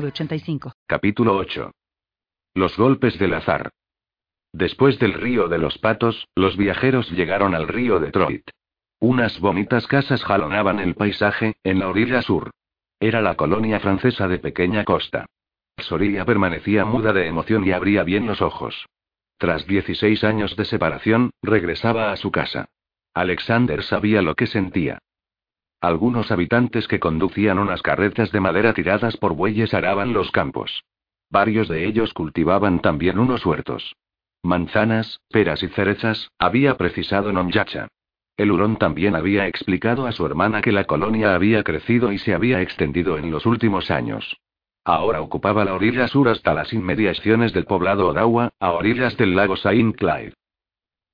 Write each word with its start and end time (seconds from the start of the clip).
906985. 0.00 0.72
Capítulo 0.86 1.36
8. 1.36 1.72
Los 2.54 2.76
golpes 2.76 3.18
del 3.18 3.34
azar. 3.34 3.70
Después 4.52 4.98
del 4.98 5.12
río 5.12 5.48
de 5.48 5.58
los 5.58 5.78
patos, 5.78 6.26
los 6.34 6.56
viajeros 6.56 7.10
llegaron 7.10 7.54
al 7.54 7.68
río 7.68 8.00
Detroit. 8.00 8.48
Unas 8.98 9.38
bonitas 9.40 9.86
casas 9.86 10.24
jalonaban 10.24 10.80
el 10.80 10.94
paisaje, 10.94 11.54
en 11.62 11.78
la 11.78 11.88
orilla 11.88 12.22
sur. 12.22 12.50
Era 12.98 13.22
la 13.22 13.36
colonia 13.36 13.80
francesa 13.80 14.28
de 14.28 14.38
pequeña 14.38 14.84
costa. 14.84 15.26
Sorilla 15.78 16.24
permanecía 16.24 16.84
muda 16.84 17.12
de 17.12 17.26
emoción 17.26 17.66
y 17.66 17.72
abría 17.72 18.02
bien 18.02 18.26
los 18.26 18.42
ojos. 18.42 18.86
Tras 19.38 19.66
16 19.66 20.24
años 20.24 20.56
de 20.56 20.64
separación, 20.64 21.30
regresaba 21.42 22.12
a 22.12 22.16
su 22.16 22.30
casa. 22.30 22.68
Alexander 23.14 23.82
sabía 23.82 24.20
lo 24.20 24.34
que 24.34 24.46
sentía. 24.46 24.98
Algunos 25.80 26.30
habitantes 26.30 26.86
que 26.86 27.00
conducían 27.00 27.58
unas 27.58 27.80
carretas 27.80 28.30
de 28.32 28.40
madera 28.40 28.74
tiradas 28.74 29.16
por 29.16 29.34
bueyes 29.34 29.72
araban 29.72 30.12
los 30.12 30.30
campos. 30.30 30.84
Varios 31.30 31.68
de 31.68 31.86
ellos 31.86 32.12
cultivaban 32.12 32.80
también 32.80 33.18
unos 33.18 33.46
huertos. 33.46 33.96
Manzanas, 34.42 35.20
peras 35.30 35.62
y 35.62 35.68
cerezas, 35.68 36.30
había 36.38 36.76
precisado 36.76 37.32
Nomyacha. 37.32 37.88
El 38.36 38.50
hurón 38.50 38.76
también 38.76 39.14
había 39.14 39.46
explicado 39.46 40.06
a 40.06 40.12
su 40.12 40.26
hermana 40.26 40.60
que 40.60 40.72
la 40.72 40.84
colonia 40.84 41.34
había 41.34 41.62
crecido 41.62 42.12
y 42.12 42.18
se 42.18 42.34
había 42.34 42.60
extendido 42.60 43.16
en 43.16 43.30
los 43.30 43.46
últimos 43.46 43.90
años. 43.90 44.38
Ahora 44.84 45.20
ocupaba 45.20 45.64
la 45.64 45.74
orilla 45.74 46.08
sur 46.08 46.28
hasta 46.28 46.54
las 46.54 46.72
inmediaciones 46.72 47.52
del 47.52 47.66
poblado 47.66 48.08
Odawa, 48.08 48.50
a 48.58 48.70
orillas 48.72 49.16
del 49.16 49.36
lago 49.36 49.56
Saint 49.56 49.96
Clyde. 49.96 50.34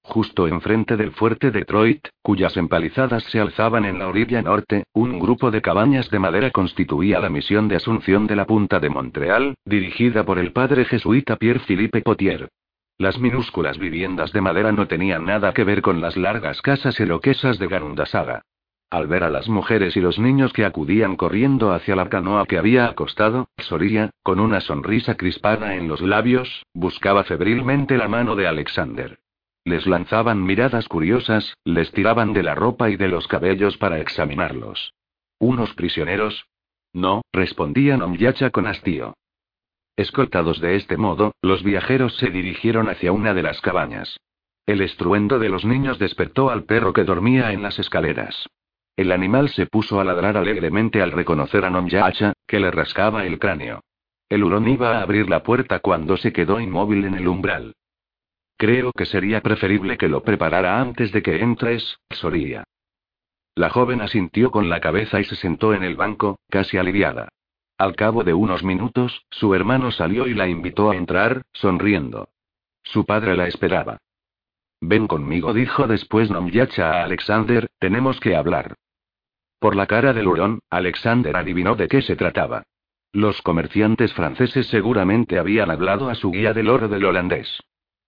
Justo 0.09 0.47
enfrente 0.47 0.97
del 0.97 1.11
fuerte 1.11 1.51
Detroit, 1.51 2.07
cuyas 2.23 2.57
empalizadas 2.57 3.25
se 3.25 3.41
alzaban 3.41 3.85
en 3.85 3.99
la 3.99 4.07
orilla 4.07 4.41
norte, 4.41 4.85
un 4.93 5.19
grupo 5.19 5.51
de 5.51 5.61
cabañas 5.61 6.09
de 6.11 6.21
madera 6.21 6.53
constituía 6.53 7.19
la 7.19 7.29
misión 7.29 7.67
de 7.67 7.75
Asunción 7.75 8.29
de 8.29 8.37
la 8.37 8.47
Punta 8.47 8.79
de 8.79 8.89
Montreal, 8.89 9.57
dirigida 9.65 10.25
por 10.25 10.39
el 10.39 10.53
padre 10.53 10.85
jesuita 10.85 11.37
Pierre 11.37 11.61
Philippe 11.67 12.03
Potier. 12.03 12.49
Las 12.99 13.19
minúsculas 13.19 13.79
viviendas 13.79 14.33
de 14.33 14.41
madera 14.41 14.71
no 14.71 14.87
tenían 14.87 15.25
nada 15.25 15.53
que 15.53 15.65
ver 15.65 15.83
con 15.83 16.01
las 16.01 16.17
largas 16.17 16.63
casas 16.63 16.99
eloquesas 17.01 17.59
de 17.59 17.67
Garundasaga. 17.67 18.43
Al 18.89 19.09
ver 19.09 19.25
a 19.25 19.31
las 19.31 19.49
mujeres 19.49 19.97
y 19.97 20.01
los 20.01 20.21
niños 20.21 20.53
que 20.53 20.65
acudían 20.65 21.17
corriendo 21.17 21.73
hacia 21.73 21.97
la 21.97 22.09
canoa 22.09 22.47
que 22.47 22.59
había 22.59 22.87
acostado, 22.87 23.49
Sorilla, 23.59 24.11
con 24.23 24.39
una 24.39 24.61
sonrisa 24.61 25.17
crispada 25.17 25.75
en 25.75 25.89
los 25.89 26.01
labios, 26.01 26.65
buscaba 26.73 27.25
febrilmente 27.25 27.99
la 27.99 28.07
mano 28.07 28.37
de 28.37 28.47
Alexander. 28.47 29.19
Les 29.67 29.85
lanzaban 29.85 30.45
miradas 30.45 30.87
curiosas, 30.87 31.57
les 31.65 31.91
tiraban 31.91 32.33
de 32.33 32.45
la 32.45 32.55
ropa 32.55 32.89
y 32.89 32.97
de 32.97 33.09
los 33.09 33.27
cabellos 33.27 33.77
para 33.79 33.99
examinarlos. 33.99 34.95
¿Unos 35.41 35.75
prisioneros? 35.75 36.47
No, 36.93 37.23
respondían 37.33 38.01
Omyacha 38.01 38.51
con 38.51 38.69
hastío. 38.69 39.15
Escoltados 39.97 40.61
de 40.61 40.77
este 40.77 40.97
modo, 40.97 41.33
los 41.43 41.65
viajeros 41.65 42.17
se 42.17 42.31
dirigieron 42.31 42.89
hacia 42.89 43.11
una 43.11 43.35
de 43.35 43.43
las 43.43 43.61
cabañas. 43.61 44.21
El 44.67 44.83
estruendo 44.83 45.41
de 45.41 45.49
los 45.49 45.65
niños 45.65 45.99
despertó 45.99 46.51
al 46.51 46.63
perro 46.63 46.93
que 46.93 47.03
dormía 47.03 47.51
en 47.51 47.63
las 47.63 47.81
escaleras. 47.81 48.49
El 48.95 49.11
animal 49.11 49.49
se 49.49 49.67
puso 49.67 49.99
a 49.99 50.05
ladrar 50.05 50.37
alegremente 50.37 51.03
al 51.03 51.11
reconocer 51.11 51.65
a 51.65 51.71
Nomyacha, 51.71 52.35
que 52.47 52.61
le 52.61 52.71
rascaba 52.71 53.27
el 53.27 53.41
cráneo. 53.41 53.81
El 54.29 54.45
hurón 54.45 54.69
iba 54.69 54.97
a 54.97 55.03
abrir 55.03 55.29
la 55.29 55.43
puerta 55.43 55.81
cuando 55.81 56.17
se 56.17 56.33
quedó 56.33 56.61
inmóvil 56.61 57.05
en 57.05 57.15
el 57.15 57.27
umbral. 57.27 57.75
Creo 58.57 58.93
que 58.93 59.05
sería 59.05 59.43
preferible 59.43 59.99
que 59.99 60.09
lo 60.09 60.23
preparara 60.23 60.81
antes 60.81 61.13
de 61.13 61.23
que 61.23 61.43
entres, 61.43 61.99
Soría. 62.11 62.65
La 63.55 63.71
joven 63.71 64.01
asintió 64.01 64.51
con 64.51 64.69
la 64.69 64.81
cabeza 64.81 65.21
y 65.21 65.25
se 65.25 65.37
sentó 65.37 65.75
en 65.75 65.83
el 65.83 65.97
banco, 65.97 66.39
casi 66.49 66.79
aliviada. 66.79 67.29
Al 67.79 67.95
cabo 67.95 68.25
de 68.25 68.33
unos 68.33 68.65
minutos, 68.65 69.27
su 69.31 69.55
hermano 69.55 69.91
salió 69.91 70.27
y 70.27 70.35
la 70.35 70.49
invitó 70.49 70.91
a 70.91 70.97
entrar, 70.97 71.43
sonriendo. 71.53 72.29
Su 72.83 73.05
padre 73.05 73.37
la 73.37 73.49
esperaba. 73.49 73.99
Ven 74.81 75.07
conmigo, 75.07 75.53
dijo 75.53 75.87
después 75.87 76.31
Nomyacha 76.31 76.93
a 76.93 77.05
Alexander, 77.05 77.69
tenemos 77.79 78.21
que 78.21 78.37
hablar. 78.37 78.75
Por 79.59 79.75
la 79.75 79.87
cara 79.87 80.13
del 80.13 80.29
hurón, 80.29 80.61
Alexander 80.71 81.37
adivinó 81.37 81.77
de 81.77 81.89
qué 81.89 82.03
se 82.03 82.17
trataba. 82.17 82.63
Los 83.13 83.41
comerciantes 83.43 84.13
franceses 84.15 84.67
seguramente 84.69 85.39
habían 85.39 85.71
hablado 85.71 86.09
a 86.09 86.15
su 86.15 86.31
guía 86.31 86.53
del 86.53 86.69
oro 86.69 86.89
del 86.89 87.05
holandés. 87.05 87.61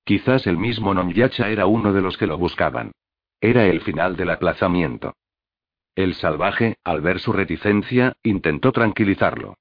Quizás 0.05 0.47
el 0.47 0.57
mismo 0.57 0.95
Nomyacha 0.95 1.49
era 1.51 1.67
uno 1.67 1.93
de 1.93 2.01
los 2.01 2.17
que 2.17 2.27
lo 2.27 2.39
buscaban. 2.39 2.93
Era 3.41 3.67
el 3.67 3.81
final 3.83 4.17
del 4.17 4.31
aplazamiento. 4.31 5.15
El 5.95 6.15
salvaje, 6.15 6.77
al 6.85 7.01
ver 7.01 7.21
su 7.21 7.33
reticencia, 7.33 8.15
intentó 8.23 8.73
tranquilizarlo. 8.73 9.57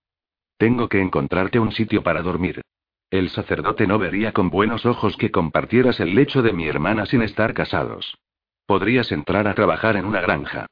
Tengo 0.58 0.88
que 0.88 1.02
encontrarte 1.02 1.60
un 1.60 1.72
sitio 1.72 2.04
para 2.04 2.22
dormir. 2.22 2.62
El 3.10 3.30
sacerdote 3.30 3.88
no 3.88 4.00
vería 4.00 4.34
con 4.34 4.50
buenos 4.50 4.86
ojos 4.86 5.16
que 5.18 5.32
compartieras 5.32 6.00
el 6.00 6.14
lecho 6.14 6.42
de 6.42 6.54
mi 6.54 6.68
hermana 6.68 7.06
sin 7.06 7.22
estar 7.22 7.54
casados. 7.54 8.18
Podrías 8.66 9.12
entrar 9.12 9.48
a 9.48 9.54
trabajar 9.54 9.96
en 9.96 10.06
una 10.06 10.20
granja. 10.20 10.68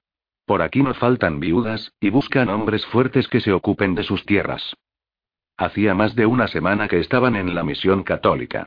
Por 0.45 0.61
aquí 0.61 0.83
no 0.83 0.93
faltan 0.93 1.39
viudas, 1.39 1.93
y 1.99 2.09
buscan 2.09 2.49
hombres 2.49 2.85
fuertes 2.87 3.27
que 3.27 3.39
se 3.39 3.53
ocupen 3.53 3.95
de 3.95 4.03
sus 4.03 4.25
tierras. 4.25 4.75
Hacía 5.57 5.95
más 5.95 6.15
de 6.15 6.25
una 6.25 6.47
semana 6.47 6.87
que 6.87 6.99
estaban 6.99 7.35
en 7.35 7.55
la 7.55 7.63
misión 7.63 8.03
católica. 8.03 8.65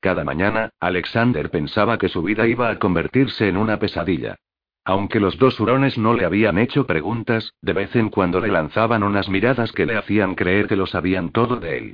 Cada 0.00 0.24
mañana, 0.24 0.70
Alexander 0.78 1.50
pensaba 1.50 1.98
que 1.98 2.08
su 2.08 2.22
vida 2.22 2.46
iba 2.46 2.70
a 2.70 2.78
convertirse 2.78 3.48
en 3.48 3.56
una 3.56 3.78
pesadilla. 3.78 4.36
Aunque 4.84 5.20
los 5.20 5.36
dos 5.38 5.58
hurones 5.60 5.98
no 5.98 6.14
le 6.14 6.24
habían 6.24 6.56
hecho 6.56 6.86
preguntas, 6.86 7.52
de 7.60 7.72
vez 7.72 7.94
en 7.96 8.08
cuando 8.08 8.40
le 8.40 8.48
lanzaban 8.48 9.02
unas 9.02 9.28
miradas 9.28 9.72
que 9.72 9.86
le 9.86 9.96
hacían 9.96 10.34
creer 10.34 10.66
que 10.66 10.76
lo 10.76 10.86
sabían 10.86 11.30
todo 11.30 11.56
de 11.56 11.78
él. 11.78 11.92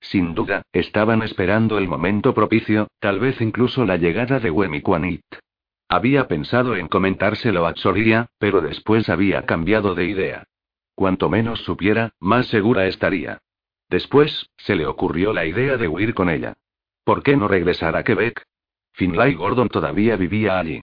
Sin 0.00 0.34
duda, 0.34 0.62
estaban 0.72 1.22
esperando 1.22 1.78
el 1.78 1.88
momento 1.88 2.34
propicio, 2.34 2.88
tal 3.00 3.18
vez 3.18 3.40
incluso 3.40 3.84
la 3.84 3.96
llegada 3.96 4.38
de 4.38 4.50
Wemikwanit. 4.50 5.24
Había 5.88 6.28
pensado 6.28 6.76
en 6.76 6.88
comentárselo 6.88 7.66
a 7.66 7.72
Tsoria, 7.72 8.26
pero 8.38 8.60
después 8.60 9.08
había 9.08 9.46
cambiado 9.46 9.94
de 9.94 10.04
idea. 10.04 10.44
Cuanto 10.94 11.28
menos 11.28 11.60
supiera, 11.60 12.12
más 12.20 12.46
segura 12.46 12.86
estaría. 12.86 13.38
Después, 13.88 14.50
se 14.56 14.76
le 14.76 14.86
ocurrió 14.86 15.32
la 15.32 15.46
idea 15.46 15.76
de 15.76 15.88
huir 15.88 16.14
con 16.14 16.28
ella. 16.28 16.54
¿Por 17.06 17.22
qué 17.22 17.36
no 17.36 17.46
regresar 17.46 17.94
a 17.96 18.02
Quebec? 18.02 18.42
Finlay 18.92 19.34
Gordon 19.34 19.68
todavía 19.68 20.16
vivía 20.16 20.58
allí. 20.58 20.80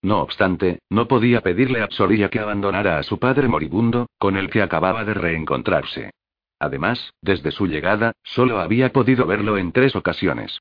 No 0.00 0.22
obstante, 0.22 0.78
no 0.88 1.06
podía 1.06 1.42
pedirle 1.42 1.82
a 1.82 1.88
Psorilla 1.90 2.30
que 2.30 2.40
abandonara 2.40 2.98
a 2.98 3.02
su 3.02 3.18
padre 3.18 3.46
moribundo, 3.46 4.06
con 4.18 4.38
el 4.38 4.48
que 4.48 4.62
acababa 4.62 5.04
de 5.04 5.12
reencontrarse. 5.12 6.12
Además, 6.58 7.12
desde 7.20 7.50
su 7.50 7.66
llegada, 7.66 8.12
solo 8.22 8.58
había 8.58 8.90
podido 8.90 9.26
verlo 9.26 9.58
en 9.58 9.72
tres 9.72 9.94
ocasiones. 9.96 10.60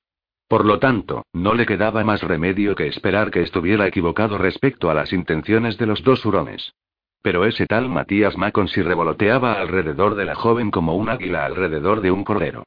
Por 0.49 0.66
lo 0.66 0.79
tanto, 0.79 1.23
no 1.31 1.53
le 1.53 1.65
quedaba 1.65 2.03
más 2.03 2.21
remedio 2.21 2.75
que 2.75 2.88
esperar 2.88 3.31
que 3.31 3.41
estuviera 3.41 3.88
equivocado 3.88 4.38
respecto 4.38 4.89
a 4.89 4.94
las 4.94 5.13
intenciones 5.13 5.77
de 5.77 5.85
los 5.85 6.03
dos 6.03 6.25
hurones. 6.25 6.73
Pero 7.21 7.45
ese 7.45 7.67
tal 7.67 7.88
Matías 7.88 8.35
Maconsi 8.35 8.81
revoloteaba 8.81 9.53
alrededor 9.53 10.15
de 10.15 10.25
la 10.25 10.35
joven 10.35 10.71
como 10.71 10.97
un 10.97 11.07
águila 11.07 11.45
alrededor 11.45 12.01
de 12.01 12.11
un 12.11 12.25
cordero. 12.25 12.65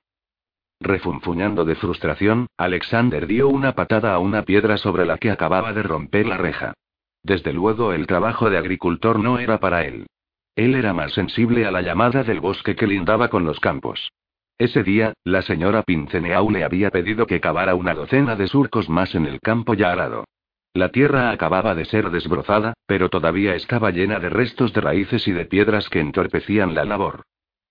Refunfuñando 0.81 1.65
de 1.65 1.75
frustración, 1.75 2.47
Alexander 2.59 3.27
dio 3.27 3.49
una 3.49 3.73
patada 3.73 4.15
a 4.15 4.19
una 4.19 4.43
piedra 4.43 4.77
sobre 4.77 5.07
la 5.07 5.19
que 5.19 5.31
acababa 5.31 5.73
de 5.73 5.83
romper 5.83 6.27
la 6.27 6.37
reja. 6.37 6.75
Desde 7.23 7.53
luego 7.53 7.93
el 7.93 8.07
trabajo 8.07 8.51
de 8.51 8.59
agricultor 8.59 9.19
no 9.19 9.39
era 9.39 9.59
para 9.59 9.85
él. 9.85 10.07
Él 10.55 10.75
era 10.75 10.93
más 10.93 11.13
sensible 11.13 11.67
a 11.67 11.71
la 11.71 11.83
llamada 11.83 12.23
del 12.23 12.41
bosque 12.41 12.77
que 12.77 12.87
lindaba 12.87 13.29
con 13.29 13.45
los 13.45 13.59
campos. 13.59 14.11
Ese 14.59 14.83
día, 14.83 15.13
la 15.25 15.43
señora 15.43 15.83
Pinceneau 15.83 16.51
le 16.51 16.65
había 16.65 16.91
pedido 16.91 17.27
que 17.27 17.41
cavara 17.41 17.75
una 17.75 17.95
docena 17.95 18.37
de 18.37 18.47
surcos 18.47 18.89
más 18.89 19.15
en 19.15 19.27
el 19.27 19.41
campo 19.41 19.75
ya 19.75 19.93
arado. 19.93 20.25
La 20.73 20.91
tierra 20.91 21.31
acababa 21.31 21.75
de 21.75 21.85
ser 21.87 22.11
desbrozada, 22.11 22.75
pero 22.87 23.09
todavía 23.09 23.55
estaba 23.55 23.91
llena 23.91 24.19
de 24.19 24.29
restos 24.29 24.73
de 24.73 24.83
raíces 24.83 25.27
y 25.27 25.33
de 25.33 25.47
piedras 25.47 25.89
que 25.89 26.01
entorpecían 26.01 26.75
la 26.75 26.85
labor. 26.85 27.23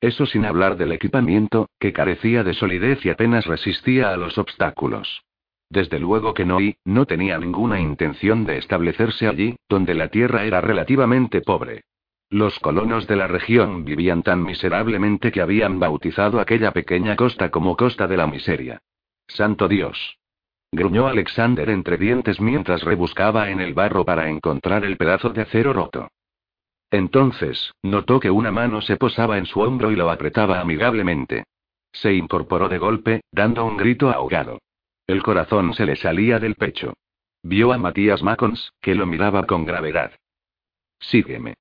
Eso 0.01 0.25
sin 0.25 0.45
hablar 0.45 0.77
del 0.77 0.91
equipamiento, 0.91 1.69
que 1.79 1.93
carecía 1.93 2.43
de 2.43 2.53
solidez 2.53 3.05
y 3.05 3.09
apenas 3.09 3.45
resistía 3.45 4.09
a 4.09 4.17
los 4.17 4.37
obstáculos. 4.37 5.23
Desde 5.69 5.99
luego 5.99 6.33
que 6.33 6.45
Noi, 6.45 6.77
no 6.85 7.05
tenía 7.05 7.37
ninguna 7.37 7.79
intención 7.79 8.45
de 8.45 8.57
establecerse 8.57 9.27
allí, 9.27 9.55
donde 9.67 9.95
la 9.95 10.09
tierra 10.09 10.45
era 10.45 10.61
relativamente 10.61 11.41
pobre. 11.41 11.83
Los 12.29 12.59
colonos 12.59 13.07
de 13.07 13.15
la 13.15 13.27
región 13.27 13.85
vivían 13.85 14.23
tan 14.23 14.43
miserablemente 14.43 15.31
que 15.31 15.41
habían 15.41 15.79
bautizado 15.79 16.39
aquella 16.39 16.71
pequeña 16.71 17.15
costa 17.15 17.49
como 17.49 17.75
Costa 17.75 18.07
de 18.07 18.17
la 18.17 18.27
Miseria. 18.27 18.81
¡Santo 19.27 19.67
Dios! 19.67 20.17
gruñó 20.71 21.07
Alexander 21.07 21.69
entre 21.69 21.97
dientes 21.97 22.41
mientras 22.41 22.83
rebuscaba 22.83 23.49
en 23.49 23.61
el 23.61 23.73
barro 23.73 24.05
para 24.05 24.29
encontrar 24.29 24.83
el 24.85 24.97
pedazo 24.97 25.29
de 25.29 25.41
acero 25.41 25.71
roto. 25.73 26.09
Entonces, 26.95 27.73
notó 27.83 28.21
que 28.21 28.31
una 28.31 28.53
mano 28.53 28.79
se 28.79 28.95
posaba 28.95 29.37
en 29.37 29.45
su 29.45 29.59
hombro 29.59 29.91
y 29.91 29.97
lo 29.97 30.09
apretaba 30.09 30.61
amigablemente. 30.61 31.43
Se 31.91 32.13
incorporó 32.13 32.69
de 32.69 32.77
golpe, 32.77 33.19
dando 33.33 33.65
un 33.65 33.75
grito 33.75 34.11
ahogado. 34.11 34.59
El 35.05 35.21
corazón 35.21 35.73
se 35.73 35.85
le 35.85 35.97
salía 35.97 36.39
del 36.39 36.55
pecho. 36.55 36.93
Vio 37.43 37.73
a 37.73 37.77
Matías 37.77 38.23
Macons, 38.23 38.71
que 38.79 38.95
lo 38.95 39.05
miraba 39.05 39.45
con 39.45 39.65
gravedad. 39.65 40.13
Sígueme. 40.97 41.55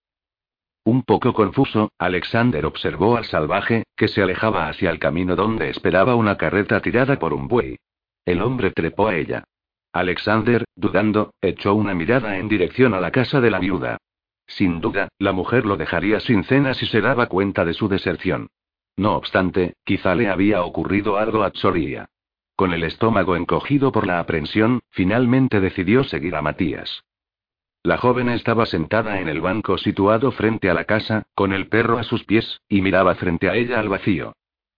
Un 0.84 1.02
poco 1.02 1.32
confuso, 1.32 1.90
Alexander 1.98 2.64
observó 2.64 3.16
al 3.16 3.24
salvaje, 3.24 3.82
que 3.96 4.06
se 4.06 4.22
alejaba 4.22 4.68
hacia 4.68 4.88
el 4.88 5.00
camino 5.00 5.34
donde 5.34 5.68
esperaba 5.68 6.14
una 6.14 6.36
carreta 6.36 6.80
tirada 6.80 7.18
por 7.18 7.34
un 7.34 7.48
buey. 7.48 7.76
El 8.24 8.40
hombre 8.40 8.70
trepó 8.70 9.08
a 9.08 9.16
ella. 9.16 9.42
Alexander, 9.92 10.64
dudando, 10.76 11.34
echó 11.40 11.74
una 11.74 11.92
mirada 11.92 12.38
en 12.38 12.48
dirección 12.48 12.94
a 12.94 13.00
la 13.00 13.10
casa 13.10 13.40
de 13.40 13.50
la 13.50 13.58
viuda. 13.58 13.98
Sin 14.46 14.80
duda, 14.80 15.08
la 15.18 15.32
mujer 15.32 15.66
lo 15.66 15.76
dejaría 15.76 16.20
sin 16.20 16.44
cena 16.44 16.74
si 16.74 16.86
se 16.86 17.00
daba 17.00 17.26
cuenta 17.26 17.64
de 17.64 17.74
su 17.74 17.88
deserción. 17.88 18.48
No 18.96 19.16
obstante, 19.16 19.74
quizá 19.84 20.14
le 20.14 20.28
había 20.28 20.62
ocurrido 20.62 21.16
algo 21.16 21.42
a 21.42 21.50
Tsoria. 21.50 22.08
Con 22.56 22.72
el 22.72 22.84
estómago 22.84 23.34
encogido 23.34 23.90
por 23.90 24.06
la 24.06 24.20
aprensión, 24.20 24.82
finalmente 24.90 25.60
decidió 25.60 26.04
seguir 26.04 26.36
a 26.36 26.42
Matías. 26.42 27.04
La 27.82 27.98
joven 27.98 28.28
estaba 28.28 28.64
sentada 28.64 29.20
en 29.20 29.28
el 29.28 29.40
banco 29.40 29.76
situado 29.76 30.30
frente 30.30 30.70
a 30.70 30.74
la 30.74 30.84
casa, 30.84 31.24
con 31.34 31.52
el 31.52 31.68
perro 31.68 31.98
a 31.98 32.04
sus 32.04 32.24
pies, 32.24 32.60
y 32.68 32.80
miraba 32.80 33.14
frente 33.16 33.50
a 33.50 33.56
ella 33.56 33.80
al 33.80 33.88
vacío. 33.88 34.34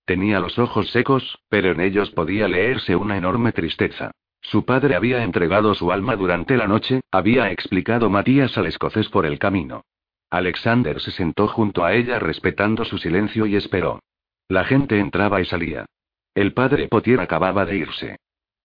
Tenía 0.07 0.41
los 0.41 0.59
ojos 0.59 0.91
secos, 0.91 1.39
pero 1.49 1.73
en 1.73 1.81
ellos 1.81 2.11
podía 2.11 2.49
leerse 2.49 2.97
una 2.97 3.17
enorme 3.17 3.53
tristeza. 3.53 4.13
Su 4.41 4.65
padre 4.65 4.95
había 4.95 5.23
entregado 5.23 5.75
su 5.75 5.91
alma 5.91 6.17
durante 6.17 6.57
la 6.57 6.67
noche, 6.67 7.01
había 7.11 7.51
explicado 7.51 8.11
Matías 8.11 8.57
al 8.57 8.67
escocés 8.67 9.09
por 9.09 9.27
el 9.27 9.39
camino. 9.39 9.83
Alexander 10.31 11.01
se 11.01 11.11
sentó 11.11 11.49
junto 11.49 11.85
a 11.85 11.95
ella 11.95 12.19
respetando 12.19 12.85
su 12.85 12.99
silencio 12.99 13.47
y 13.47 13.57
esperó. 13.57 14.01
La 14.49 14.65
gente 14.65 14.99
entraba 14.99 15.41
y 15.41 15.45
salía. 15.45 15.87
El 16.35 16.53
padre 16.53 16.89
Potier 16.89 17.21
acababa 17.21 17.65
de 17.65 17.77
irse. 17.77 18.17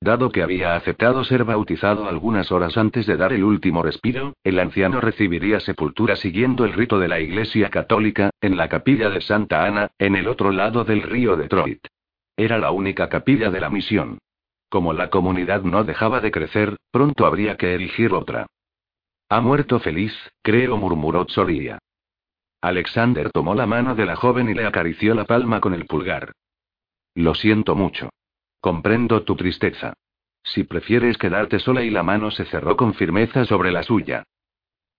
Dado 0.04 0.32
que 0.32 0.42
había 0.42 0.76
aceptado 0.76 1.24
ser 1.24 1.44
bautizado 1.44 2.10
algunas 2.10 2.52
horas 2.52 2.76
antes 2.76 3.06
de 3.06 3.18
dar 3.18 3.34
el 3.34 3.44
último 3.44 3.84
respiro, 3.84 4.34
el 4.44 4.60
anciano 4.60 5.00
recibiría 5.00 5.60
sepultura 5.60 6.16
siguiendo 6.16 6.66
el 6.66 6.74
rito 6.74 6.98
de 6.98 7.08
la 7.08 7.20
Iglesia 7.20 7.70
Católica, 7.70 8.32
en 8.42 8.58
la 8.58 8.68
capilla 8.68 9.12
de 9.12 9.22
Santa 9.22 9.64
Ana, 9.64 9.92
en 10.00 10.16
el 10.16 10.28
otro 10.28 10.52
lado 10.52 10.84
del 10.84 11.04
río 11.04 11.36
Detroit. 11.38 11.86
Era 12.36 12.58
la 12.58 12.72
única 12.72 13.10
capilla 13.10 13.52
de 13.52 13.60
la 13.60 13.70
misión. 13.70 14.18
Como 14.72 14.94
la 14.94 15.10
comunidad 15.10 15.64
no 15.64 15.84
dejaba 15.84 16.22
de 16.22 16.32
crecer, 16.32 16.78
pronto 16.92 17.26
habría 17.26 17.58
que 17.58 17.74
erigir 17.74 18.14
otra. 18.14 18.48
Ha 19.28 19.42
muerto 19.42 19.82
feliz, 19.82 20.14
creo, 20.42 20.78
murmuró 20.78 21.26
Tsoria. 21.26 21.78
Alexander 22.62 23.30
tomó 23.32 23.54
la 23.54 23.66
mano 23.66 23.96
de 23.96 24.06
la 24.06 24.16
joven 24.16 24.48
y 24.48 24.54
le 24.54 24.66
acarició 24.66 25.14
la 25.14 25.26
palma 25.26 25.60
con 25.60 25.74
el 25.74 25.88
pulgar. 25.88 26.32
Lo 27.16 27.36
siento 27.36 27.76
mucho. 27.76 28.12
Comprendo 28.62 29.24
tu 29.24 29.36
tristeza. 29.36 29.92
Si 30.42 30.64
prefieres 30.64 31.18
quedarte 31.18 31.60
sola 31.60 31.84
y 31.84 31.90
la 31.90 32.04
mano 32.04 32.32
se 32.32 32.46
cerró 32.46 32.78
con 32.78 32.94
firmeza 32.94 33.44
sobre 33.44 33.74
la 33.74 33.84
suya. 33.84 34.24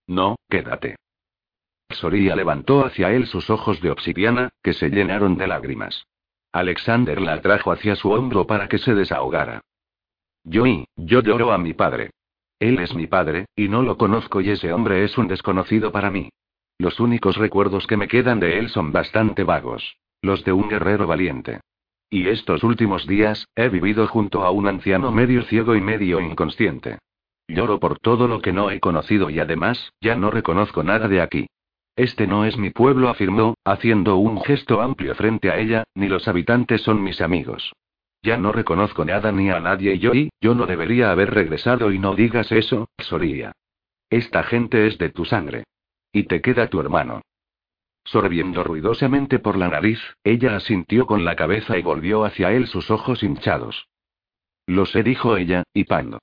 No, 0.06 0.36
quédate. 0.50 0.96
Soria 1.88 2.36
levantó 2.36 2.84
hacia 2.84 3.10
él 3.10 3.26
sus 3.26 3.48
ojos 3.48 3.80
de 3.80 3.90
obsidiana, 3.90 4.50
que 4.62 4.74
se 4.74 4.90
llenaron 4.90 5.38
de 5.38 5.46
lágrimas. 5.46 6.04
Alexander 6.52 7.20
la 7.20 7.34
atrajo 7.34 7.72
hacia 7.72 7.96
su 7.96 8.10
hombro 8.10 8.46
para 8.46 8.68
que 8.68 8.78
se 8.78 8.94
desahogara. 8.94 9.62
Yo 10.44 10.66
y, 10.66 10.86
yo 10.96 11.22
lloro 11.22 11.52
a 11.52 11.58
mi 11.58 11.72
padre. 11.72 12.10
Él 12.58 12.78
es 12.78 12.94
mi 12.94 13.06
padre, 13.06 13.46
y 13.56 13.68
no 13.68 13.82
lo 13.82 13.96
conozco 13.96 14.40
y 14.40 14.50
ese 14.50 14.72
hombre 14.72 15.04
es 15.04 15.16
un 15.18 15.28
desconocido 15.28 15.90
para 15.90 16.10
mí. 16.10 16.30
Los 16.78 17.00
únicos 17.00 17.36
recuerdos 17.36 17.86
que 17.86 17.96
me 17.96 18.08
quedan 18.08 18.40
de 18.40 18.58
él 18.58 18.68
son 18.68 18.92
bastante 18.92 19.44
vagos. 19.44 19.96
Los 20.20 20.44
de 20.44 20.52
un 20.52 20.68
guerrero 20.68 21.06
valiente. 21.06 21.60
Y 22.10 22.28
estos 22.28 22.62
últimos 22.62 23.06
días, 23.06 23.48
he 23.56 23.68
vivido 23.68 24.06
junto 24.06 24.44
a 24.44 24.50
un 24.50 24.68
anciano 24.68 25.10
medio 25.10 25.42
ciego 25.44 25.74
y 25.74 25.80
medio 25.80 26.20
inconsciente. 26.20 26.98
Lloro 27.48 27.80
por 27.80 27.98
todo 27.98 28.28
lo 28.28 28.40
que 28.40 28.52
no 28.52 28.70
he 28.70 28.80
conocido 28.80 29.30
y 29.30 29.40
además, 29.40 29.92
ya 30.00 30.14
no 30.14 30.30
reconozco 30.30 30.82
nada 30.84 31.08
de 31.08 31.20
aquí. 31.20 31.46
Este 31.96 32.26
no 32.26 32.44
es 32.44 32.56
mi 32.56 32.70
pueblo, 32.70 33.08
afirmó, 33.08 33.54
haciendo 33.64 34.16
un 34.16 34.42
gesto 34.42 34.80
amplio 34.80 35.14
frente 35.14 35.50
a 35.50 35.58
ella, 35.58 35.84
ni 35.94 36.08
los 36.08 36.26
habitantes 36.26 36.82
son 36.82 37.02
mis 37.02 37.20
amigos. 37.20 37.72
Ya 38.22 38.36
no 38.36 38.52
reconozco 38.52 39.04
nada 39.04 39.32
ni 39.32 39.50
a 39.50 39.60
nadie 39.60 39.94
y 39.94 39.98
yo 39.98 40.14
y, 40.14 40.30
yo 40.40 40.54
no 40.54 40.66
debería 40.66 41.10
haber 41.10 41.34
regresado 41.34 41.92
y 41.92 41.98
no 41.98 42.14
digas 42.14 42.52
eso, 42.52 42.88
Soría. 42.98 43.52
Esta 44.08 44.42
gente 44.44 44.86
es 44.86 44.96
de 44.98 45.10
tu 45.10 45.24
sangre. 45.24 45.64
Y 46.12 46.24
te 46.24 46.40
queda 46.40 46.68
tu 46.68 46.80
hermano. 46.80 47.22
Sorbiendo 48.04 48.64
ruidosamente 48.64 49.38
por 49.38 49.56
la 49.56 49.68
nariz, 49.68 50.00
ella 50.24 50.56
asintió 50.56 51.06
con 51.06 51.24
la 51.24 51.36
cabeza 51.36 51.78
y 51.78 51.82
volvió 51.82 52.24
hacia 52.24 52.52
él 52.52 52.66
sus 52.66 52.90
ojos 52.90 53.22
hinchados. 53.22 53.88
Lo 54.66 54.86
sé, 54.86 55.02
dijo 55.02 55.36
ella, 55.36 55.64
hipando. 55.72 56.18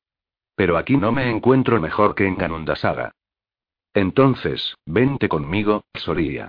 Pero 0.56 0.78
aquí 0.78 0.98
no 0.98 1.12
me 1.12 1.30
encuentro 1.30 1.80
mejor 1.82 2.16
que 2.16 2.28
en 2.28 2.38
Ganundasaga. 2.38 3.12
Entonces, 4.00 4.78
vente 4.86 5.28
conmigo, 5.28 5.84
Soria. 5.94 6.48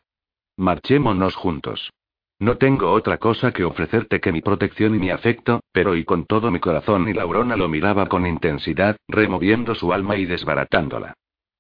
Marchémonos 0.57 1.35
juntos. 1.35 1.91
No 2.39 2.59
tengo 2.59 2.93
otra 2.93 3.19
cosa 3.19 3.51
que 3.51 3.65
ofrecerte 3.65 4.21
que 4.21 4.31
mi 4.31 4.41
protección 4.41 4.95
y 4.95 5.01
mi 5.01 5.11
afecto, 5.11 5.59
pero 5.73 5.97
y 5.97 6.05
con 6.05 6.27
todo 6.27 6.53
mi 6.53 6.61
corazón 6.61 7.09
y 7.09 7.13
Laurona 7.13 7.57
lo 7.57 7.69
miraba 7.69 8.07
con 8.07 8.25
intensidad, 8.25 8.99
removiendo 9.09 9.75
su 9.75 9.93
alma 9.93 10.17
y 10.17 10.27
desbaratándola. 10.27 11.15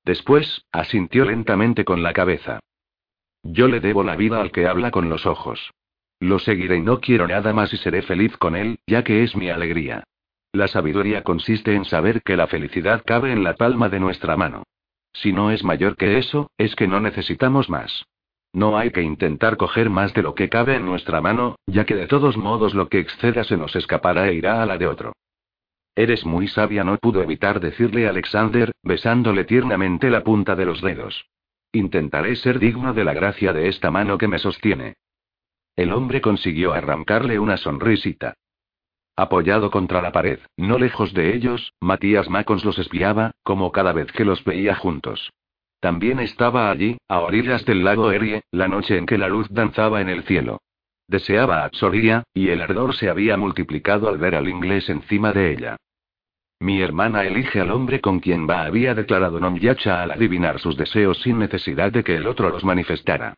Después, 0.04 0.64
asintió 0.70 1.24
lentamente 1.24 1.84
con 1.84 2.04
la 2.04 2.12
cabeza. 2.12 2.60
Yo 3.42 3.66
le 3.66 3.80
debo 3.80 4.04
la 4.04 4.14
vida 4.14 4.40
al 4.40 4.52
que 4.52 4.68
habla 4.68 4.92
con 4.92 5.08
los 5.08 5.26
ojos. 5.26 5.72
Lo 6.20 6.38
seguiré 6.38 6.76
y 6.76 6.82
no 6.82 7.00
quiero 7.00 7.26
nada 7.26 7.52
más 7.52 7.72
y 7.72 7.78
seré 7.78 8.02
feliz 8.02 8.36
con 8.36 8.54
él, 8.54 8.78
ya 8.86 9.02
que 9.02 9.24
es 9.24 9.34
mi 9.34 9.50
alegría. 9.50 10.04
La 10.52 10.68
sabiduría 10.68 11.24
consiste 11.24 11.74
en 11.74 11.84
saber 11.84 12.22
que 12.22 12.36
la 12.36 12.46
felicidad 12.46 13.02
cabe 13.04 13.32
en 13.32 13.42
la 13.42 13.54
palma 13.54 13.88
de 13.88 13.98
nuestra 13.98 14.36
mano. 14.36 14.62
Si 15.12 15.32
no 15.32 15.50
es 15.50 15.64
mayor 15.64 15.96
que 15.96 16.18
eso, 16.18 16.50
es 16.58 16.74
que 16.76 16.86
no 16.86 17.00
necesitamos 17.00 17.68
más. 17.68 18.06
No 18.52 18.76
hay 18.76 18.90
que 18.90 19.02
intentar 19.02 19.56
coger 19.56 19.90
más 19.90 20.12
de 20.14 20.22
lo 20.22 20.34
que 20.34 20.48
cabe 20.48 20.74
en 20.74 20.84
nuestra 20.84 21.20
mano, 21.20 21.56
ya 21.66 21.84
que 21.84 21.94
de 21.94 22.06
todos 22.06 22.36
modos 22.36 22.74
lo 22.74 22.88
que 22.88 22.98
exceda 22.98 23.44
se 23.44 23.56
nos 23.56 23.76
escapará 23.76 24.28
e 24.28 24.34
irá 24.34 24.62
a 24.62 24.66
la 24.66 24.76
de 24.76 24.86
otro. 24.86 25.12
Eres 25.94 26.24
muy 26.24 26.48
sabia, 26.48 26.82
no 26.82 26.96
pudo 26.98 27.22
evitar 27.22 27.60
decirle 27.60 28.08
Alexander, 28.08 28.72
besándole 28.82 29.44
tiernamente 29.44 30.10
la 30.10 30.24
punta 30.24 30.56
de 30.56 30.64
los 30.64 30.80
dedos. 30.80 31.26
Intentaré 31.72 32.34
ser 32.36 32.58
digno 32.58 32.94
de 32.94 33.04
la 33.04 33.12
gracia 33.12 33.52
de 33.52 33.68
esta 33.68 33.90
mano 33.90 34.18
que 34.18 34.28
me 34.28 34.38
sostiene. 34.38 34.94
El 35.76 35.92
hombre 35.92 36.20
consiguió 36.20 36.72
arrancarle 36.72 37.38
una 37.38 37.56
sonrisita. 37.56 38.34
Apoyado 39.20 39.70
contra 39.70 40.00
la 40.00 40.12
pared, 40.12 40.38
no 40.56 40.78
lejos 40.78 41.12
de 41.12 41.36
ellos, 41.36 41.74
Matías 41.78 42.30
Macons 42.30 42.64
los 42.64 42.78
espiaba, 42.78 43.32
como 43.42 43.70
cada 43.70 43.92
vez 43.92 44.10
que 44.12 44.24
los 44.24 44.42
veía 44.44 44.74
juntos. 44.74 45.30
También 45.78 46.20
estaba 46.20 46.70
allí, 46.70 46.96
a 47.06 47.18
orillas 47.18 47.66
del 47.66 47.84
lago 47.84 48.12
Erie, 48.12 48.44
la 48.50 48.66
noche 48.66 48.96
en 48.96 49.04
que 49.04 49.18
la 49.18 49.28
luz 49.28 49.46
danzaba 49.50 50.00
en 50.00 50.08
el 50.08 50.22
cielo. 50.22 50.62
Deseaba 51.06 51.66
a 51.66 51.70
Soria, 51.70 52.22
y 52.32 52.48
el 52.48 52.62
ardor 52.62 52.94
se 52.94 53.10
había 53.10 53.36
multiplicado 53.36 54.08
al 54.08 54.16
ver 54.16 54.34
al 54.34 54.48
inglés 54.48 54.88
encima 54.88 55.34
de 55.34 55.52
ella. 55.52 55.76
Mi 56.58 56.80
hermana 56.80 57.22
elige 57.24 57.60
al 57.60 57.72
hombre 57.72 58.00
con 58.00 58.20
quien 58.20 58.48
va, 58.48 58.62
había 58.62 58.94
declarado 58.94 59.38
Nomyacha 59.38 60.02
al 60.02 60.12
adivinar 60.12 60.60
sus 60.60 60.78
deseos 60.78 61.20
sin 61.20 61.38
necesidad 61.38 61.92
de 61.92 62.02
que 62.04 62.16
el 62.16 62.26
otro 62.26 62.48
los 62.48 62.64
manifestara. 62.64 63.34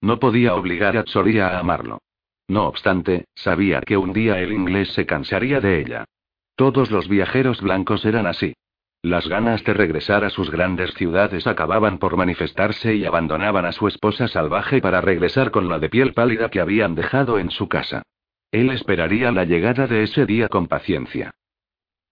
No 0.00 0.18
podía 0.18 0.54
obligar 0.54 0.96
a 0.96 1.04
Tsoria 1.04 1.48
a 1.48 1.58
amarlo. 1.58 1.98
No 2.48 2.66
obstante, 2.66 3.24
sabía 3.34 3.80
que 3.80 3.96
un 3.96 4.12
día 4.12 4.38
el 4.38 4.52
inglés 4.52 4.92
se 4.92 5.06
cansaría 5.06 5.60
de 5.60 5.80
ella. 5.80 6.04
Todos 6.56 6.90
los 6.90 7.08
viajeros 7.08 7.60
blancos 7.60 8.04
eran 8.04 8.26
así. 8.26 8.54
Las 9.02 9.28
ganas 9.28 9.62
de 9.64 9.74
regresar 9.74 10.24
a 10.24 10.30
sus 10.30 10.50
grandes 10.50 10.94
ciudades 10.94 11.46
acababan 11.46 11.98
por 11.98 12.16
manifestarse 12.16 12.94
y 12.94 13.04
abandonaban 13.04 13.66
a 13.66 13.72
su 13.72 13.86
esposa 13.86 14.28
salvaje 14.28 14.80
para 14.80 15.00
regresar 15.00 15.50
con 15.50 15.68
la 15.68 15.78
de 15.78 15.90
piel 15.90 16.14
pálida 16.14 16.48
que 16.48 16.60
habían 16.60 16.94
dejado 16.94 17.38
en 17.38 17.50
su 17.50 17.68
casa. 17.68 18.02
Él 18.50 18.70
esperaría 18.70 19.30
la 19.32 19.44
llegada 19.44 19.86
de 19.86 20.04
ese 20.04 20.24
día 20.26 20.48
con 20.48 20.68
paciencia. 20.68 21.34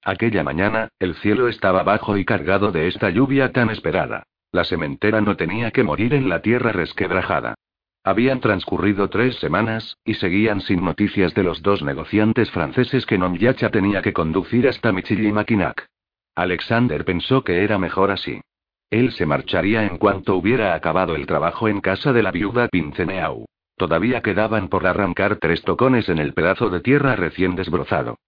Aquella 0.04 0.42
mañana, 0.42 0.88
el 0.98 1.14
cielo 1.14 1.48
estaba 1.48 1.82
bajo 1.82 2.16
y 2.16 2.24
cargado 2.24 2.72
de 2.72 2.88
esta 2.88 3.08
lluvia 3.10 3.52
tan 3.52 3.70
esperada. 3.70 4.24
La 4.50 4.64
sementera 4.64 5.20
no 5.20 5.36
tenía 5.36 5.70
que 5.70 5.84
morir 5.84 6.12
en 6.12 6.28
la 6.28 6.42
tierra 6.42 6.72
resquebrajada. 6.72 7.54
Habían 8.04 8.40
transcurrido 8.40 9.08
tres 9.08 9.36
semanas, 9.36 9.96
y 10.04 10.14
seguían 10.14 10.60
sin 10.60 10.84
noticias 10.84 11.34
de 11.34 11.44
los 11.44 11.62
dos 11.62 11.82
negociantes 11.82 12.50
franceses 12.50 13.06
que 13.06 13.16
Nomyacha 13.16 13.70
tenía 13.70 14.02
que 14.02 14.12
conducir 14.12 14.66
hasta 14.66 14.90
Michillimackinac. 14.90 15.86
Alexander 16.34 17.04
pensó 17.04 17.44
que 17.44 17.62
era 17.62 17.78
mejor 17.78 18.10
así. 18.10 18.40
Él 18.90 19.12
se 19.12 19.24
marcharía 19.24 19.86
en 19.86 19.98
cuanto 19.98 20.34
hubiera 20.34 20.74
acabado 20.74 21.14
el 21.14 21.26
trabajo 21.26 21.68
en 21.68 21.80
casa 21.80 22.12
de 22.12 22.22
la 22.22 22.32
viuda 22.32 22.68
Pinceneau. 22.68 23.46
Todavía 23.76 24.20
quedaban 24.20 24.68
por 24.68 24.86
arrancar 24.86 25.36
tres 25.36 25.62
tocones 25.62 26.08
en 26.08 26.18
el 26.18 26.34
pedazo 26.34 26.70
de 26.70 26.80
tierra 26.80 27.14
recién 27.14 27.54
desbrozado. 27.54 28.18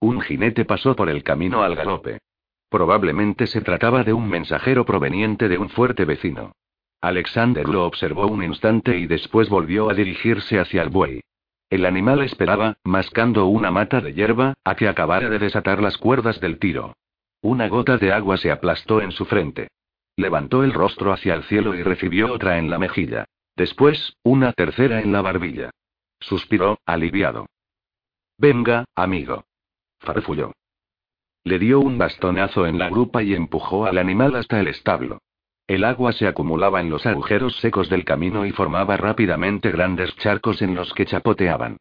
Un 0.00 0.20
jinete 0.20 0.64
pasó 0.64 0.96
por 0.96 1.10
el 1.10 1.22
camino 1.22 1.62
al 1.62 1.76
galope. 1.76 2.18
Probablemente 2.70 3.46
se 3.46 3.60
trataba 3.60 4.02
de 4.02 4.12
un 4.14 4.28
mensajero 4.28 4.84
proveniente 4.84 5.48
de 5.48 5.58
un 5.58 5.68
fuerte 5.68 6.04
vecino. 6.04 6.52
Alexander 7.06 7.68
lo 7.68 7.84
observó 7.84 8.26
un 8.26 8.42
instante 8.42 8.98
y 8.98 9.06
después 9.06 9.50
volvió 9.50 9.90
a 9.90 9.94
dirigirse 9.94 10.58
hacia 10.58 10.80
el 10.80 10.88
buey. 10.88 11.20
El 11.68 11.84
animal 11.84 12.22
esperaba, 12.22 12.78
mascando 12.82 13.46
una 13.46 13.70
mata 13.70 14.00
de 14.00 14.14
hierba, 14.14 14.54
a 14.64 14.74
que 14.74 14.88
acabara 14.88 15.28
de 15.28 15.38
desatar 15.38 15.82
las 15.82 15.98
cuerdas 15.98 16.40
del 16.40 16.58
tiro. 16.58 16.94
Una 17.42 17.68
gota 17.68 17.98
de 17.98 18.10
agua 18.10 18.38
se 18.38 18.50
aplastó 18.50 19.02
en 19.02 19.12
su 19.12 19.26
frente. 19.26 19.68
Levantó 20.16 20.64
el 20.64 20.72
rostro 20.72 21.12
hacia 21.12 21.34
el 21.34 21.42
cielo 21.44 21.74
y 21.74 21.82
recibió 21.82 22.32
otra 22.32 22.56
en 22.56 22.70
la 22.70 22.78
mejilla. 22.78 23.26
Después, 23.54 24.16
una 24.22 24.54
tercera 24.54 25.02
en 25.02 25.12
la 25.12 25.20
barbilla. 25.20 25.70
Suspiró, 26.20 26.78
aliviado. 26.86 27.46
Venga, 28.38 28.86
amigo. 28.94 29.44
Farfulló. 29.98 30.52
Le 31.44 31.58
dio 31.58 31.80
un 31.80 31.98
bastonazo 31.98 32.66
en 32.66 32.78
la 32.78 32.88
grupa 32.88 33.22
y 33.22 33.34
empujó 33.34 33.84
al 33.84 33.98
animal 33.98 34.36
hasta 34.36 34.58
el 34.58 34.68
establo. 34.68 35.20
El 35.66 35.84
agua 35.84 36.12
se 36.12 36.26
acumulaba 36.26 36.82
en 36.82 36.90
los 36.90 37.06
agujeros 37.06 37.56
secos 37.56 37.88
del 37.88 38.04
camino 38.04 38.44
y 38.44 38.50
formaba 38.52 38.98
rápidamente 38.98 39.70
grandes 39.70 40.14
charcos 40.16 40.60
en 40.60 40.74
los 40.74 40.92
que 40.92 41.06
chapoteaban. 41.06 41.78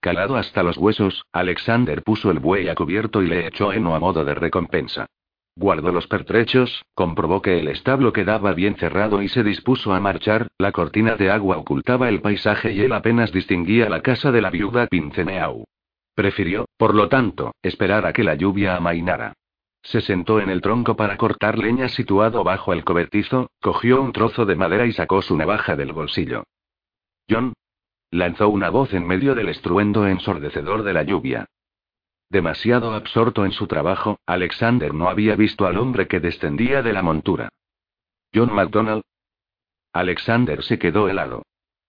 Calado 0.00 0.36
hasta 0.36 0.62
los 0.62 0.78
huesos, 0.78 1.26
Alexander 1.32 2.02
puso 2.02 2.30
el 2.30 2.38
buey 2.38 2.68
a 2.68 2.74
cubierto 2.74 3.22
y 3.22 3.26
le 3.26 3.46
echó 3.46 3.72
heno 3.72 3.94
a 3.94 4.00
modo 4.00 4.24
de 4.24 4.34
recompensa. 4.34 5.06
Guardó 5.54 5.92
los 5.92 6.06
pertrechos, 6.06 6.84
comprobó 6.94 7.42
que 7.42 7.58
el 7.58 7.68
establo 7.68 8.12
quedaba 8.12 8.54
bien 8.54 8.76
cerrado 8.76 9.20
y 9.20 9.28
se 9.28 9.42
dispuso 9.42 9.92
a 9.92 10.00
marchar, 10.00 10.48
la 10.58 10.72
cortina 10.72 11.16
de 11.16 11.30
agua 11.30 11.58
ocultaba 11.58 12.08
el 12.08 12.22
paisaje 12.22 12.72
y 12.72 12.80
él 12.80 12.92
apenas 12.92 13.32
distinguía 13.32 13.90
la 13.90 14.00
casa 14.00 14.32
de 14.32 14.40
la 14.40 14.50
viuda 14.50 14.86
Pinceneau. 14.86 15.64
Prefirió, 16.14 16.66
por 16.78 16.94
lo 16.94 17.08
tanto, 17.08 17.54
esperar 17.62 18.06
a 18.06 18.12
que 18.14 18.24
la 18.24 18.34
lluvia 18.34 18.76
amainara. 18.76 19.34
Se 19.86 20.00
sentó 20.00 20.40
en 20.40 20.50
el 20.50 20.62
tronco 20.62 20.96
para 20.96 21.16
cortar 21.16 21.58
leña 21.58 21.88
situado 21.88 22.42
bajo 22.42 22.72
el 22.72 22.82
cobertizo, 22.82 23.50
cogió 23.60 24.02
un 24.02 24.12
trozo 24.12 24.44
de 24.44 24.56
madera 24.56 24.84
y 24.84 24.92
sacó 24.92 25.22
su 25.22 25.36
navaja 25.36 25.76
del 25.76 25.92
bolsillo. 25.92 26.42
John. 27.30 27.52
Lanzó 28.10 28.48
una 28.48 28.68
voz 28.68 28.92
en 28.94 29.06
medio 29.06 29.36
del 29.36 29.48
estruendo 29.48 30.08
ensordecedor 30.08 30.82
de 30.82 30.92
la 30.92 31.04
lluvia. 31.04 31.46
Demasiado 32.28 32.94
absorto 32.94 33.44
en 33.44 33.52
su 33.52 33.68
trabajo, 33.68 34.18
Alexander 34.26 34.92
no 34.92 35.08
había 35.08 35.36
visto 35.36 35.66
al 35.66 35.78
hombre 35.78 36.08
que 36.08 36.18
descendía 36.18 36.82
de 36.82 36.92
la 36.92 37.02
montura. 37.02 37.48
John 38.34 38.52
MacDonald. 38.52 39.04
Alexander 39.92 40.64
se 40.64 40.80
quedó 40.80 41.08
helado. 41.08 41.42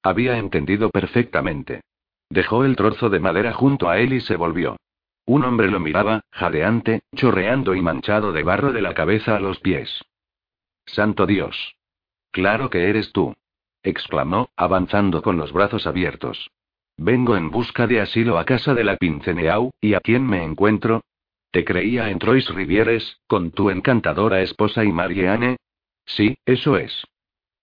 Había 0.04 0.38
entendido 0.38 0.92
perfectamente. 0.92 1.82
Dejó 2.30 2.64
el 2.64 2.76
trozo 2.76 3.10
de 3.10 3.20
madera 3.20 3.54
junto 3.54 3.90
a 3.90 3.98
él 3.98 4.14
y 4.14 4.22
se 4.22 4.36
volvió. 4.36 4.78
Un 5.28 5.44
hombre 5.44 5.70
lo 5.70 5.82
miraba, 5.82 6.24
jadeante, 6.32 7.02
chorreando 7.14 7.76
y 7.76 7.82
manchado 7.82 8.32
de 8.32 8.44
barro 8.44 8.72
de 8.72 8.82
la 8.82 8.94
cabeza 8.94 9.36
a 9.36 9.42
los 9.42 9.60
pies. 9.60 10.06
Santo 10.86 11.26
Dios. 11.26 11.76
Claro 12.32 12.70
que 12.70 12.90
eres 12.90 13.12
tú. 13.12 13.36
exclamó, 13.84 14.50
avanzando 14.56 15.22
con 15.22 15.36
los 15.36 15.52
brazos 15.52 15.86
abiertos. 15.86 16.50
Vengo 16.96 17.36
en 17.36 17.52
busca 17.52 17.88
de 17.88 18.00
asilo 18.00 18.40
a 18.40 18.46
casa 18.46 18.74
de 18.74 18.86
la 18.86 18.96
Pinceneau, 18.96 19.72
¿y 19.82 19.96
a 19.96 20.00
quién 20.00 20.26
me 20.26 20.44
encuentro? 20.44 21.04
Te 21.52 21.66
creía 21.66 22.10
en 22.10 22.20
Trois 22.20 22.48
Rivieres, 22.48 23.20
con 23.28 23.52
tu 23.52 23.70
encantadora 23.70 24.42
esposa 24.42 24.86
y 24.86 24.94
Marianne. 24.94 25.58
Sí, 26.06 26.38
eso 26.46 26.78
es. 26.78 27.06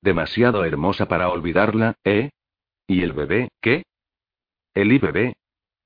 Demasiado 0.02 0.66
hermosa 0.66 1.08
para 1.08 1.30
olvidarla, 1.30 1.94
¿eh? 2.04 2.28
¿Y 2.86 3.02
el 3.02 3.14
bebé, 3.14 3.48
qué? 3.62 3.84
El 4.74 4.98
bebé, 4.98 5.34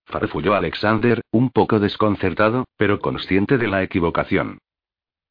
farfulló 0.09 0.55
Alexander, 0.55 1.23
un 1.31 1.51
poco 1.51 1.79
desconcertado, 1.79 2.65
pero 2.77 2.99
consciente 3.01 3.59
de 3.59 3.69
la 3.69 3.83
equivocación. 3.83 4.59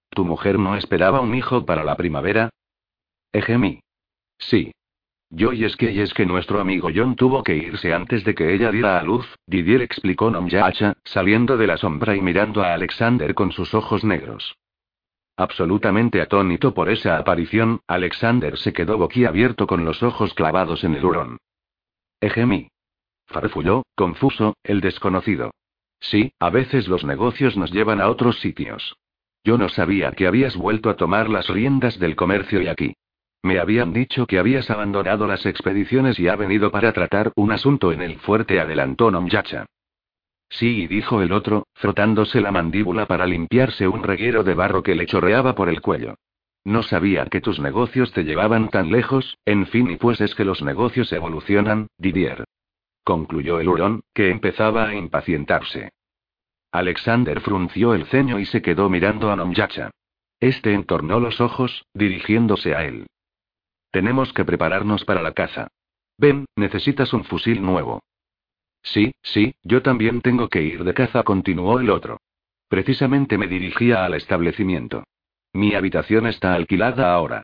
¿Tu 0.10 0.24
mujer 0.24 0.58
no 0.58 0.76
esperaba 0.76 1.22
un 1.22 1.36
hijo 1.36 1.66
para 1.66 1.84
la 1.84 1.96
primavera? 1.96 2.50
Ejemi. 3.34 3.82
Sí. 4.40 4.72
Yo 5.30 5.52
y 5.52 5.66
es 5.66 5.76
que 5.76 5.92
y 5.92 6.00
es 6.00 6.14
que 6.14 6.26
nuestro 6.26 6.62
amigo 6.62 6.90
John 6.96 7.16
tuvo 7.16 7.44
que 7.44 7.58
irse 7.58 7.94
antes 7.94 8.24
de 8.24 8.34
que 8.34 8.54
ella 8.54 8.72
diera 8.72 8.98
a 8.98 9.04
luz, 9.04 9.28
Didier 9.46 9.82
explicó 9.82 10.32
Nomyacha, 10.32 10.94
saliendo 11.04 11.58
de 11.58 11.68
la 11.68 11.76
sombra 11.76 12.16
y 12.16 12.22
mirando 12.22 12.64
a 12.64 12.74
Alexander 12.74 13.34
con 13.34 13.52
sus 13.52 13.74
ojos 13.74 14.06
negros. 14.06 14.56
Absolutamente 15.36 16.22
atónito 16.22 16.74
por 16.74 16.90
esa 16.90 17.18
aparición, 17.18 17.82
Alexander 17.88 18.58
se 18.58 18.74
quedó 18.74 18.98
boquiabierto 18.98 19.68
con 19.68 19.84
los 19.84 20.02
ojos 20.02 20.34
clavados 20.34 20.84
en 20.84 20.96
el 20.96 21.06
hurón. 21.06 21.38
Ejemi. 22.22 22.70
Farfulló, 23.28 23.84
confuso, 23.96 24.56
el 24.64 24.82
desconocido. 24.82 25.52
Sí, 26.00 26.32
a 26.40 26.50
veces 26.50 26.88
los 26.88 27.04
negocios 27.04 27.58
nos 27.58 27.72
llevan 27.72 28.00
a 28.00 28.10
otros 28.10 28.40
sitios. 28.40 28.96
Yo 29.44 29.58
no 29.58 29.70
sabía 29.70 30.12
que 30.12 30.28
habías 30.28 30.56
vuelto 30.56 30.90
a 30.90 30.96
tomar 30.96 31.30
las 31.30 31.48
riendas 31.48 32.00
del 32.00 32.16
comercio 32.16 32.62
y 32.62 32.68
aquí. 32.68 32.94
Me 33.44 33.60
habían 33.60 33.94
dicho 33.94 34.26
que 34.26 34.40
habías 34.40 34.70
abandonado 34.70 35.28
las 35.28 35.46
expediciones 35.46 36.20
y 36.20 36.28
ha 36.28 36.36
venido 36.36 36.72
para 36.72 36.92
tratar 36.94 37.32
un 37.36 37.52
asunto 37.52 37.92
en 37.92 38.02
el 38.02 38.18
fuerte, 38.20 38.60
adelantó 38.60 39.12
Nomyacha. 39.12 39.66
Sí, 40.50 40.88
dijo 40.88 41.22
el 41.22 41.34
otro, 41.34 41.68
frotándose 41.74 42.42
la 42.42 42.52
mandíbula 42.52 43.06
para 43.06 43.26
limpiarse 43.26 43.88
un 43.88 44.04
reguero 44.04 44.44
de 44.44 44.54
barro 44.54 44.82
que 44.82 44.96
le 44.96 45.06
chorreaba 45.06 45.56
por 45.56 45.70
el 45.70 45.82
cuello. 45.82 46.16
No 46.64 46.84
sabía 46.84 47.26
que 47.26 47.42
tus 47.42 47.60
negocios 47.60 48.12
te 48.12 48.24
llevaban 48.24 48.70
tan 48.70 48.92
lejos, 48.92 49.38
en 49.46 49.68
fin, 49.68 49.92
y 49.92 49.98
pues 49.98 50.20
es 50.22 50.36
que 50.36 50.46
los 50.46 50.62
negocios 50.62 51.12
evolucionan, 51.14 51.88
Didier 51.98 52.47
concluyó 53.08 53.62
el 53.62 53.70
hurón, 53.70 54.02
que 54.14 54.30
empezaba 54.32 54.90
a 54.90 54.94
impacientarse. 54.94 55.94
Alexander 56.74 57.40
frunció 57.40 57.94
el 57.94 58.06
ceño 58.08 58.38
y 58.38 58.46
se 58.46 58.62
quedó 58.62 58.90
mirando 58.90 59.32
a 59.32 59.38
Nomyacha. 59.38 59.92
Este 60.42 60.74
entornó 60.74 61.22
los 61.22 61.40
ojos, 61.40 61.86
dirigiéndose 61.94 62.76
a 62.76 62.84
él. 62.84 63.08
Tenemos 63.92 64.34
que 64.34 64.44
prepararnos 64.44 65.06
para 65.06 65.22
la 65.22 65.32
caza. 65.32 65.70
Ven, 66.18 66.48
necesitas 66.58 67.14
un 67.14 67.24
fusil 67.24 67.62
nuevo. 67.62 68.02
Sí, 68.84 69.14
sí, 69.22 69.56
yo 69.64 69.82
también 69.82 70.20
tengo 70.20 70.50
que 70.50 70.64
ir 70.64 70.84
de 70.84 70.94
caza, 70.94 71.24
continuó 71.24 71.80
el 71.80 71.90
otro. 71.90 72.20
Precisamente 72.68 73.38
me 73.38 73.48
dirigía 73.48 74.04
al 74.04 74.16
establecimiento. 74.16 75.06
Mi 75.54 75.76
habitación 75.76 76.28
está 76.28 76.56
alquilada 76.56 77.14
ahora. 77.14 77.44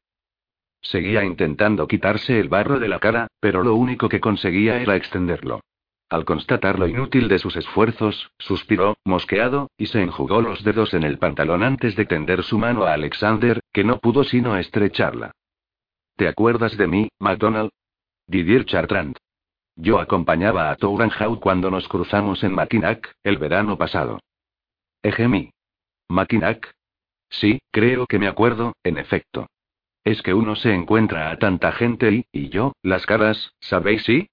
Seguía 0.83 1.23
intentando 1.23 1.87
quitarse 1.87 2.39
el 2.39 2.49
barro 2.49 2.79
de 2.79 2.89
la 2.89 2.99
cara, 2.99 3.27
pero 3.39 3.63
lo 3.63 3.73
único 3.75 4.09
que 4.09 4.19
conseguía 4.19 4.81
era 4.81 4.95
extenderlo. 4.95 5.61
Al 6.09 6.25
constatar 6.25 6.77
lo 6.77 6.87
inútil 6.87 7.27
de 7.27 7.39
sus 7.39 7.55
esfuerzos, 7.55 8.29
suspiró, 8.37 8.97
mosqueado, 9.05 9.71
y 9.77 9.87
se 9.87 10.01
enjugó 10.01 10.41
los 10.41 10.63
dedos 10.63 10.93
en 10.93 11.03
el 11.03 11.17
pantalón 11.17 11.63
antes 11.63 11.95
de 11.95 12.05
tender 12.05 12.43
su 12.43 12.59
mano 12.59 12.83
a 12.83 12.93
Alexander, 12.93 13.61
que 13.71 13.83
no 13.83 13.99
pudo 13.99 14.23
sino 14.23 14.57
estrecharla. 14.57 15.31
¿Te 16.15 16.27
acuerdas 16.27 16.77
de 16.77 16.87
mí, 16.87 17.09
McDonald? 17.17 17.71
Didier 18.27 18.65
Chartrand. 18.65 19.17
Yo 19.75 19.99
acompañaba 19.99 20.69
a 20.69 20.75
Tourangeau 20.75 21.39
cuando 21.39 21.71
nos 21.71 21.87
cruzamos 21.87 22.43
en 22.43 22.53
Mackinac, 22.53 23.11
el 23.23 23.37
verano 23.37 23.77
pasado. 23.77 24.19
Ejemi. 25.01 25.49
¿Mackinac? 26.09 26.75
Sí, 27.29 27.59
creo 27.71 28.05
que 28.05 28.19
me 28.19 28.27
acuerdo, 28.27 28.73
en 28.83 28.99
efecto. 28.99 29.47
Es 30.03 30.21
que 30.21 30.33
uno 30.33 30.55
se 30.55 30.73
encuentra 30.73 31.31
a 31.31 31.37
tanta 31.37 31.71
gente 31.71 32.11
y, 32.11 32.25
y 32.31 32.49
yo, 32.49 32.73
las 32.81 33.05
caras, 33.05 33.53
¿sabéis 33.59 34.03
sí? 34.03 34.29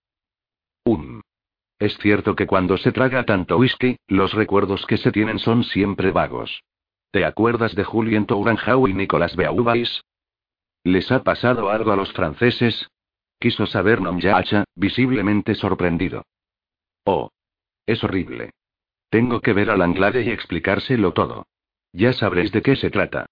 Un. 0.85 1.23
Es 1.79 1.97
cierto 1.99 2.35
que 2.35 2.47
cuando 2.47 2.77
se 2.77 2.93
traga 2.93 3.25
tanto 3.25 3.57
whisky, 3.57 3.97
los 4.07 4.35
recuerdos 4.35 4.85
que 4.87 4.97
se 4.97 5.13
tienen 5.13 5.39
son 5.39 5.65
siempre 5.65 6.11
vagos. 6.11 6.63
¿Te 7.11 7.25
acuerdas 7.25 7.75
de 7.75 7.85
Julien 7.85 8.27
Tourangeau 8.27 8.87
y 8.87 8.95
Nicolas 8.95 9.35
Beauvais? 9.37 10.03
¿Les 10.85 11.11
ha 11.11 11.23
pasado 11.23 11.71
algo 11.71 11.93
a 11.93 11.97
los 11.97 12.13
franceses? 12.13 12.89
Quiso 13.39 13.67
saber 13.67 14.01
Nomyacha, 14.01 14.65
visiblemente 14.75 15.55
sorprendido. 15.55 16.25
Oh. 17.05 17.31
Es 17.87 18.05
horrible. 18.05 18.51
Tengo 19.09 19.41
que 19.41 19.53
ver 19.53 19.71
al 19.71 19.83
Anglade 19.83 20.23
y 20.23 20.31
explicárselo 20.31 21.13
todo. 21.13 21.47
Ya 21.93 22.13
sabréis 22.13 22.53
de 22.53 22.63
qué 22.63 22.77
se 22.77 22.91
trata. 22.91 23.27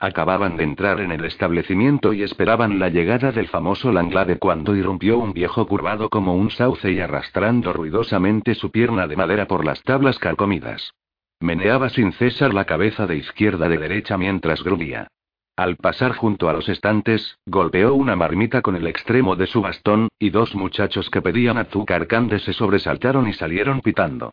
Acababan 0.00 0.56
de 0.56 0.62
entrar 0.62 1.00
en 1.00 1.10
el 1.10 1.24
establecimiento 1.24 2.12
y 2.12 2.22
esperaban 2.22 2.78
la 2.78 2.88
llegada 2.88 3.32
del 3.32 3.48
famoso 3.48 3.90
Langlade 3.90 4.38
cuando 4.38 4.76
irrumpió 4.76 5.18
un 5.18 5.32
viejo 5.32 5.66
curvado 5.66 6.08
como 6.08 6.36
un 6.36 6.50
sauce 6.50 6.92
y 6.92 7.00
arrastrando 7.00 7.72
ruidosamente 7.72 8.54
su 8.54 8.70
pierna 8.70 9.08
de 9.08 9.16
madera 9.16 9.48
por 9.48 9.64
las 9.64 9.82
tablas 9.82 10.20
carcomidas. 10.20 10.92
Meneaba 11.40 11.88
sin 11.88 12.12
cesar 12.12 12.54
la 12.54 12.64
cabeza 12.64 13.08
de 13.08 13.16
izquierda 13.16 13.66
a 13.66 13.68
de 13.68 13.78
derecha 13.78 14.16
mientras 14.16 14.62
gruñía. 14.62 15.08
Al 15.56 15.76
pasar 15.76 16.12
junto 16.12 16.48
a 16.48 16.52
los 16.52 16.68
estantes, 16.68 17.36
golpeó 17.44 17.94
una 17.94 18.14
marmita 18.14 18.62
con 18.62 18.76
el 18.76 18.86
extremo 18.86 19.34
de 19.34 19.48
su 19.48 19.62
bastón, 19.62 20.06
y 20.16 20.30
dos 20.30 20.54
muchachos 20.54 21.10
que 21.10 21.22
pedían 21.22 21.58
azúcar 21.58 22.06
cande 22.06 22.38
se 22.38 22.52
sobresaltaron 22.52 23.26
y 23.28 23.32
salieron 23.32 23.80
pitando. 23.80 24.32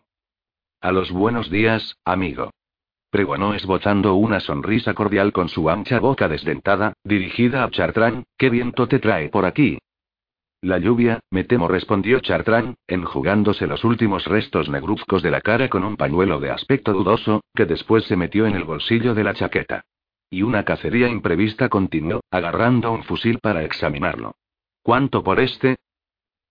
A 0.79 0.91
los 0.91 1.11
buenos 1.11 1.49
días, 1.49 1.97
amigo 2.05 2.51
pregonó 3.15 3.53
esbozando 3.53 4.15
una 4.15 4.41
sonrisa 4.41 4.93
cordial 4.93 5.31
con 5.31 5.47
su 5.47 5.69
ancha 5.69 6.01
boca 6.01 6.27
desdentada, 6.27 6.95
dirigida 7.05 7.63
a 7.63 7.69
Chartrán, 7.69 8.25
¿qué 8.37 8.49
viento 8.49 8.89
te 8.89 8.99
trae 8.99 9.29
por 9.29 9.45
aquí? 9.45 9.77
La 10.59 10.79
lluvia, 10.79 11.21
me 11.31 11.45
temo, 11.45 11.69
respondió 11.69 12.19
Chartrán, 12.19 12.75
enjugándose 12.87 13.67
los 13.67 13.85
últimos 13.85 14.25
restos 14.25 14.67
negruzcos 14.67 15.23
de 15.23 15.31
la 15.31 15.39
cara 15.39 15.69
con 15.69 15.85
un 15.85 15.95
pañuelo 15.95 16.41
de 16.41 16.51
aspecto 16.51 16.91
dudoso, 16.91 17.41
que 17.53 17.65
después 17.65 18.03
se 18.03 18.17
metió 18.17 18.47
en 18.47 18.55
el 18.57 18.65
bolsillo 18.65 19.13
de 19.13 19.23
la 19.23 19.33
chaqueta. 19.33 19.85
Y 20.29 20.41
una 20.41 20.65
cacería 20.65 21.07
imprevista 21.07 21.69
continuó, 21.69 22.19
agarrando 22.31 22.91
un 22.91 23.03
fusil 23.03 23.39
para 23.39 23.63
examinarlo. 23.63 24.35
¿Cuánto 24.83 25.23
por 25.23 25.39
este? 25.39 25.77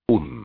Un. 0.09 0.45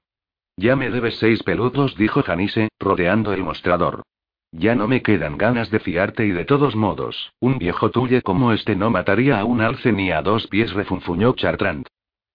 Ya 0.58 0.76
me 0.76 0.90
debes 0.90 1.18
seis 1.18 1.42
peludos, 1.44 1.96
dijo 1.96 2.22
Janise, 2.24 2.68
rodeando 2.78 3.32
el 3.32 3.42
mostrador. 3.42 4.04
Ya 4.51 4.74
no 4.74 4.88
me 4.88 5.03
quedan 5.03 5.38
ganas 5.38 5.70
de 5.70 5.79
fiarte 5.79 6.25
y 6.25 6.32
de 6.32 6.44
todos 6.44 6.75
modos, 6.75 7.34
un 7.39 7.60
viejo 7.60 7.91
tuyo 7.91 8.22
como 8.24 8.51
este 8.51 8.75
no 8.75 8.89
mataría 8.89 9.39
a 9.39 9.46
un 9.46 9.62
alce 9.62 9.91
ni 9.91 10.12
a 10.12 10.22
dos 10.24 10.48
pies, 10.48 10.74
refunfuñó 10.74 11.34
Chartrand. 11.34 11.86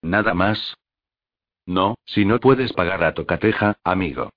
¿Nada 0.00 0.33
más? 0.33 0.76
No, 1.66 1.97
si 2.04 2.25
no 2.25 2.38
puedes 2.38 2.73
pagar 2.73 3.02
a 3.02 3.14
tocateja, 3.14 3.78
amigo. 3.83 4.30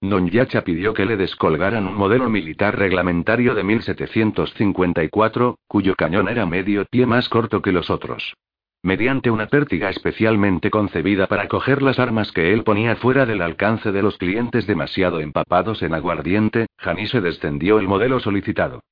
Yacha 0.00 0.62
pidió 0.62 0.92
que 0.92 1.06
le 1.06 1.16
descolgaran 1.16 1.86
un 1.86 1.94
modelo 1.94 2.28
militar 2.28 2.78
reglamentario 2.78 3.54
de 3.54 3.64
1754, 3.64 5.58
cuyo 5.66 5.94
cañón 5.94 6.28
era 6.28 6.44
medio 6.44 6.84
pie 6.84 7.06
más 7.06 7.28
corto 7.28 7.62
que 7.62 7.72
los 7.72 7.88
otros. 7.90 8.34
Mediante 8.84 9.30
una 9.30 9.46
pértiga 9.46 9.88
especialmente 9.88 10.70
concebida 10.70 11.26
para 11.26 11.48
coger 11.48 11.80
las 11.80 11.98
armas 11.98 12.30
que 12.32 12.52
él 12.52 12.64
ponía 12.64 12.96
fuera 12.96 13.24
del 13.24 13.40
alcance 13.40 13.92
de 13.92 14.02
los 14.02 14.18
clientes 14.18 14.66
demasiado 14.66 15.20
empapados 15.20 15.82
en 15.82 15.94
aguardiente, 15.94 16.66
Janise 16.76 17.22
descendió 17.22 17.78
el 17.78 17.88
modelo 17.88 18.20
solicitado. 18.20 18.82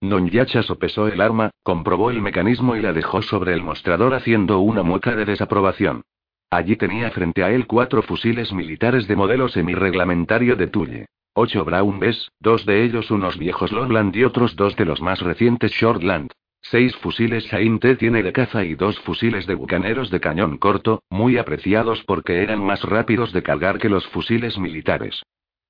Nonyacha 0.00 0.64
sopesó 0.64 1.06
el 1.06 1.20
arma, 1.20 1.52
comprobó 1.62 2.10
el 2.10 2.20
mecanismo 2.20 2.74
y 2.74 2.82
la 2.82 2.92
dejó 2.92 3.22
sobre 3.22 3.52
el 3.52 3.62
mostrador 3.62 4.12
haciendo 4.14 4.58
una 4.58 4.82
mueca 4.82 5.14
de 5.14 5.24
desaprobación. 5.24 6.02
Allí 6.50 6.74
tenía 6.74 7.12
frente 7.12 7.44
a 7.44 7.52
él 7.52 7.68
cuatro 7.68 8.02
fusiles 8.02 8.52
militares 8.52 9.06
de 9.06 9.14
modelo 9.14 9.48
semirreglamentario 9.48 10.56
de 10.56 10.66
Tulle. 10.66 11.06
Ocho 11.32 11.64
Brown 11.64 12.00
Bess, 12.00 12.28
dos 12.40 12.66
de 12.66 12.82
ellos 12.82 13.12
unos 13.12 13.38
viejos 13.38 13.70
Lowland 13.70 14.16
y 14.16 14.24
otros 14.24 14.56
dos 14.56 14.74
de 14.74 14.84
los 14.84 15.00
más 15.00 15.20
recientes 15.20 15.70
Shortland. 15.70 16.32
Seis 16.62 16.94
fusiles 16.96 17.44
Sainte 17.48 17.96
tiene 17.96 18.22
de 18.22 18.32
caza 18.32 18.64
y 18.64 18.74
dos 18.74 18.98
fusiles 19.00 19.46
de 19.46 19.54
bucaneros 19.54 20.10
de 20.10 20.20
cañón 20.20 20.58
corto, 20.58 21.02
muy 21.10 21.36
apreciados 21.36 22.02
porque 22.04 22.42
eran 22.42 22.64
más 22.64 22.82
rápidos 22.82 23.32
de 23.32 23.42
cargar 23.42 23.78
que 23.78 23.88
los 23.88 24.06
fusiles 24.08 24.56
militares. 24.58 25.22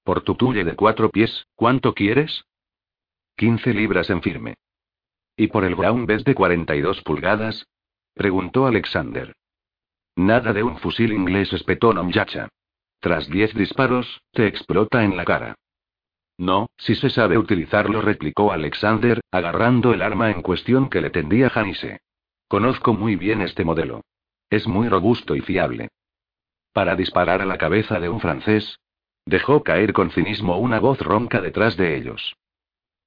Por 0.04 0.22
tu 0.22 0.34
Tulle 0.34 0.64
de 0.64 0.76
cuatro 0.76 1.11
pies, 1.11 1.46
¿cuánto 1.54 1.94
quieres? 1.94 2.44
Quince 3.37 3.72
libras 3.72 4.11
en 4.11 4.20
firme. 4.20 4.54
¿Y 5.37 5.46
por 5.46 5.64
el 5.64 5.75
Brown 5.75 6.06
Bess 6.06 6.25
de 6.25 6.34
42 6.34 7.02
pulgadas? 7.02 7.66
preguntó 8.14 8.66
Alexander. 8.66 9.34
Nada 10.14 10.52
de 10.52 10.62
un 10.62 10.76
fusil 10.76 11.12
inglés, 11.12 11.52
espetó 11.54 11.94
Nomyacha. 11.94 12.49
Tras 13.00 13.28
diez 13.28 13.54
disparos, 13.54 14.20
te 14.32 14.46
explota 14.46 15.02
en 15.02 15.16
la 15.16 15.25
cara. 15.25 15.54
No, 16.39 16.71
si 16.77 16.95
se 16.95 17.11
sabe 17.11 17.39
utilizarlo, 17.39 18.01
replicó 18.01 18.53
Alexander, 18.53 19.21
agarrando 19.31 19.93
el 19.93 20.03
arma 20.03 20.31
en 20.31 20.43
cuestión 20.43 20.89
que 20.89 21.01
le 21.01 21.11
tendía 21.11 21.51
Janise. 21.51 22.01
Conozco 22.49 22.95
muy 22.95 23.17
bien 23.17 23.43
este 23.43 23.65
modelo. 23.65 24.03
Es 24.51 24.67
muy 24.67 24.89
robusto 24.89 25.35
y 25.35 25.41
fiable. 25.41 25.89
Para 26.73 26.97
disparar 26.97 27.43
a 27.43 27.47
la 27.47 27.59
cabeza 27.59 28.01
de 28.01 28.09
un 28.09 28.21
francés. 28.21 28.79
Dejó 29.25 29.62
caer 29.62 29.93
con 29.93 30.11
cinismo 30.11 30.59
una 30.59 30.81
voz 30.81 30.99
ronca 31.01 31.41
detrás 31.41 31.77
de 31.77 31.97
ellos. 31.97 32.35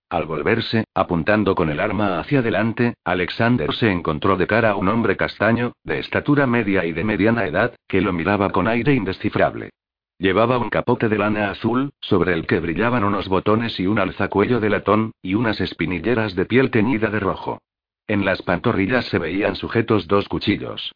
Al 0.10 0.28
volverse, 0.28 0.86
apuntando 0.94 1.56
con 1.56 1.70
el 1.70 1.80
arma 1.80 2.20
hacia 2.20 2.40
adelante, 2.40 2.94
Alexander 3.04 3.74
se 3.74 3.92
encontró 3.92 4.38
de 4.38 4.48
cara 4.48 4.72
a 4.72 4.76
un 4.76 4.88
hombre 4.88 5.18
castaño, 5.18 5.74
de 5.84 6.00
estatura 6.00 6.46
media 6.46 6.86
y 6.86 6.94
de 6.94 7.04
mediana 7.04 7.46
edad, 7.46 7.76
que 7.88 8.02
lo 8.02 8.14
miraba 8.14 8.52
con 8.52 8.68
aire 8.68 8.94
indescifrable. 8.94 9.72
Llevaba 10.18 10.58
un 10.58 10.70
capote 10.70 11.10
de 11.10 11.18
lana 11.18 11.52
azul, 11.52 11.92
sobre 12.00 12.34
el 12.34 12.48
que 12.48 12.62
brillaban 12.62 13.04
unos 13.04 13.28
botones 13.28 13.80
y 13.80 13.88
un 13.88 14.00
alzacuello 14.00 14.62
de 14.62 14.70
latón, 14.70 15.12
y 15.22 15.36
unas 15.36 15.60
espinilleras 15.60 16.36
de 16.36 16.46
piel 16.46 16.72
teñida 16.72 17.10
de 17.10 17.20
rojo. 17.20 17.62
En 18.08 18.24
las 18.24 18.42
pantorrillas 18.42 19.06
se 19.06 19.20
veían 19.20 19.56
sujetos 19.56 20.08
dos 20.08 20.30
cuchillos. 20.30 20.94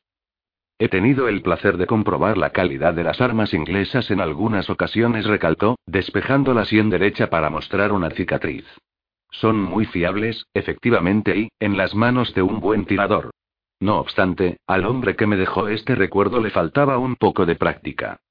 He 0.78 0.88
tenido 0.88 1.28
el 1.28 1.42
placer 1.42 1.76
de 1.76 1.88
comprobar 1.88 2.38
la 2.38 2.52
calidad 2.52 2.94
de 2.94 3.04
las 3.04 3.20
armas 3.20 3.54
inglesas 3.54 4.10
en 4.12 4.22
algunas 4.22 4.70
ocasiones, 4.70 5.26
recalcó, 5.26 5.78
despejando 5.86 6.54
la 6.54 6.64
sien 6.64 6.90
derecha 6.90 7.30
para 7.30 7.50
mostrar 7.50 7.92
una 7.92 8.12
cicatriz. 8.12 8.66
Son 9.32 9.60
muy 9.60 9.86
fiables, 9.86 10.46
efectivamente, 10.54 11.38
y, 11.38 11.50
en 11.60 11.76
las 11.76 11.94
manos 11.94 12.34
de 12.34 12.44
un 12.44 12.62
buen 12.62 12.86
tirador. 12.86 13.32
No 13.82 14.00
obstante, 14.00 14.60
al 14.68 14.86
hombre 14.86 15.18
que 15.18 15.28
me 15.28 15.36
dejó 15.36 15.68
este 15.68 15.96
recuerdo 15.96 16.40
le 16.40 16.50
faltaba 16.50 16.98
un 16.98 17.18
poco 17.18 17.46
de 17.46 17.56
práctica. 17.56 18.22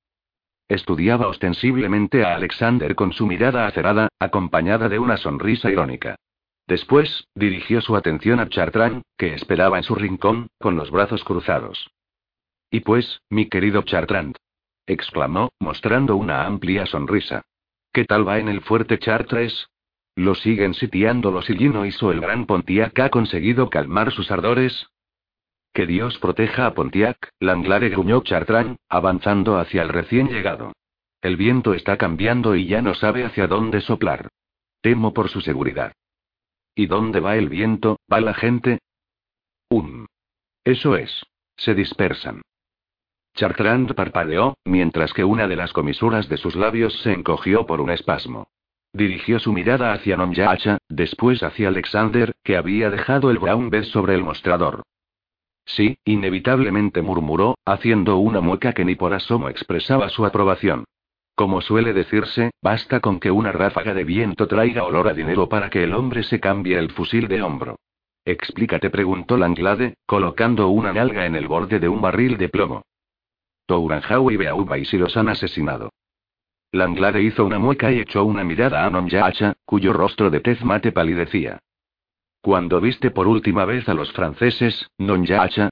Estudiaba 0.69 1.29
ostensiblemente 1.29 2.25
a 2.25 2.35
Alexander 2.35 2.95
con 2.95 3.13
su 3.13 3.27
mirada 3.27 3.67
acerada, 3.67 4.09
acompañada 4.19 4.89
de 4.89 4.99
una 4.99 5.17
sonrisa 5.17 5.71
irónica. 5.71 6.17
Después, 6.67 7.27
dirigió 7.35 7.81
su 7.81 7.97
atención 7.97 8.41
a 8.41 8.49
Chartrand, 8.51 9.03
que 9.17 9.33
esperaba 9.33 9.79
en 9.79 9.85
su 9.85 9.95
rincón, 9.95 10.49
con 10.59 10.77
los 10.77 10.91
brazos 10.91 11.25
cruzados. 11.25 11.91
Y 12.71 12.81
pues, 12.81 13.23
mi 13.31 13.49
querido 13.49 13.83
Chartrand. 13.83 14.37
exclamó, 14.87 15.51
mostrando 15.59 16.17
una 16.17 16.45
amplia 16.45 16.85
sonrisa. 16.85 17.47
¿Qué 17.93 18.05
tal 18.05 18.29
va 18.29 18.39
en 18.39 18.49
el 18.49 18.61
fuerte 18.61 18.99
Chartres? 18.99 19.69
Lo 20.15 20.35
siguen 20.35 20.75
sitiando 20.75 21.31
los 21.31 21.49
Illinois 21.49 22.03
o 22.03 22.13
el 22.13 22.21
gran 22.21 22.45
Pontiac 22.45 22.99
ha 22.99 23.09
conseguido 23.09 23.71
calmar 23.71 24.13
sus 24.13 24.31
ardores. 24.31 24.91
Que 25.73 25.87
Dios 25.87 26.19
proteja 26.19 26.67
a 26.67 26.75
Pontiac, 26.75 27.31
Langlare 27.41 27.89
gruñó 27.89 28.23
Chartrán, 28.23 28.79
avanzando 28.89 29.59
hacia 29.59 29.83
el 29.83 29.89
recién 29.89 30.29
llegado. 30.29 30.73
El 31.21 31.37
viento 31.37 31.75
está 31.75 31.97
cambiando 31.97 32.55
y 32.55 32.67
ya 32.67 32.83
no 32.83 32.95
sabe 32.95 33.25
hacia 33.25 33.47
dónde 33.47 33.81
soplar. 33.81 34.29
Temo 34.81 35.13
por 35.13 35.29
su 35.29 35.41
seguridad. 35.41 35.93
¿Y 36.75 36.87
dónde 36.87 37.21
va 37.21 37.37
el 37.37 37.49
viento? 37.49 37.99
¿Va 38.13 38.21
la 38.21 38.35
gente? 38.35 38.79
Um. 39.69 40.07
Eso 40.65 40.97
es. 40.97 41.25
Se 41.57 41.75
dispersan. 41.75 42.43
Chartrand 43.35 43.95
parpadeó, 43.95 44.57
mientras 44.65 45.13
que 45.13 45.25
una 45.25 45.49
de 45.49 45.57
las 45.57 45.73
comisuras 45.73 46.29
de 46.29 46.37
sus 46.37 46.57
labios 46.57 47.01
se 47.03 47.13
encogió 47.13 47.67
por 47.67 47.81
un 47.81 47.91
espasmo. 47.91 48.49
Dirigió 48.93 49.39
su 49.39 49.53
mirada 49.53 49.93
hacia 49.93 50.17
Nomyacha, 50.17 50.79
después 50.89 51.43
hacia 51.43 51.69
Alexander, 51.69 52.35
que 52.43 52.57
había 52.57 52.91
dejado 52.91 53.31
el 53.31 53.39
brown 53.39 53.71
bed 53.71 53.85
sobre 53.85 54.15
el 54.15 54.23
mostrador. 54.23 54.83
Sí, 55.69 55.99
inevitablemente 56.07 57.03
murmuró, 57.03 57.59
haciendo 57.67 58.17
una 58.17 58.41
mueca 58.41 58.73
que 58.73 58.87
ni 58.87 58.95
por 58.95 59.13
asomo 59.13 59.51
expresaba 59.51 60.09
su 60.09 60.25
aprobación. 60.25 60.85
Como 61.35 61.61
suele 61.61 61.93
decirse, 61.93 62.51
basta 62.63 63.01
con 63.01 63.21
que 63.21 63.31
una 63.31 63.53
ráfaga 63.53 63.93
de 63.93 64.03
viento 64.03 64.49
traiga 64.49 64.85
olor 64.85 65.09
a 65.09 65.15
dinero 65.15 65.49
para 65.49 65.69
que 65.69 65.85
el 65.85 65.93
hombre 65.93 66.23
se 66.23 66.41
cambie 66.41 66.79
el 66.79 66.91
fusil 66.91 67.29
de 67.29 67.43
hombro. 67.43 67.77
Explícate, 68.25 68.89
preguntó 68.89 69.37
Langlade, 69.37 69.95
colocando 70.07 70.69
una 70.69 70.93
nalga 70.93 71.27
en 71.27 71.37
el 71.37 71.47
borde 71.47 71.79
de 71.79 71.89
un 71.89 72.01
barril 72.01 72.39
de 72.39 72.49
plomo. 72.49 72.83
Touranjau 73.67 74.31
y 74.31 74.37
Beauba 74.39 74.79
y 74.79 74.87
si 74.87 74.97
los 74.97 75.17
han 75.19 75.29
asesinado. 75.29 75.91
Langlade 76.73 77.23
hizo 77.23 77.45
una 77.45 77.59
mueca 77.59 77.93
y 77.93 78.01
echó 78.01 78.25
una 78.25 78.43
mirada 78.43 78.85
a 78.85 78.91
Nonyacha, 78.91 79.53
cuyo 79.67 79.93
rostro 79.93 80.31
de 80.31 80.41
tez 80.41 80.65
mate 80.65 80.93
palidecía. 80.93 81.61
¿Cuándo 82.41 82.81
viste 82.81 83.11
por 83.11 83.27
última 83.27 83.65
vez 83.65 83.89
a 83.89 83.95
los 83.95 84.13
franceses, 84.13 84.89
Nonyacha? 84.99 85.71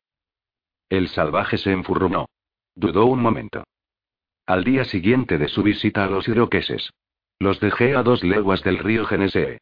El 0.88 1.08
salvaje 1.08 1.58
se 1.58 1.72
enfurruñó. 1.72 2.26
Dudó 2.74 3.06
un 3.06 3.20
momento. 3.20 3.64
Al 4.46 4.64
día 4.64 4.84
siguiente 4.84 5.38
de 5.38 5.48
su 5.48 5.62
visita 5.62 6.04
a 6.04 6.08
los 6.08 6.28
iroqueses. 6.28 6.90
Los 7.38 7.60
dejé 7.60 7.96
a 7.96 8.02
dos 8.02 8.22
leguas 8.22 8.62
del 8.62 8.78
río 8.78 9.04
Genesee. 9.06 9.58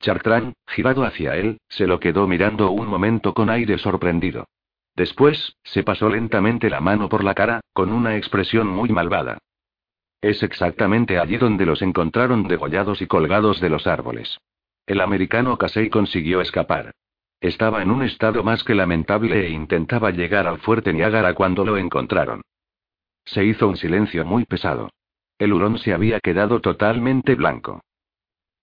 Chartrán, 0.00 0.54
girado 0.66 1.04
hacia 1.04 1.36
él, 1.36 1.58
se 1.68 1.86
lo 1.86 2.00
quedó 2.00 2.26
mirando 2.26 2.70
un 2.70 2.88
momento 2.88 3.32
con 3.32 3.48
aire 3.48 3.78
sorprendido. 3.78 4.46
Después, 4.94 5.56
se 5.64 5.82
pasó 5.82 6.08
lentamente 6.08 6.70
la 6.70 6.80
mano 6.80 7.08
por 7.08 7.24
la 7.24 7.34
cara, 7.34 7.60
con 7.72 7.92
una 7.92 8.16
expresión 8.16 8.68
muy 8.68 8.90
malvada. 8.90 9.38
Es 10.20 10.42
exactamente 10.42 11.18
allí 11.18 11.36
donde 11.36 11.66
los 11.66 11.82
encontraron 11.82 12.46
degollados 12.46 13.02
y 13.02 13.06
colgados 13.06 13.60
de 13.60 13.70
los 13.70 13.86
árboles. 13.86 14.38
El 14.86 15.00
americano 15.00 15.56
Casey 15.56 15.88
consiguió 15.88 16.40
escapar. 16.40 16.92
Estaba 17.40 17.82
en 17.82 17.90
un 17.90 18.02
estado 18.02 18.42
más 18.42 18.64
que 18.64 18.74
lamentable 18.74 19.46
e 19.46 19.50
intentaba 19.50 20.10
llegar 20.10 20.46
al 20.46 20.58
fuerte 20.58 20.92
Niágara 20.92 21.34
cuando 21.34 21.64
lo 21.64 21.76
encontraron. 21.76 22.42
Se 23.24 23.44
hizo 23.44 23.68
un 23.68 23.76
silencio 23.76 24.24
muy 24.24 24.44
pesado. 24.44 24.90
El 25.38 25.52
hurón 25.52 25.78
se 25.78 25.94
había 25.94 26.20
quedado 26.20 26.60
totalmente 26.60 27.34
blanco. 27.34 27.82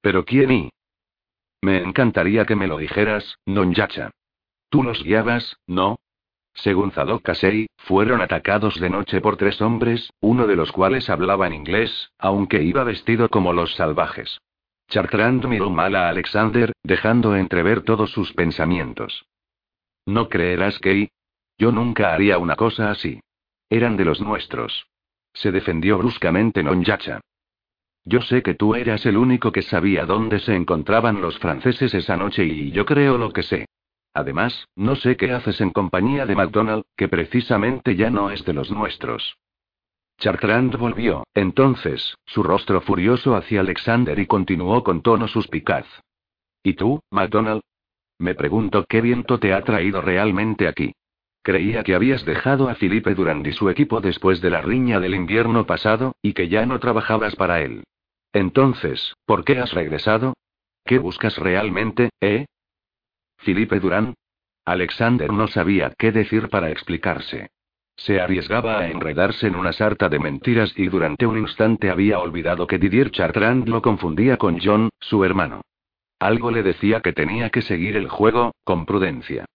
¿Pero 0.02 0.24
quién 0.24 0.52
y? 0.52 0.70
Me 1.62 1.82
encantaría 1.82 2.46
que 2.46 2.56
me 2.56 2.68
lo 2.68 2.78
dijeras, 2.78 3.38
Nonyacha. 3.46 4.12
Tú 4.70 4.84
los 4.84 5.04
guiabas, 5.04 5.58
¿no? 5.68 5.98
Según 6.54 6.92
Zadok 6.92 7.24
Kasei, 7.24 7.68
fueron 7.78 8.22
atacados 8.22 8.80
de 8.80 8.90
noche 8.90 9.22
por 9.22 9.38
tres 9.38 9.62
hombres, 9.62 10.12
uno 10.20 10.48
de 10.48 10.56
los 10.56 10.72
cuales 10.72 11.10
hablaba 11.10 11.48
en 11.48 11.54
inglés, 11.54 12.12
aunque 12.18 12.62
iba 12.62 12.84
vestido 12.84 13.30
como 13.30 13.54
los 13.54 13.76
salvajes. 13.76 14.40
Chartrand 14.92 15.46
miró 15.46 15.70
mal 15.70 15.96
a 15.96 16.10
Alexander, 16.10 16.74
dejando 16.84 17.38
entrever 17.38 17.82
todos 17.84 18.12
sus 18.12 18.34
pensamientos. 18.34 19.26
No 20.06 20.28
creerás 20.28 20.80
que... 20.80 21.10
Yo 21.58 21.72
nunca 21.72 22.14
haría 22.14 22.38
una 22.38 22.58
cosa 22.58 22.92
así. 22.92 23.22
Eran 23.70 23.96
de 23.96 24.04
los 24.04 24.20
nuestros. 24.20 24.88
Se 25.34 25.52
defendió 25.52 25.98
bruscamente 25.98 26.62
Nonyacha. 26.62 27.22
Yo 28.04 28.22
sé 28.22 28.44
que 28.44 28.54
tú 28.54 28.76
eras 28.76 29.06
el 29.06 29.16
único 29.16 29.54
que 29.54 29.62
sabía 29.62 30.06
dónde 30.06 30.40
se 30.40 30.56
encontraban 30.56 31.22
los 31.22 31.40
franceses 31.40 31.94
esa 31.94 32.18
noche 32.18 32.44
y 32.44 32.72
yo 32.72 32.86
creo 32.86 33.18
lo 33.18 33.32
que 33.32 33.44
sé. 33.44 33.68
Además, 34.14 34.68
no 34.76 34.98
sé 34.98 35.16
qué 35.16 35.32
haces 35.32 35.62
en 35.62 35.70
compañía 35.70 36.26
de 36.26 36.36
MacDonald, 36.36 36.84
que 36.98 37.08
precisamente 37.08 37.96
ya 37.96 38.10
no 38.10 38.30
es 38.30 38.44
de 38.44 38.54
los 38.54 38.70
nuestros. 38.72 39.38
Chartrand 40.22 40.78
volvió, 40.78 41.24
entonces, 41.34 42.16
su 42.28 42.44
rostro 42.44 42.80
furioso 42.82 43.36
hacia 43.36 43.62
Alexander 43.62 44.20
y 44.20 44.28
continuó 44.28 44.84
con 44.84 45.02
tono 45.02 45.28
suspicaz. 45.28 45.88
¿Y 46.62 46.76
tú, 46.76 47.02
MacDonald? 47.10 47.62
Me 48.20 48.36
pregunto 48.36 48.86
qué 48.88 49.02
viento 49.02 49.40
te 49.40 49.52
ha 49.52 49.64
traído 49.64 50.00
realmente 50.00 50.68
aquí. 50.68 50.94
Creía 51.42 51.84
que 51.84 51.96
habías 51.96 52.24
dejado 52.24 52.70
a 52.70 52.76
Felipe 52.76 53.16
Durand 53.16 53.48
y 53.48 53.52
su 53.52 53.72
equipo 53.72 54.00
después 54.00 54.42
de 54.42 54.52
la 54.52 54.62
riña 54.62 55.00
del 55.00 55.16
invierno 55.16 55.66
pasado, 55.66 56.14
y 56.22 56.34
que 56.34 56.50
ya 56.50 56.68
no 56.68 56.80
trabajabas 56.80 57.36
para 57.36 57.62
él. 57.62 57.84
Entonces, 58.32 59.16
¿por 59.26 59.44
qué 59.44 59.58
has 59.58 59.74
regresado? 59.74 60.36
¿Qué 60.86 61.00
buscas 61.00 61.36
realmente, 61.38 62.12
eh? 62.22 62.46
Felipe 63.38 63.80
Durand. 63.80 64.14
Alexander 64.66 65.34
no 65.34 65.48
sabía 65.48 65.92
qué 65.98 66.12
decir 66.12 66.50
para 66.50 66.70
explicarse. 66.70 67.50
Se 67.96 68.20
arriesgaba 68.20 68.80
a 68.80 68.88
enredarse 68.90 69.48
en 69.48 69.56
una 69.56 69.74
sarta 69.74 70.10
de 70.10 70.20
mentiras 70.20 70.74
y 70.76 70.88
durante 70.88 71.26
un 71.26 71.38
instante 71.38 71.90
había 71.90 72.20
olvidado 72.20 72.68
que 72.68 72.80
Didier 72.80 73.12
Chartrand 73.12 73.68
lo 73.68 73.82
confundía 73.82 74.38
con 74.38 74.60
John, 74.60 74.90
su 75.00 75.24
hermano. 75.24 75.62
Algo 76.20 76.52
le 76.52 76.64
decía 76.64 77.02
que 77.02 77.14
tenía 77.14 77.50
que 77.50 77.62
seguir 77.62 77.96
el 77.96 78.08
juego, 78.08 78.54
con 78.64 78.86
prudencia. 78.86 79.46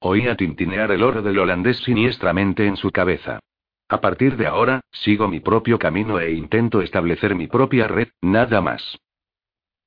Oía 0.00 0.36
tintinear 0.36 0.92
el 0.92 1.02
oro 1.02 1.22
del 1.22 1.38
holandés 1.38 1.78
siniestramente 1.78 2.66
en 2.66 2.76
su 2.76 2.90
cabeza. 2.90 3.40
A 3.88 4.00
partir 4.00 4.36
de 4.36 4.46
ahora, 4.46 4.80
sigo 4.92 5.28
mi 5.28 5.40
propio 5.40 5.78
camino 5.78 6.20
e 6.20 6.32
intento 6.32 6.82
establecer 6.82 7.34
mi 7.34 7.46
propia 7.46 7.88
red, 7.88 8.08
nada 8.20 8.60
más. 8.60 8.98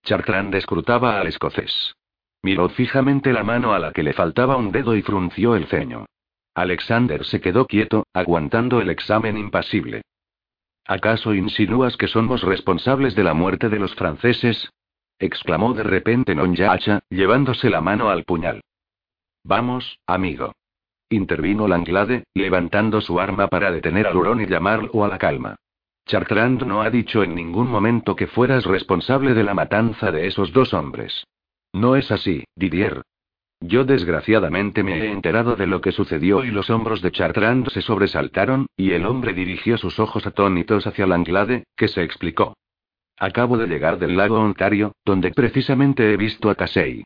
Chartrand 0.04 0.56
escrutaba 0.56 1.20
al 1.20 1.28
escocés. 1.28 1.96
Miró 2.44 2.70
fijamente 2.70 3.32
la 3.32 3.44
mano 3.44 3.74
a 3.74 3.80
la 3.80 3.92
que 3.92 4.02
le 4.02 4.14
faltaba 4.14 4.58
un 4.58 4.72
dedo 4.72 4.96
y 4.96 5.04
frunció 5.04 5.56
el 5.56 5.68
ceño. 5.68 6.08
Alexander 6.54 7.26
se 7.26 7.40
quedó 7.40 7.66
quieto, 7.66 8.06
aguantando 8.14 8.82
el 8.82 8.90
examen 8.90 9.38
impasible. 9.38 10.02
¿Acaso 10.86 11.34
insinúas 11.34 11.96
que 11.96 12.08
somos 12.08 12.42
responsables 12.42 13.16
de 13.16 13.24
la 13.24 13.34
muerte 13.34 13.70
de 13.70 13.80
los 13.80 13.96
franceses? 13.96 14.70
exclamó 15.20 15.74
de 15.74 15.84
repente 15.84 16.36
Nonyacha, 16.36 17.02
llevándose 17.10 17.70
la 17.70 17.80
mano 17.80 18.10
al 18.10 18.24
puñal. 18.24 18.62
Vamos, 19.44 20.00
amigo. 20.08 20.54
Intervino 21.10 21.68
Langlade, 21.68 22.24
levantando 22.34 23.02
su 23.02 23.20
arma 23.20 23.48
para 23.48 23.72
detener 23.72 24.08
al 24.08 24.18
hurón 24.18 24.42
y 24.42 24.48
llamarlo 24.48 25.04
a 25.04 25.08
la 25.08 25.18
calma. 25.18 25.56
Chartrand 26.06 26.64
no 26.64 26.82
ha 26.82 26.90
dicho 26.90 27.24
en 27.24 27.36
ningún 27.36 27.70
momento 27.70 28.16
que 28.16 28.28
fueras 28.28 28.66
responsable 28.66 29.34
de 29.34 29.44
la 29.44 29.54
matanza 29.54 30.12
de 30.12 30.28
esos 30.28 30.52
dos 30.52 30.74
hombres. 30.74 31.26
No 31.74 31.96
es 31.96 32.12
así, 32.12 32.44
Didier. 32.56 33.04
Yo 33.62 33.86
desgraciadamente 33.86 34.84
me 34.84 34.97
he 34.97 35.12
enterado 35.12 35.56
de 35.56 35.67
lo 35.67 35.82
que 35.82 35.91
sucedió 35.91 36.43
y 36.43 36.50
los 36.50 36.71
hombros 36.71 37.04
de 37.04 37.12
Chartrand 37.12 37.69
se 37.69 37.84
sobresaltaron, 37.84 38.65
y 38.76 38.91
el 38.91 39.06
hombre 39.06 39.34
dirigió 39.34 39.78
sus 39.78 40.00
ojos 40.00 40.26
atónitos 40.26 40.88
hacia 40.88 41.06
Langlade, 41.06 41.65
que 41.76 41.88
se 41.88 42.04
explicó. 42.04 42.58
Acabo 43.19 43.60
de 43.60 43.67
llegar 43.67 44.00
del 44.00 44.17
lago 44.17 44.39
Ontario, 44.39 44.93
donde 45.06 45.30
precisamente 45.30 46.12
he 46.12 46.17
visto 46.17 46.50
a 46.50 46.56
Casey. 46.56 47.04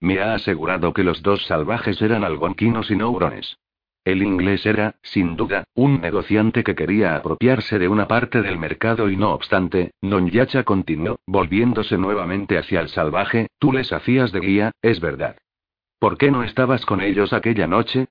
Me 0.00 0.18
ha 0.20 0.32
asegurado 0.32 0.94
que 0.94 1.04
los 1.04 1.22
dos 1.22 1.44
salvajes 1.44 2.00
eran 2.00 2.24
algonquinos 2.24 2.90
y 2.90 2.96
no 2.96 3.10
hurones. 3.10 3.58
El 4.02 4.22
inglés 4.22 4.64
era, 4.64 4.94
sin 5.02 5.36
duda, 5.36 5.64
un 5.74 6.00
negociante 6.00 6.64
que 6.64 6.74
quería 6.74 7.16
apropiarse 7.16 7.78
de 7.78 7.88
una 7.88 8.08
parte 8.08 8.40
del 8.40 8.58
mercado 8.58 9.10
y 9.10 9.16
no 9.16 9.34
obstante, 9.34 9.90
Nonyacha 10.00 10.64
continuó, 10.64 11.18
volviéndose 11.26 11.98
nuevamente 11.98 12.56
hacia 12.56 12.80
el 12.80 12.88
salvaje, 12.88 13.48
tú 13.58 13.74
les 13.74 13.92
hacías 13.92 14.32
de 14.32 14.40
guía, 14.40 14.72
es 14.80 15.00
verdad. 15.00 15.36
¿Por 15.98 16.16
qué 16.16 16.30
no 16.30 16.44
estabas 16.44 16.86
con 16.86 17.00
ellos 17.00 17.32
aquella 17.32 17.66
noche? 17.66 18.06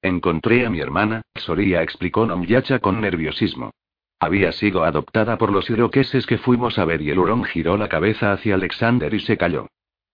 Encontré 0.00 0.64
a 0.64 0.70
mi 0.70 0.80
hermana, 0.80 1.22
Soria 1.34 1.82
explicó 1.82 2.26
Nonyacha 2.26 2.78
con 2.78 3.00
nerviosismo. 3.00 3.72
Había 4.18 4.52
sido 4.52 4.84
adoptada 4.84 5.36
por 5.36 5.52
los 5.52 5.68
iroqueses 5.68 6.26
que 6.26 6.38
fuimos 6.38 6.78
a 6.78 6.84
ver 6.84 7.02
y 7.02 7.10
el 7.10 7.18
hurón 7.18 7.44
giró 7.44 7.76
la 7.76 7.88
cabeza 7.88 8.32
hacia 8.32 8.54
Alexander 8.54 9.12
y 9.12 9.20
se 9.20 9.36
calló. 9.36 9.66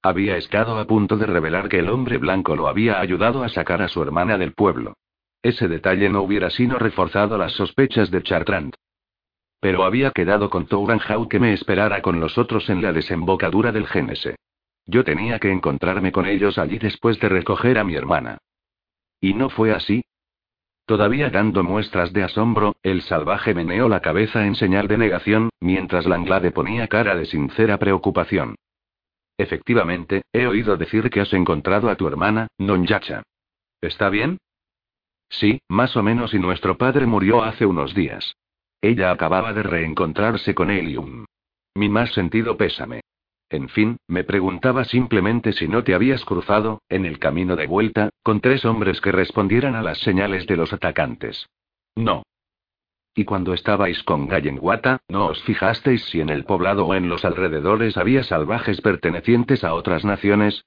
Había 0.02 0.36
estado 0.36 0.78
a 0.78 0.86
punto 0.86 1.16
de 1.16 1.26
revelar 1.26 1.68
que 1.68 1.78
el 1.78 1.88
hombre 1.88 2.18
blanco 2.18 2.56
lo 2.56 2.68
había 2.68 3.00
ayudado 3.00 3.44
a 3.44 3.48
sacar 3.48 3.82
a 3.82 3.88
su 3.88 4.02
hermana 4.02 4.38
del 4.38 4.52
pueblo. 4.52 4.94
Ese 5.42 5.68
detalle 5.68 6.08
no 6.08 6.22
hubiera 6.22 6.50
sino 6.50 6.78
reforzado 6.78 7.38
las 7.38 7.52
sospechas 7.52 8.10
de 8.10 8.22
Chartrand. 8.22 8.74
Pero 9.60 9.84
había 9.84 10.10
quedado 10.10 10.50
con 10.50 10.66
Touranjau 10.66 11.28
que 11.28 11.38
me 11.38 11.52
esperara 11.52 12.02
con 12.02 12.18
los 12.18 12.38
otros 12.38 12.68
en 12.70 12.82
la 12.82 12.92
desembocadura 12.92 13.72
del 13.72 13.86
Génese. 13.86 14.36
Yo 14.88 15.04
tenía 15.04 15.38
que 15.38 15.52
encontrarme 15.52 16.12
con 16.12 16.26
ellos 16.26 16.56
allí 16.56 16.78
después 16.78 17.20
de 17.20 17.28
recoger 17.28 17.78
a 17.78 17.84
mi 17.84 17.94
hermana. 17.94 18.38
¿Y 19.20 19.34
no 19.34 19.50
fue 19.50 19.72
así? 19.72 20.02
Todavía 20.86 21.28
dando 21.28 21.62
muestras 21.62 22.14
de 22.14 22.24
asombro, 22.24 22.76
el 22.82 23.02
salvaje 23.02 23.52
meneó 23.52 23.90
la 23.90 24.00
cabeza 24.00 24.46
en 24.46 24.54
señal 24.54 24.88
de 24.88 24.96
negación, 24.96 25.50
mientras 25.60 26.06
Langlade 26.06 26.52
ponía 26.52 26.88
cara 26.88 27.14
de 27.14 27.26
sincera 27.26 27.78
preocupación. 27.78 28.54
Efectivamente, 29.36 30.22
he 30.32 30.46
oído 30.46 30.78
decir 30.78 31.10
que 31.10 31.20
has 31.20 31.34
encontrado 31.34 31.90
a 31.90 31.96
tu 31.96 32.08
hermana, 32.08 32.48
Nonyacha. 32.56 33.22
¿Está 33.82 34.08
bien? 34.08 34.38
Sí, 35.28 35.60
más 35.68 35.94
o 35.98 36.02
menos, 36.02 36.32
y 36.32 36.38
nuestro 36.38 36.78
padre 36.78 37.04
murió 37.04 37.42
hace 37.42 37.66
unos 37.66 37.94
días. 37.94 38.34
Ella 38.80 39.10
acababa 39.10 39.52
de 39.52 39.62
reencontrarse 39.62 40.54
con 40.54 40.70
un. 40.70 41.26
Mi 41.74 41.90
más 41.90 42.10
sentido 42.14 42.56
pésame. 42.56 43.02
En 43.50 43.68
fin, 43.68 43.96
me 44.06 44.24
preguntaba 44.24 44.84
simplemente 44.84 45.52
si 45.52 45.68
no 45.68 45.82
te 45.82 45.94
habías 45.94 46.24
cruzado, 46.24 46.82
en 46.88 47.06
el 47.06 47.18
camino 47.18 47.56
de 47.56 47.66
vuelta, 47.66 48.10
con 48.22 48.40
tres 48.40 48.64
hombres 48.64 49.00
que 49.00 49.12
respondieran 49.12 49.74
a 49.74 49.82
las 49.82 49.98
señales 49.98 50.46
de 50.46 50.56
los 50.56 50.72
atacantes. 50.72 51.48
No. 51.96 52.24
Y 53.14 53.24
cuando 53.24 53.54
estabais 53.54 54.02
con 54.02 54.28
Gallenguata, 54.28 54.98
¿no 55.08 55.26
os 55.26 55.42
fijasteis 55.42 56.04
si 56.04 56.20
en 56.20 56.28
el 56.28 56.44
poblado 56.44 56.86
o 56.86 56.94
en 56.94 57.08
los 57.08 57.24
alrededores 57.24 57.96
había 57.96 58.22
salvajes 58.22 58.80
pertenecientes 58.80 59.64
a 59.64 59.74
otras 59.74 60.04
naciones? 60.04 60.64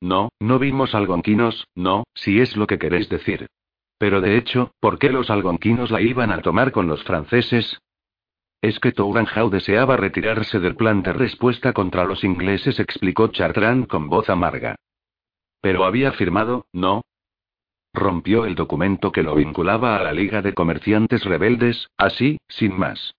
No, 0.00 0.28
no 0.38 0.58
vimos 0.58 0.94
algonquinos, 0.94 1.66
no, 1.74 2.04
si 2.14 2.40
es 2.40 2.56
lo 2.56 2.66
que 2.66 2.78
queréis 2.78 3.08
decir. 3.08 3.48
Pero 3.96 4.20
de 4.20 4.36
hecho, 4.36 4.72
¿por 4.78 4.98
qué 4.98 5.08
los 5.08 5.30
algonquinos 5.30 5.90
la 5.90 6.02
iban 6.02 6.30
a 6.30 6.42
tomar 6.42 6.72
con 6.72 6.86
los 6.86 7.02
franceses? 7.04 7.80
Es 8.64 8.80
que 8.80 8.92
Touranjau 8.92 9.50
deseaba 9.50 9.98
retirarse 9.98 10.58
del 10.58 10.74
plan 10.74 11.02
de 11.02 11.12
respuesta 11.12 11.74
contra 11.74 12.06
los 12.06 12.24
ingleses, 12.24 12.80
explicó 12.80 13.28
Chartrand 13.28 13.86
con 13.86 14.08
voz 14.08 14.30
amarga. 14.30 14.76
Pero 15.60 15.84
había 15.84 16.12
firmado, 16.12 16.64
¿no? 16.72 17.02
Rompió 17.92 18.46
el 18.46 18.54
documento 18.54 19.12
que 19.12 19.22
lo 19.22 19.34
vinculaba 19.34 19.98
a 19.98 20.02
la 20.02 20.14
Liga 20.14 20.40
de 20.40 20.54
Comerciantes 20.54 21.24
Rebeldes, 21.26 21.90
así, 21.98 22.38
sin 22.48 22.74
más. 22.78 23.14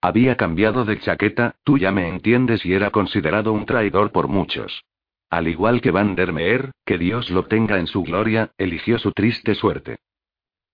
Había 0.00 0.38
cambiado 0.38 0.86
de 0.86 0.98
chaqueta, 0.98 1.56
tú 1.62 1.76
ya 1.76 1.92
me 1.92 2.08
entiendes, 2.08 2.64
y 2.64 2.72
era 2.72 2.90
considerado 2.90 3.52
un 3.52 3.66
traidor 3.66 4.12
por 4.12 4.28
muchos. 4.28 4.82
Al 5.28 5.46
igual 5.46 5.82
que 5.82 5.90
Van 5.90 6.14
der 6.14 6.32
Meer, 6.32 6.72
que 6.86 6.96
Dios 6.96 7.28
lo 7.28 7.44
tenga 7.44 7.78
en 7.78 7.86
su 7.86 8.02
gloria, 8.02 8.52
eligió 8.56 8.98
su 8.98 9.12
triste 9.12 9.56
suerte. 9.56 9.98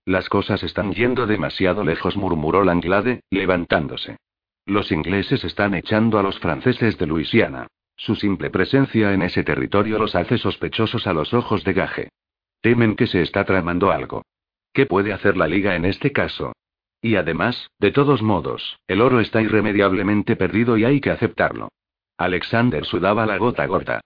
Las 0.05 0.27
cosas 0.27 0.63
están 0.63 0.93
yendo 0.93 1.27
demasiado 1.27 1.83
lejos, 1.83 2.17
murmuró 2.17 2.63
Langlade, 2.63 3.21
levantándose. 3.29 4.17
Los 4.65 4.91
ingleses 4.91 5.43
están 5.43 5.73
echando 5.73 6.19
a 6.19 6.23
los 6.23 6.39
franceses 6.39 6.97
de 6.97 7.07
Luisiana. 7.07 7.67
Su 7.95 8.15
simple 8.15 8.49
presencia 8.49 9.13
en 9.13 9.21
ese 9.21 9.43
territorio 9.43 9.99
los 9.99 10.15
hace 10.15 10.37
sospechosos 10.37 11.07
a 11.07 11.13
los 11.13 11.33
ojos 11.33 11.63
de 11.63 11.73
Gage. 11.73 12.09
Temen 12.61 12.95
que 12.95 13.07
se 13.07 13.21
está 13.21 13.45
tramando 13.45 13.91
algo. 13.91 14.23
¿Qué 14.73 14.85
puede 14.85 15.13
hacer 15.13 15.37
la 15.37 15.47
Liga 15.47 15.75
en 15.75 15.85
este 15.85 16.11
caso? 16.11 16.53
Y 17.01 17.15
además, 17.15 17.69
de 17.79 17.91
todos 17.91 18.21
modos, 18.21 18.79
el 18.87 19.01
oro 19.01 19.19
está 19.19 19.41
irremediablemente 19.41 20.35
perdido 20.35 20.77
y 20.77 20.85
hay 20.85 21.01
que 21.01 21.11
aceptarlo. 21.11 21.69
Alexander 22.17 22.85
sudaba 22.85 23.25
la 23.25 23.37
gota 23.37 23.65
gorda. 23.65 24.01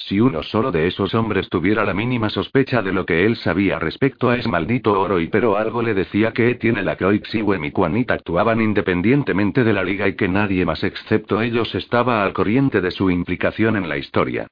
Si 0.00 0.18
uno 0.18 0.42
solo 0.42 0.72
de 0.72 0.86
esos 0.86 1.14
hombres 1.14 1.50
tuviera 1.50 1.84
la 1.84 1.92
mínima 1.92 2.30
sospecha 2.30 2.80
de 2.80 2.90
lo 2.90 3.04
que 3.04 3.26
él 3.26 3.36
sabía 3.36 3.78
respecto 3.78 4.30
a 4.30 4.36
ese 4.36 4.48
maldito 4.48 4.98
oro 4.98 5.20
y 5.20 5.28
pero 5.28 5.58
algo 5.58 5.82
le 5.82 5.92
decía 5.92 6.32
que 6.32 6.54
tiene 6.54 6.82
la 6.82 6.96
Croix 6.96 7.34
y 7.34 7.42
Juanita 7.42 8.14
actuaban 8.14 8.62
independientemente 8.62 9.62
de 9.62 9.74
la 9.74 9.84
liga 9.84 10.08
y 10.08 10.16
que 10.16 10.26
nadie 10.26 10.64
más 10.64 10.82
excepto 10.84 11.42
ellos 11.42 11.74
estaba 11.74 12.24
al 12.24 12.32
corriente 12.32 12.80
de 12.80 12.90
su 12.90 13.10
implicación 13.10 13.76
en 13.76 13.90
la 13.90 13.98
historia. 13.98 14.46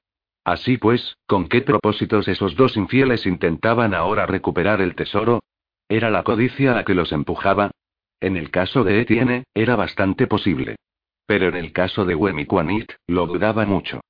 Así 0.44 0.76
pues, 0.76 1.16
¿con 1.26 1.48
qué 1.48 1.62
propósitos 1.62 2.28
esos 2.28 2.54
dos 2.54 2.76
infieles 2.76 3.24
intentaban 3.24 3.94
ahora 3.94 4.26
recuperar 4.26 4.82
el 4.82 4.94
tesoro? 4.94 5.40
¿Era 5.88 6.10
la 6.10 6.24
codicia 6.24 6.74
la 6.74 6.84
que 6.84 6.94
los 6.94 7.10
empujaba? 7.10 7.70
En 8.20 8.36
el 8.36 8.50
caso 8.50 8.84
de 8.84 9.00
Etienne, 9.00 9.44
era 9.54 9.76
bastante 9.76 10.26
posible. 10.26 10.76
Pero 11.26 11.48
en 11.48 11.56
el 11.56 11.72
caso 11.72 12.04
de 12.04 12.14
Wemikwanit, 12.14 12.92
lo 13.06 13.26
dudaba 13.26 13.64
mucho. 13.64 14.00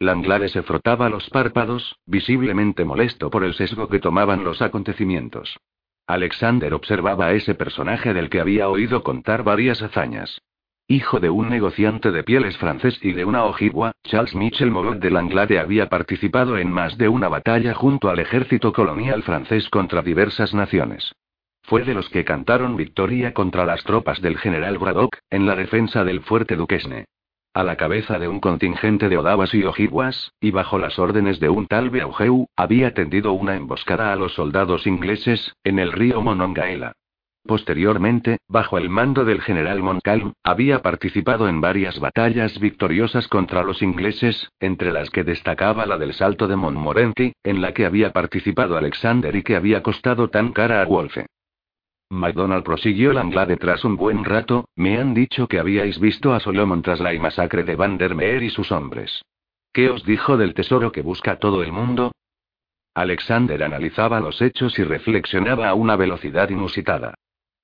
Langlade 0.00 0.48
se 0.48 0.62
frotaba 0.62 1.08
los 1.08 1.30
párpados, 1.30 1.96
visiblemente 2.06 2.84
molesto 2.84 3.30
por 3.30 3.44
el 3.44 3.54
sesgo 3.54 3.88
que 3.88 4.00
tomaban 4.00 4.44
los 4.44 4.60
acontecimientos. 4.60 5.56
Alexander 6.06 6.74
observaba 6.74 7.26
a 7.26 7.32
ese 7.32 7.54
personaje 7.54 8.12
del 8.12 8.28
que 8.28 8.40
había 8.40 8.68
oído 8.68 9.02
contar 9.02 9.42
varias 9.42 9.80
hazañas. 9.82 10.42
Hijo 10.86 11.18
de 11.18 11.30
un 11.30 11.48
negociante 11.48 12.10
de 12.10 12.24
pieles 12.24 12.58
francés 12.58 12.98
y 13.00 13.12
de 13.12 13.24
una 13.24 13.44
ojigua, 13.44 13.92
Charles 14.04 14.34
Michel 14.34 14.70
Mogot 14.70 14.98
de 14.98 15.10
Langlade 15.10 15.58
había 15.58 15.88
participado 15.88 16.58
en 16.58 16.70
más 16.70 16.98
de 16.98 17.08
una 17.08 17.28
batalla 17.28 17.72
junto 17.72 18.10
al 18.10 18.18
ejército 18.18 18.74
colonial 18.74 19.22
francés 19.22 19.70
contra 19.70 20.02
diversas 20.02 20.52
naciones. 20.52 21.14
Fue 21.62 21.84
de 21.84 21.94
los 21.94 22.10
que 22.10 22.26
cantaron 22.26 22.76
victoria 22.76 23.32
contra 23.32 23.64
las 23.64 23.82
tropas 23.84 24.20
del 24.20 24.36
general 24.36 24.76
Braddock, 24.76 25.16
en 25.30 25.46
la 25.46 25.56
defensa 25.56 26.04
del 26.04 26.20
fuerte 26.20 26.56
Duquesne. 26.56 27.06
A 27.56 27.62
la 27.62 27.76
cabeza 27.76 28.18
de 28.18 28.26
un 28.26 28.40
contingente 28.40 29.08
de 29.08 29.16
odavas 29.16 29.54
y 29.54 29.62
ojiguas, 29.62 30.32
y 30.40 30.50
bajo 30.50 30.76
las 30.76 30.98
órdenes 30.98 31.38
de 31.38 31.50
un 31.50 31.68
tal 31.68 31.88
Beaujeu, 31.88 32.48
había 32.56 32.94
tendido 32.94 33.32
una 33.32 33.54
emboscada 33.54 34.12
a 34.12 34.16
los 34.16 34.34
soldados 34.34 34.88
ingleses, 34.88 35.54
en 35.62 35.78
el 35.78 35.92
río 35.92 36.20
Monongahela. 36.20 36.94
Posteriormente, 37.46 38.38
bajo 38.48 38.76
el 38.76 38.88
mando 38.88 39.24
del 39.24 39.40
general 39.40 39.84
Montcalm, 39.84 40.32
había 40.42 40.82
participado 40.82 41.46
en 41.48 41.60
varias 41.60 42.00
batallas 42.00 42.58
victoriosas 42.58 43.28
contra 43.28 43.62
los 43.62 43.82
ingleses, 43.82 44.48
entre 44.58 44.90
las 44.90 45.10
que 45.10 45.22
destacaba 45.22 45.86
la 45.86 45.96
del 45.96 46.12
Salto 46.12 46.48
de 46.48 46.56
Montmorency, 46.56 47.34
en 47.44 47.62
la 47.62 47.72
que 47.72 47.86
había 47.86 48.12
participado 48.12 48.76
Alexander 48.76 49.36
y 49.36 49.44
que 49.44 49.54
había 49.54 49.80
costado 49.80 50.28
tan 50.28 50.52
cara 50.52 50.82
a 50.82 50.86
Wolfe. 50.86 51.26
MacDonald 52.14 52.64
prosiguió 52.64 53.12
Langlade 53.12 53.56
tras 53.56 53.84
un 53.84 53.96
buen 53.96 54.24
rato, 54.24 54.68
me 54.76 54.98
han 54.98 55.14
dicho 55.14 55.48
que 55.48 55.58
habíais 55.58 55.98
visto 55.98 56.32
a 56.32 56.40
Solomon 56.40 56.82
tras 56.82 57.00
la 57.00 57.12
masacre 57.14 57.64
de 57.64 57.76
Vandermeer 57.76 58.42
y 58.42 58.50
sus 58.50 58.72
hombres. 58.72 59.22
¿Qué 59.72 59.90
os 59.90 60.04
dijo 60.04 60.36
del 60.36 60.54
tesoro 60.54 60.92
que 60.92 61.02
busca 61.02 61.38
todo 61.38 61.62
el 61.62 61.72
mundo? 61.72 62.12
Alexander 62.94 63.62
analizaba 63.64 64.20
los 64.20 64.40
hechos 64.40 64.78
y 64.78 64.84
reflexionaba 64.84 65.68
a 65.68 65.74
una 65.74 65.96
velocidad 65.96 66.48
inusitada. 66.50 67.14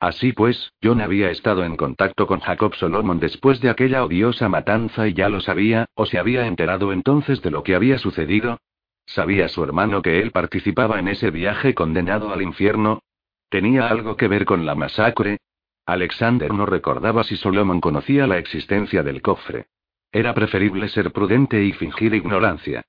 Así 0.01 0.33
pues, 0.33 0.73
John 0.83 1.01
había 1.01 1.31
estado 1.31 1.63
en 1.63 1.77
contacto 1.77 2.27
con 2.27 2.41
Jacob 2.41 2.75
Solomon 2.75 3.21
después 3.21 3.61
de 3.61 3.71
aquella 3.71 4.03
odiosa 4.05 4.49
matanza 4.49 5.07
y 5.07 5.13
ya 5.13 5.29
lo 5.29 5.41
sabía, 5.41 5.87
o 5.95 6.07
se 6.07 6.19
había 6.19 6.47
enterado 6.47 6.93
entonces 6.93 7.43
de 7.43 7.51
lo 7.51 7.63
que 7.63 7.75
había 7.75 7.99
sucedido. 7.99 8.59
¿Sabía 9.07 9.49
su 9.49 9.63
hermano 9.63 10.03
que 10.03 10.21
él 10.21 10.31
participaba 10.31 10.99
en 10.99 11.09
ese 11.09 11.31
viaje 11.31 11.75
condenado 11.75 12.33
al 12.33 12.43
infierno? 12.43 13.03
¿Tenía 13.51 13.89
algo 13.89 14.17
que 14.17 14.29
ver 14.29 14.45
con 14.45 14.65
la 14.65 14.77
masacre? 14.77 15.39
Alexander 15.85 16.53
no 16.55 16.67
recordaba 16.67 17.25
si 17.25 17.37
Solomon 17.37 17.81
conocía 17.81 18.29
la 18.29 18.39
existencia 18.39 19.03
del 19.03 19.21
cofre. 19.23 19.67
Era 20.13 20.35
preferible 20.35 20.89
ser 20.89 21.13
prudente 21.13 21.63
y 21.65 21.73
fingir 21.73 22.15
ignorancia. 22.15 22.85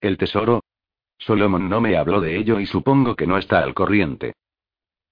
¿El 0.00 0.18
tesoro? 0.18 0.64
Solomon 1.18 1.68
no 1.68 1.80
me 1.80 1.96
habló 1.96 2.20
de 2.20 2.36
ello 2.36 2.58
y 2.58 2.66
supongo 2.66 3.14
que 3.14 3.28
no 3.28 3.38
está 3.38 3.60
al 3.60 3.74
corriente. 3.74 4.34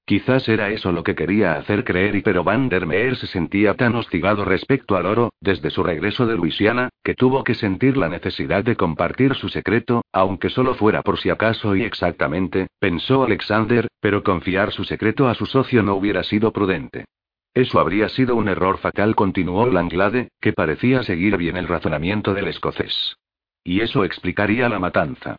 Quizás 0.06 0.46
era 0.50 0.68
eso 0.68 0.92
lo 0.92 1.02
que 1.02 1.14
quería 1.14 1.54
hacer 1.54 1.82
creer 1.82 2.14
y 2.14 2.20
pero 2.20 2.44
Van 2.44 2.68
der 2.68 2.86
Meer 2.86 3.16
se 3.16 3.26
sentía 3.26 3.72
tan 3.72 3.94
hostigado 3.94 4.44
respecto 4.44 4.96
al 4.96 5.06
oro, 5.06 5.32
desde 5.40 5.70
su 5.70 5.82
regreso 5.82 6.26
de 6.26 6.36
Luisiana, 6.36 6.90
que 7.02 7.14
tuvo 7.14 7.42
que 7.42 7.54
sentir 7.54 7.96
la 7.96 8.10
necesidad 8.10 8.64
de 8.64 8.76
compartir 8.76 9.34
su 9.34 9.48
secreto, 9.48 10.04
aunque 10.12 10.50
solo 10.50 10.74
fuera 10.74 11.00
por 11.00 11.18
si 11.18 11.30
acaso 11.30 11.74
y 11.74 11.84
exactamente, 11.84 12.66
pensó 12.78 13.24
Alexander, 13.24 13.88
pero 14.00 14.22
confiar 14.22 14.72
su 14.72 14.84
secreto 14.84 15.26
a 15.26 15.34
su 15.34 15.46
socio 15.46 15.82
no 15.82 15.94
hubiera 15.94 16.22
sido 16.22 16.52
prudente. 16.52 17.06
Eso 17.54 17.80
habría 17.80 18.10
sido 18.10 18.36
un 18.36 18.48
error 18.48 18.78
fatal, 18.78 19.14
continuó 19.14 19.66
Langlade, 19.68 20.28
que 20.38 20.52
parecía 20.52 21.02
seguir 21.02 21.38
bien 21.38 21.56
el 21.56 21.68
razonamiento 21.68 22.34
del 22.34 22.48
escocés. 22.48 23.16
Y 23.62 23.80
eso 23.80 24.04
explicaría 24.04 24.68
la 24.68 24.78
matanza. 24.78 25.36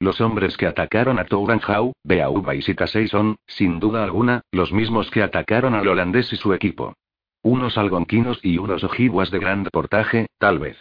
Los 0.00 0.20
hombres 0.20 0.56
que 0.56 0.66
atacaron 0.66 1.18
a 1.18 1.24
Touranjau, 1.24 1.92
Beauba 2.04 2.54
y 2.54 2.62
Sitasei 2.62 3.08
son, 3.08 3.36
sin 3.46 3.80
duda 3.80 4.04
alguna, 4.04 4.42
los 4.52 4.72
mismos 4.72 5.10
que 5.10 5.22
atacaron 5.22 5.74
al 5.74 5.88
holandés 5.88 6.32
y 6.32 6.36
su 6.36 6.54
equipo. 6.54 6.94
Unos 7.42 7.76
algonquinos 7.76 8.38
y 8.44 8.58
unos 8.58 8.84
ojiguas 8.84 9.30
de 9.32 9.40
gran 9.40 9.64
portaje, 9.64 10.26
tal 10.38 10.60
vez. 10.60 10.76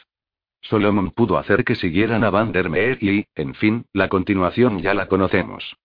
Solomon 0.62 1.12
pudo 1.12 1.38
hacer 1.38 1.64
que 1.64 1.76
siguieran 1.76 2.24
a 2.24 2.30
Van 2.30 2.52
der 2.52 2.70
Meer 2.70 3.02
y, 3.02 3.26
en 3.36 3.56
fin, 3.56 3.86
la 3.94 4.08
continuación 4.08 4.80
ya 4.82 4.94
la 4.94 5.08
conocemos. 5.08 5.78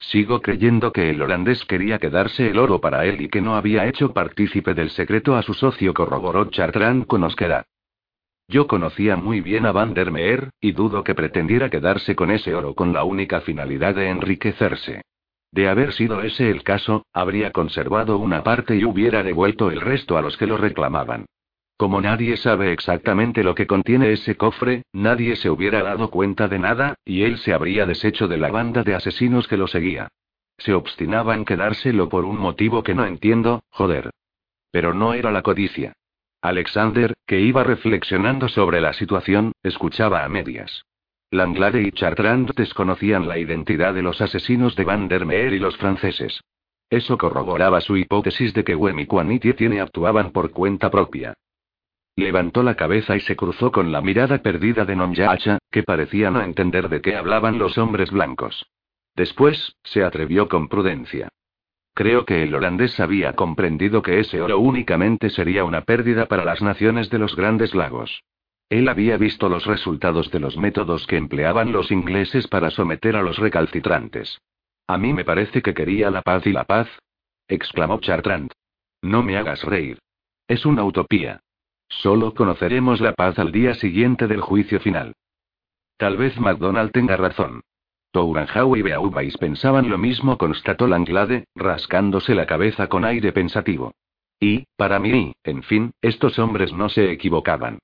Sigo 0.00 0.40
creyendo 0.40 0.92
que 0.92 1.10
el 1.10 1.22
holandés 1.22 1.64
quería 1.64 1.98
quedarse 1.98 2.50
el 2.50 2.58
oro 2.58 2.80
para 2.80 3.04
él 3.04 3.20
y 3.20 3.28
que 3.28 3.40
no 3.40 3.56
había 3.56 3.86
hecho 3.86 4.12
partícipe 4.12 4.74
del 4.74 4.90
secreto 4.90 5.36
a 5.36 5.42
su 5.42 5.54
socio, 5.54 5.94
corroboró 5.94 6.46
Chartrand 6.46 7.06
con 7.06 7.24
osquedad. 7.24 7.66
Yo 8.50 8.66
conocía 8.66 9.16
muy 9.16 9.42
bien 9.42 9.66
a 9.66 9.72
Van 9.72 9.92
der 9.92 10.10
Meer, 10.10 10.48
y 10.58 10.72
dudo 10.72 11.04
que 11.04 11.14
pretendiera 11.14 11.68
quedarse 11.68 12.16
con 12.16 12.30
ese 12.30 12.54
oro 12.54 12.74
con 12.74 12.94
la 12.94 13.04
única 13.04 13.42
finalidad 13.42 13.94
de 13.94 14.08
enriquecerse. 14.08 15.02
De 15.52 15.68
haber 15.68 15.92
sido 15.92 16.22
ese 16.22 16.50
el 16.50 16.62
caso, 16.62 17.04
habría 17.12 17.52
conservado 17.52 18.16
una 18.16 18.42
parte 18.42 18.76
y 18.76 18.84
hubiera 18.84 19.22
devuelto 19.22 19.70
el 19.70 19.82
resto 19.82 20.16
a 20.16 20.22
los 20.22 20.38
que 20.38 20.46
lo 20.46 20.56
reclamaban. 20.56 21.26
Como 21.76 22.00
nadie 22.00 22.38
sabe 22.38 22.72
exactamente 22.72 23.44
lo 23.44 23.54
que 23.54 23.66
contiene 23.66 24.12
ese 24.12 24.36
cofre, 24.36 24.82
nadie 24.94 25.36
se 25.36 25.50
hubiera 25.50 25.82
dado 25.82 26.10
cuenta 26.10 26.48
de 26.48 26.58
nada, 26.58 26.94
y 27.04 27.24
él 27.24 27.36
se 27.38 27.52
habría 27.52 27.84
deshecho 27.84 28.28
de 28.28 28.38
la 28.38 28.50
banda 28.50 28.82
de 28.82 28.94
asesinos 28.94 29.46
que 29.46 29.58
lo 29.58 29.68
seguía. 29.68 30.08
Se 30.56 30.72
obstinaba 30.72 31.34
en 31.34 31.44
quedárselo 31.44 32.08
por 32.08 32.24
un 32.24 32.38
motivo 32.38 32.82
que 32.82 32.94
no 32.94 33.04
entiendo, 33.04 33.62
joder. 33.68 34.10
Pero 34.72 34.92
no 34.94 35.12
era 35.12 35.30
la 35.30 35.42
codicia. 35.42 35.92
Alexander, 36.40 37.14
que 37.26 37.40
iba 37.40 37.64
reflexionando 37.64 38.48
sobre 38.48 38.80
la 38.80 38.92
situación, 38.92 39.52
escuchaba 39.62 40.24
a 40.24 40.28
medias. 40.28 40.84
Langlade 41.30 41.82
y 41.82 41.92
Chartrand 41.92 42.54
desconocían 42.54 43.28
la 43.28 43.38
identidad 43.38 43.92
de 43.92 44.02
los 44.02 44.20
asesinos 44.20 44.76
de 44.76 44.84
Van 44.84 45.08
der 45.08 45.26
Meer 45.26 45.52
y 45.52 45.58
los 45.58 45.76
franceses. 45.76 46.40
Eso 46.88 47.18
corroboraba 47.18 47.80
su 47.80 47.96
hipótesis 47.96 48.54
de 48.54 48.64
que 48.64 48.74
Wem 48.74 49.00
y 49.00 49.06
Quaniti 49.06 49.52
tiene 49.52 49.80
actuaban 49.80 50.30
por 50.30 50.52
cuenta 50.52 50.90
propia. 50.90 51.34
Levantó 52.16 52.62
la 52.62 52.74
cabeza 52.74 53.14
y 53.14 53.20
se 53.20 53.36
cruzó 53.36 53.70
con 53.70 53.92
la 53.92 54.00
mirada 54.00 54.38
perdida 54.38 54.84
de 54.84 54.96
Nonyacha, 54.96 55.58
que 55.70 55.82
parecía 55.82 56.30
no 56.30 56.40
entender 56.40 56.88
de 56.88 57.00
qué 57.00 57.14
hablaban 57.14 57.58
los 57.58 57.76
hombres 57.78 58.10
blancos. 58.10 58.66
Después, 59.14 59.76
se 59.84 60.02
atrevió 60.02 60.48
con 60.48 60.68
prudencia. 60.68 61.28
Creo 61.98 62.24
que 62.24 62.44
el 62.44 62.54
holandés 62.54 63.00
había 63.00 63.32
comprendido 63.32 64.02
que 64.02 64.20
ese 64.20 64.40
oro 64.40 64.60
únicamente 64.60 65.30
sería 65.30 65.64
una 65.64 65.80
pérdida 65.80 66.26
para 66.26 66.44
las 66.44 66.62
naciones 66.62 67.10
de 67.10 67.18
los 67.18 67.34
grandes 67.34 67.74
lagos. 67.74 68.22
Él 68.68 68.88
había 68.88 69.16
visto 69.16 69.48
los 69.48 69.66
resultados 69.66 70.30
de 70.30 70.38
los 70.38 70.56
métodos 70.56 71.08
que 71.08 71.16
empleaban 71.16 71.72
los 71.72 71.90
ingleses 71.90 72.46
para 72.46 72.70
someter 72.70 73.16
a 73.16 73.22
los 73.22 73.38
recalcitrantes. 73.38 74.38
A 74.86 74.96
mí 74.96 75.12
me 75.12 75.24
parece 75.24 75.60
que 75.60 75.74
quería 75.74 76.08
la 76.12 76.22
paz 76.22 76.46
y 76.46 76.52
la 76.52 76.62
paz, 76.62 76.88
exclamó 77.48 77.98
Chartrand. 77.98 78.52
No 79.02 79.24
me 79.24 79.36
hagas 79.36 79.64
reír. 79.64 79.98
Es 80.46 80.66
una 80.66 80.84
utopía. 80.84 81.40
Solo 81.88 82.32
conoceremos 82.32 83.00
la 83.00 83.12
paz 83.12 83.40
al 83.40 83.50
día 83.50 83.74
siguiente 83.74 84.28
del 84.28 84.40
juicio 84.40 84.78
final. 84.78 85.14
Tal 85.96 86.16
vez 86.16 86.38
MacDonald 86.38 86.92
tenga 86.92 87.16
razón. 87.16 87.62
Touranjau 88.12 88.76
y 88.76 88.82
Beaubais 88.82 89.36
pensaban 89.36 89.88
lo 89.90 89.98
mismo, 89.98 90.38
constató 90.38 90.86
Langlade, 90.86 91.44
rascándose 91.54 92.34
la 92.34 92.46
cabeza 92.46 92.88
con 92.88 93.04
aire 93.04 93.32
pensativo. 93.32 93.92
Y, 94.40 94.64
para 94.76 94.98
mí, 94.98 95.32
en 95.44 95.62
fin, 95.62 95.90
estos 96.00 96.38
hombres 96.38 96.72
no 96.72 96.88
se 96.88 97.10
equivocaban. 97.10 97.78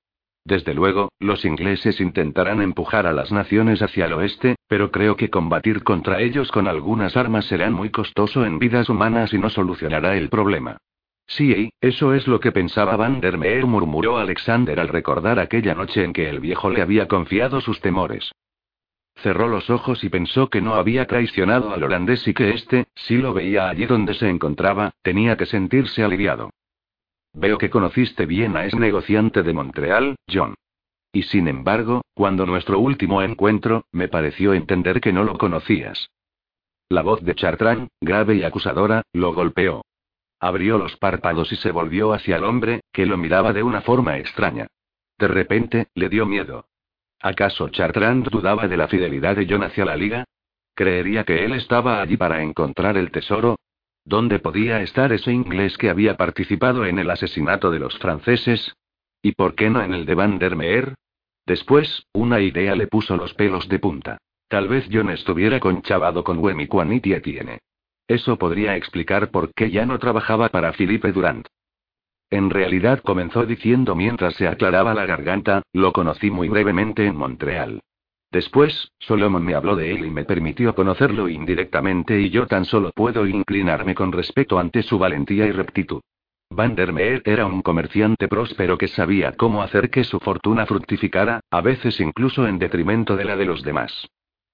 Desde 0.46 0.74
luego, 0.74 1.08
los 1.20 1.44
ingleses 1.44 2.00
intentarán 2.00 2.60
empujar 2.60 3.06
a 3.06 3.12
las 3.12 3.32
naciones 3.32 3.80
hacia 3.80 4.06
el 4.06 4.12
oeste, 4.12 4.56
pero 4.68 4.90
creo 4.90 5.16
que 5.16 5.30
combatir 5.30 5.82
contra 5.82 6.20
ellos 6.20 6.50
con 6.52 6.68
algunas 6.68 7.16
armas 7.16 7.46
será 7.46 7.70
muy 7.70 7.90
costoso 7.90 8.44
en 8.44 8.58
vidas 8.58 8.90
humanas 8.90 9.32
y 9.32 9.38
no 9.38 9.48
solucionará 9.48 10.16
el 10.16 10.28
problema. 10.28 10.76
Sí, 11.26 11.70
eso 11.80 12.12
es 12.12 12.28
lo 12.28 12.40
que 12.40 12.52
pensaba 12.52 12.96
Van 12.96 13.20
der 13.20 13.38
Meer, 13.38 13.64
murmuró 13.64 14.18
Alexander 14.18 14.78
al 14.78 14.88
recordar 14.88 15.38
aquella 15.38 15.74
noche 15.74 16.04
en 16.04 16.12
que 16.12 16.28
el 16.28 16.40
viejo 16.40 16.68
le 16.68 16.82
había 16.82 17.08
confiado 17.08 17.62
sus 17.62 17.80
temores. 17.80 18.30
Cerró 19.16 19.48
los 19.48 19.70
ojos 19.70 20.02
y 20.04 20.08
pensó 20.08 20.50
que 20.50 20.60
no 20.60 20.74
había 20.74 21.06
traicionado 21.06 21.72
al 21.72 21.82
holandés 21.82 22.26
y 22.28 22.34
que 22.34 22.50
éste, 22.50 22.86
si 22.94 23.16
lo 23.16 23.32
veía 23.32 23.68
allí 23.68 23.86
donde 23.86 24.14
se 24.14 24.28
encontraba, 24.28 24.92
tenía 25.02 25.36
que 25.36 25.46
sentirse 25.46 26.02
aliviado. 26.02 26.50
Veo 27.32 27.58
que 27.58 27.70
conociste 27.70 28.26
bien 28.26 28.56
a 28.56 28.64
ese 28.64 28.78
negociante 28.78 29.42
de 29.42 29.52
Montreal, 29.52 30.16
John. 30.32 30.54
Y 31.12 31.22
sin 31.22 31.48
embargo, 31.48 32.02
cuando 32.14 32.44
nuestro 32.44 32.78
último 32.78 33.22
encuentro, 33.22 33.86
me 33.92 34.08
pareció 34.08 34.52
entender 34.52 35.00
que 35.00 35.12
no 35.12 35.24
lo 35.24 35.38
conocías. 35.38 36.10
La 36.88 37.02
voz 37.02 37.22
de 37.22 37.34
Chartrand, 37.34 37.88
grave 38.00 38.36
y 38.36 38.44
acusadora, 38.44 39.02
lo 39.12 39.32
golpeó. 39.32 39.84
Abrió 40.38 40.76
los 40.76 40.96
párpados 40.96 41.52
y 41.52 41.56
se 41.56 41.70
volvió 41.70 42.12
hacia 42.12 42.36
el 42.36 42.44
hombre, 42.44 42.82
que 42.92 43.06
lo 43.06 43.16
miraba 43.16 43.52
de 43.52 43.62
una 43.62 43.80
forma 43.80 44.18
extraña. 44.18 44.66
De 45.18 45.28
repente, 45.28 45.86
le 45.94 46.08
dio 46.08 46.26
miedo. 46.26 46.66
¿Acaso 47.24 47.70
Chartrand 47.70 48.28
dudaba 48.28 48.68
de 48.68 48.76
la 48.76 48.86
fidelidad 48.86 49.34
de 49.34 49.46
John 49.48 49.62
hacia 49.62 49.86
la 49.86 49.96
Liga? 49.96 50.24
¿Creería 50.74 51.24
que 51.24 51.42
él 51.42 51.54
estaba 51.54 52.02
allí 52.02 52.18
para 52.18 52.42
encontrar 52.42 52.98
el 52.98 53.10
tesoro? 53.10 53.56
¿Dónde 54.04 54.40
podía 54.40 54.82
estar 54.82 55.10
ese 55.10 55.32
inglés 55.32 55.78
que 55.78 55.88
había 55.88 56.18
participado 56.18 56.84
en 56.84 56.98
el 56.98 57.08
asesinato 57.08 57.70
de 57.70 57.78
los 57.78 57.96
franceses? 57.96 58.74
¿Y 59.22 59.32
por 59.32 59.54
qué 59.54 59.70
no 59.70 59.82
en 59.82 59.94
el 59.94 60.04
de 60.04 60.14
Vandermeer? 60.14 60.96
Después, 61.46 62.04
una 62.12 62.40
idea 62.40 62.74
le 62.74 62.88
puso 62.88 63.16
los 63.16 63.32
pelos 63.32 63.70
de 63.70 63.78
punta. 63.78 64.18
Tal 64.48 64.68
vez 64.68 64.86
John 64.92 65.08
estuviera 65.08 65.60
conchavado 65.60 66.24
con 66.24 66.40
Wemmy 66.40 66.68
y 67.02 67.12
Etienne. 67.14 67.60
Eso 68.06 68.36
podría 68.36 68.76
explicar 68.76 69.30
por 69.30 69.54
qué 69.54 69.70
ya 69.70 69.86
no 69.86 69.98
trabajaba 69.98 70.50
para 70.50 70.74
Philippe 70.74 71.10
Durant. 71.12 71.46
En 72.34 72.50
realidad 72.50 72.98
comenzó 72.98 73.46
diciendo 73.46 73.94
mientras 73.94 74.34
se 74.34 74.48
aclaraba 74.48 74.92
la 74.92 75.06
garganta, 75.06 75.62
lo 75.72 75.92
conocí 75.92 76.32
muy 76.32 76.48
brevemente 76.48 77.06
en 77.06 77.14
Montreal. 77.14 77.80
Después, 78.32 78.90
Solomon 78.98 79.44
me 79.44 79.54
habló 79.54 79.76
de 79.76 79.92
él 79.92 80.04
y 80.04 80.10
me 80.10 80.24
permitió 80.24 80.74
conocerlo 80.74 81.28
indirectamente 81.28 82.20
y 82.20 82.30
yo 82.30 82.48
tan 82.48 82.64
solo 82.64 82.90
puedo 82.92 83.24
inclinarme 83.28 83.94
con 83.94 84.10
respeto 84.10 84.58
ante 84.58 84.82
su 84.82 84.98
valentía 84.98 85.46
y 85.46 85.52
rectitud. 85.52 86.00
Vandermeer 86.50 87.22
era 87.24 87.46
un 87.46 87.62
comerciante 87.62 88.26
próspero 88.26 88.78
que 88.78 88.88
sabía 88.88 89.30
cómo 89.36 89.62
hacer 89.62 89.88
que 89.88 90.02
su 90.02 90.18
fortuna 90.18 90.66
fructificara, 90.66 91.38
a 91.52 91.60
veces 91.60 92.00
incluso 92.00 92.48
en 92.48 92.58
detrimento 92.58 93.14
de 93.14 93.26
la 93.26 93.36
de 93.36 93.44
los 93.44 93.62
demás. 93.62 94.08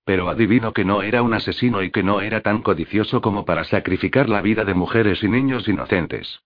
Pero 0.04 0.28
adivino 0.28 0.74
que 0.74 0.84
no 0.84 1.00
era 1.00 1.22
un 1.22 1.32
asesino 1.32 1.82
y 1.82 1.90
que 1.90 2.02
no 2.02 2.20
era 2.20 2.42
tan 2.42 2.60
codicioso 2.60 3.22
como 3.22 3.46
para 3.46 3.64
sacrificar 3.64 4.28
la 4.28 4.42
vida 4.42 4.66
de 4.66 4.74
mujeres 4.74 5.22
y 5.22 5.28
niños 5.28 5.66
inocentes. 5.66 6.42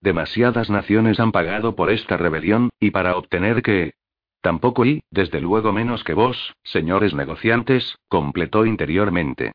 Demasiadas 0.00 0.70
naciones 0.70 1.18
han 1.18 1.32
pagado 1.32 1.74
por 1.74 1.90
esta 1.90 2.16
rebelión, 2.16 2.70
y 2.78 2.90
para 2.90 3.16
obtener 3.16 3.62
que... 3.62 3.94
Tampoco 4.40 4.84
y, 4.84 5.02
desde 5.10 5.40
luego 5.40 5.72
menos 5.72 6.04
que 6.04 6.14
vos, 6.14 6.54
señores 6.62 7.12
negociantes, 7.12 7.96
completó 8.08 8.64
interiormente. 8.66 9.52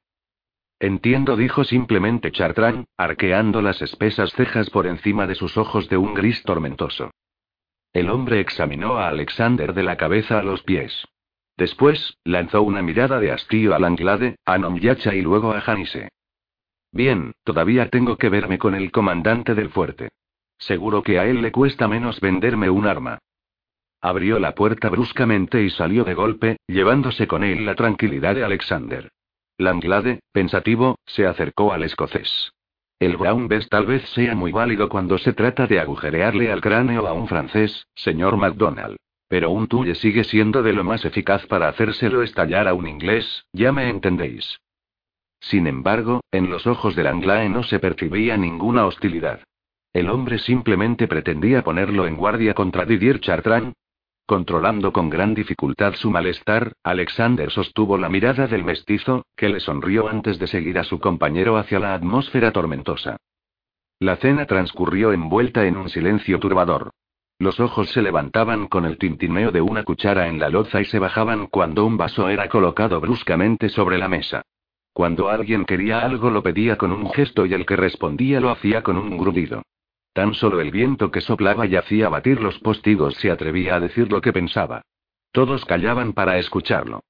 Entiendo, 0.79 1.37
dijo 1.37 1.63
simplemente 1.63 2.31
Chartrán, 2.33 2.85
arqueando 2.97 3.61
las 3.61 3.81
espesas 3.81 4.33
cejas 4.33 4.69
por 4.69 4.85
encima 4.85 5.27
de 5.27 5.35
sus 5.35 5.57
ojos 5.57 5.87
de 5.87 5.95
un 5.95 6.13
gris 6.13 6.43
tormentoso. 6.43 7.11
El 7.93 8.09
hombre 8.09 8.41
examinó 8.41 8.97
a 8.97 9.07
Alexander 9.07 9.73
de 9.73 9.83
la 9.83 9.95
cabeza 9.95 10.39
a 10.39 10.43
los 10.43 10.63
pies. 10.63 11.07
Después, 11.55 12.17
lanzó 12.25 12.63
una 12.63 12.81
mirada 12.81 13.19
de 13.19 13.31
hastío 13.31 13.73
a 13.73 13.79
Langlade, 13.79 14.35
a 14.43 14.57
Nomyacha 14.57 15.15
y 15.15 15.21
luego 15.21 15.53
a 15.53 15.61
Janise. 15.61 16.09
Bien, 16.91 17.31
todavía 17.43 17.89
tengo 17.89 18.17
que 18.17 18.29
verme 18.29 18.57
con 18.57 18.75
el 18.75 18.91
comandante 18.91 19.55
del 19.55 19.69
fuerte. 19.69 20.09
Seguro 20.57 21.03
que 21.03 21.19
a 21.19 21.25
él 21.25 21.41
le 21.41 21.51
cuesta 21.51 21.87
menos 21.87 22.19
venderme 22.19 22.69
un 22.69 22.87
arma. 22.87 23.19
Abrió 24.01 24.39
la 24.39 24.53
puerta 24.53 24.89
bruscamente 24.89 25.63
y 25.63 25.69
salió 25.69 26.03
de 26.03 26.13
golpe, 26.13 26.57
llevándose 26.67 27.27
con 27.27 27.43
él 27.43 27.65
la 27.65 27.75
tranquilidad 27.75 28.35
de 28.35 28.43
Alexander. 28.43 29.09
Langlade, 29.57 30.19
pensativo, 30.31 30.97
se 31.05 31.25
acercó 31.25 31.71
al 31.71 31.83
escocés. 31.83 32.51
El 32.99 33.17
Brown 33.17 33.47
Bess 33.47 33.69
tal 33.69 33.85
vez 33.85 34.03
sea 34.09 34.35
muy 34.35 34.51
válido 34.51 34.89
cuando 34.89 35.17
se 35.17 35.33
trata 35.33 35.67
de 35.67 35.79
agujerearle 35.79 36.51
al 36.51 36.61
cráneo 36.61 37.07
a 37.07 37.13
un 37.13 37.27
francés, 37.27 37.87
señor 37.95 38.37
MacDonald. 38.37 38.97
Pero 39.27 39.51
un 39.51 39.67
tulle 39.67 39.95
sigue 39.95 40.23
siendo 40.23 40.63
de 40.63 40.73
lo 40.73 40.83
más 40.83 41.05
eficaz 41.05 41.45
para 41.47 41.67
hacérselo 41.67 42.23
estallar 42.23 42.67
a 42.67 42.73
un 42.73 42.87
inglés, 42.87 43.45
ya 43.51 43.71
me 43.71 43.89
entendéis. 43.89 44.59
Sin 45.39 45.67
embargo, 45.67 46.21
en 46.31 46.49
los 46.49 46.67
ojos 46.67 46.95
de 46.95 47.03
Langlae 47.03 47.49
no 47.49 47.63
se 47.63 47.79
percibía 47.79 48.37
ninguna 48.37 48.85
hostilidad. 48.85 49.41
El 49.93 50.09
hombre 50.09 50.39
simplemente 50.39 51.07
pretendía 51.07 51.63
ponerlo 51.63 52.07
en 52.07 52.17
guardia 52.17 52.53
contra 52.53 52.83
Didier 52.83 53.19
Chartrand, 53.19 53.73
Controlando 54.25 54.93
con 54.93 55.09
gran 55.09 55.33
dificultad 55.33 55.95
su 55.95 56.09
malestar, 56.09 56.73
Alexander 56.81 57.51
sostuvo 57.51 57.97
la 57.97 58.07
mirada 58.07 58.47
del 58.47 58.63
mestizo, 58.63 59.25
que 59.35 59.49
le 59.49 59.59
sonrió 59.59 60.07
antes 60.07 60.39
de 60.39 60.47
seguir 60.47 60.79
a 60.79 60.85
su 60.85 60.99
compañero 60.99 61.57
hacia 61.57 61.77
la 61.77 61.93
atmósfera 61.93 62.53
tormentosa. 62.53 63.17
La 63.99 64.15
cena 64.15 64.45
transcurrió 64.45 65.11
envuelta 65.11 65.65
en 65.65 65.75
un 65.75 65.89
silencio 65.89 66.39
turbador. 66.39 66.91
Los 67.37 67.59
ojos 67.59 67.89
se 67.89 68.01
levantaban 68.01 68.67
con 68.67 68.85
el 68.85 68.97
tintineo 68.97 69.51
de 69.51 69.59
una 69.59 69.83
cuchara 69.83 70.27
en 70.27 70.39
la 70.39 70.47
loza 70.47 70.79
y 70.79 70.85
se 70.85 70.99
bajaban 70.99 71.47
cuando 71.47 71.85
un 71.85 71.97
vaso 71.97 72.29
era 72.29 72.47
colocado 72.47 73.01
bruscamente 73.01 73.67
sobre 73.67 73.97
la 73.97 74.07
mesa. 74.07 74.43
Cuando 74.93 75.29
alguien 75.29 75.65
quería 75.65 75.99
algo 75.99 76.29
lo 76.29 76.41
pedía 76.43 76.77
con 76.77 76.93
un 76.93 77.11
gesto 77.11 77.45
y 77.45 77.53
el 77.53 77.65
que 77.65 77.75
respondía 77.75 78.39
lo 78.39 78.51
hacía 78.51 78.83
con 78.83 78.97
un 78.97 79.17
grudido. 79.17 79.63
Tan 80.13 80.35
solo 80.35 80.61
el 80.61 80.69
viento 80.69 81.09
que 81.09 81.21
soplaba 81.21 81.65
y 81.65 81.75
hacía 81.75 82.07
batir 82.07 82.39
los 82.39 82.59
postigos 82.59 83.15
se 83.15 83.31
atrevía 83.31 83.75
a 83.75 83.79
decir 83.79 84.11
lo 84.11 84.21
que 84.21 84.31
pensaba. 84.31 84.83
Todos 85.31 85.65
callaban 85.65 86.13
para 86.13 86.37
escucharlo. 86.37 87.01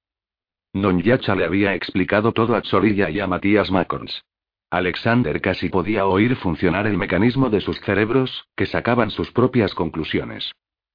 Yacha 0.73 1.35
le 1.35 1.43
había 1.45 1.75
explicado 1.75 2.31
todo 2.31 2.55
a 2.55 2.61
Chorilla 2.61 3.09
y 3.09 3.19
a 3.19 3.27
Matías 3.27 3.69
Macons. 3.69 4.23
Alexander 4.71 5.39
casi 5.41 5.69
podía 5.69 6.07
oír 6.07 6.35
funcionar 6.37 6.87
el 6.87 6.97
mecanismo 6.97 7.49
de 7.49 7.61
sus 7.61 7.79
cerebros, 7.81 8.47
que 8.55 8.65
sacaban 8.65 9.11
sus 9.11 9.31
propias 9.31 9.75
conclusiones. 9.75 10.51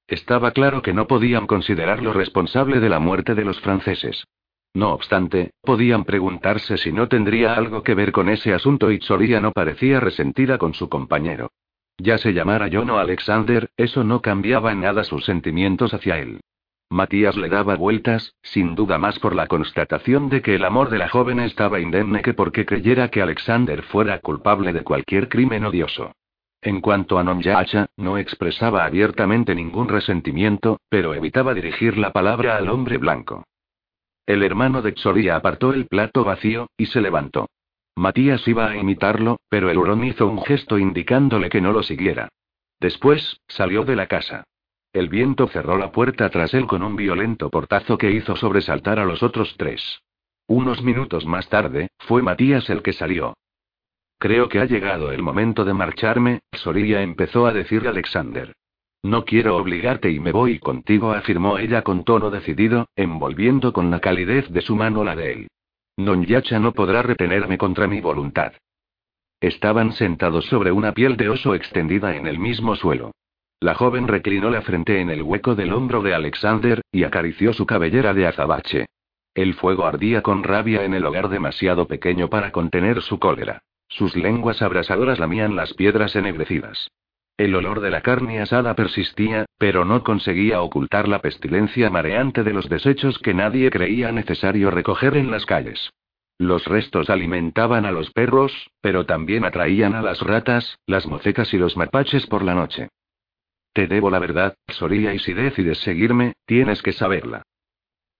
Estaba 0.07 0.51
claro 0.51 0.81
que 0.81 0.93
no 0.93 1.07
podían 1.07 1.45
considerarlo 1.45 2.11
responsable 2.11 2.79
de 2.79 2.89
la 2.89 2.99
muerte 2.99 3.35
de 3.35 3.45
los 3.45 3.61
franceses. 3.61 4.25
No 4.73 4.91
obstante, 4.91 5.51
podían 5.61 6.03
preguntarse 6.03 6.77
si 6.77 6.91
no 6.91 7.07
tendría 7.07 7.53
algo 7.53 7.83
que 7.83 7.93
ver 7.93 8.11
con 8.11 8.29
ese 8.29 8.53
asunto 8.53 8.91
y 8.91 8.99
Chorilla 8.99 9.39
no 9.39 9.51
parecía 9.51 9.99
resentida 9.99 10.57
con 10.57 10.73
su 10.73 10.89
compañero. 10.89 11.51
Ya 11.99 12.17
se 12.17 12.33
llamara 12.33 12.69
John 12.71 12.89
o 12.89 12.97
Alexander, 12.97 13.69
eso 13.75 14.05
no 14.05 14.21
cambiaba 14.21 14.71
en 14.71 14.81
nada 14.81 15.03
sus 15.03 15.25
sentimientos 15.25 15.93
hacia 15.93 16.17
él. 16.17 16.39
Matías 16.89 17.35
le 17.35 17.49
daba 17.49 17.75
vueltas, 17.75 18.33
sin 18.41 18.73
duda 18.73 18.97
más 18.97 19.19
por 19.19 19.35
la 19.35 19.47
constatación 19.47 20.29
de 20.29 20.41
que 20.41 20.55
el 20.55 20.63
amor 20.63 20.89
de 20.89 20.97
la 20.97 21.09
joven 21.09 21.39
estaba 21.39 21.79
indemne 21.79 22.21
que 22.21 22.33
porque 22.33 22.65
creyera 22.65 23.09
que 23.09 23.21
Alexander 23.21 23.83
fuera 23.83 24.19
culpable 24.19 24.73
de 24.73 24.83
cualquier 24.83 25.29
crimen 25.29 25.65
odioso. 25.65 26.13
En 26.61 26.81
cuanto 26.81 27.19
a 27.19 27.23
Nonyacha, 27.23 27.87
no 27.95 28.17
expresaba 28.17 28.85
abiertamente 28.85 29.53
ningún 29.53 29.87
resentimiento, 29.87 30.79
pero 30.89 31.13
evitaba 31.13 31.53
dirigir 31.53 31.97
la 31.97 32.11
palabra 32.11 32.57
al 32.57 32.69
hombre 32.69 32.97
blanco. 32.97 33.43
El 34.25 34.41
hermano 34.43 34.81
de 34.81 34.93
Xoria 34.95 35.35
apartó 35.35 35.73
el 35.73 35.85
plato 35.85 36.23
vacío, 36.23 36.69
y 36.77 36.87
se 36.87 37.01
levantó. 37.01 37.49
Matías 37.99 38.47
iba 38.47 38.69
a 38.69 38.77
imitarlo, 38.77 39.41
pero 39.49 39.69
el 39.69 39.77
hurón 39.77 40.05
hizo 40.05 40.25
un 40.25 40.41
gesto 40.41 40.77
indicándole 40.77 41.49
que 41.49 41.59
no 41.59 41.73
lo 41.73 41.83
siguiera. 41.83 42.29
Después, 42.79 43.41
salió 43.49 43.83
de 43.83 43.97
la 43.97 44.07
casa. 44.07 44.45
El 44.93 45.09
viento 45.09 45.49
cerró 45.49 45.77
la 45.77 45.91
puerta 45.91 46.29
tras 46.29 46.53
él 46.53 46.65
con 46.65 46.81
un 46.81 46.95
violento 46.95 47.49
portazo 47.49 47.97
que 47.97 48.09
hizo 48.11 48.37
sobresaltar 48.37 48.99
a 48.99 49.05
los 49.05 49.21
otros 49.21 49.53
tres. 49.57 49.99
Unos 50.47 50.81
minutos 50.81 51.25
más 51.25 51.49
tarde, 51.49 51.89
fue 51.97 52.21
Matías 52.21 52.69
el 52.69 52.83
que 52.83 52.93
salió. 52.93 53.33
Creo 54.17 54.47
que 54.47 54.59
ha 54.61 54.65
llegado 54.65 55.11
el 55.11 55.21
momento 55.21 55.65
de 55.65 55.73
marcharme, 55.73 56.39
Sorilla 56.53 57.01
empezó 57.01 57.47
a 57.47 57.51
decir 57.51 57.85
Alexander. 57.85 58.53
No 59.03 59.25
quiero 59.25 59.57
obligarte 59.57 60.09
y 60.09 60.21
me 60.21 60.31
voy 60.31 60.59
contigo, 60.59 61.11
afirmó 61.11 61.57
ella 61.57 61.81
con 61.81 62.05
tono 62.05 62.29
decidido, 62.31 62.87
envolviendo 62.95 63.73
con 63.73 63.91
la 63.91 63.99
calidez 63.99 64.49
de 64.51 64.61
su 64.61 64.77
mano 64.77 65.03
la 65.03 65.17
de 65.17 65.33
él. 65.33 65.47
Yacha 66.25 66.59
no 66.59 66.71
podrá 66.71 67.01
retenerme 67.01 67.57
contra 67.57 67.87
mi 67.87 67.99
voluntad. 67.99 68.53
Estaban 69.41 69.91
sentados 69.93 70.45
sobre 70.45 70.71
una 70.71 70.93
piel 70.93 71.17
de 71.17 71.29
oso 71.29 71.55
extendida 71.55 72.15
en 72.15 72.27
el 72.27 72.39
mismo 72.39 72.75
suelo. 72.75 73.11
La 73.59 73.75
joven 73.75 74.07
reclinó 74.07 74.49
la 74.49 74.61
frente 74.61 75.01
en 75.01 75.09
el 75.09 75.21
hueco 75.21 75.55
del 75.55 75.73
hombro 75.73 76.01
de 76.01 76.13
Alexander, 76.13 76.81
y 76.91 77.03
acarició 77.03 77.51
su 77.53 77.65
cabellera 77.65 78.13
de 78.13 78.27
azabache. 78.27 78.85
El 79.33 79.53
fuego 79.53 79.85
ardía 79.85 80.21
con 80.21 80.43
rabia 80.43 80.83
en 80.83 80.93
el 80.93 81.05
hogar 81.05 81.29
demasiado 81.29 81.85
pequeño 81.85 82.29
para 82.29 82.51
contener 82.51 83.01
su 83.01 83.19
cólera. 83.19 83.61
Sus 83.89 84.15
lenguas 84.15 84.61
abrasadoras 84.61 85.19
lamían 85.19 85.55
las 85.55 85.73
piedras 85.73 86.15
ennegrecidas. 86.15 86.89
El 87.39 87.55
olor 87.55 87.79
de 87.79 87.89
la 87.89 88.01
carne 88.01 88.41
asada 88.41 88.75
persistía, 88.75 89.45
pero 89.57 89.85
no 89.85 90.03
conseguía 90.03 90.61
ocultar 90.61 91.07
la 91.07 91.19
pestilencia 91.19 91.89
mareante 91.89 92.43
de 92.43 92.51
los 92.51 92.67
desechos 92.67 93.17
que 93.17 93.33
nadie 93.33 93.69
creía 93.69 94.11
necesario 94.11 94.69
recoger 94.71 95.15
en 95.15 95.31
las 95.31 95.45
calles. 95.45 95.89
Los 96.37 96.65
restos 96.65 97.09
alimentaban 97.09 97.85
a 97.85 97.91
los 97.91 98.11
perros, 98.11 98.69
pero 98.81 99.05
también 99.05 99.45
atraían 99.45 99.95
a 99.95 100.01
las 100.01 100.19
ratas, 100.19 100.79
las 100.85 101.07
mocecas 101.07 101.53
y 101.53 101.57
los 101.57 101.77
mapaches 101.77 102.27
por 102.27 102.43
la 102.43 102.55
noche. 102.55 102.89
Te 103.71 103.87
debo 103.87 104.09
la 104.09 104.19
verdad, 104.19 104.57
Soria, 104.67 105.13
y 105.13 105.19
si 105.19 105.31
decides 105.31 105.77
seguirme, 105.77 106.33
tienes 106.45 106.81
que 106.81 106.91
saberla. 106.91 107.43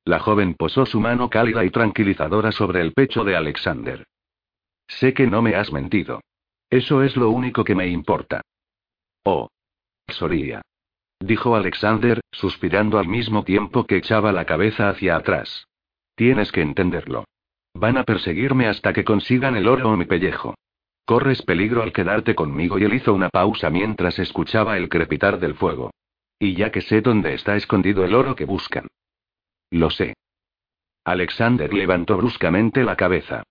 La 0.05 0.19
joven 0.19 0.53
posó 0.53 0.85
su 0.85 1.01
mano 1.01 1.29
cálida 1.29 1.65
y 1.65 1.71
tranquilizadora 1.71 2.53
sobre 2.53 2.79
el 2.79 2.93
pecho 2.93 3.25
de 3.25 3.35
Alexander. 3.35 4.05
Sé 4.87 5.13
que 5.13 5.27
no 5.27 5.41
me 5.41 5.55
has 5.55 5.73
mentido. 5.73 6.21
Eso 6.69 7.03
es 7.03 7.17
lo 7.17 7.31
único 7.31 7.65
que 7.65 7.75
me 7.75 7.89
importa. 7.89 8.43
Oh. 9.31 9.47
Dijo 11.19 11.55
Alexander, 11.55 12.19
suspirando 12.31 12.97
al 12.97 13.07
mismo 13.07 13.43
tiempo 13.43 13.85
que 13.85 13.97
echaba 13.97 14.31
la 14.31 14.45
cabeza 14.45 14.89
hacia 14.89 15.15
atrás. 15.15 15.67
Tienes 16.15 16.51
que 16.51 16.61
entenderlo. 16.61 17.25
Van 17.75 17.97
a 17.97 18.05
perseguirme 18.05 18.67
hasta 18.67 18.91
que 18.91 19.03
consigan 19.03 19.55
el 19.55 19.67
oro 19.67 19.91
o 19.91 19.97
mi 19.97 20.05
pellejo. 20.05 20.55
Corres 21.05 21.43
peligro 21.43 21.83
al 21.83 21.93
quedarte 21.93 22.33
conmigo 22.33 22.79
y 22.79 22.85
él 22.85 22.93
hizo 22.95 23.13
una 23.13 23.29
pausa 23.29 23.69
mientras 23.69 24.17
escuchaba 24.17 24.77
el 24.77 24.89
crepitar 24.89 25.39
del 25.39 25.53
fuego. 25.53 25.91
Y 26.39 26.55
ya 26.55 26.71
que 26.71 26.81
sé 26.81 27.01
dónde 27.01 27.35
está 27.35 27.55
escondido 27.55 28.03
el 28.03 28.15
oro 28.15 28.35
que 28.35 28.45
buscan. 28.45 28.87
Lo 29.69 29.91
sé. 29.91 30.15
Alexander 31.03 31.71
levantó 31.71 32.17
bruscamente 32.17 32.83
la 32.83 32.95
cabeza. 32.95 33.43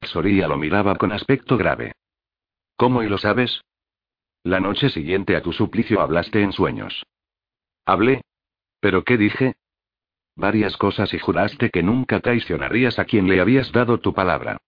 Soría 0.00 0.48
lo 0.48 0.56
miraba 0.56 0.96
con 0.96 1.12
aspecto 1.12 1.58
grave. 1.58 1.92
¿Cómo 2.76 3.02
y 3.02 3.08
lo 3.08 3.18
sabes? 3.18 3.60
La 4.46 4.60
noche 4.60 4.90
siguiente 4.90 5.34
a 5.34 5.42
tu 5.42 5.52
suplicio 5.52 6.00
hablaste 6.00 6.40
en 6.40 6.52
sueños. 6.52 7.04
Hablé. 7.84 8.22
¿Pero 8.78 9.02
qué 9.02 9.16
dije? 9.16 9.54
Varias 10.36 10.76
cosas 10.76 11.12
y 11.14 11.18
juraste 11.18 11.68
que 11.70 11.82
nunca 11.82 12.20
traicionarías 12.20 13.00
a 13.00 13.06
quien 13.06 13.26
le 13.26 13.40
habías 13.40 13.72
dado 13.72 13.98
tu 13.98 14.14
palabra. 14.14 14.58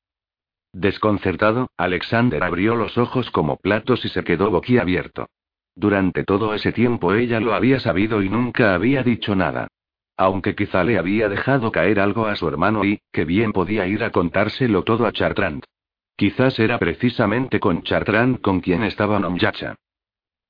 Desconcertado, 0.72 1.70
Alexander 1.76 2.42
abrió 2.42 2.74
los 2.74 2.98
ojos 2.98 3.30
como 3.30 3.56
platos 3.58 4.04
y 4.04 4.08
se 4.08 4.24
quedó 4.24 4.50
boquiabierto. 4.50 5.28
Durante 5.76 6.24
todo 6.24 6.54
ese 6.54 6.72
tiempo 6.72 7.14
ella 7.14 7.38
lo 7.38 7.54
había 7.54 7.78
sabido 7.78 8.20
y 8.20 8.28
nunca 8.28 8.74
había 8.74 9.04
dicho 9.04 9.36
nada. 9.36 9.68
Aunque 10.16 10.56
quizá 10.56 10.82
le 10.82 10.98
había 10.98 11.28
dejado 11.28 11.70
caer 11.70 12.00
algo 12.00 12.26
a 12.26 12.34
su 12.34 12.48
hermano 12.48 12.84
y, 12.84 13.00
que 13.12 13.24
bien 13.24 13.52
podía 13.52 13.86
ir 13.86 14.02
a 14.02 14.10
contárselo 14.10 14.82
todo 14.82 15.06
a 15.06 15.12
Chartrand. 15.12 15.62
Quizás 16.18 16.58
era 16.58 16.80
precisamente 16.80 17.60
con 17.60 17.84
Chartrand 17.84 18.40
con 18.40 18.60
quien 18.60 18.82
estaba 18.82 19.20
Nomyacha. 19.20 19.76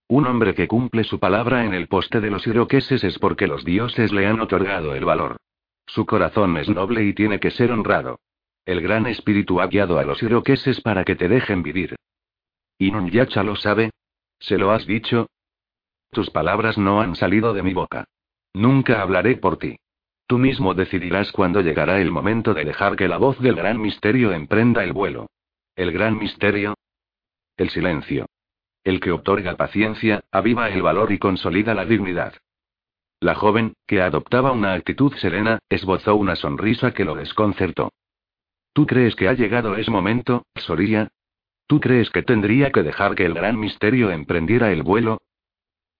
Un 0.09 0.27
hombre 0.27 0.55
que 0.55 0.67
cumple 0.67 1.05
su 1.05 1.21
palabra 1.21 1.67
en 1.67 1.75
el 1.75 1.89
poste 1.89 2.23
de 2.23 2.31
los 2.31 2.47
iroqueses 2.47 3.05
es 3.05 3.19
porque 3.19 3.47
los 3.47 3.67
dioses 3.67 4.11
le 4.11 4.27
han 4.27 4.41
otorgado 4.41 4.95
el 4.95 5.05
valor. 5.05 5.37
Su 5.85 6.07
corazón 6.07 6.57
es 6.57 6.71
noble 6.71 7.05
y 7.05 7.13
tiene 7.13 7.39
que 7.39 7.51
ser 7.51 7.71
honrado. 7.71 8.19
El 8.65 8.81
gran 8.81 9.07
espíritu 9.07 9.61
ha 9.61 9.67
guiado 9.67 9.99
a 9.99 10.05
los 10.05 10.23
iroqueses 10.23 10.81
para 10.81 11.05
que 11.05 11.17
te 11.17 11.29
dejen 11.29 11.63
vivir. 11.63 11.97
¿Y 12.79 12.91
Nunyacha 12.91 13.43
lo 13.43 13.55
sabe? 13.55 13.91
¿Se 14.39 14.57
lo 14.57 14.71
has 14.71 14.87
dicho? 14.87 15.27
Tus 16.11 16.31
palabras 16.31 16.79
no 16.79 17.03
han 17.03 17.15
salido 17.15 17.53
de 17.53 17.63
mi 17.63 17.75
boca. 17.75 18.07
Nunca 18.55 19.03
hablaré 19.03 19.37
por 19.37 19.59
ti. 19.59 19.77
Tú 20.27 20.39
mismo 20.39 20.73
decidirás 20.73 21.31
cuándo 21.31 21.61
llegará 21.61 22.01
el 22.01 22.11
momento 22.11 22.55
de 22.55 22.65
dejar 22.65 22.97
que 22.97 23.07
la 23.07 23.19
voz 23.19 23.39
del 23.39 23.57
gran 23.57 23.79
misterio 23.79 24.33
emprenda 24.33 24.83
el 24.83 24.95
vuelo. 24.95 25.27
¿El 25.79 25.93
gran 25.93 26.19
misterio? 26.19 26.75
El 27.57 27.71
silencio. 27.71 28.27
El 28.83 28.99
que 28.99 29.13
otorga 29.13 29.55
paciencia, 29.55 30.25
aviva 30.33 30.69
el 30.71 30.83
valor 30.83 31.13
y 31.13 31.21
consolida 31.21 31.73
la 31.73 31.85
dignidad. 31.85 32.35
La 33.21 33.37
joven, 33.37 33.75
que 33.87 34.03
adoptaba 34.03 34.51
una 34.51 34.73
actitud 34.73 35.15
serena, 35.19 35.61
esbozó 35.69 36.17
una 36.17 36.35
sonrisa 36.35 36.93
que 36.93 37.05
lo 37.05 37.15
desconcertó. 37.15 37.93
¿Tú 38.73 38.87
crees 38.87 39.15
que 39.15 39.29
ha 39.29 39.35
llegado 39.35 39.77
ese 39.77 39.93
momento, 39.93 40.47
Sorilla? 40.57 41.11
¿Tú 41.69 41.79
crees 41.79 42.11
que 42.11 42.25
tendría 42.25 42.73
que 42.73 42.83
dejar 42.83 43.15
que 43.15 43.27
el 43.27 43.35
gran 43.35 43.57
misterio 43.57 44.11
emprendiera 44.11 44.73
el 44.73 44.83
vuelo? 44.83 45.19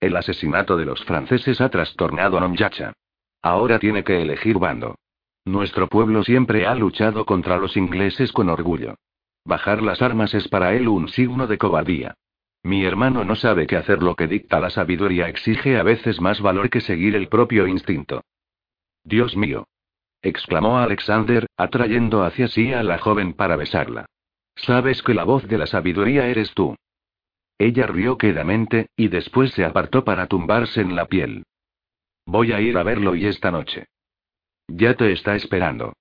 El 0.01 0.17
asesinato 0.17 0.77
de 0.77 0.87
los 0.87 1.05
franceses 1.05 1.61
ha 1.61 1.69
trastornado 1.69 2.37
a 2.37 2.41
Nomyacha. 2.41 2.95
Ahora 3.43 3.79
tiene 3.79 4.03
que 4.03 4.23
elegir 4.23 4.59
bando. 4.59 4.97
Nuestro 5.45 5.87
pueblo 5.87 6.25
siempre 6.25 6.67
ha 6.67 6.75
luchado 6.75 7.25
contra 7.25 7.59
los 7.59 7.77
ingleses 7.77 8.33
con 8.33 8.49
orgullo. 8.49 8.97
Bajar 9.45 9.83
las 9.83 10.03
armas 10.03 10.35
es 10.35 10.49
para 10.49 10.75
él 10.75 10.89
un 10.89 11.09
signo 11.09 11.47
de 11.47 11.59
cobardía. 11.59 12.15
Mi 12.63 12.85
hermano 12.85 13.25
no 13.25 13.37
sabe 13.37 13.67
que 13.67 13.77
hacer 13.77 14.03
lo 14.03 14.15
que 14.15 14.27
dicta 14.27 14.61
la 14.61 14.71
sabiduría 14.71 15.29
exige 15.29 15.79
a 15.79 15.83
veces 15.83 16.21
más 16.21 16.41
valor 16.41 16.71
que 16.71 16.81
seguir 16.81 17.15
el 17.15 17.29
propio 17.29 17.67
instinto. 17.67 18.23
Dios 19.05 19.37
mío. 19.37 19.67
exclamó 20.21 20.79
Alexander, 20.79 21.47
atrayendo 21.57 22.25
hacia 22.25 22.49
sí 22.49 22.73
a 22.73 22.83
la 22.83 22.99
joven 22.99 23.33
para 23.33 23.57
besarla. 23.57 24.07
Sabes 24.57 25.03
que 25.03 25.15
la 25.15 25.25
voz 25.25 25.47
de 25.47 25.59
la 25.59 25.67
sabiduría 25.67 26.27
eres 26.27 26.53
tú. 26.53 26.77
Ella 27.59 27.87
rió 27.87 28.19
quedamente, 28.19 28.89
y 28.97 29.09
después 29.09 29.53
se 29.53 29.65
apartó 29.65 30.05
para 30.05 30.27
tumbarse 30.27 30.81
en 30.81 30.97
la 30.97 31.07
piel. 31.07 31.45
Voy 32.27 32.53
a 32.53 32.61
ir 32.61 32.77
a 32.77 32.83
verlo 32.83 33.15
y 33.15 33.27
esta 33.27 33.51
noche. 33.51 33.87
Ya 34.67 34.95
te 34.95 35.13
está 35.13 35.35
esperando. 35.35 35.95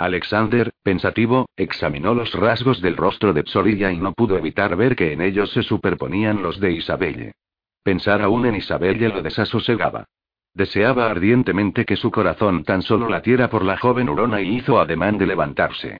Alexander, 0.00 0.72
pensativo, 0.82 1.50
examinó 1.58 2.14
los 2.14 2.32
rasgos 2.32 2.80
del 2.80 2.96
rostro 2.96 3.34
de 3.34 3.42
Psorilla 3.42 3.92
y 3.92 3.98
no 3.98 4.14
pudo 4.14 4.38
evitar 4.38 4.74
ver 4.74 4.96
que 4.96 5.12
en 5.12 5.20
ellos 5.20 5.52
se 5.52 5.62
superponían 5.62 6.40
los 6.40 6.58
de 6.58 6.72
Isabelle. 6.72 7.34
Pensar 7.82 8.22
aún 8.22 8.46
en 8.46 8.54
Isabelle 8.54 9.10
lo 9.10 9.20
desasosegaba. 9.20 10.06
Deseaba 10.54 11.10
ardientemente 11.10 11.84
que 11.84 11.96
su 11.96 12.10
corazón 12.10 12.64
tan 12.64 12.80
solo 12.80 13.10
latiera 13.10 13.50
por 13.50 13.62
la 13.62 13.76
joven 13.76 14.08
hurona 14.08 14.40
y 14.40 14.56
hizo 14.56 14.80
ademán 14.80 15.18
de 15.18 15.26
levantarse. 15.26 15.98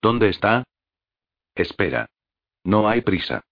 ¿Dónde 0.00 0.30
está? 0.30 0.64
Espera. 1.54 2.06
No 2.64 2.88
hay 2.88 3.02
prisa. 3.02 3.42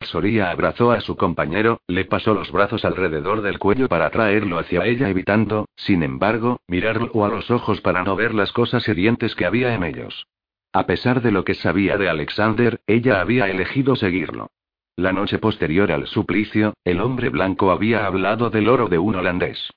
Soria 0.00 0.50
abrazó 0.50 0.92
a 0.92 1.00
su 1.00 1.16
compañero, 1.16 1.80
le 1.88 2.04
pasó 2.04 2.34
los 2.34 2.52
brazos 2.52 2.84
alrededor 2.84 3.42
del 3.42 3.58
cuello 3.58 3.88
para 3.88 4.10
traerlo 4.10 4.58
hacia 4.58 4.84
ella 4.84 5.08
evitando, 5.08 5.68
sin 5.74 6.02
embargo, 6.02 6.60
mirarlo 6.68 7.24
a 7.24 7.28
los 7.28 7.50
ojos 7.50 7.80
para 7.80 8.02
no 8.02 8.14
ver 8.14 8.34
las 8.34 8.52
cosas 8.52 8.86
hirientes 8.88 9.34
que 9.34 9.46
había 9.46 9.74
en 9.74 9.84
ellos. 9.84 10.26
A 10.72 10.86
pesar 10.86 11.22
de 11.22 11.32
lo 11.32 11.44
que 11.44 11.54
sabía 11.54 11.96
de 11.96 12.08
Alexander, 12.08 12.80
ella 12.86 13.20
había 13.20 13.48
elegido 13.48 13.96
seguirlo. 13.96 14.50
La 14.96 15.12
noche 15.12 15.38
posterior 15.38 15.90
al 15.90 16.06
suplicio, 16.06 16.74
el 16.84 17.00
hombre 17.00 17.28
blanco 17.28 17.70
había 17.70 18.06
hablado 18.06 18.50
del 18.50 18.68
oro 18.68 18.88
de 18.88 18.98
un 18.98 19.14
holandés. 19.14 19.70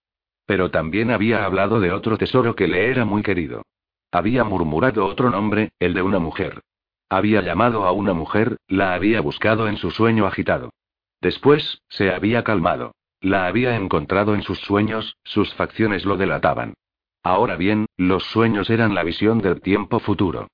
Pero 0.46 0.72
también 0.72 1.12
había 1.12 1.46
hablado 1.46 1.80
de 1.80 1.92
otro 1.92 2.18
tesoro 2.18 2.56
que 2.56 2.68
le 2.68 2.90
era 2.90 3.06
muy 3.06 3.22
querido. 3.22 3.64
Había 4.12 4.44
murmurado 4.44 5.06
otro 5.06 5.30
nombre, 5.30 5.72
el 5.80 5.94
de 5.94 6.02
una 6.02 6.20
mujer. 6.20 6.62
Había 7.10 7.42
llamado 7.42 7.86
a 7.86 7.92
una 7.92 8.14
mujer, 8.14 8.58
la 8.68 8.94
había 8.94 9.20
buscado 9.22 9.68
en 9.68 9.78
su 9.78 9.90
sueño 9.90 10.28
agitado. 10.28 10.72
Después, 11.22 11.82
se 11.90 12.12
había 12.14 12.44
calmado. 12.44 12.94
La 13.20 13.48
había 13.48 13.76
encontrado 13.76 14.36
en 14.36 14.44
sus 14.44 14.60
sueños, 14.60 15.18
sus 15.24 15.54
facciones 15.56 16.06
lo 16.06 16.16
delataban. 16.16 16.76
Ahora 17.24 17.58
bien, 17.58 17.88
los 17.98 18.24
sueños 18.24 18.70
eran 18.70 18.94
la 18.94 19.04
visión 19.04 19.40
del 19.40 19.60
tiempo 19.60 20.00
futuro. 20.00 20.48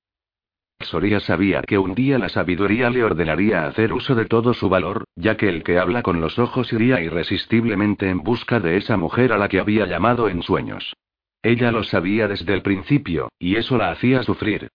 Soria 0.80 1.20
sabía 1.20 1.62
que 1.62 1.78
un 1.78 1.94
día 1.94 2.18
la 2.18 2.28
sabiduría 2.28 2.90
le 2.90 3.04
ordenaría 3.04 3.66
hacer 3.66 3.92
uso 3.92 4.14
de 4.14 4.26
todo 4.26 4.52
su 4.52 4.68
valor, 4.68 5.04
ya 5.14 5.36
que 5.36 5.48
el 5.48 5.62
que 5.62 5.78
habla 5.78 6.02
con 6.02 6.20
los 6.20 6.38
ojos 6.38 6.72
iría 6.72 7.00
irresistiblemente 7.00 8.10
en 8.10 8.22
busca 8.22 8.60
de 8.60 8.76
esa 8.76 8.96
mujer 8.96 9.32
a 9.32 9.38
la 9.38 9.48
que 9.48 9.60
había 9.60 9.86
llamado 9.86 10.28
en 10.28 10.42
sueños. 10.42 10.94
Ella 11.42 11.70
lo 11.70 11.84
sabía 11.84 12.28
desde 12.28 12.52
el 12.52 12.62
principio, 12.62 13.30
y 13.38 13.56
eso 13.56 13.78
la 13.78 13.90
hacía 13.90 14.22
sufrir. 14.22 14.68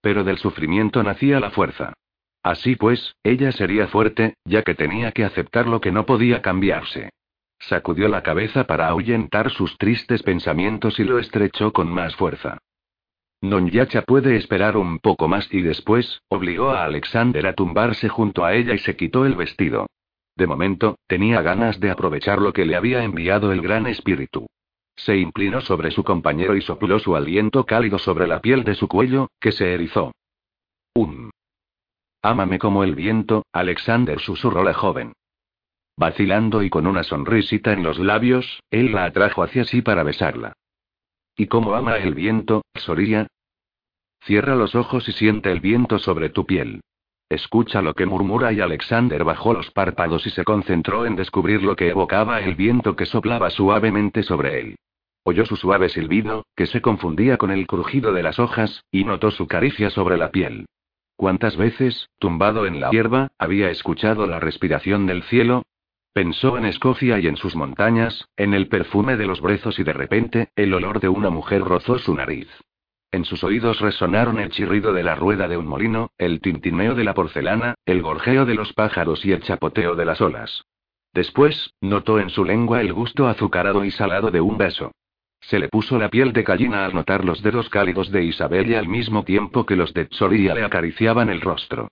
Pero 0.00 0.24
del 0.24 0.38
sufrimiento 0.38 1.02
nacía 1.02 1.40
la 1.40 1.50
fuerza. 1.50 1.94
Así 2.42 2.76
pues, 2.76 3.16
ella 3.22 3.52
sería 3.52 3.88
fuerte, 3.88 4.34
ya 4.44 4.62
que 4.62 4.74
tenía 4.74 5.12
que 5.12 5.24
aceptar 5.24 5.66
lo 5.66 5.80
que 5.80 5.92
no 5.92 6.06
podía 6.06 6.40
cambiarse. 6.40 7.10
Sacudió 7.58 8.08
la 8.08 8.22
cabeza 8.22 8.64
para 8.64 8.88
ahuyentar 8.88 9.50
sus 9.50 9.76
tristes 9.76 10.22
pensamientos 10.22 10.98
y 11.00 11.04
lo 11.04 11.18
estrechó 11.18 11.72
con 11.72 11.92
más 11.92 12.14
fuerza. 12.14 12.58
Nonyacha 13.40 14.02
puede 14.02 14.36
esperar 14.36 14.76
un 14.76 14.98
poco 14.98 15.28
más 15.28 15.52
y 15.52 15.62
después, 15.62 16.22
obligó 16.28 16.70
a 16.70 16.84
Alexander 16.84 17.46
a 17.46 17.52
tumbarse 17.52 18.08
junto 18.08 18.44
a 18.44 18.54
ella 18.54 18.74
y 18.74 18.78
se 18.78 18.96
quitó 18.96 19.26
el 19.26 19.36
vestido. 19.36 19.86
De 20.36 20.46
momento, 20.46 20.98
tenía 21.06 21.42
ganas 21.42 21.80
de 21.80 21.90
aprovechar 21.90 22.40
lo 22.40 22.52
que 22.52 22.64
le 22.64 22.76
había 22.76 23.02
enviado 23.02 23.52
el 23.52 23.60
gran 23.60 23.86
espíritu. 23.86 24.46
Se 24.98 25.16
inclinó 25.16 25.60
sobre 25.60 25.92
su 25.92 26.02
compañero 26.02 26.56
y 26.56 26.60
sopló 26.60 26.98
su 26.98 27.14
aliento 27.14 27.64
cálido 27.64 27.98
sobre 27.98 28.26
la 28.26 28.40
piel 28.40 28.64
de 28.64 28.74
su 28.74 28.88
cuello, 28.88 29.28
que 29.40 29.52
se 29.52 29.72
erizó. 29.72 30.12
Un. 30.94 31.30
Ámame 32.20 32.58
como 32.58 32.82
el 32.82 32.96
viento, 32.96 33.44
Alexander 33.52 34.18
susurró 34.18 34.64
la 34.64 34.74
joven. 34.74 35.12
Vacilando 35.96 36.64
y 36.64 36.70
con 36.70 36.88
una 36.88 37.04
sonrisita 37.04 37.72
en 37.72 37.84
los 37.84 38.00
labios, 38.00 38.60
él 38.70 38.92
la 38.92 39.04
atrajo 39.04 39.44
hacia 39.44 39.64
sí 39.64 39.82
para 39.82 40.02
besarla. 40.02 40.54
¿Y 41.36 41.46
cómo 41.46 41.74
ama 41.74 41.98
el 41.98 42.14
viento, 42.14 42.62
Soria? 42.74 43.28
Cierra 44.24 44.56
los 44.56 44.74
ojos 44.74 45.08
y 45.08 45.12
siente 45.12 45.52
el 45.52 45.60
viento 45.60 46.00
sobre 46.00 46.28
tu 46.30 46.44
piel. 46.44 46.80
Escucha 47.28 47.82
lo 47.82 47.94
que 47.94 48.06
murmura 48.06 48.52
y 48.52 48.60
Alexander 48.60 49.22
bajó 49.22 49.52
los 49.52 49.70
párpados 49.70 50.26
y 50.26 50.30
se 50.30 50.42
concentró 50.42 51.06
en 51.06 51.14
descubrir 51.14 51.62
lo 51.62 51.76
que 51.76 51.90
evocaba 51.90 52.40
el 52.40 52.56
viento 52.56 52.96
que 52.96 53.06
soplaba 53.06 53.50
suavemente 53.50 54.24
sobre 54.24 54.60
él. 54.60 54.76
Oyó 55.22 55.44
su 55.44 55.56
suave 55.56 55.88
silbido, 55.88 56.46
que 56.56 56.66
se 56.66 56.80
confundía 56.80 57.36
con 57.36 57.50
el 57.50 57.66
crujido 57.66 58.12
de 58.12 58.22
las 58.22 58.38
hojas, 58.38 58.84
y 58.90 59.04
notó 59.04 59.30
su 59.30 59.46
caricia 59.46 59.90
sobre 59.90 60.16
la 60.16 60.30
piel. 60.30 60.66
¿Cuántas 61.16 61.56
veces, 61.56 62.10
tumbado 62.18 62.66
en 62.66 62.80
la 62.80 62.90
hierba, 62.90 63.32
había 63.38 63.70
escuchado 63.70 64.26
la 64.26 64.38
respiración 64.38 65.06
del 65.06 65.24
cielo? 65.24 65.64
Pensó 66.12 66.56
en 66.56 66.64
Escocia 66.64 67.18
y 67.18 67.26
en 67.26 67.36
sus 67.36 67.56
montañas, 67.56 68.28
en 68.36 68.54
el 68.54 68.68
perfume 68.68 69.16
de 69.16 69.26
los 69.26 69.40
brezos 69.40 69.78
y 69.78 69.84
de 69.84 69.92
repente, 69.92 70.48
el 70.56 70.72
olor 70.74 71.00
de 71.00 71.08
una 71.08 71.30
mujer 71.30 71.62
rozó 71.62 71.98
su 71.98 72.14
nariz. 72.14 72.48
En 73.10 73.24
sus 73.24 73.42
oídos 73.42 73.80
resonaron 73.80 74.38
el 74.38 74.50
chirrido 74.50 74.92
de 74.92 75.02
la 75.02 75.14
rueda 75.14 75.48
de 75.48 75.56
un 75.56 75.66
molino, 75.66 76.10
el 76.18 76.40
tintineo 76.40 76.94
de 76.94 77.04
la 77.04 77.14
porcelana, 77.14 77.74
el 77.86 78.02
gorjeo 78.02 78.44
de 78.44 78.54
los 78.54 78.72
pájaros 78.74 79.24
y 79.24 79.32
el 79.32 79.42
chapoteo 79.42 79.94
de 79.96 80.04
las 80.04 80.20
olas. 80.20 80.66
Después, 81.14 81.72
notó 81.80 82.20
en 82.20 82.28
su 82.30 82.44
lengua 82.44 82.80
el 82.80 82.92
gusto 82.92 83.26
azucarado 83.26 83.84
y 83.84 83.90
salado 83.90 84.30
de 84.30 84.40
un 84.40 84.58
beso. 84.58 84.92
Se 85.40 85.58
le 85.58 85.68
puso 85.68 85.98
la 85.98 86.08
piel 86.08 86.32
de 86.32 86.42
gallina 86.42 86.84
al 86.84 86.94
notar 86.94 87.24
los 87.24 87.42
dedos 87.42 87.68
cálidos 87.68 88.10
de 88.10 88.24
Isabel 88.24 88.70
y 88.70 88.74
al 88.74 88.88
mismo 88.88 89.24
tiempo 89.24 89.64
que 89.64 89.76
los 89.76 89.94
de 89.94 90.06
Tsoria 90.06 90.54
le 90.54 90.64
acariciaban 90.64 91.30
el 91.30 91.40
rostro. 91.40 91.88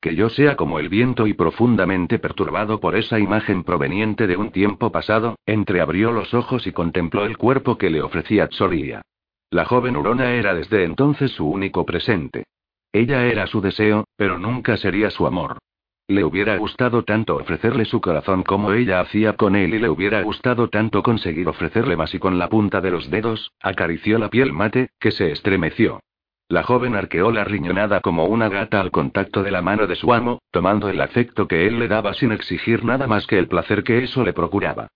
Que 0.00 0.14
yo 0.14 0.28
sea 0.28 0.56
como 0.56 0.78
el 0.78 0.88
viento 0.88 1.26
y 1.26 1.32
profundamente 1.34 2.18
perturbado 2.18 2.80
por 2.80 2.94
esa 2.96 3.18
imagen 3.18 3.64
proveniente 3.64 4.26
de 4.26 4.36
un 4.36 4.50
tiempo 4.50 4.92
pasado, 4.92 5.36
entreabrió 5.46 6.12
los 6.12 6.34
ojos 6.34 6.66
y 6.66 6.72
contempló 6.72 7.24
el 7.24 7.38
cuerpo 7.38 7.78
que 7.78 7.90
le 7.90 8.02
ofrecía 8.02 8.48
Tsoria. 8.48 9.02
La 9.50 9.64
joven 9.64 9.96
hurona 9.96 10.32
era 10.32 10.54
desde 10.54 10.84
entonces 10.84 11.30
su 11.30 11.48
único 11.48 11.86
presente. 11.86 12.44
Ella 12.92 13.24
era 13.26 13.46
su 13.46 13.60
deseo, 13.60 14.04
pero 14.16 14.38
nunca 14.38 14.76
sería 14.76 15.10
su 15.10 15.26
amor. 15.26 15.58
Le 16.06 16.22
hubiera 16.22 16.58
gustado 16.58 17.02
tanto 17.02 17.36
ofrecerle 17.36 17.86
su 17.86 18.02
corazón 18.02 18.42
como 18.42 18.72
ella 18.72 19.00
hacía 19.00 19.32
con 19.32 19.56
él 19.56 19.72
y 19.74 19.78
le 19.78 19.88
hubiera 19.88 20.20
gustado 20.20 20.68
tanto 20.68 21.02
conseguir 21.02 21.48
ofrecerle 21.48 21.96
más 21.96 22.14
y 22.14 22.18
con 22.18 22.38
la 22.38 22.50
punta 22.50 22.82
de 22.82 22.90
los 22.90 23.08
dedos, 23.10 23.52
acarició 23.62 24.18
la 24.18 24.28
piel 24.28 24.52
mate, 24.52 24.90
que 25.00 25.10
se 25.10 25.32
estremeció. 25.32 26.00
La 26.48 26.62
joven 26.62 26.94
arqueó 26.94 27.30
la 27.32 27.44
riñonada 27.44 28.02
como 28.02 28.26
una 28.26 28.50
gata 28.50 28.82
al 28.82 28.90
contacto 28.90 29.42
de 29.42 29.50
la 29.50 29.62
mano 29.62 29.86
de 29.86 29.96
su 29.96 30.12
amo, 30.12 30.42
tomando 30.50 30.90
el 30.90 31.00
afecto 31.00 31.48
que 31.48 31.66
él 31.66 31.78
le 31.78 31.88
daba 31.88 32.12
sin 32.12 32.32
exigir 32.32 32.84
nada 32.84 33.06
más 33.06 33.26
que 33.26 33.38
el 33.38 33.48
placer 33.48 33.82
que 33.82 34.04
eso 34.04 34.24
le 34.24 34.34
procuraba. 34.34 34.88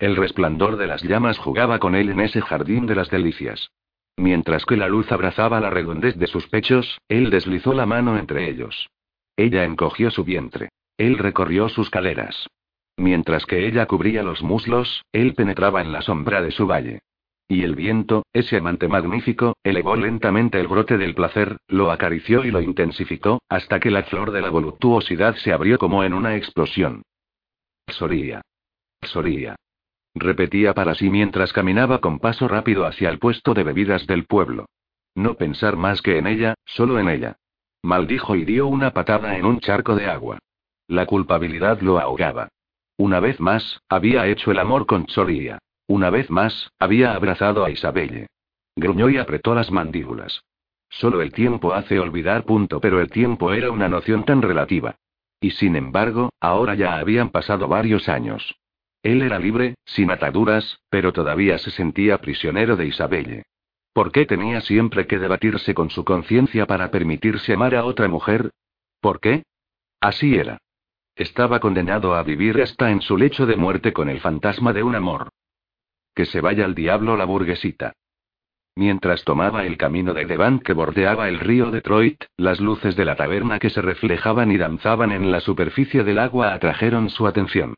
El 0.00 0.16
resplandor 0.16 0.78
de 0.78 0.88
las 0.88 1.04
llamas 1.04 1.38
jugaba 1.38 1.78
con 1.78 1.94
él 1.94 2.10
en 2.10 2.18
ese 2.18 2.40
jardín 2.42 2.86
de 2.86 2.96
las 2.96 3.08
delicias. 3.08 3.70
Mientras 4.16 4.64
que 4.64 4.76
la 4.76 4.88
luz 4.88 5.12
abrazaba 5.12 5.60
la 5.60 5.70
redondez 5.70 6.16
de 6.16 6.26
sus 6.26 6.48
pechos, 6.48 6.98
él 7.06 7.30
deslizó 7.30 7.72
la 7.72 7.86
mano 7.86 8.18
entre 8.18 8.50
ellos. 8.50 8.88
Ella 9.36 9.64
encogió 9.64 10.10
su 10.10 10.24
vientre. 10.24 10.70
Él 10.96 11.18
recorrió 11.18 11.68
sus 11.68 11.90
caleras. 11.90 12.48
Mientras 12.96 13.44
que 13.44 13.66
ella 13.66 13.86
cubría 13.86 14.22
los 14.22 14.42
muslos, 14.42 15.04
él 15.12 15.34
penetraba 15.34 15.82
en 15.82 15.92
la 15.92 16.00
sombra 16.00 16.40
de 16.40 16.50
su 16.50 16.66
valle. 16.66 17.00
Y 17.48 17.62
el 17.62 17.76
viento, 17.76 18.24
ese 18.32 18.56
amante 18.56 18.88
magnífico, 18.88 19.54
elevó 19.62 19.94
lentamente 19.94 20.58
el 20.58 20.66
brote 20.66 20.98
del 20.98 21.14
placer, 21.14 21.58
lo 21.68 21.92
acarició 21.92 22.44
y 22.44 22.50
lo 22.50 22.60
intensificó, 22.60 23.40
hasta 23.48 23.78
que 23.78 23.90
la 23.90 24.02
flor 24.04 24.32
de 24.32 24.40
la 24.40 24.50
voluptuosidad 24.50 25.36
se 25.36 25.52
abrió 25.52 25.78
como 25.78 26.02
en 26.02 26.14
una 26.14 26.34
explosión. 26.36 27.02
Soría. 27.86 28.42
Soría. 29.02 29.54
Repetía 30.14 30.72
para 30.74 30.94
sí 30.94 31.10
mientras 31.10 31.52
caminaba 31.52 32.00
con 32.00 32.18
paso 32.18 32.48
rápido 32.48 32.86
hacia 32.86 33.10
el 33.10 33.18
puesto 33.18 33.54
de 33.54 33.62
bebidas 33.62 34.06
del 34.06 34.24
pueblo. 34.24 34.66
No 35.14 35.34
pensar 35.34 35.76
más 35.76 36.02
que 36.02 36.18
en 36.18 36.26
ella, 36.26 36.54
solo 36.64 36.98
en 36.98 37.08
ella. 37.08 37.36
Maldijo 37.86 38.34
y 38.34 38.44
dio 38.44 38.66
una 38.66 38.90
patada 38.90 39.36
en 39.38 39.46
un 39.46 39.60
charco 39.60 39.94
de 39.94 40.06
agua. 40.06 40.40
La 40.88 41.06
culpabilidad 41.06 41.80
lo 41.82 42.00
ahogaba. 42.00 42.48
Una 42.96 43.20
vez 43.20 43.38
más, 43.38 43.80
había 43.88 44.26
hecho 44.26 44.50
el 44.50 44.58
amor 44.58 44.86
con 44.86 45.06
Soria. 45.06 45.60
Una 45.86 46.10
vez 46.10 46.28
más, 46.28 46.72
había 46.80 47.14
abrazado 47.14 47.64
a 47.64 47.70
Isabelle. 47.70 48.26
Gruñó 48.74 49.08
y 49.08 49.18
apretó 49.18 49.54
las 49.54 49.70
mandíbulas. 49.70 50.42
Solo 50.88 51.22
el 51.22 51.32
tiempo 51.32 51.74
hace 51.74 52.00
olvidar 52.00 52.42
punto, 52.42 52.80
pero 52.80 53.00
el 53.00 53.08
tiempo 53.08 53.52
era 53.52 53.70
una 53.70 53.88
noción 53.88 54.24
tan 54.24 54.42
relativa. 54.42 54.96
Y 55.40 55.52
sin 55.52 55.76
embargo, 55.76 56.30
ahora 56.40 56.74
ya 56.74 56.98
habían 56.98 57.30
pasado 57.30 57.68
varios 57.68 58.08
años. 58.08 58.56
Él 59.04 59.22
era 59.22 59.38
libre, 59.38 59.76
sin 59.84 60.10
ataduras, 60.10 60.80
pero 60.90 61.12
todavía 61.12 61.56
se 61.58 61.70
sentía 61.70 62.18
prisionero 62.18 62.74
de 62.74 62.86
Isabelle. 62.86 63.44
¿Por 63.96 64.12
qué 64.12 64.26
tenía 64.26 64.60
siempre 64.60 65.06
que 65.06 65.18
debatirse 65.18 65.72
con 65.72 65.88
su 65.88 66.04
conciencia 66.04 66.66
para 66.66 66.90
permitirse 66.90 67.54
amar 67.54 67.74
a 67.74 67.86
otra 67.86 68.08
mujer? 68.08 68.50
¿Por 69.00 69.20
qué? 69.20 69.44
Así 70.02 70.36
era. 70.36 70.58
Estaba 71.14 71.60
condenado 71.60 72.14
a 72.14 72.22
vivir 72.22 72.60
hasta 72.60 72.90
en 72.90 73.00
su 73.00 73.16
lecho 73.16 73.46
de 73.46 73.56
muerte 73.56 73.94
con 73.94 74.10
el 74.10 74.20
fantasma 74.20 74.74
de 74.74 74.82
un 74.82 74.96
amor. 74.96 75.30
Que 76.14 76.26
se 76.26 76.42
vaya 76.42 76.66
al 76.66 76.74
diablo 76.74 77.16
la 77.16 77.24
burguesita. 77.24 77.94
Mientras 78.74 79.24
tomaba 79.24 79.64
el 79.64 79.78
camino 79.78 80.12
de 80.12 80.26
Devant 80.26 80.62
que 80.62 80.74
bordeaba 80.74 81.30
el 81.30 81.40
río 81.40 81.70
Detroit, 81.70 82.22
las 82.36 82.60
luces 82.60 82.96
de 82.96 83.06
la 83.06 83.16
taberna 83.16 83.58
que 83.58 83.70
se 83.70 83.80
reflejaban 83.80 84.52
y 84.52 84.58
danzaban 84.58 85.10
en 85.10 85.30
la 85.30 85.40
superficie 85.40 86.04
del 86.04 86.18
agua 86.18 86.52
atrajeron 86.52 87.08
su 87.08 87.26
atención. 87.26 87.74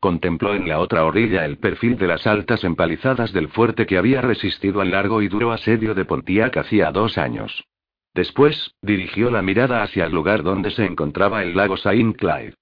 Contempló 0.00 0.54
en 0.54 0.66
la 0.66 0.78
otra 0.78 1.04
orilla 1.04 1.44
el 1.44 1.58
perfil 1.58 1.98
de 1.98 2.06
las 2.06 2.26
altas 2.26 2.64
empalizadas 2.64 3.34
del 3.34 3.48
fuerte 3.48 3.84
que 3.84 3.98
había 3.98 4.22
resistido 4.22 4.80
al 4.80 4.92
largo 4.92 5.20
y 5.20 5.28
duro 5.28 5.52
asedio 5.52 5.94
de 5.94 6.06
Pontiac 6.06 6.56
hacía 6.56 6.90
dos 6.90 7.18
años. 7.18 7.64
Después, 8.14 8.74
dirigió 8.80 9.30
la 9.30 9.42
mirada 9.42 9.82
hacia 9.82 10.06
el 10.06 10.12
lugar 10.12 10.42
donde 10.42 10.70
se 10.70 10.86
encontraba 10.86 11.42
el 11.42 11.54
lago 11.54 11.76
Saint 11.76 12.16
Clyde. 12.16 12.54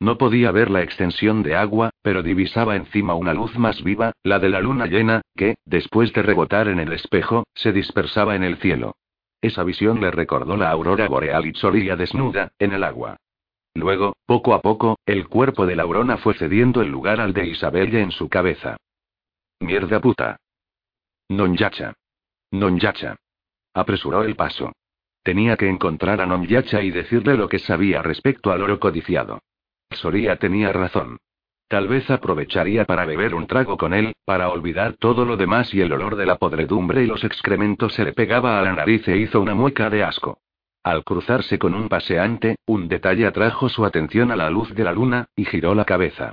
No 0.00 0.16
podía 0.16 0.50
ver 0.52 0.70
la 0.70 0.82
extensión 0.82 1.42
de 1.42 1.54
agua, 1.54 1.90
pero 2.02 2.22
divisaba 2.22 2.76
encima 2.76 3.14
una 3.14 3.34
luz 3.34 3.56
más 3.58 3.82
viva, 3.82 4.12
la 4.22 4.38
de 4.38 4.48
la 4.48 4.60
luna 4.60 4.86
llena, 4.86 5.20
que, 5.36 5.56
después 5.66 6.14
de 6.14 6.22
rebotar 6.22 6.68
en 6.68 6.78
el 6.78 6.94
espejo, 6.94 7.44
se 7.54 7.72
dispersaba 7.72 8.36
en 8.36 8.42
el 8.42 8.56
cielo. 8.56 8.96
Esa 9.42 9.64
visión 9.64 10.00
le 10.00 10.10
recordó 10.10 10.56
la 10.56 10.70
aurora 10.70 11.08
boreal 11.08 11.46
y 11.46 11.54
solía 11.54 11.94
desnuda, 11.94 12.52
en 12.58 12.72
el 12.72 12.84
agua. 12.84 13.16
Luego, 13.76 14.16
poco 14.24 14.54
a 14.54 14.62
poco, 14.62 14.98
el 15.04 15.28
cuerpo 15.28 15.66
de 15.66 15.76
Laurona 15.76 16.16
fue 16.16 16.32
cediendo 16.32 16.80
el 16.80 16.88
lugar 16.88 17.20
al 17.20 17.34
de 17.34 17.46
Isabelle 17.46 18.00
en 18.00 18.10
su 18.10 18.30
cabeza. 18.30 18.78
Mierda 19.60 20.00
puta. 20.00 20.38
Nonyacha. 21.28 21.92
Nonyacha. 22.52 23.16
Apresuró 23.74 24.22
el 24.24 24.34
paso. 24.34 24.72
Tenía 25.22 25.58
que 25.58 25.68
encontrar 25.68 26.22
a 26.22 26.26
Nonyacha 26.26 26.80
y 26.80 26.90
decirle 26.90 27.36
lo 27.36 27.50
que 27.50 27.58
sabía 27.58 28.00
respecto 28.00 28.50
al 28.50 28.62
oro 28.62 28.80
codiciado. 28.80 29.40
Soria 29.90 30.36
tenía 30.36 30.72
razón. 30.72 31.18
Tal 31.68 31.86
vez 31.86 32.08
aprovecharía 32.10 32.86
para 32.86 33.04
beber 33.04 33.34
un 33.34 33.46
trago 33.46 33.76
con 33.76 33.92
él, 33.92 34.14
para 34.24 34.48
olvidar 34.48 34.94
todo 34.94 35.26
lo 35.26 35.36
demás 35.36 35.74
y 35.74 35.82
el 35.82 35.92
olor 35.92 36.16
de 36.16 36.24
la 36.24 36.36
podredumbre 36.36 37.02
y 37.02 37.06
los 37.06 37.24
excrementos 37.24 37.92
se 37.92 38.04
le 38.04 38.14
pegaba 38.14 38.58
a 38.58 38.62
la 38.62 38.72
nariz 38.72 39.06
e 39.06 39.18
hizo 39.18 39.38
una 39.38 39.54
mueca 39.54 39.90
de 39.90 40.02
asco. 40.02 40.38
Al 40.86 41.02
cruzarse 41.02 41.58
con 41.58 41.74
un 41.74 41.88
paseante, 41.88 42.58
un 42.64 42.86
detalle 42.86 43.26
atrajo 43.26 43.68
su 43.68 43.84
atención 43.84 44.30
a 44.30 44.36
la 44.36 44.50
luz 44.50 44.72
de 44.72 44.84
la 44.84 44.92
luna, 44.92 45.26
y 45.34 45.44
giró 45.44 45.74
la 45.74 45.84
cabeza. 45.84 46.30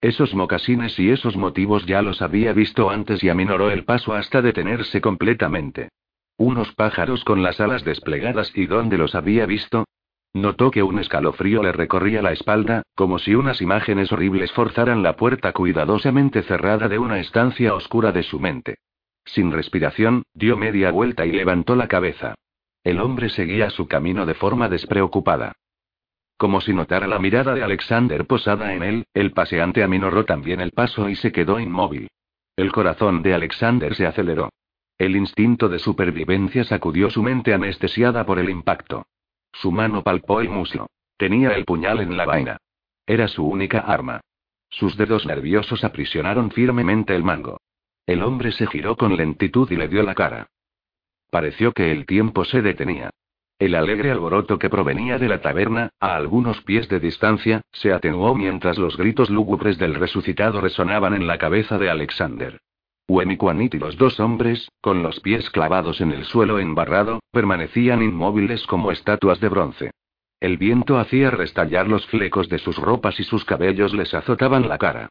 Esos 0.00 0.32
mocasines 0.32 0.96
y 1.00 1.10
esos 1.10 1.36
motivos 1.36 1.86
ya 1.86 2.02
los 2.02 2.22
había 2.22 2.52
visto 2.52 2.88
antes 2.88 3.24
y 3.24 3.30
aminoró 3.30 3.68
el 3.68 3.84
paso 3.84 4.14
hasta 4.14 4.42
detenerse 4.42 5.00
completamente. 5.00 5.88
Unos 6.36 6.72
pájaros 6.76 7.24
con 7.24 7.42
las 7.42 7.60
alas 7.60 7.82
desplegadas 7.82 8.56
y 8.56 8.66
dónde 8.66 8.96
los 8.96 9.16
había 9.16 9.44
visto. 9.44 9.86
Notó 10.32 10.70
que 10.70 10.84
un 10.84 11.00
escalofrío 11.00 11.64
le 11.64 11.72
recorría 11.72 12.22
la 12.22 12.30
espalda, 12.30 12.82
como 12.94 13.18
si 13.18 13.34
unas 13.34 13.60
imágenes 13.60 14.12
horribles 14.12 14.52
forzaran 14.52 15.02
la 15.02 15.16
puerta 15.16 15.52
cuidadosamente 15.52 16.44
cerrada 16.44 16.86
de 16.88 17.00
una 17.00 17.18
estancia 17.18 17.74
oscura 17.74 18.12
de 18.12 18.22
su 18.22 18.38
mente. 18.38 18.76
Sin 19.24 19.50
respiración, 19.50 20.22
dio 20.32 20.56
media 20.56 20.92
vuelta 20.92 21.26
y 21.26 21.32
levantó 21.32 21.74
la 21.74 21.88
cabeza. 21.88 22.36
El 22.86 23.00
hombre 23.00 23.30
seguía 23.30 23.68
su 23.70 23.88
camino 23.88 24.26
de 24.26 24.34
forma 24.34 24.68
despreocupada. 24.68 25.56
Como 26.36 26.60
si 26.60 26.72
notara 26.72 27.08
la 27.08 27.18
mirada 27.18 27.52
de 27.52 27.64
Alexander 27.64 28.24
posada 28.28 28.74
en 28.74 28.84
él, 28.84 29.06
el 29.12 29.32
paseante 29.32 29.82
aminoró 29.82 30.24
también 30.24 30.60
el 30.60 30.70
paso 30.70 31.08
y 31.08 31.16
se 31.16 31.32
quedó 31.32 31.58
inmóvil. 31.58 32.06
El 32.54 32.70
corazón 32.70 33.22
de 33.24 33.34
Alexander 33.34 33.92
se 33.96 34.06
aceleró. 34.06 34.50
El 34.98 35.16
instinto 35.16 35.68
de 35.68 35.80
supervivencia 35.80 36.62
sacudió 36.62 37.10
su 37.10 37.24
mente 37.24 37.52
anestesiada 37.52 38.24
por 38.24 38.38
el 38.38 38.50
impacto. 38.50 39.04
Su 39.52 39.72
mano 39.72 40.04
palpó 40.04 40.40
el 40.40 40.48
muslo. 40.48 40.86
Tenía 41.16 41.56
el 41.56 41.64
puñal 41.64 41.98
en 41.98 42.16
la 42.16 42.24
vaina. 42.24 42.58
Era 43.04 43.26
su 43.26 43.44
única 43.44 43.80
arma. 43.80 44.20
Sus 44.70 44.96
dedos 44.96 45.26
nerviosos 45.26 45.82
aprisionaron 45.82 46.52
firmemente 46.52 47.16
el 47.16 47.24
mango. 47.24 47.58
El 48.06 48.22
hombre 48.22 48.52
se 48.52 48.68
giró 48.68 48.96
con 48.96 49.16
lentitud 49.16 49.68
y 49.72 49.74
le 49.74 49.88
dio 49.88 50.04
la 50.04 50.14
cara. 50.14 50.46
Pareció 51.30 51.72
que 51.72 51.92
el 51.92 52.06
tiempo 52.06 52.44
se 52.44 52.62
detenía. 52.62 53.10
El 53.58 53.74
alegre 53.74 54.10
alboroto 54.10 54.58
que 54.58 54.68
provenía 54.68 55.18
de 55.18 55.28
la 55.28 55.40
taberna, 55.40 55.88
a 55.98 56.14
algunos 56.14 56.60
pies 56.62 56.88
de 56.88 57.00
distancia, 57.00 57.62
se 57.72 57.92
atenuó 57.92 58.34
mientras 58.34 58.76
los 58.76 58.98
gritos 58.98 59.30
lúgubres 59.30 59.78
del 59.78 59.94
resucitado 59.94 60.60
resonaban 60.60 61.14
en 61.14 61.26
la 61.26 61.38
cabeza 61.38 61.78
de 61.78 61.88
Alexander. 61.88 62.60
Wemikwanit 63.08 63.74
y 63.74 63.78
los 63.78 63.96
dos 63.96 64.20
hombres, 64.20 64.68
con 64.80 65.02
los 65.02 65.20
pies 65.20 65.48
clavados 65.50 66.00
en 66.00 66.12
el 66.12 66.24
suelo 66.24 66.58
embarrado, 66.58 67.20
permanecían 67.30 68.02
inmóviles 68.02 68.66
como 68.66 68.92
estatuas 68.92 69.40
de 69.40 69.48
bronce. 69.48 69.90
El 70.40 70.58
viento 70.58 70.98
hacía 70.98 71.30
restallar 71.30 71.88
los 71.88 72.06
flecos 72.08 72.48
de 72.48 72.58
sus 72.58 72.76
ropas 72.76 73.18
y 73.20 73.24
sus 73.24 73.44
cabellos 73.44 73.94
les 73.94 74.12
azotaban 74.12 74.68
la 74.68 74.76
cara. 74.76 75.08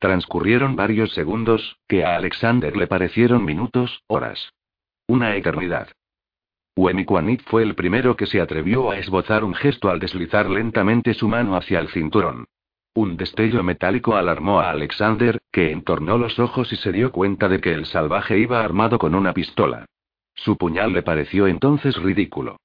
Transcurrieron 0.00 0.76
varios 0.76 1.12
segundos, 1.14 1.78
que 1.88 2.04
a 2.04 2.16
Alexander 2.16 2.76
le 2.76 2.86
parecieron 2.86 3.44
minutos, 3.44 4.02
horas. 4.06 4.52
Una 5.08 5.36
eternidad. 5.36 5.88
Wemikwanit 6.76 7.42
fue 7.42 7.62
el 7.62 7.76
primero 7.76 8.16
que 8.16 8.26
se 8.26 8.40
atrevió 8.40 8.90
a 8.90 8.98
esbozar 8.98 9.44
un 9.44 9.54
gesto 9.54 9.88
al 9.88 10.00
deslizar 10.00 10.50
lentamente 10.50 11.14
su 11.14 11.28
mano 11.28 11.56
hacia 11.56 11.78
el 11.78 11.88
cinturón. 11.88 12.46
Un 12.92 13.16
destello 13.16 13.62
metálico 13.62 14.16
alarmó 14.16 14.58
a 14.58 14.70
Alexander, 14.70 15.38
que 15.52 15.70
entornó 15.70 16.18
los 16.18 16.40
ojos 16.40 16.72
y 16.72 16.76
se 16.76 16.90
dio 16.90 17.12
cuenta 17.12 17.48
de 17.48 17.60
que 17.60 17.72
el 17.72 17.86
salvaje 17.86 18.36
iba 18.38 18.64
armado 18.64 18.98
con 18.98 19.14
una 19.14 19.32
pistola. 19.32 19.86
Su 20.34 20.56
puñal 20.56 20.92
le 20.92 21.02
pareció 21.02 21.46
entonces 21.46 21.96
ridículo. 21.96 22.56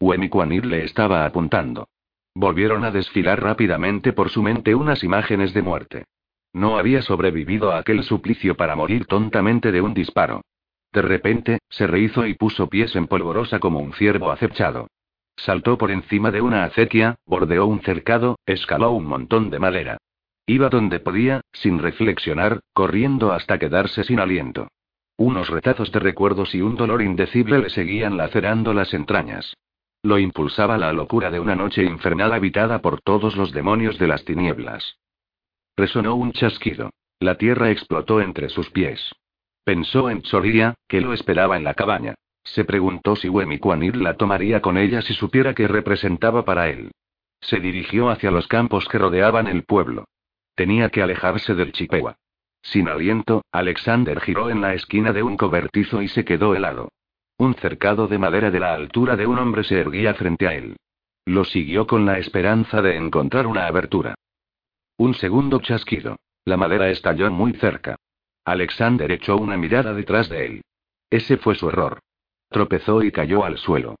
Wemikwanit 0.00 0.64
le 0.64 0.84
estaba 0.84 1.26
apuntando. 1.26 1.88
Volvieron 2.32 2.84
a 2.84 2.92
desfilar 2.92 3.42
rápidamente 3.42 4.12
por 4.12 4.30
su 4.30 4.40
mente 4.40 4.74
unas 4.76 5.02
imágenes 5.02 5.52
de 5.52 5.62
muerte. 5.62 6.04
No 6.52 6.78
había 6.78 7.02
sobrevivido 7.02 7.72
a 7.72 7.78
aquel 7.78 8.04
suplicio 8.04 8.56
para 8.56 8.76
morir 8.76 9.06
tontamente 9.06 9.72
de 9.72 9.80
un 9.80 9.94
disparo. 9.94 10.42
De 10.96 11.02
repente, 11.02 11.58
se 11.68 11.86
rehizo 11.86 12.26
y 12.26 12.32
puso 12.32 12.70
pies 12.70 12.96
en 12.96 13.06
polvorosa 13.06 13.58
como 13.58 13.80
un 13.80 13.92
ciervo 13.92 14.30
acechado. 14.30 14.88
Saltó 15.36 15.76
por 15.76 15.90
encima 15.90 16.30
de 16.30 16.40
una 16.40 16.64
acequia, 16.64 17.16
bordeó 17.26 17.66
un 17.66 17.82
cercado, 17.82 18.38
escaló 18.46 18.92
un 18.92 19.04
montón 19.04 19.50
de 19.50 19.58
madera. 19.58 19.98
Iba 20.46 20.70
donde 20.70 20.98
podía, 20.98 21.42
sin 21.52 21.80
reflexionar, 21.80 22.60
corriendo 22.72 23.32
hasta 23.32 23.58
quedarse 23.58 24.04
sin 24.04 24.20
aliento. 24.20 24.68
Unos 25.18 25.50
retazos 25.50 25.92
de 25.92 25.98
recuerdos 26.00 26.54
y 26.54 26.62
un 26.62 26.76
dolor 26.76 27.02
indecible 27.02 27.58
le 27.58 27.68
seguían 27.68 28.16
lacerando 28.16 28.72
las 28.72 28.94
entrañas. 28.94 29.54
lo 30.02 30.18
impulsaba 30.18 30.78
la 30.78 30.94
locura 30.94 31.30
de 31.30 31.40
una 31.40 31.56
noche 31.56 31.84
infernal 31.84 32.32
habitada 32.32 32.80
por 32.80 33.02
todos 33.02 33.36
los 33.36 33.52
demonios 33.52 33.98
de 33.98 34.06
las 34.06 34.24
tinieblas. 34.24 34.96
Resonó 35.76 36.14
un 36.14 36.32
chasquido. 36.32 36.88
La 37.20 37.36
tierra 37.36 37.70
explotó 37.70 38.22
entre 38.22 38.48
sus 38.48 38.70
pies. 38.70 39.12
Pensó 39.66 40.10
en 40.10 40.22
Tsoria, 40.22 40.76
que 40.86 41.00
lo 41.00 41.12
esperaba 41.12 41.56
en 41.56 41.64
la 41.64 41.74
cabaña. 41.74 42.14
Se 42.44 42.64
preguntó 42.64 43.16
si 43.16 43.28
Wemikwanir 43.28 43.96
la 43.96 44.16
tomaría 44.16 44.62
con 44.62 44.78
ella 44.78 45.02
si 45.02 45.12
supiera 45.12 45.54
que 45.54 45.66
representaba 45.66 46.44
para 46.44 46.68
él. 46.68 46.92
Se 47.40 47.58
dirigió 47.58 48.08
hacia 48.08 48.30
los 48.30 48.46
campos 48.46 48.86
que 48.88 48.96
rodeaban 48.96 49.48
el 49.48 49.64
pueblo. 49.64 50.04
Tenía 50.54 50.90
que 50.90 51.02
alejarse 51.02 51.56
del 51.56 51.72
Chippewa. 51.72 52.14
Sin 52.62 52.86
aliento, 52.86 53.44
Alexander 53.50 54.20
giró 54.20 54.50
en 54.50 54.60
la 54.60 54.72
esquina 54.72 55.12
de 55.12 55.24
un 55.24 55.36
cobertizo 55.36 56.00
y 56.00 56.06
se 56.06 56.24
quedó 56.24 56.54
helado. 56.54 56.92
Un 57.36 57.54
cercado 57.54 58.06
de 58.06 58.18
madera 58.18 58.52
de 58.52 58.60
la 58.60 58.72
altura 58.72 59.16
de 59.16 59.26
un 59.26 59.36
hombre 59.40 59.64
se 59.64 59.80
erguía 59.80 60.14
frente 60.14 60.46
a 60.46 60.54
él. 60.54 60.76
Lo 61.24 61.42
siguió 61.42 61.88
con 61.88 62.06
la 62.06 62.20
esperanza 62.20 62.82
de 62.82 62.94
encontrar 62.94 63.48
una 63.48 63.66
abertura. 63.66 64.14
Un 64.96 65.14
segundo 65.14 65.58
chasquido. 65.58 66.14
La 66.44 66.56
madera 66.56 66.88
estalló 66.88 67.28
muy 67.32 67.52
cerca. 67.54 67.96
Alexander 68.46 69.10
echó 69.10 69.36
una 69.36 69.56
mirada 69.56 69.92
detrás 69.92 70.28
de 70.28 70.46
él. 70.46 70.62
Ese 71.10 71.36
fue 71.36 71.56
su 71.56 71.68
error. 71.68 71.98
Tropezó 72.48 73.02
y 73.02 73.10
cayó 73.10 73.44
al 73.44 73.58
suelo. 73.58 73.96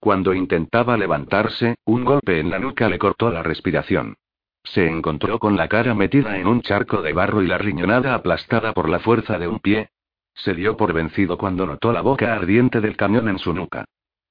Cuando 0.00 0.32
intentaba 0.32 0.96
levantarse, 0.96 1.74
un 1.84 2.06
golpe 2.06 2.40
en 2.40 2.48
la 2.48 2.58
nuca 2.58 2.88
le 2.88 2.98
cortó 2.98 3.30
la 3.30 3.42
respiración. 3.42 4.16
Se 4.64 4.86
encontró 4.88 5.38
con 5.38 5.58
la 5.58 5.68
cara 5.68 5.94
metida 5.94 6.38
en 6.38 6.46
un 6.46 6.62
charco 6.62 7.02
de 7.02 7.12
barro 7.12 7.42
y 7.42 7.46
la 7.46 7.58
riñonada 7.58 8.14
aplastada 8.14 8.72
por 8.72 8.88
la 8.88 9.00
fuerza 9.00 9.38
de 9.38 9.48
un 9.48 9.58
pie. 9.58 9.90
Se 10.32 10.54
dio 10.54 10.78
por 10.78 10.94
vencido 10.94 11.36
cuando 11.36 11.66
notó 11.66 11.92
la 11.92 12.00
boca 12.00 12.32
ardiente 12.32 12.80
del 12.80 12.96
cañón 12.96 13.28
en 13.28 13.38
su 13.38 13.52
nuca. 13.52 13.84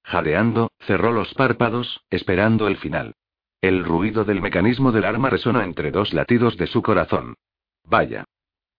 Jadeando, 0.03 0.71
cerró 0.79 1.11
los 1.11 1.31
párpados, 1.35 2.01
esperando 2.09 2.67
el 2.67 2.77
final. 2.77 3.13
El 3.61 3.83
ruido 3.83 4.25
del 4.25 4.41
mecanismo 4.41 4.91
del 4.91 5.05
arma 5.05 5.29
resonó 5.29 5.61
entre 5.61 5.91
dos 5.91 6.11
latidos 6.11 6.57
de 6.57 6.65
su 6.65 6.81
corazón. 6.81 7.35
Vaya. 7.83 8.25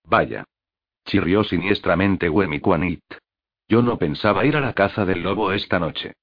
Vaya. 0.05 0.45
Chirrió 1.05 1.44
siniestramente 1.44 2.28
Wemikwanit. 2.28 3.03
Yo 3.68 3.82
no 3.82 3.98
pensaba 3.98 4.44
ir 4.44 4.57
a 4.57 4.61
la 4.61 4.72
caza 4.72 5.05
del 5.05 5.22
lobo 5.22 5.53
esta 5.53 5.78
noche. 5.78 6.14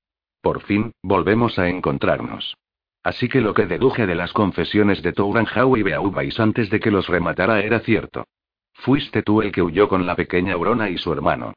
Por 0.41 0.61
fin, 0.61 0.91
volvemos 1.01 1.57
a 1.59 1.69
encontrarnos. 1.69 2.55
Así 3.03 3.29
que 3.29 3.41
lo 3.41 3.53
que 3.53 3.65
deduje 3.65 4.05
de 4.05 4.15
las 4.15 4.33
confesiones 4.33 5.01
de 5.01 5.13
Touranjau 5.13 5.77
y 5.77 5.83
Beaubais 5.83 6.39
antes 6.39 6.69
de 6.69 6.79
que 6.79 6.91
los 6.91 7.07
rematara 7.07 7.61
era 7.61 7.79
cierto. 7.79 8.25
Fuiste 8.73 9.23
tú 9.23 9.41
el 9.41 9.51
que 9.51 9.61
huyó 9.61 9.87
con 9.87 10.05
la 10.05 10.15
pequeña 10.15 10.53
Aurona 10.53 10.89
y 10.89 10.97
su 10.97 11.11
hermano. 11.11 11.53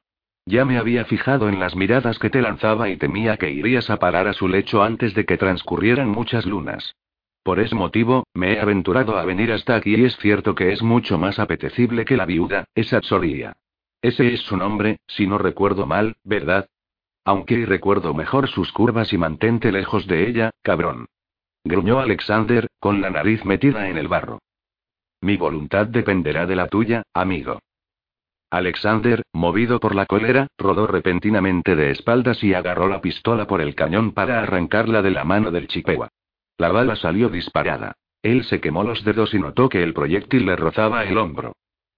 Ya 0.47 0.65
me 0.65 0.79
había 0.79 1.05
fijado 1.05 1.49
en 1.49 1.61
las 1.61 1.77
miradas 1.77 2.19
que 2.19 2.31
te 2.31 2.41
lanzaba 2.41 2.89
y 2.89 2.97
temía 2.97 3.37
que 3.37 3.51
irías 3.51 3.91
a 3.91 3.99
parar 3.99 4.27
a 4.27 4.33
su 4.33 4.49
lecho 4.49 4.83
antes 4.83 5.15
de 5.15 5.25
que 5.25 5.37
transcurrieran 5.37 6.09
muchas 6.09 6.47
lunas. 6.47 6.95
Por 7.43 7.59
ese 7.59 7.75
motivo, 7.75 8.25
me 8.35 8.53
he 8.53 8.61
aventurado 8.61 9.17
a 9.19 9.25
venir 9.25 9.53
hasta 9.53 9.77
aquí 9.77 9.95
y 9.95 10.05
es 10.05 10.17
cierto 10.19 10.55
que 10.55 10.73
es 10.73 10.83
mucho 10.83 11.19
más 11.19 11.39
apetecible 11.39 12.05
que 12.05 12.17
la 12.17 12.27
viuda, 12.27 12.65
esa 12.75 13.01
Tsoria. 13.01 13.57
Ese 14.03 14.35
es 14.35 14.41
su 14.41 14.57
nombre, 14.57 14.99
si 15.07 15.27
no 15.27 15.39
recuerdo 15.39 15.87
mal, 15.87 16.17
¿verdad? 16.25 16.69
Aunque 17.25 17.65
recuerdo 17.67 18.15
mejor 18.15 18.49
sus 18.49 18.73
curvas 18.73 19.13
y 19.13 19.19
mantente 19.19 19.73
lejos 19.73 20.07
de 20.07 20.29
ella, 20.29 20.51
cabrón. 20.63 21.07
Gruñó 21.65 22.01
Alexander, 22.01 22.69
con 22.79 23.01
la 23.01 23.11
nariz 23.11 23.45
metida 23.45 23.89
en 23.89 23.99
el 23.99 24.09
barro. 24.09 24.39
Mi 25.21 25.37
voluntad 25.37 25.87
dependerá 25.87 26.47
de 26.47 26.57
la 26.57 26.69
tuya, 26.69 27.03
amigo. 27.13 27.59
Alexander, 28.51 29.23
movido 29.33 29.79
por 29.79 29.95
la 29.95 30.07
cólera, 30.07 30.49
rodó 30.59 30.87
repentinamente 30.87 31.77
de 31.77 31.91
espaldas 31.91 32.43
y 32.43 32.55
agarró 32.55 32.89
la 32.89 33.01
pistola 33.01 33.47
por 33.47 33.61
el 33.61 33.75
cañón 33.75 34.13
para 34.13 34.41
arrancarla 34.41 35.03
de 35.03 35.11
la 35.11 35.25
mano 35.25 35.51
del 35.51 35.69
Chippewa. 35.69 36.09
La 36.61 36.71
bala 36.71 36.95
salió 36.95 37.31
disparada. 37.31 37.97
Él 38.21 38.45
se 38.45 38.61
quemó 38.61 38.85
los 38.85 39.03
dedos 39.03 39.33
y 39.33 39.39
notó 39.39 39.71
que 39.71 39.83
el 39.83 39.95
proyectil 39.95 40.45
le 40.45 40.57
rozaba 40.57 41.05
el 41.05 41.17
hombro. 41.17 41.55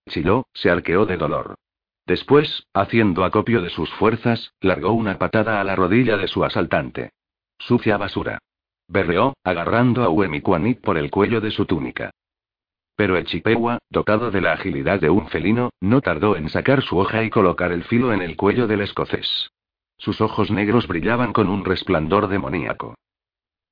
Chilló, 0.09 0.47
se 0.55 0.71
arqueó 0.71 1.05
de 1.05 1.17
dolor. 1.17 1.57
Después, 2.07 2.65
haciendo 2.73 3.25
acopio 3.25 3.61
de 3.61 3.71
sus 3.71 3.93
fuerzas, 3.95 4.53
largó 4.61 4.93
una 4.93 5.19
patada 5.19 5.61
a 5.61 5.65
la 5.65 5.75
rodilla 5.75 6.17
de 6.17 6.29
su 6.29 6.45
asaltante. 6.45 7.11
Sucia 7.59 7.97
basura. 7.97 8.39
Berreó, 8.87 9.35
agarrando 9.43 10.05
a 10.05 10.11
Uemikwanit 10.11 10.81
por 10.81 10.97
el 10.97 11.11
cuello 11.11 11.41
de 11.41 11.51
su 11.51 11.67
túnica. 11.67 12.13
Pero 12.95 13.17
el 13.17 13.27
dotado 13.91 14.31
de 14.31 14.43
la 14.43 14.53
agilidad 14.53 15.01
de 15.01 15.11
un 15.11 15.27
felino, 15.27 15.71
no 15.81 16.03
tardó 16.03 16.37
en 16.37 16.49
sacar 16.49 16.83
su 16.83 16.99
hoja 16.99 17.25
y 17.25 17.31
colocar 17.31 17.73
el 17.73 17.83
filo 17.83 18.13
en 18.13 18.23
el 18.23 18.37
cuello 18.37 18.69
del 18.69 18.83
escocés. 18.83 19.51
Sus 19.99 20.21
ojos 20.21 20.53
negros 20.53 20.87
brillaban 20.87 21.33
con 21.33 21.49
un 21.49 21.65
resplandor 21.65 22.29
demoníaco. 22.29 22.95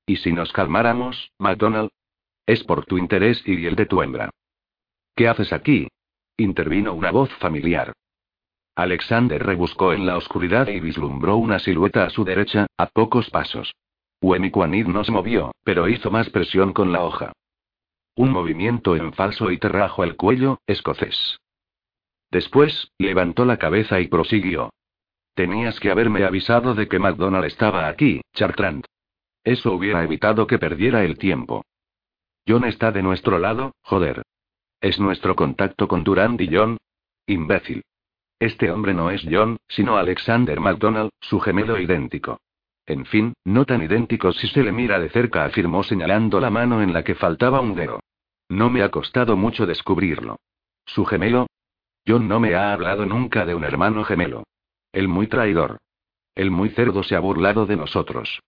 ¿Y 0.05 0.17
si 0.17 0.31
nos 0.31 0.51
calmáramos, 0.51 1.31
MacDonald? 1.37 1.89
Es 2.45 2.63
por 2.63 2.85
tu 2.85 2.97
interés 2.97 3.41
y 3.45 3.65
el 3.65 3.75
de 3.75 3.85
tu 3.85 4.01
hembra. 4.01 4.29
¿Qué 5.15 5.27
haces 5.27 5.53
aquí? 5.53 5.87
intervino 6.37 6.93
una 6.93 7.11
voz 7.11 7.31
familiar. 7.35 7.93
Alexander 8.75 9.43
rebuscó 9.43 9.93
en 9.93 10.05
la 10.05 10.17
oscuridad 10.17 10.67
y 10.67 10.79
vislumbró 10.79 11.35
una 11.37 11.59
silueta 11.59 12.05
a 12.05 12.09
su 12.09 12.23
derecha, 12.23 12.67
a 12.77 12.87
pocos 12.87 13.29
pasos. 13.29 13.73
Wemikwanid 14.21 14.87
no 14.87 15.03
se 15.03 15.11
movió, 15.11 15.51
pero 15.63 15.87
hizo 15.87 16.09
más 16.09 16.29
presión 16.29 16.73
con 16.73 16.91
la 16.91 17.03
hoja. 17.03 17.33
Un 18.15 18.31
movimiento 18.31 18.95
en 18.95 19.13
falso 19.13 19.51
y 19.51 19.57
te 19.57 19.69
rajo 19.69 20.03
el 20.03 20.15
cuello, 20.15 20.59
escocés. 20.67 21.39
Después, 22.29 22.91
levantó 22.97 23.45
la 23.45 23.57
cabeza 23.57 23.99
y 23.99 24.07
prosiguió. 24.07 24.71
Tenías 25.33 25.79
que 25.79 25.91
haberme 25.91 26.23
avisado 26.23 26.75
de 26.75 26.87
que 26.87 26.99
McDonald 26.99 27.45
estaba 27.45 27.87
aquí, 27.87 28.21
Chartrand. 28.33 28.85
Eso 29.43 29.71
hubiera 29.73 30.03
evitado 30.03 30.47
que 30.47 30.59
perdiera 30.59 31.03
el 31.03 31.17
tiempo. 31.17 31.63
John 32.47 32.65
está 32.65 32.91
de 32.91 33.03
nuestro 33.03 33.39
lado, 33.39 33.73
joder. 33.81 34.23
¿Es 34.79 34.99
nuestro 34.99 35.35
contacto 35.35 35.87
con 35.87 36.03
Durand 36.03 36.41
y 36.41 36.49
John? 36.55 36.77
Imbécil. 37.27 37.83
Este 38.39 38.71
hombre 38.71 38.93
no 38.93 39.11
es 39.11 39.23
John, 39.29 39.57
sino 39.67 39.97
Alexander 39.97 40.59
McDonald, 40.59 41.11
su 41.19 41.39
gemelo 41.39 41.79
idéntico. 41.79 42.39
En 42.87 43.05
fin, 43.05 43.33
no 43.45 43.65
tan 43.65 43.83
idéntico 43.83 44.31
si 44.31 44.47
se 44.47 44.63
le 44.63 44.71
mira 44.71 44.99
de 44.99 45.09
cerca, 45.09 45.45
afirmó 45.45 45.83
señalando 45.83 46.39
la 46.39 46.49
mano 46.49 46.81
en 46.81 46.93
la 46.93 47.03
que 47.03 47.13
faltaba 47.13 47.61
un 47.61 47.75
dedo. 47.75 47.99
No 48.49 48.69
me 48.69 48.81
ha 48.81 48.89
costado 48.89 49.37
mucho 49.37 49.65
descubrirlo. 49.65 50.37
¿Su 50.85 51.05
gemelo? 51.05 51.47
John 52.07 52.27
no 52.27 52.39
me 52.39 52.55
ha 52.55 52.73
hablado 52.73 53.05
nunca 53.05 53.45
de 53.45 53.53
un 53.53 53.63
hermano 53.63 54.03
gemelo. 54.03 54.43
El 54.91 55.07
muy 55.07 55.27
traidor. 55.27 55.77
El 56.33 56.49
muy 56.49 56.69
cerdo 56.69 57.03
se 57.03 57.15
ha 57.15 57.19
burlado 57.19 57.65
de 57.65 57.75
nosotros. 57.75 58.41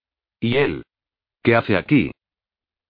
¿Y 0.43 0.57
él? 0.57 0.83
¿Qué 1.41 1.55
hace 1.55 1.77
aquí? 1.77 2.11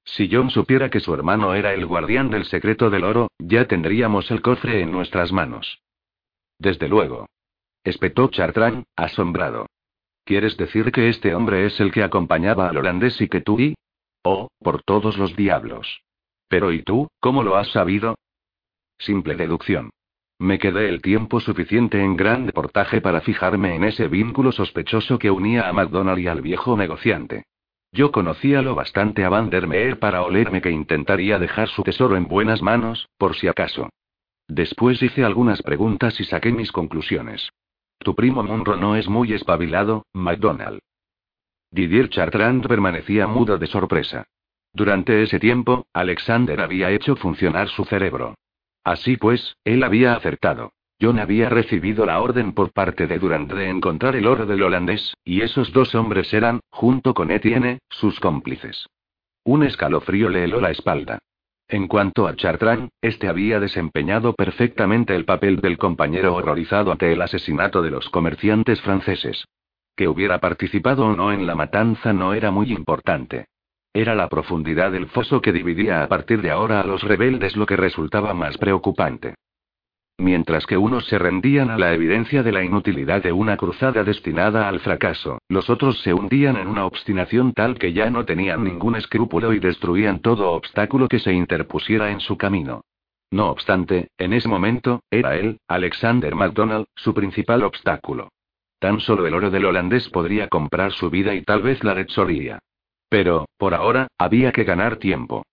Si 0.06 0.28
John 0.28 0.49
supiera 0.49 0.89
que 0.89 0.99
su 0.99 1.14
hermano 1.14 1.54
era 1.54 1.72
el 1.76 1.86
guardián 1.86 2.32
del 2.32 2.45
secreto 2.45 2.89
del 2.89 3.04
oro, 3.04 3.28
ya 3.38 3.68
tendríamos 3.68 4.32
el 4.32 4.41
cofre 4.41 4.82
en 4.82 4.91
nuestras 4.91 5.32
manos. 5.32 5.80
Desde 6.58 6.88
luego. 6.88 7.28
Espetó 7.84 8.30
Chartrand, 8.30 8.86
asombrado. 8.95 9.68
¿Quieres 10.26 10.58
decir 10.58 10.91
que 10.91 11.10
este 11.10 11.36
hombre 11.36 11.68
es 11.68 11.80
el 11.80 11.91
que 11.91 12.01
acompañaba 12.01 12.70
al 12.70 12.78
holandés 12.78 13.22
y 13.22 13.28
que 13.28 13.41
tú 13.41 13.60
y? 13.60 13.76
Oh, 14.24 14.47
por 14.58 14.82
todos 14.82 15.20
los 15.20 15.36
diablos. 15.36 16.01
Pero 16.47 16.72
¿y 16.72 16.82
tú, 16.82 17.08
cómo 17.20 17.43
lo 17.43 17.56
has 17.56 17.72
sabido? 17.72 18.16
Simple 18.97 19.36
deducción. 19.36 19.91
Me 20.44 20.60
quedé 20.60 20.89
el 20.89 21.02
tiempo 21.02 21.39
suficiente 21.39 22.04
en 22.04 22.18
gran 22.18 22.46
deportaje 22.46 23.00
para 23.00 23.22
fijarme 23.22 23.76
en 23.76 23.86
ese 23.86 24.10
vínculo 24.10 24.52
sospechoso 24.52 25.18
que 25.18 25.32
unía 25.32 25.70
a 25.70 25.72
MacDonald 25.72 26.20
y 26.20 26.28
al 26.28 26.41
viejo 26.41 26.76
negociante. 26.76 27.46
Yo 27.94 28.12
conocía 28.12 28.62
lo 28.62 28.76
bastante 28.76 29.24
a 29.24 29.30
Van 29.30 29.50
der 29.50 29.68
Meer 29.68 30.00
para 30.00 30.22
olerme 30.22 30.62
que 30.62 30.70
intentaría 30.70 31.39
dejar 31.39 31.70
su 31.70 31.82
tesoro 31.82 32.18
en 32.18 32.28
buenas 32.28 32.62
manos, 32.62 33.08
por 33.18 33.38
si 33.38 33.48
acaso. 33.48 33.88
Después 34.50 35.02
hice 35.02 35.24
algunas 35.24 35.62
preguntas 35.62 36.20
y 36.20 36.26
saqué 36.26 36.52
mis 36.52 36.74
conclusiones. 36.74 37.50
Tu 38.00 38.14
primo 38.14 38.44
Munro 38.44 38.76
no 38.76 38.98
es 38.98 39.08
muy 39.08 39.32
espabilado, 39.32 40.08
MacDonald. 40.12 40.82
Didier 41.72 42.10
Chartrand 42.10 42.68
permanecía 42.68 43.28
mudo 43.28 43.58
de 43.58 43.68
sorpresa. 43.68 44.26
Durante 44.74 45.24
ese 45.24 45.39
tiempo, 45.39 45.86
Alexander 45.94 46.60
había 46.60 46.91
hecho 46.91 47.16
funcionar 47.16 47.70
su 47.70 47.86
cerebro. 47.86 48.36
Así 48.84 49.17
pues, 49.17 49.57
él 49.63 49.84
había 49.84 50.15
acertado. 50.15 50.73
John 51.01 51.19
había 51.19 51.49
recibido 51.49 52.05
la 52.05 52.21
orden 52.21 52.53
por 52.53 52.71
parte 52.71 53.07
de 53.07 53.19
Durand 53.19 53.51
de 53.53 53.69
encontrar 53.69 54.15
el 54.15 54.27
oro 54.27 54.45
del 54.45 54.63
holandés, 54.63 55.13
y 55.25 55.41
esos 55.41 55.73
dos 55.73 55.95
hombres 55.95 56.34
eran, 56.34 56.61
junto 56.69 57.13
con 57.13 57.31
Etienne, 57.31 57.79
sus 57.89 58.19
cómplices. 58.19 58.88
Un 59.43 59.63
escalofrío 59.63 60.29
le 60.29 60.45
heló 60.45 60.61
la 60.61 60.71
espalda. 60.71 61.19
En 61.67 61.88
cuanto 61.88 62.27
a 62.27 62.36
Chartrand, 62.36 62.89
este 63.01 63.27
había 63.27 63.59
desempeñado 63.59 64.34
perfectamente 64.34 65.15
el 65.15 65.25
papel 65.25 65.57
del 65.57 65.77
compañero 65.77 66.36
horrorizado 66.36 66.91
ante 66.91 67.11
el 67.11 67.21
asesinato 67.21 67.81
de 67.81 67.91
los 67.91 68.09
comerciantes 68.09 68.81
franceses. 68.81 69.45
Que 69.95 70.07
hubiera 70.07 70.39
participado 70.39 71.05
o 71.05 71.15
no 71.15 71.31
en 71.31 71.47
la 71.47 71.55
matanza 71.55 72.13
no 72.13 72.34
era 72.34 72.51
muy 72.51 72.71
importante. 72.71 73.47
Era 73.94 74.16
la 74.16 74.28
profundidad 74.28 74.91
del 74.91 75.08
foso 75.08 75.39
que 75.39 75.54
dividía 75.54 76.02
a 76.02 76.08
partir 76.08 76.41
de 76.41 76.50
ahora 76.50 76.82
a 76.82 76.84
los 76.84 77.04
rebeldes 77.04 77.56
lo 77.56 77.68
que 77.68 77.78
resultaba 77.78 78.34
más 78.34 78.58
preocupante. 78.58 79.36
Mientras 80.18 80.66
que 80.66 80.78
unos 80.78 81.06
se 81.06 81.20
rendían 81.20 81.70
a 81.70 81.78
la 81.78 81.94
evidencia 81.94 82.41
de 82.41 82.52
la 82.52 82.64
inutilidad 82.64 83.22
de 83.22 83.32
una 83.32 83.56
cruzada 83.56 84.04
destinada 84.04 84.68
al 84.68 84.80
fracaso, 84.80 85.39
los 85.48 85.70
otros 85.70 86.00
se 86.02 86.14
hundían 86.14 86.56
en 86.58 86.68
una 86.68 86.86
obstinación 86.86 87.54
tal 87.54 87.78
que 87.78 87.94
ya 87.94 88.10
no 88.10 88.26
tenían 88.26 88.64
ningún 88.64 88.96
escrúpulo 88.96 89.54
y 89.54 89.60
destruían 89.60 90.20
todo 90.20 90.52
obstáculo 90.52 91.08
que 91.08 91.20
se 91.20 91.34
interpusiera 91.34 92.12
en 92.12 92.20
su 92.20 92.36
camino. 92.36 92.82
No 93.32 93.50
obstante, 93.50 94.10
en 94.18 94.34
ese 94.34 94.48
momento, 94.48 95.02
era 95.12 95.36
él, 95.36 95.60
Alexander 95.68 96.34
MacDonald, 96.34 96.86
su 96.96 97.14
principal 97.14 97.64
obstáculo. 97.64 98.30
Tan 98.80 99.00
solo 99.00 99.26
el 99.28 99.34
oro 99.34 99.50
del 99.50 99.66
holandés 99.66 100.10
podría 100.10 100.48
comprar 100.48 100.91
su 100.94 101.10
vida 101.10 101.34
y 101.34 101.41
tal 101.41 101.62
vez 101.64 101.84
la 101.84 101.96
de. 101.96 102.60
Pero, 103.14 103.45
por 103.59 103.76
ahora, 103.76 104.07
había 104.18 104.51
que 104.51 104.64
ganar 104.64 104.95
tiempo. 104.95 105.45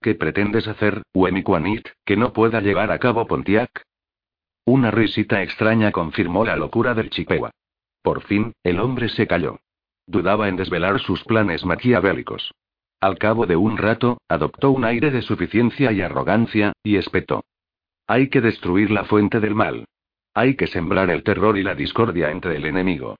¿Qué 0.00 0.14
pretendes 0.14 0.68
hacer, 0.68 1.02
Wemikwanit, 1.14 1.88
que 2.04 2.16
no 2.16 2.32
pueda 2.32 2.60
llevar 2.60 2.92
a 2.92 3.00
cabo 3.00 3.26
Pontiac? 3.26 3.82
Una 4.64 4.92
risita 4.92 5.42
extraña 5.42 5.90
confirmó 5.90 6.44
la 6.44 6.54
locura 6.54 6.94
del 6.94 7.10
Chippewa. 7.10 7.50
Por 8.02 8.22
fin, 8.22 8.52
el 8.62 8.78
hombre 8.78 9.08
se 9.08 9.26
calló. 9.26 9.58
Dudaba 10.06 10.48
en 10.48 10.54
desvelar 10.54 11.00
sus 11.00 11.24
planes 11.24 11.64
maquiavélicos. 11.64 12.54
Al 13.00 13.18
cabo 13.18 13.46
de 13.46 13.56
un 13.56 13.78
rato, 13.78 14.18
adoptó 14.28 14.70
un 14.70 14.84
aire 14.84 15.10
de 15.10 15.22
suficiencia 15.22 15.90
y 15.90 16.02
arrogancia, 16.02 16.72
y 16.84 16.98
espetó. 16.98 17.42
Hay 18.06 18.28
que 18.28 18.40
destruir 18.40 18.92
la 18.92 19.02
fuente 19.06 19.40
del 19.40 19.56
mal. 19.56 19.86
Hay 20.34 20.54
que 20.54 20.68
sembrar 20.68 21.10
el 21.10 21.24
terror 21.24 21.58
y 21.58 21.64
la 21.64 21.74
discordia 21.74 22.30
entre 22.30 22.54
el 22.54 22.64
enemigo. 22.64 23.16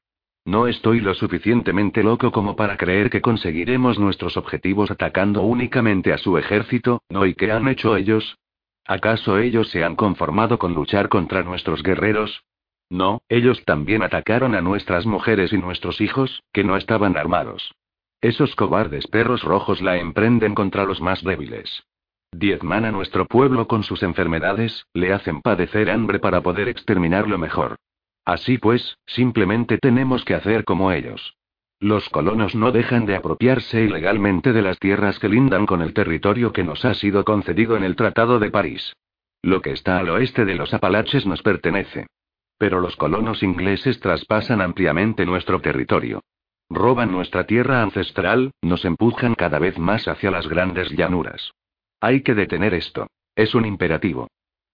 No 0.46 0.68
estoy 0.68 1.00
lo 1.00 1.12
suficientemente 1.14 2.04
loco 2.04 2.30
como 2.30 2.54
para 2.54 2.76
creer 2.76 3.10
que 3.10 3.20
conseguiremos 3.20 3.98
nuestros 3.98 4.36
objetivos 4.36 4.92
atacando 4.92 5.42
únicamente 5.42 6.12
a 6.12 6.18
su 6.18 6.38
ejército, 6.38 7.02
¿no? 7.08 7.26
¿Y 7.26 7.34
qué 7.34 7.50
han 7.50 7.66
hecho 7.66 7.96
ellos? 7.96 8.38
¿Acaso 8.86 9.38
ellos 9.38 9.68
se 9.70 9.82
han 9.82 9.96
conformado 9.96 10.60
con 10.60 10.72
luchar 10.72 11.08
contra 11.08 11.42
nuestros 11.42 11.82
guerreros? 11.82 12.44
No, 12.88 13.22
ellos 13.28 13.64
también 13.64 14.04
atacaron 14.04 14.54
a 14.54 14.60
nuestras 14.60 15.04
mujeres 15.04 15.52
y 15.52 15.58
nuestros 15.58 16.00
hijos, 16.00 16.44
que 16.52 16.62
no 16.62 16.76
estaban 16.76 17.16
armados. 17.16 17.74
Esos 18.20 18.54
cobardes 18.54 19.08
perros 19.08 19.42
rojos 19.42 19.82
la 19.82 19.98
emprenden 19.98 20.54
contra 20.54 20.84
los 20.84 21.00
más 21.00 21.24
débiles. 21.24 21.82
Diezman 22.30 22.84
a 22.84 22.92
nuestro 22.92 23.26
pueblo 23.26 23.66
con 23.66 23.82
sus 23.82 24.04
enfermedades, 24.04 24.86
le 24.94 25.12
hacen 25.12 25.42
padecer 25.42 25.90
hambre 25.90 26.20
para 26.20 26.40
poder 26.40 26.68
exterminarlo 26.68 27.36
mejor. 27.36 27.78
Así 28.26 28.58
pues, 28.58 28.98
simplemente 29.06 29.78
tenemos 29.78 30.24
que 30.24 30.34
hacer 30.34 30.64
como 30.64 30.90
ellos. 30.90 31.36
Los 31.78 32.08
colonos 32.08 32.56
no 32.56 32.72
dejan 32.72 33.06
de 33.06 33.14
apropiarse 33.14 33.82
ilegalmente 33.82 34.52
de 34.52 34.62
las 34.62 34.78
tierras 34.80 35.20
que 35.20 35.28
lindan 35.28 35.64
con 35.64 35.80
el 35.80 35.94
territorio 35.94 36.52
que 36.52 36.64
nos 36.64 36.84
ha 36.84 36.94
sido 36.94 37.24
concedido 37.24 37.76
en 37.76 37.84
el 37.84 37.94
Tratado 37.94 38.40
de 38.40 38.50
París. 38.50 38.94
Lo 39.42 39.62
que 39.62 39.70
está 39.70 39.98
al 39.98 40.08
oeste 40.08 40.44
de 40.44 40.56
los 40.56 40.74
Apalaches 40.74 41.24
nos 41.24 41.42
pertenece. 41.42 42.08
Pero 42.58 42.80
los 42.80 42.96
colonos 42.96 43.44
ingleses 43.44 44.00
traspasan 44.00 44.60
ampliamente 44.60 45.24
nuestro 45.24 45.60
territorio. 45.60 46.22
Roban 46.68 47.12
nuestra 47.12 47.46
tierra 47.46 47.80
ancestral, 47.82 48.50
nos 48.60 48.84
empujan 48.84 49.36
cada 49.36 49.60
vez 49.60 49.78
más 49.78 50.08
hacia 50.08 50.32
las 50.32 50.48
grandes 50.48 50.90
llanuras. 50.90 51.52
Hay 52.00 52.22
que 52.22 52.34
detener 52.34 52.74
esto. 52.74 53.06
Es 53.36 53.54
un 53.54 53.66
imperativo. 53.66 54.26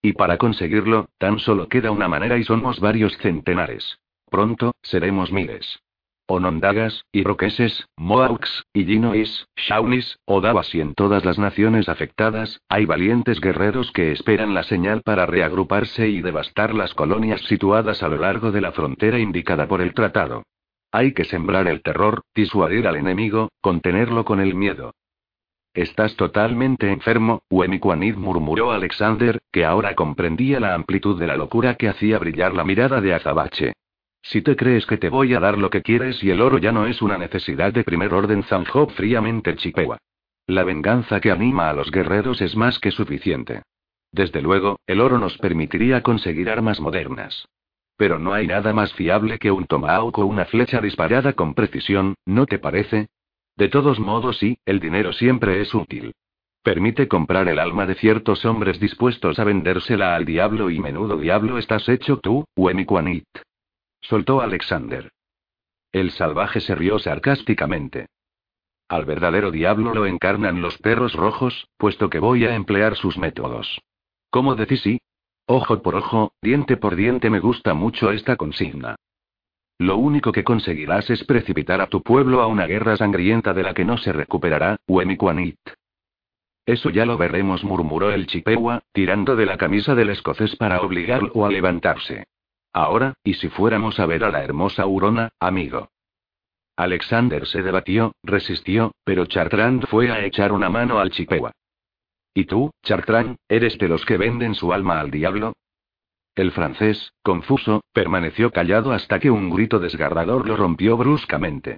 Y 0.02 0.14
para 0.14 0.36
conseguirlo, 0.36 1.08
tan 1.18 1.38
solo 1.38 1.68
queda 1.68 1.92
una 1.92 2.08
manera 2.08 2.36
y 2.36 2.42
somos 2.42 2.80
varios 2.80 3.16
centenares. 3.18 4.00
Pronto, 4.28 4.72
seremos 4.82 5.30
miles. 5.30 5.80
Onondagas, 6.26 7.04
Iroqueses, 7.12 7.88
Mohawks, 7.96 8.64
Illinois, 8.72 9.46
Shawnees, 9.56 10.18
Odavas 10.24 10.74
y 10.74 10.80
en 10.80 10.94
todas 10.94 11.24
las 11.24 11.38
naciones 11.38 11.88
afectadas, 11.88 12.60
hay 12.68 12.86
valientes 12.86 13.40
guerreros 13.40 13.92
que 13.92 14.12
esperan 14.12 14.54
la 14.54 14.62
señal 14.62 15.02
para 15.02 15.26
reagruparse 15.26 16.08
y 16.08 16.20
devastar 16.20 16.74
las 16.74 16.94
colonias 16.94 17.42
situadas 17.42 18.02
a 18.02 18.08
lo 18.08 18.16
largo 18.16 18.50
de 18.50 18.60
la 18.60 18.72
frontera 18.72 19.18
indicada 19.18 19.68
por 19.68 19.82
el 19.82 19.94
tratado. 19.94 20.42
Hay 20.90 21.12
que 21.12 21.24
sembrar 21.24 21.68
el 21.68 21.82
terror, 21.82 22.22
disuadir 22.34 22.86
al 22.86 22.96
enemigo, 22.96 23.50
contenerlo 23.60 24.24
con 24.24 24.40
el 24.40 24.54
miedo. 24.54 24.94
Estás 25.74 26.16
totalmente 26.16 26.90
enfermo, 26.90 27.44
Wemikwanid 27.50 28.16
murmuró 28.16 28.72
Alexander, 28.72 29.40
que 29.50 29.64
ahora 29.64 29.94
comprendía 29.94 30.60
la 30.60 30.74
amplitud 30.74 31.18
de 31.18 31.26
la 31.26 31.36
locura 31.36 31.76
que 31.76 31.88
hacía 31.88 32.18
brillar 32.18 32.52
la 32.52 32.64
mirada 32.64 33.00
de 33.00 33.14
Azabache. 33.14 33.72
Si 34.20 34.42
te 34.42 34.54
crees 34.54 34.84
que 34.84 34.98
te 34.98 35.08
voy 35.08 35.32
a 35.34 35.40
dar 35.40 35.56
lo 35.56 35.70
que 35.70 35.80
quieres 35.80 36.22
y 36.22 36.30
el 36.30 36.42
oro 36.42 36.58
ya 36.58 36.72
no 36.72 36.86
es 36.86 37.00
una 37.00 37.16
necesidad 37.16 37.72
de 37.72 37.84
primer 37.84 38.12
orden, 38.12 38.42
zanjó 38.42 38.86
fríamente 38.88 39.56
Chipewa. 39.56 39.96
La 40.46 40.62
venganza 40.62 41.20
que 41.20 41.30
anima 41.30 41.70
a 41.70 41.72
los 41.72 41.90
guerreros 41.90 42.42
es 42.42 42.54
más 42.54 42.78
que 42.78 42.90
suficiente. 42.90 43.62
Desde 44.12 44.42
luego, 44.42 44.78
el 44.86 45.00
oro 45.00 45.18
nos 45.18 45.38
permitiría 45.38 46.02
conseguir 46.02 46.50
armas 46.50 46.80
modernas. 46.80 47.48
Pero 47.96 48.18
no 48.18 48.34
hay 48.34 48.46
nada 48.46 48.74
más 48.74 48.92
fiable 48.92 49.38
que 49.38 49.50
un 49.50 49.66
tomahawk 49.66 50.18
o 50.18 50.26
una 50.26 50.44
flecha 50.44 50.82
disparada 50.82 51.32
con 51.32 51.54
precisión, 51.54 52.14
¿no 52.26 52.44
te 52.44 52.58
parece? 52.58 53.08
De 53.56 53.68
todos 53.68 53.98
modos, 53.98 54.38
sí, 54.38 54.58
el 54.64 54.80
dinero 54.80 55.12
siempre 55.12 55.60
es 55.60 55.74
útil. 55.74 56.14
Permite 56.62 57.08
comprar 57.08 57.48
el 57.48 57.58
alma 57.58 57.86
de 57.86 57.96
ciertos 57.96 58.44
hombres 58.44 58.78
dispuestos 58.78 59.38
a 59.38 59.44
vendérsela 59.44 60.14
al 60.14 60.24
diablo 60.24 60.70
y 60.70 60.78
menudo 60.78 61.16
diablo 61.16 61.58
estás 61.58 61.88
hecho 61.88 62.18
tú, 62.18 62.44
Wemikwanit. 62.56 63.26
Soltó 64.00 64.40
Alexander. 64.40 65.10
El 65.90 66.12
salvaje 66.12 66.60
se 66.60 66.74
rió 66.74 66.98
sarcásticamente. 66.98 68.06
Al 68.88 69.04
verdadero 69.04 69.50
diablo 69.50 69.94
lo 69.94 70.06
encarnan 70.06 70.62
los 70.62 70.78
perros 70.78 71.14
rojos, 71.14 71.66
puesto 71.76 72.10
que 72.10 72.18
voy 72.18 72.44
a 72.44 72.54
emplear 72.54 72.96
sus 72.96 73.18
métodos. 73.18 73.80
¿Cómo 74.30 74.54
decís 74.54 74.82
sí? 74.82 75.00
Ojo 75.46 75.82
por 75.82 75.96
ojo, 75.96 76.32
diente 76.40 76.76
por 76.76 76.94
diente 76.94 77.28
me 77.28 77.40
gusta 77.40 77.74
mucho 77.74 78.12
esta 78.12 78.36
consigna. 78.36 78.96
Lo 79.78 79.96
único 79.96 80.32
que 80.32 80.44
conseguirás 80.44 81.10
es 81.10 81.24
precipitar 81.24 81.80
a 81.80 81.88
tu 81.88 82.02
pueblo 82.02 82.40
a 82.40 82.46
una 82.46 82.66
guerra 82.66 82.96
sangrienta 82.96 83.52
de 83.52 83.62
la 83.62 83.74
que 83.74 83.84
no 83.84 83.98
se 83.98 84.12
recuperará, 84.12 84.76
Wemikwanit. 84.86 85.58
Eso 86.64 86.90
ya 86.90 87.04
lo 87.04 87.18
veremos, 87.18 87.64
murmuró 87.64 88.12
el 88.12 88.26
Chippewa, 88.26 88.82
tirando 88.92 89.34
de 89.34 89.46
la 89.46 89.56
camisa 89.56 89.94
del 89.94 90.10
escocés 90.10 90.54
para 90.56 90.80
obligarlo 90.80 91.44
a 91.44 91.50
levantarse. 91.50 92.24
Ahora, 92.72 93.14
¿y 93.24 93.34
si 93.34 93.48
fuéramos 93.48 93.98
a 93.98 94.06
ver 94.06 94.24
a 94.24 94.30
la 94.30 94.44
hermosa 94.44 94.86
Urona, 94.86 95.30
amigo? 95.40 95.88
Alexander 96.76 97.46
se 97.46 97.62
debatió, 97.62 98.14
resistió, 98.22 98.92
pero 99.04 99.26
Chartrand 99.26 99.86
fue 99.86 100.10
a 100.10 100.24
echar 100.24 100.52
una 100.52 100.70
mano 100.70 100.98
al 101.00 101.10
Chippewa. 101.10 101.52
¿Y 102.34 102.44
tú, 102.44 102.70
Chartrand, 102.82 103.36
eres 103.48 103.76
de 103.76 103.88
los 103.88 104.06
que 104.06 104.16
venden 104.16 104.54
su 104.54 104.72
alma 104.72 105.00
al 105.00 105.10
diablo? 105.10 105.52
El 106.34 106.50
francés, 106.52 107.12
confuso, 107.22 107.82
permaneció 107.92 108.52
callado 108.52 108.92
hasta 108.92 109.20
que 109.20 109.30
un 109.30 109.50
grito 109.50 109.78
desgarrador 109.78 110.48
lo 110.48 110.56
rompió 110.56 110.96
bruscamente. 110.96 111.76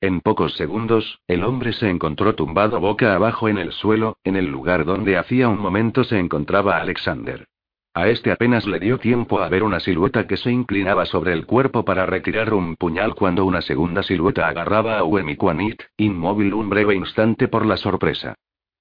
En 0.00 0.20
pocos 0.20 0.54
segundos, 0.54 1.18
el 1.26 1.42
hombre 1.42 1.72
se 1.72 1.90
encontró 1.90 2.36
tumbado 2.36 2.78
boca 2.78 3.14
abajo 3.14 3.48
en 3.48 3.58
el 3.58 3.72
suelo, 3.72 4.18
en 4.22 4.36
el 4.36 4.46
lugar 4.46 4.84
donde 4.84 5.16
hacía 5.16 5.48
un 5.48 5.58
momento 5.58 6.04
se 6.04 6.20
encontraba 6.20 6.78
Alexander. 6.78 7.46
A 7.94 8.08
este 8.08 8.30
apenas 8.30 8.66
le 8.66 8.78
dio 8.78 8.98
tiempo 8.98 9.40
a 9.40 9.48
ver 9.48 9.64
una 9.64 9.80
silueta 9.80 10.28
que 10.28 10.36
se 10.36 10.52
inclinaba 10.52 11.06
sobre 11.06 11.32
el 11.32 11.44
cuerpo 11.44 11.84
para 11.84 12.06
retirar 12.06 12.54
un 12.54 12.76
puñal 12.76 13.16
cuando 13.16 13.44
una 13.44 13.62
segunda 13.62 14.04
silueta 14.04 14.46
agarraba 14.46 14.98
a 14.98 15.04
Wemikwanit, 15.04 15.82
inmóvil 15.96 16.54
un 16.54 16.68
breve 16.68 16.94
instante 16.94 17.48
por 17.48 17.66
la 17.66 17.76
sorpresa. 17.76 18.34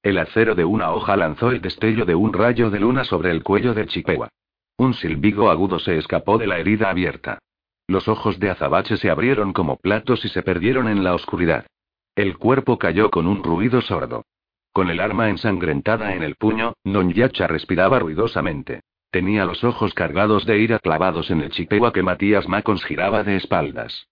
El 0.03 0.19
acero 0.19 0.53
de 0.53 0.65
una 0.65 0.91
hoja 0.91 1.17
lanzó 1.17 1.49
el 1.49 1.61
destello 1.61 2.05
de 2.05 2.13
un 2.13 2.31
rayo 2.31 2.69
de 2.69 2.79
luna 2.79 3.05
sobre 3.05 3.31
el 3.31 3.41
cuello 3.41 3.73
de 3.73 3.87
Chipewa. 3.87 4.29
Un 4.77 4.93
silbido 4.93 5.49
agudo 5.49 5.79
se 5.79 5.97
escapó 5.97 6.37
de 6.37 6.47
la 6.47 6.59
herida 6.59 6.89
abierta. 6.89 7.39
Los 7.87 8.07
ojos 8.07 8.39
de 8.39 8.49
Azabache 8.49 8.97
se 8.97 9.09
abrieron 9.09 9.53
como 9.53 9.77
platos 9.77 10.25
y 10.25 10.29
se 10.29 10.41
perdieron 10.41 10.87
en 10.87 11.03
la 11.03 11.13
oscuridad. 11.13 11.65
El 12.15 12.37
cuerpo 12.37 12.77
cayó 12.77 13.09
con 13.11 13.27
un 13.27 13.43
ruido 13.43 13.81
sordo. 13.81 14.23
Con 14.73 14.89
el 14.89 14.99
arma 14.99 15.29
ensangrentada 15.29 16.15
en 16.15 16.23
el 16.23 16.35
puño, 16.35 16.73
Nonyacha 16.83 17.47
respiraba 17.47 17.99
ruidosamente. 17.99 18.81
Tenía 19.11 19.45
los 19.45 19.63
ojos 19.63 19.93
cargados 19.93 20.45
de 20.45 20.59
ira 20.59 20.79
clavados 20.79 21.31
en 21.31 21.41
el 21.41 21.51
chipewa 21.51 21.93
que 21.93 22.03
Matías 22.03 22.49
Macons 22.49 22.83
giraba 22.83 23.23
de 23.23 23.37
espaldas. 23.37 24.07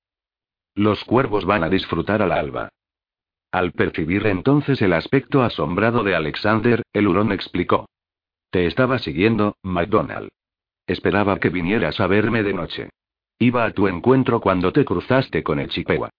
Los 0.76 1.04
cuervos 1.04 1.46
van 1.46 1.64
a 1.64 1.70
disfrutar 1.70 2.22
al 2.22 2.32
alba. 2.32 2.70
Al 3.52 3.74
percibir 3.74 4.26
entonces 4.28 4.82
el 4.82 4.94
aspecto 4.94 5.44
asombrado 5.44 6.04
de 6.04 6.16
Alexander, 6.16 6.82
el 6.94 7.08
hurón 7.08 7.32
explicó. 7.32 7.90
Te 8.50 8.66
estaba 8.66 9.00
siguiendo, 9.00 9.58
McDonald. 9.62 10.30
Esperaba 10.88 11.40
que 11.40 11.50
vinieras 11.50 12.00
a 12.00 12.08
verme 12.08 12.44
de 12.44 12.54
noche. 12.54 12.90
Iba 13.40 13.66
a 13.66 13.72
tu 13.72 13.88
encuentro 13.88 14.42
cuando 14.42 14.72
te 14.72 14.86
cruzaste 14.86 15.44
con 15.44 15.60
el 15.60 15.70
Chippewa. 15.70 16.10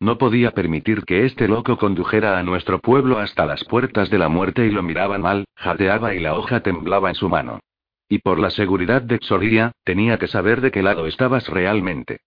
No 0.00 0.18
podía 0.18 0.50
permitir 0.50 1.04
que 1.04 1.24
este 1.24 1.48
loco 1.48 1.78
condujera 1.78 2.38
a 2.38 2.42
nuestro 2.42 2.78
pueblo 2.78 3.18
hasta 3.18 3.46
las 3.46 3.64
puertas 3.64 4.10
de 4.10 4.18
la 4.18 4.28
muerte 4.28 4.66
y 4.66 4.70
lo 4.70 4.82
miraban 4.82 5.22
mal, 5.22 5.44
jadeaba 5.54 6.14
y 6.14 6.20
la 6.20 6.34
hoja 6.34 6.60
temblaba 6.60 7.08
en 7.08 7.14
su 7.14 7.28
mano. 7.28 7.60
Y 8.08 8.18
por 8.18 8.38
la 8.38 8.50
seguridad 8.50 9.02
de 9.02 9.18
Xoria, 9.22 9.72
tenía 9.84 10.18
que 10.18 10.26
saber 10.26 10.60
de 10.60 10.70
qué 10.70 10.82
lado 10.82 11.06
estabas 11.06 11.48
realmente. 11.48 12.20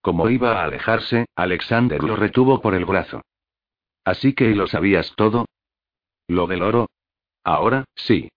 Como 0.00 0.28
iba 0.28 0.60
a 0.60 0.64
alejarse, 0.64 1.26
Alexander 1.34 2.02
lo 2.02 2.16
retuvo 2.16 2.60
por 2.60 2.74
el 2.74 2.84
brazo. 2.84 3.22
Así 4.04 4.34
que 4.34 4.54
lo 4.54 4.66
sabías 4.66 5.14
todo? 5.16 5.46
¿Lo 6.28 6.46
del 6.46 6.62
oro? 6.62 6.88
Ahora, 7.42 7.84
sí. 7.94 8.30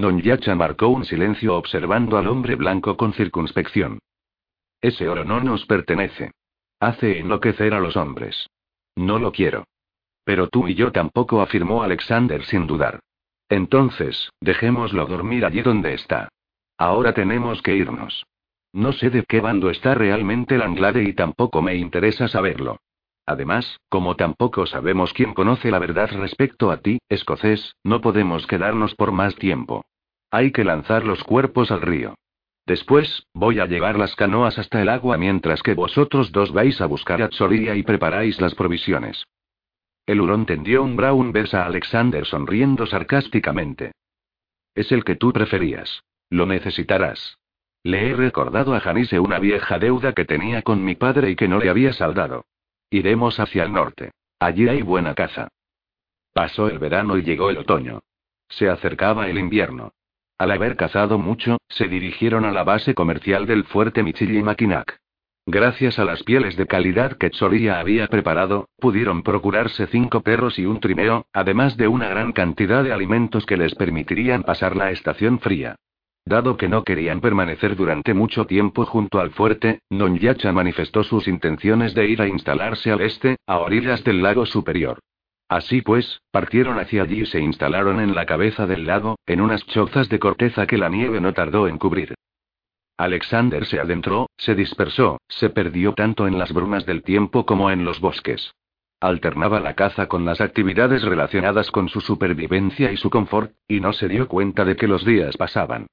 Nonyacha 0.00 0.54
marcó 0.54 0.88
un 0.88 1.04
silencio 1.04 1.56
observando 1.56 2.18
al 2.18 2.26
hombre 2.26 2.54
blanco 2.54 2.96
con 2.96 3.14
circunspección. 3.14 3.98
Ese 4.80 5.08
oro 5.08 5.24
no 5.24 5.40
nos 5.40 5.64
pertenece. 5.64 6.32
Hace 6.80 7.18
enloquecer 7.18 7.72
a 7.72 7.80
los 7.80 7.96
hombres. 7.96 8.48
No 8.94 9.18
lo 9.18 9.32
quiero. 9.32 9.64
Pero 10.24 10.48
tú 10.48 10.68
y 10.68 10.74
yo 10.74 10.92
tampoco, 10.92 11.40
afirmó 11.40 11.82
Alexander 11.82 12.44
sin 12.44 12.66
dudar. 12.66 13.00
Entonces, 13.48 14.30
dejémoslo 14.40 15.06
dormir 15.06 15.46
allí 15.46 15.62
donde 15.62 15.94
está. 15.94 16.28
Ahora 16.76 17.14
tenemos 17.14 17.62
que 17.62 17.74
irnos. 17.74 18.26
No 18.72 18.92
sé 18.92 19.08
de 19.08 19.24
qué 19.24 19.40
bando 19.40 19.70
está 19.70 19.94
realmente 19.94 20.58
Langlade 20.58 21.04
y 21.04 21.14
tampoco 21.14 21.62
me 21.62 21.74
interesa 21.76 22.28
saberlo. 22.28 22.80
Además, 23.26 23.80
como 23.88 24.14
tampoco 24.14 24.66
sabemos 24.66 25.12
quién 25.12 25.34
conoce 25.34 25.72
la 25.72 25.80
verdad 25.80 26.08
respecto 26.12 26.70
a 26.70 26.78
ti, 26.78 26.98
escocés, 27.08 27.74
no 27.82 28.00
podemos 28.00 28.46
quedarnos 28.46 28.94
por 28.94 29.10
más 29.10 29.34
tiempo. 29.34 29.84
Hay 30.30 30.52
que 30.52 30.64
lanzar 30.64 31.04
los 31.04 31.24
cuerpos 31.24 31.72
al 31.72 31.82
río. 31.82 32.14
Después, 32.66 33.26
voy 33.34 33.58
a 33.58 33.66
llevar 33.66 33.98
las 33.98 34.14
canoas 34.14 34.58
hasta 34.58 34.80
el 34.80 34.88
agua 34.88 35.18
mientras 35.18 35.62
que 35.62 35.74
vosotros 35.74 36.30
dos 36.30 36.52
vais 36.52 36.80
a 36.80 36.86
buscar 36.86 37.20
a 37.22 37.28
Tsoria 37.28 37.74
y 37.74 37.82
preparáis 37.82 38.40
las 38.40 38.54
provisiones. 38.54 39.24
El 40.04 40.20
hurón 40.20 40.46
tendió 40.46 40.84
un 40.84 40.94
brown 40.94 41.32
besa 41.32 41.64
a 41.64 41.66
Alexander 41.66 42.24
sonriendo 42.26 42.86
sarcásticamente. 42.86 43.92
Es 44.74 44.92
el 44.92 45.04
que 45.04 45.16
tú 45.16 45.32
preferías. 45.32 46.02
Lo 46.30 46.46
necesitarás. 46.46 47.38
Le 47.82 48.10
he 48.10 48.14
recordado 48.14 48.74
a 48.74 48.80
Janice 48.80 49.18
una 49.20 49.38
vieja 49.38 49.78
deuda 49.78 50.12
que 50.12 50.24
tenía 50.24 50.62
con 50.62 50.84
mi 50.84 50.96
padre 50.96 51.30
y 51.30 51.36
que 51.36 51.48
no 51.48 51.58
le 51.58 51.70
había 51.70 51.92
saldado. 51.92 52.44
Iremos 52.96 53.38
hacia 53.38 53.64
el 53.64 53.74
norte. 53.74 54.12
Allí 54.40 54.68
hay 54.68 54.80
buena 54.80 55.14
caza. 55.14 55.48
Pasó 56.32 56.68
el 56.68 56.78
verano 56.78 57.18
y 57.18 57.22
llegó 57.22 57.50
el 57.50 57.58
otoño. 57.58 58.00
Se 58.48 58.70
acercaba 58.70 59.28
el 59.28 59.36
invierno. 59.36 59.92
Al 60.38 60.50
haber 60.50 60.76
cazado 60.76 61.18
mucho, 61.18 61.58
se 61.68 61.88
dirigieron 61.88 62.46
a 62.46 62.52
la 62.52 62.64
base 62.64 62.94
comercial 62.94 63.44
del 63.44 63.64
fuerte 63.64 64.02
Michilimackinac. 64.02 64.98
Gracias 65.44 65.98
a 65.98 66.06
las 66.06 66.22
pieles 66.22 66.56
de 66.56 66.66
calidad 66.66 67.18
que 67.18 67.28
Tsoria 67.28 67.80
había 67.80 68.06
preparado, 68.06 68.70
pudieron 68.78 69.22
procurarse 69.22 69.86
cinco 69.88 70.22
perros 70.22 70.58
y 70.58 70.64
un 70.64 70.80
trineo, 70.80 71.26
además 71.34 71.76
de 71.76 71.88
una 71.88 72.08
gran 72.08 72.32
cantidad 72.32 72.82
de 72.82 72.94
alimentos 72.94 73.44
que 73.44 73.58
les 73.58 73.74
permitirían 73.74 74.42
pasar 74.42 74.74
la 74.74 74.90
estación 74.90 75.38
fría. 75.38 75.76
Dado 76.28 76.56
que 76.56 76.68
no 76.68 76.82
querían 76.82 77.20
permanecer 77.20 77.76
durante 77.76 78.12
mucho 78.12 78.46
tiempo 78.46 78.84
junto 78.84 79.20
al 79.20 79.30
fuerte, 79.30 79.78
Nonyacha 79.90 80.50
manifestó 80.50 81.04
sus 81.04 81.28
intenciones 81.28 81.94
de 81.94 82.08
ir 82.08 82.20
a 82.20 82.26
instalarse 82.26 82.90
al 82.90 83.00
este, 83.02 83.36
a 83.46 83.58
orillas 83.58 84.02
del 84.02 84.24
lago 84.24 84.44
superior. 84.44 84.98
Así 85.48 85.82
pues, 85.82 86.22
partieron 86.32 86.80
hacia 86.80 87.04
allí 87.04 87.20
y 87.20 87.26
se 87.26 87.38
instalaron 87.38 88.00
en 88.00 88.16
la 88.16 88.26
cabeza 88.26 88.66
del 88.66 88.86
lago, 88.86 89.20
en 89.24 89.40
unas 89.40 89.64
chozas 89.66 90.08
de 90.08 90.18
corteza 90.18 90.66
que 90.66 90.78
la 90.78 90.88
nieve 90.88 91.20
no 91.20 91.32
tardó 91.32 91.68
en 91.68 91.78
cubrir. 91.78 92.14
Alexander 92.96 93.64
se 93.64 93.78
adentró, 93.78 94.28
se 94.36 94.56
dispersó, 94.56 95.20
se 95.28 95.50
perdió 95.50 95.92
tanto 95.92 96.26
en 96.26 96.40
las 96.40 96.52
brumas 96.52 96.86
del 96.86 97.04
tiempo 97.04 97.46
como 97.46 97.70
en 97.70 97.84
los 97.84 98.00
bosques. 98.00 98.52
Alternaba 99.00 99.60
la 99.60 99.74
caza 99.74 100.08
con 100.08 100.24
las 100.24 100.40
actividades 100.40 101.02
relacionadas 101.02 101.70
con 101.70 101.88
su 101.88 102.00
supervivencia 102.00 102.90
y 102.90 102.96
su 102.96 103.10
confort, 103.10 103.52
y 103.68 103.78
no 103.78 103.92
se 103.92 104.08
dio 104.08 104.26
cuenta 104.26 104.64
de 104.64 104.74
que 104.74 104.88
los 104.88 105.04
días 105.04 105.36
pasaban. 105.36 105.86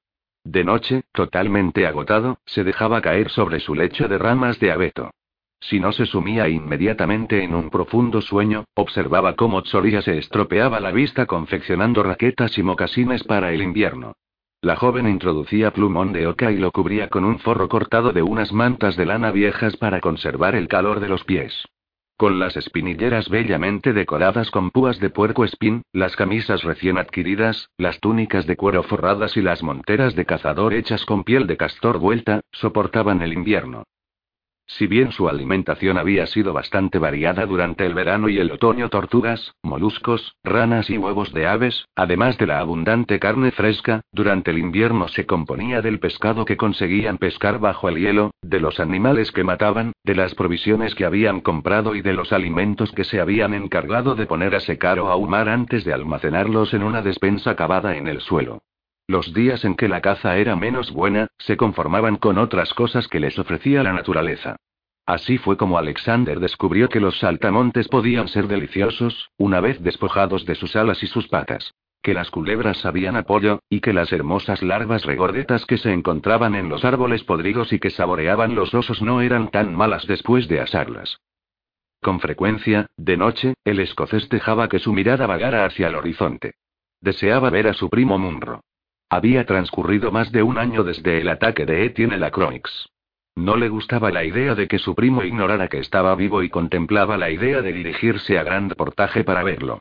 De 0.44 0.62
noche, 0.62 1.04
totalmente 1.12 1.86
agotado, 1.86 2.38
se 2.44 2.64
dejaba 2.64 3.00
caer 3.00 3.30
sobre 3.30 3.60
su 3.60 3.74
lecho 3.74 4.08
de 4.08 4.18
ramas 4.18 4.60
de 4.60 4.70
abeto. 4.70 5.10
Si 5.58 5.80
no 5.80 5.92
se 5.92 6.04
sumía 6.04 6.48
inmediatamente 6.50 7.42
en 7.42 7.54
un 7.54 7.70
profundo 7.70 8.20
sueño, 8.20 8.66
observaba 8.74 9.34
cómo 9.34 9.62
Tsoria 9.62 10.02
se 10.02 10.18
estropeaba 10.18 10.80
la 10.80 10.92
vista 10.92 11.24
confeccionando 11.24 12.02
raquetas 12.02 12.58
y 12.58 12.62
mocasines 12.62 13.24
para 13.24 13.52
el 13.52 13.62
invierno. 13.62 14.12
La 14.60 14.76
joven 14.76 15.08
introducía 15.08 15.72
plumón 15.72 16.12
de 16.12 16.26
oca 16.26 16.52
y 16.52 16.58
lo 16.58 16.70
cubría 16.70 17.08
con 17.08 17.24
un 17.24 17.38
forro 17.38 17.68
cortado 17.70 18.12
de 18.12 18.22
unas 18.22 18.52
mantas 18.52 18.96
de 18.96 19.06
lana 19.06 19.30
viejas 19.30 19.78
para 19.78 20.00
conservar 20.00 20.54
el 20.54 20.68
calor 20.68 21.00
de 21.00 21.08
los 21.08 21.24
pies. 21.24 21.64
Con 22.16 22.38
las 22.38 22.56
espinilleras 22.56 23.28
bellamente 23.28 23.92
decoradas 23.92 24.52
con 24.52 24.70
púas 24.70 25.00
de 25.00 25.10
puerco 25.10 25.44
espín, 25.44 25.82
las 25.92 26.14
camisas 26.14 26.62
recién 26.62 26.96
adquiridas, 26.96 27.70
las 27.76 27.98
túnicas 27.98 28.46
de 28.46 28.56
cuero 28.56 28.84
forradas 28.84 29.36
y 29.36 29.42
las 29.42 29.64
monteras 29.64 30.14
de 30.14 30.24
cazador 30.24 30.74
hechas 30.74 31.04
con 31.04 31.24
piel 31.24 31.48
de 31.48 31.56
castor 31.56 31.98
vuelta, 31.98 32.42
soportaban 32.52 33.20
el 33.20 33.32
invierno. 33.32 33.84
Si 34.66 34.86
bien 34.86 35.12
su 35.12 35.28
alimentación 35.28 35.98
había 35.98 36.26
sido 36.26 36.52
bastante 36.52 36.98
variada 36.98 37.44
durante 37.44 37.84
el 37.84 37.94
verano 37.94 38.28
y 38.28 38.38
el 38.38 38.50
otoño, 38.50 38.88
tortugas, 38.88 39.54
moluscos, 39.62 40.36
ranas 40.42 40.88
y 40.88 40.96
huevos 40.96 41.32
de 41.34 41.46
aves, 41.46 41.86
además 41.94 42.38
de 42.38 42.46
la 42.46 42.60
abundante 42.60 43.20
carne 43.20 43.50
fresca, 43.50 44.00
durante 44.10 44.50
el 44.50 44.58
invierno 44.58 45.08
se 45.08 45.26
componía 45.26 45.82
del 45.82 46.00
pescado 46.00 46.44
que 46.44 46.56
conseguían 46.56 47.18
pescar 47.18 47.60
bajo 47.60 47.88
el 47.88 47.96
hielo, 47.96 48.30
de 48.42 48.58
los 48.58 48.80
animales 48.80 49.32
que 49.32 49.44
mataban, 49.44 49.92
de 50.02 50.14
las 50.14 50.34
provisiones 50.34 50.94
que 50.94 51.04
habían 51.04 51.40
comprado 51.40 51.94
y 51.94 52.00
de 52.00 52.14
los 52.14 52.32
alimentos 52.32 52.90
que 52.92 53.04
se 53.04 53.20
habían 53.20 53.52
encargado 53.52 54.14
de 54.14 54.26
poner 54.26 54.54
a 54.54 54.60
secar 54.60 54.98
o 54.98 55.10
ahumar 55.10 55.48
antes 55.50 55.84
de 55.84 55.92
almacenarlos 55.92 56.72
en 56.72 56.82
una 56.82 57.02
despensa 57.02 57.54
cavada 57.54 57.96
en 57.96 58.08
el 58.08 58.20
suelo. 58.20 58.62
Los 59.06 59.34
días 59.34 59.64
en 59.64 59.76
que 59.76 59.88
la 59.88 60.00
caza 60.00 60.38
era 60.38 60.56
menos 60.56 60.90
buena, 60.90 61.28
se 61.38 61.56
conformaban 61.56 62.16
con 62.16 62.38
otras 62.38 62.72
cosas 62.72 63.06
que 63.06 63.20
les 63.20 63.38
ofrecía 63.38 63.82
la 63.82 63.92
naturaleza. 63.92 64.56
Así 65.06 65.36
fue 65.36 65.58
como 65.58 65.76
Alexander 65.76 66.40
descubrió 66.40 66.88
que 66.88 67.00
los 67.00 67.18
saltamontes 67.18 67.88
podían 67.88 68.28
ser 68.28 68.48
deliciosos, 68.48 69.30
una 69.36 69.60
vez 69.60 69.82
despojados 69.82 70.46
de 70.46 70.54
sus 70.54 70.74
alas 70.76 71.02
y 71.02 71.06
sus 71.06 71.28
patas. 71.28 71.74
Que 72.00 72.14
las 72.14 72.30
culebras 72.30 72.78
sabían 72.78 73.16
apoyo, 73.16 73.60
y 73.68 73.80
que 73.80 73.92
las 73.92 74.12
hermosas 74.12 74.62
larvas 74.62 75.04
regordetas 75.04 75.66
que 75.66 75.76
se 75.76 75.92
encontraban 75.92 76.54
en 76.54 76.70
los 76.70 76.84
árboles 76.84 77.24
podridos 77.24 77.72
y 77.74 77.78
que 77.78 77.90
saboreaban 77.90 78.54
los 78.54 78.74
osos 78.74 79.02
no 79.02 79.20
eran 79.20 79.50
tan 79.50 79.74
malas 79.74 80.06
después 80.06 80.48
de 80.48 80.60
asarlas. 80.60 81.18
Con 82.00 82.20
frecuencia, 82.20 82.86
de 82.96 83.16
noche, 83.18 83.54
el 83.64 83.80
escocés 83.80 84.28
dejaba 84.30 84.68
que 84.68 84.78
su 84.78 84.92
mirada 84.94 85.26
vagara 85.26 85.66
hacia 85.66 85.88
el 85.88 85.94
horizonte. 85.94 86.54
Deseaba 87.00 87.50
ver 87.50 87.68
a 87.68 87.74
su 87.74 87.90
primo 87.90 88.18
Munro. 88.18 88.62
Había 89.14 89.46
transcurrido 89.46 90.10
más 90.10 90.32
de 90.32 90.42
un 90.42 90.58
año 90.58 90.82
desde 90.82 91.20
el 91.20 91.28
ataque 91.28 91.66
de 91.66 91.84
Etienne 91.84 92.18
Lacroix. 92.18 92.88
No 93.36 93.56
le 93.56 93.68
gustaba 93.68 94.10
la 94.10 94.24
idea 94.24 94.56
de 94.56 94.66
que 94.66 94.80
su 94.80 94.96
primo 94.96 95.22
ignorara 95.22 95.68
que 95.68 95.78
estaba 95.78 96.16
vivo 96.16 96.42
y 96.42 96.50
contemplaba 96.50 97.16
la 97.16 97.30
idea 97.30 97.62
de 97.62 97.72
dirigirse 97.72 98.40
a 98.40 98.42
Grand 98.42 98.74
Portage 98.74 99.22
para 99.22 99.44
verlo. 99.44 99.78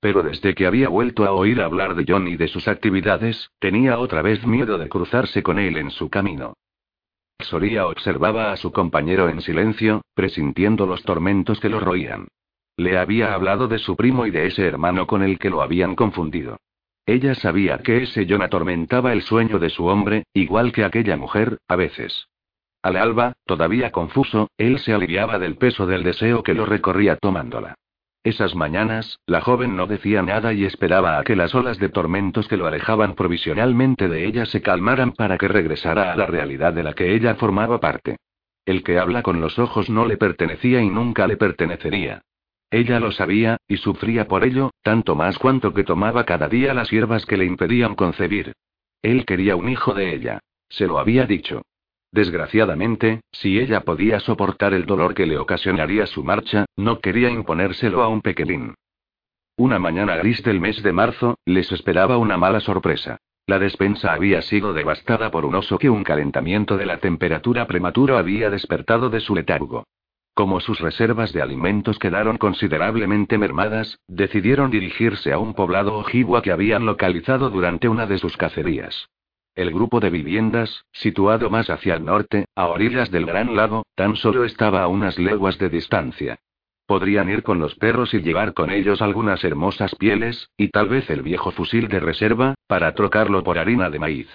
Pero 0.00 0.22
desde 0.22 0.54
que 0.54 0.66
había 0.66 0.90
vuelto 0.90 1.24
a 1.24 1.32
oír 1.32 1.62
hablar 1.62 1.94
de 1.94 2.04
John 2.06 2.28
y 2.28 2.36
de 2.36 2.46
sus 2.46 2.68
actividades, 2.68 3.48
tenía 3.58 3.98
otra 3.98 4.20
vez 4.20 4.46
miedo 4.46 4.76
de 4.76 4.90
cruzarse 4.90 5.42
con 5.42 5.58
él 5.58 5.78
en 5.78 5.90
su 5.90 6.10
camino. 6.10 6.52
Soria 7.40 7.86
observaba 7.86 8.52
a 8.52 8.58
su 8.58 8.70
compañero 8.70 9.30
en 9.30 9.40
silencio, 9.40 10.02
presintiendo 10.12 10.84
los 10.84 11.02
tormentos 11.04 11.58
que 11.58 11.70
lo 11.70 11.80
roían. 11.80 12.28
Le 12.76 12.98
había 12.98 13.32
hablado 13.32 13.66
de 13.66 13.78
su 13.78 13.96
primo 13.96 14.26
y 14.26 14.30
de 14.30 14.46
ese 14.48 14.66
hermano 14.66 15.06
con 15.06 15.22
el 15.22 15.38
que 15.38 15.48
lo 15.48 15.62
habían 15.62 15.94
confundido. 15.94 16.58
Ella 17.06 17.34
sabía 17.34 17.78
que 17.78 18.02
ese 18.02 18.26
John 18.28 18.42
atormentaba 18.42 19.12
el 19.12 19.22
sueño 19.22 19.58
de 19.58 19.68
su 19.70 19.86
hombre, 19.86 20.24
igual 20.32 20.72
que 20.72 20.84
aquella 20.84 21.16
mujer, 21.16 21.58
a 21.68 21.76
veces. 21.76 22.28
Al 22.82 22.96
alba, 22.96 23.34
todavía 23.44 23.90
confuso, 23.90 24.50
él 24.58 24.78
se 24.78 24.92
aliviaba 24.92 25.38
del 25.38 25.56
peso 25.56 25.86
del 25.86 26.02
deseo 26.02 26.42
que 26.42 26.54
lo 26.54 26.66
recorría 26.66 27.16
tomándola. 27.16 27.74
Esas 28.24 28.54
mañanas, 28.54 29.20
la 29.26 29.42
joven 29.42 29.76
no 29.76 29.86
decía 29.86 30.22
nada 30.22 30.54
y 30.54 30.64
esperaba 30.64 31.18
a 31.18 31.24
que 31.24 31.36
las 31.36 31.54
olas 31.54 31.78
de 31.78 31.90
tormentos 31.90 32.48
que 32.48 32.56
lo 32.56 32.66
alejaban 32.66 33.14
provisionalmente 33.14 34.08
de 34.08 34.26
ella 34.26 34.46
se 34.46 34.62
calmaran 34.62 35.12
para 35.12 35.36
que 35.36 35.46
regresara 35.46 36.10
a 36.10 36.16
la 36.16 36.24
realidad 36.24 36.72
de 36.72 36.84
la 36.84 36.94
que 36.94 37.14
ella 37.14 37.34
formaba 37.34 37.80
parte. 37.80 38.16
El 38.64 38.82
que 38.82 38.98
habla 38.98 39.22
con 39.22 39.42
los 39.42 39.58
ojos 39.58 39.90
no 39.90 40.06
le 40.06 40.16
pertenecía 40.16 40.80
y 40.80 40.88
nunca 40.88 41.26
le 41.26 41.36
pertenecería. 41.36 42.22
Ella 42.74 42.98
lo 42.98 43.12
sabía, 43.12 43.58
y 43.68 43.76
sufría 43.76 44.26
por 44.26 44.44
ello, 44.44 44.72
tanto 44.82 45.14
más 45.14 45.38
cuanto 45.38 45.72
que 45.72 45.84
tomaba 45.84 46.24
cada 46.24 46.48
día 46.48 46.74
las 46.74 46.90
hierbas 46.90 47.24
que 47.24 47.36
le 47.36 47.44
impedían 47.44 47.94
concebir. 47.94 48.52
Él 49.00 49.24
quería 49.24 49.54
un 49.54 49.68
hijo 49.68 49.94
de 49.94 50.12
ella. 50.12 50.40
Se 50.68 50.88
lo 50.88 50.98
había 50.98 51.24
dicho. 51.24 51.62
Desgraciadamente, 52.10 53.20
si 53.30 53.60
ella 53.60 53.82
podía 53.82 54.18
soportar 54.18 54.74
el 54.74 54.86
dolor 54.86 55.14
que 55.14 55.24
le 55.24 55.38
ocasionaría 55.38 56.06
su 56.06 56.24
marcha, 56.24 56.66
no 56.74 56.98
quería 56.98 57.30
imponérselo 57.30 58.02
a 58.02 58.08
un 58.08 58.22
pequeñín. 58.22 58.74
Una 59.56 59.78
mañana 59.78 60.16
gris 60.16 60.42
del 60.42 60.58
mes 60.58 60.82
de 60.82 60.92
marzo, 60.92 61.38
les 61.44 61.70
esperaba 61.70 62.18
una 62.18 62.38
mala 62.38 62.58
sorpresa. 62.58 63.18
La 63.46 63.60
despensa 63.60 64.12
había 64.12 64.42
sido 64.42 64.72
devastada 64.72 65.30
por 65.30 65.44
un 65.44 65.54
oso 65.54 65.78
que 65.78 65.90
un 65.90 66.02
calentamiento 66.02 66.76
de 66.76 66.86
la 66.86 66.98
temperatura 66.98 67.68
prematuro 67.68 68.18
había 68.18 68.50
despertado 68.50 69.10
de 69.10 69.20
su 69.20 69.36
letargo. 69.36 69.84
Como 70.34 70.58
sus 70.58 70.80
reservas 70.80 71.32
de 71.32 71.42
alimentos 71.42 72.00
quedaron 72.00 72.38
considerablemente 72.38 73.38
mermadas, 73.38 74.00
decidieron 74.08 74.72
dirigirse 74.72 75.32
a 75.32 75.38
un 75.38 75.54
poblado 75.54 75.94
ojibwa 75.96 76.42
que 76.42 76.50
habían 76.50 76.86
localizado 76.86 77.50
durante 77.50 77.88
una 77.88 78.06
de 78.06 78.18
sus 78.18 78.36
cacerías. 78.36 79.08
El 79.54 79.70
grupo 79.70 80.00
de 80.00 80.10
viviendas, 80.10 80.84
situado 80.90 81.50
más 81.50 81.70
hacia 81.70 81.94
el 81.94 82.04
norte, 82.04 82.46
a 82.56 82.66
orillas 82.66 83.12
del 83.12 83.26
gran 83.26 83.54
lago, 83.54 83.84
tan 83.94 84.16
solo 84.16 84.44
estaba 84.44 84.82
a 84.82 84.88
unas 84.88 85.16
leguas 85.20 85.56
de 85.58 85.68
distancia. 85.68 86.40
Podrían 86.86 87.30
ir 87.30 87.44
con 87.44 87.60
los 87.60 87.76
perros 87.76 88.12
y 88.12 88.20
llevar 88.20 88.54
con 88.54 88.70
ellos 88.70 89.00
algunas 89.00 89.44
hermosas 89.44 89.94
pieles, 89.94 90.50
y 90.56 90.68
tal 90.68 90.88
vez 90.88 91.08
el 91.10 91.22
viejo 91.22 91.52
fusil 91.52 91.86
de 91.86 92.00
reserva, 92.00 92.56
para 92.66 92.92
trocarlo 92.96 93.44
por 93.44 93.56
harina 93.56 93.88
de 93.88 94.00
maíz. 94.00 94.28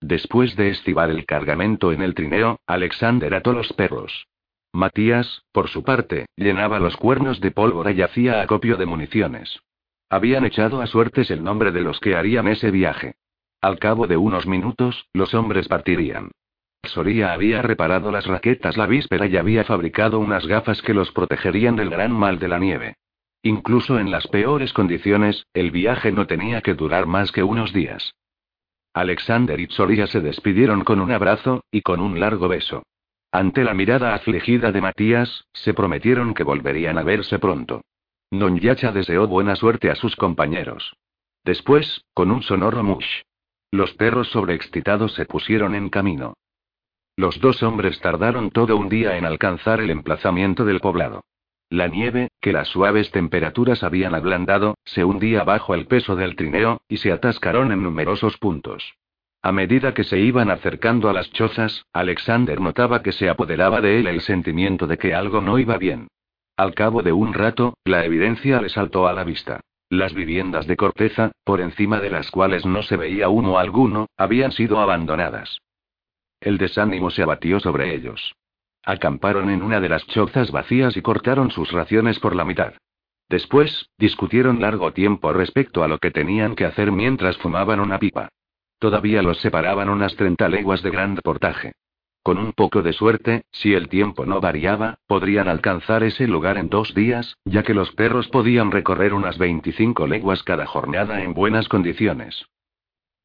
Después 0.00 0.54
de 0.54 0.68
estivar 0.68 1.10
el 1.10 1.26
cargamento 1.26 1.92
en 1.92 2.00
el 2.00 2.14
trineo, 2.14 2.60
Alexander 2.66 3.34
ató 3.34 3.52
los 3.52 3.72
perros. 3.72 4.28
Matías, 4.72 5.42
por 5.52 5.68
su 5.68 5.82
parte, 5.82 6.26
llenaba 6.36 6.78
los 6.78 6.96
cuernos 6.96 7.40
de 7.40 7.50
pólvora 7.50 7.90
y 7.90 8.02
hacía 8.02 8.40
acopio 8.40 8.76
de 8.76 8.86
municiones. 8.86 9.60
Habían 10.08 10.44
echado 10.44 10.80
a 10.80 10.86
suertes 10.86 11.30
el 11.30 11.42
nombre 11.42 11.72
de 11.72 11.80
los 11.80 12.00
que 12.00 12.16
harían 12.16 12.48
ese 12.48 12.70
viaje. 12.70 13.14
Al 13.60 13.78
cabo 13.78 14.06
de 14.06 14.16
unos 14.16 14.46
minutos, 14.46 15.06
los 15.12 15.34
hombres 15.34 15.68
partirían. 15.68 16.30
Soria 16.84 17.32
había 17.32 17.62
reparado 17.62 18.10
las 18.10 18.26
raquetas 18.26 18.76
la 18.76 18.86
víspera 18.86 19.26
y 19.26 19.36
había 19.36 19.64
fabricado 19.64 20.18
unas 20.18 20.46
gafas 20.46 20.80
que 20.82 20.94
los 20.94 21.12
protegerían 21.12 21.76
del 21.76 21.90
gran 21.90 22.12
mal 22.12 22.38
de 22.38 22.48
la 22.48 22.58
nieve. 22.58 22.96
Incluso 23.42 23.98
en 23.98 24.10
las 24.10 24.26
peores 24.28 24.72
condiciones, 24.72 25.46
el 25.52 25.70
viaje 25.70 26.12
no 26.12 26.26
tenía 26.26 26.60
que 26.62 26.74
durar 26.74 27.06
más 27.06 27.32
que 27.32 27.42
unos 27.42 27.72
días. 27.72 28.14
Alexander 28.92 29.60
y 29.60 29.66
Soria 29.68 30.06
se 30.06 30.20
despidieron 30.20 30.84
con 30.84 31.00
un 31.00 31.12
abrazo, 31.12 31.62
y 31.70 31.82
con 31.82 32.00
un 32.00 32.18
largo 32.18 32.48
beso. 32.48 32.82
Ante 33.32 33.62
la 33.62 33.74
mirada 33.74 34.14
afligida 34.14 34.72
de 34.72 34.80
Matías, 34.80 35.46
se 35.52 35.72
prometieron 35.72 36.34
que 36.34 36.42
volverían 36.42 36.98
a 36.98 37.04
verse 37.04 37.38
pronto. 37.38 37.82
Don 38.30 38.58
Yacha 38.58 38.90
deseó 38.90 39.28
buena 39.28 39.54
suerte 39.54 39.90
a 39.90 39.94
sus 39.94 40.16
compañeros. 40.16 40.96
Después, 41.44 42.04
con 42.12 42.30
un 42.30 42.42
sonoro 42.42 42.82
mush. 42.82 43.22
Los 43.70 43.92
perros 43.94 44.28
sobreexcitados 44.30 45.14
se 45.14 45.26
pusieron 45.26 45.76
en 45.76 45.90
camino. 45.90 46.34
Los 47.16 47.40
dos 47.40 47.62
hombres 47.62 48.00
tardaron 48.00 48.50
todo 48.50 48.76
un 48.76 48.88
día 48.88 49.16
en 49.16 49.24
alcanzar 49.24 49.80
el 49.80 49.90
emplazamiento 49.90 50.64
del 50.64 50.80
poblado. 50.80 51.22
La 51.68 51.86
nieve, 51.86 52.30
que 52.40 52.52
las 52.52 52.66
suaves 52.66 53.12
temperaturas 53.12 53.84
habían 53.84 54.16
ablandado, 54.16 54.74
se 54.84 55.04
hundía 55.04 55.44
bajo 55.44 55.74
el 55.76 55.86
peso 55.86 56.16
del 56.16 56.34
trineo, 56.34 56.80
y 56.88 56.96
se 56.96 57.12
atascaron 57.12 57.70
en 57.70 57.82
numerosos 57.82 58.38
puntos. 58.38 58.96
A 59.42 59.52
medida 59.52 59.94
que 59.94 60.04
se 60.04 60.18
iban 60.18 60.50
acercando 60.50 61.08
a 61.08 61.14
las 61.14 61.30
chozas, 61.32 61.86
Alexander 61.94 62.60
notaba 62.60 63.02
que 63.02 63.12
se 63.12 63.30
apoderaba 63.30 63.80
de 63.80 63.98
él 63.98 64.06
el 64.06 64.20
sentimiento 64.20 64.86
de 64.86 64.98
que 64.98 65.14
algo 65.14 65.40
no 65.40 65.58
iba 65.58 65.78
bien. 65.78 66.08
Al 66.56 66.74
cabo 66.74 67.02
de 67.02 67.12
un 67.12 67.32
rato, 67.32 67.72
la 67.84 68.04
evidencia 68.04 68.60
le 68.60 68.68
saltó 68.68 69.08
a 69.08 69.14
la 69.14 69.24
vista. 69.24 69.60
Las 69.88 70.12
viviendas 70.12 70.66
de 70.66 70.76
corteza, 70.76 71.32
por 71.42 71.62
encima 71.62 72.00
de 72.00 72.10
las 72.10 72.30
cuales 72.30 72.66
no 72.66 72.82
se 72.82 72.98
veía 72.98 73.30
uno 73.30 73.58
alguno, 73.58 74.06
habían 74.18 74.52
sido 74.52 74.78
abandonadas. 74.78 75.58
El 76.40 76.58
desánimo 76.58 77.10
se 77.10 77.22
abatió 77.22 77.60
sobre 77.60 77.94
ellos. 77.94 78.34
Acamparon 78.84 79.48
en 79.48 79.62
una 79.62 79.80
de 79.80 79.88
las 79.88 80.06
chozas 80.06 80.50
vacías 80.50 80.96
y 80.98 81.02
cortaron 81.02 81.50
sus 81.50 81.72
raciones 81.72 82.18
por 82.18 82.36
la 82.36 82.44
mitad. 82.44 82.74
Después, 83.30 83.88
discutieron 83.96 84.60
largo 84.60 84.92
tiempo 84.92 85.32
respecto 85.32 85.82
a 85.82 85.88
lo 85.88 85.98
que 85.98 86.10
tenían 86.10 86.54
que 86.56 86.66
hacer 86.66 86.92
mientras 86.92 87.38
fumaban 87.38 87.80
una 87.80 87.98
pipa. 87.98 88.28
Todavía 88.80 89.22
los 89.22 89.38
separaban 89.40 89.90
unas 89.90 90.16
30 90.16 90.48
leguas 90.48 90.82
de 90.82 90.90
gran 90.90 91.14
portaje. 91.16 91.74
Con 92.22 92.38
un 92.38 92.52
poco 92.52 92.80
de 92.80 92.94
suerte, 92.94 93.44
si 93.52 93.74
el 93.74 93.90
tiempo 93.90 94.24
no 94.24 94.40
variaba, 94.40 94.96
podrían 95.06 95.48
alcanzar 95.48 96.02
ese 96.02 96.26
lugar 96.26 96.56
en 96.56 96.70
dos 96.70 96.94
días, 96.94 97.36
ya 97.44 97.62
que 97.62 97.74
los 97.74 97.92
perros 97.92 98.28
podían 98.28 98.70
recorrer 98.70 99.12
unas 99.12 99.36
25 99.36 100.06
leguas 100.06 100.42
cada 100.42 100.64
jornada 100.66 101.22
en 101.22 101.34
buenas 101.34 101.68
condiciones. 101.68 102.46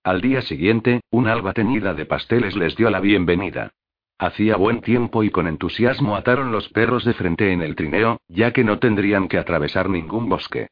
Al 0.04 0.20
día 0.20 0.42
siguiente, 0.42 1.02
un 1.10 1.28
alba 1.28 1.54
teñida 1.54 1.94
de 1.94 2.06
pasteles 2.06 2.58
les 2.58 2.76
dio 2.76 2.90
la 2.90 3.00
bienvenida. 3.00 3.72
Hacía 4.18 4.58
buen 4.58 4.82
tiempo 4.82 5.24
y 5.24 5.30
con 5.30 5.48
entusiasmo 5.48 6.18
ataron 6.18 6.52
los 6.52 6.68
perros 6.70 7.06
de 7.06 7.14
frente 7.14 7.54
en 7.54 7.62
el 7.62 7.76
trineo, 7.76 8.20
ya 8.28 8.52
que 8.52 8.66
no 8.66 8.80
tendrían 8.80 9.30
que 9.30 9.38
atravesar 9.38 9.90
ningún 9.90 10.28
bosque. 10.28 10.68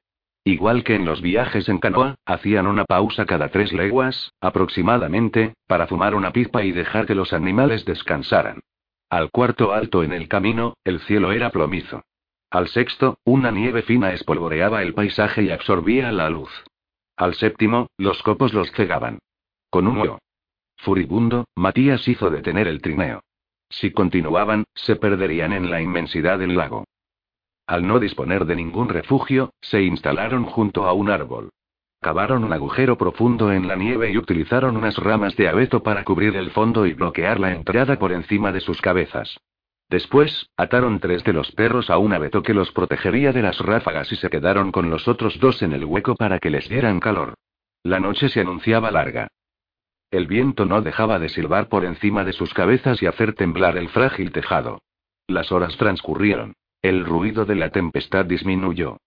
Igual 0.45 0.83
que 0.83 0.95
en 0.95 1.05
los 1.05 1.21
viajes 1.21 1.69
en 1.69 1.77
canoa, 1.77 2.15
hacían 2.25 2.67
una 2.67 2.83
pausa 2.83 3.25
cada 3.25 3.49
tres 3.49 3.71
leguas, 3.71 4.33
aproximadamente, 4.41 5.53
para 5.67 5.87
fumar 5.87 6.15
una 6.15 6.33
pipa 6.33 6.63
y 6.63 6.71
dejar 6.71 7.05
que 7.05 7.15
los 7.15 7.31
animales 7.31 7.85
descansaran. 7.85 8.59
Al 9.09 9.31
cuarto 9.31 9.73
alto 9.73 10.03
en 10.03 10.11
el 10.11 10.27
camino, 10.27 10.73
el 10.83 10.99
cielo 11.01 11.31
era 11.31 11.49
plomizo. 11.49 12.03
Al 12.49 12.67
sexto, 12.67 13.17
una 13.23 13.51
nieve 13.51 13.83
fina 13.83 14.11
espolvoreaba 14.11 14.81
el 14.83 14.93
paisaje 14.93 15.43
y 15.43 15.49
absorbía 15.49 16.11
la 16.11 16.29
luz. 16.29 16.51
Al 17.15 17.35
séptimo, 17.35 17.87
los 17.97 18.21
copos 18.21 18.53
los 18.53 18.71
cegaban. 18.71 19.19
Con 19.69 19.87
un 19.87 19.97
huevo. 19.97 20.19
Furibundo, 20.77 21.45
Matías 21.55 22.07
hizo 22.07 22.29
detener 22.29 22.67
el 22.67 22.81
trineo. 22.81 23.21
Si 23.69 23.91
continuaban, 23.91 24.65
se 24.75 24.97
perderían 24.97 25.53
en 25.53 25.71
la 25.71 25.81
inmensidad 25.81 26.37
del 26.37 26.55
lago. 26.55 26.83
Al 27.65 27.87
no 27.87 27.99
disponer 27.99 28.45
de 28.45 28.55
ningún 28.55 28.89
refugio, 28.89 29.53
se 29.61 29.81
instalaron 29.81 30.45
junto 30.45 30.85
a 30.85 30.93
un 30.93 31.09
árbol. 31.09 31.49
Cavaron 32.01 32.43
un 32.43 32.51
agujero 32.51 32.97
profundo 32.97 33.53
en 33.53 33.67
la 33.67 33.77
nieve 33.77 34.11
y 34.11 34.17
utilizaron 34.17 34.75
unas 34.75 34.97
ramas 34.97 35.37
de 35.37 35.47
abeto 35.47 35.81
para 35.81 36.03
cubrir 36.03 36.35
el 36.35 36.51
fondo 36.51 36.85
y 36.85 36.93
bloquear 36.93 37.39
la 37.39 37.53
entrada 37.53 37.97
por 37.97 38.11
encima 38.11 38.51
de 38.51 38.59
sus 38.59 38.81
cabezas. 38.81 39.37
Después, 39.89 40.49
ataron 40.57 40.99
tres 40.99 41.23
de 41.23 41.31
los 41.31 41.51
perros 41.53 41.89
a 41.89 41.97
un 41.97 42.11
abeto 42.11 42.43
que 42.43 42.53
los 42.53 42.71
protegería 42.71 43.31
de 43.31 43.41
las 43.41 43.59
ráfagas 43.59 44.11
y 44.11 44.17
se 44.17 44.29
quedaron 44.29 44.71
con 44.71 44.89
los 44.89 45.07
otros 45.07 45.39
dos 45.39 45.61
en 45.61 45.71
el 45.71 45.85
hueco 45.85 46.15
para 46.15 46.39
que 46.39 46.49
les 46.49 46.67
dieran 46.67 46.99
calor. 46.99 47.35
La 47.83 47.99
noche 47.99 48.27
se 48.27 48.41
anunciaba 48.41 48.91
larga. 48.91 49.27
El 50.11 50.27
viento 50.27 50.65
no 50.65 50.81
dejaba 50.81 51.19
de 51.19 51.29
silbar 51.29 51.69
por 51.69 51.85
encima 51.85 52.25
de 52.25 52.33
sus 52.33 52.53
cabezas 52.53 53.01
y 53.01 53.05
hacer 53.05 53.33
temblar 53.33 53.77
el 53.77 53.87
frágil 53.89 54.31
tejado. 54.31 54.81
Las 55.27 55.51
horas 55.51 55.77
transcurrieron. 55.77 56.53
El 56.83 57.03
ruido 57.05 57.45
de 57.45 57.55
la 57.55 57.71
tempestad 57.71 58.25
disminuyó. 58.25 58.97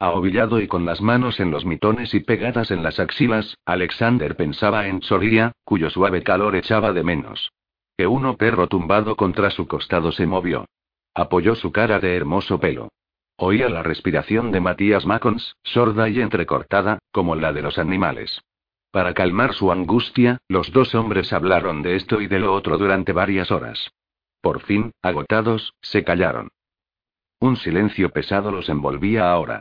Ahovillado 0.00 0.60
y 0.60 0.66
con 0.66 0.84
las 0.84 1.00
manos 1.00 1.38
en 1.38 1.52
los 1.52 1.64
mitones 1.64 2.12
y 2.14 2.20
pegadas 2.20 2.72
en 2.72 2.82
las 2.82 2.98
axilas, 2.98 3.56
Alexander 3.64 4.36
pensaba 4.36 4.88
en 4.88 5.02
Soria, 5.02 5.52
cuyo 5.64 5.88
suave 5.88 6.24
calor 6.24 6.56
echaba 6.56 6.92
de 6.92 7.04
menos 7.04 7.52
que 7.96 8.06
uno 8.06 8.36
perro 8.36 8.68
tumbado 8.68 9.16
contra 9.16 9.50
su 9.50 9.66
costado 9.66 10.12
se 10.12 10.26
movió. 10.26 10.66
Apoyó 11.14 11.54
su 11.54 11.72
cara 11.72 11.98
de 11.98 12.14
hermoso 12.14 12.60
pelo. 12.60 12.90
Oía 13.38 13.68
la 13.68 13.82
respiración 13.82 14.52
de 14.52 14.60
Matías 14.60 15.06
Macons, 15.06 15.56
sorda 15.62 16.08
y 16.08 16.20
entrecortada, 16.20 16.98
como 17.10 17.36
la 17.36 17.52
de 17.52 17.62
los 17.62 17.78
animales. 17.78 18.42
Para 18.90 19.14
calmar 19.14 19.54
su 19.54 19.72
angustia, 19.72 20.38
los 20.48 20.72
dos 20.72 20.94
hombres 20.94 21.32
hablaron 21.32 21.82
de 21.82 21.96
esto 21.96 22.20
y 22.20 22.26
de 22.26 22.38
lo 22.38 22.54
otro 22.54 22.78
durante 22.78 23.12
varias 23.12 23.50
horas. 23.50 23.90
Por 24.42 24.60
fin, 24.60 24.92
agotados, 25.02 25.72
se 25.80 26.04
callaron. 26.04 26.48
Un 27.40 27.56
silencio 27.56 28.10
pesado 28.10 28.50
los 28.50 28.68
envolvía 28.68 29.30
ahora. 29.30 29.60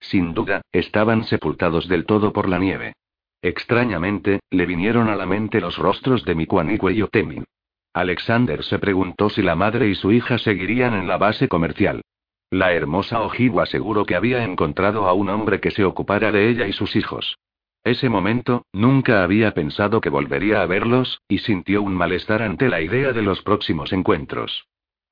Sin 0.00 0.34
duda, 0.34 0.62
estaban 0.72 1.24
sepultados 1.24 1.88
del 1.88 2.06
todo 2.06 2.32
por 2.32 2.48
la 2.48 2.58
nieve. 2.58 2.94
Extrañamente, 3.42 4.40
le 4.50 4.66
vinieron 4.66 5.08
a 5.08 5.16
la 5.16 5.26
mente 5.26 5.60
los 5.60 5.78
rostros 5.78 6.24
de 6.24 6.34
Mikuanikwe 6.34 6.94
y 6.94 7.02
Otemin. 7.02 7.44
Alexander 7.92 8.62
se 8.62 8.78
preguntó 8.78 9.30
si 9.30 9.42
la 9.42 9.54
madre 9.54 9.88
y 9.88 9.94
su 9.94 10.12
hija 10.12 10.38
seguirían 10.38 10.94
en 10.94 11.08
la 11.08 11.16
base 11.16 11.48
comercial. 11.48 12.02
La 12.50 12.72
hermosa 12.72 13.22
Ojibwa 13.22 13.64
aseguró 13.64 14.04
que 14.04 14.14
había 14.14 14.44
encontrado 14.44 15.08
a 15.08 15.12
un 15.12 15.28
hombre 15.30 15.60
que 15.60 15.70
se 15.70 15.84
ocupara 15.84 16.30
de 16.30 16.48
ella 16.48 16.68
y 16.68 16.72
sus 16.72 16.94
hijos. 16.94 17.38
Ese 17.82 18.08
momento, 18.08 18.66
nunca 18.72 19.22
había 19.22 19.54
pensado 19.54 20.00
que 20.00 20.10
volvería 20.10 20.62
a 20.62 20.66
verlos, 20.66 21.20
y 21.28 21.38
sintió 21.38 21.82
un 21.82 21.94
malestar 21.94 22.42
ante 22.42 22.68
la 22.68 22.80
idea 22.80 23.12
de 23.12 23.22
los 23.22 23.42
próximos 23.42 23.92
encuentros. 23.92 24.66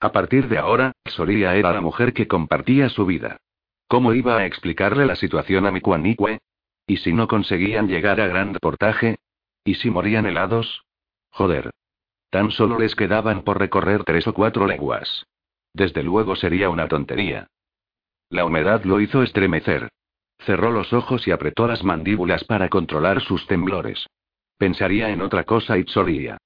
A 0.05 0.13
partir 0.13 0.49
de 0.49 0.59
ahora, 0.59 0.93
Soria 1.07 1.57
era 1.57 1.73
la 1.73 1.81
mujer 1.81 2.13
que 2.13 2.29
compartía 2.29 2.91
su 2.91 3.07
vida. 3.07 3.39
¿Cómo 3.89 4.13
iba 4.13 4.37
a 4.37 4.45
explicarle 4.45 5.07
la 5.07 5.17
situación 5.17 5.65
a 5.65 5.71
Mikuanikwe? 5.71 6.41
¿Y 6.87 6.99
si 6.99 7.15
no 7.15 7.27
conseguían 7.27 7.89
llegar 7.89 8.21
a 8.21 8.27
gran 8.27 8.53
reportaje? 8.53 9.17
¿Y 9.65 9.77
si 9.77 9.89
morían 9.89 10.27
helados? 10.27 10.85
Joder. 11.31 11.71
Tan 12.29 12.51
solo 12.51 12.79
les 12.79 12.95
quedaban 12.95 13.45
por 13.45 13.59
recorrer 13.59 14.05
tres 14.05 14.27
o 14.27 14.35
cuatro 14.35 14.67
leguas. 14.67 15.25
Desde 15.73 16.03
luego 16.03 16.37
sería 16.37 16.69
una 16.69 16.87
tontería. 16.87 17.47
La 18.29 18.45
humedad 18.45 18.85
lo 18.85 19.01
hizo 19.01 19.23
estremecer. 19.23 19.89
Cerró 20.41 20.71
los 20.71 20.93
ojos 20.93 21.27
y 21.27 21.31
apretó 21.31 21.67
las 21.67 21.83
mandíbulas 21.83 22.45
para 22.45 22.69
controlar 22.69 23.23
sus 23.23 23.47
temblores. 23.47 24.07
Pensaría 24.59 25.09
en 25.09 25.23
otra 25.23 25.45
cosa 25.45 25.79
y 25.79 25.85
choría. 25.87 26.37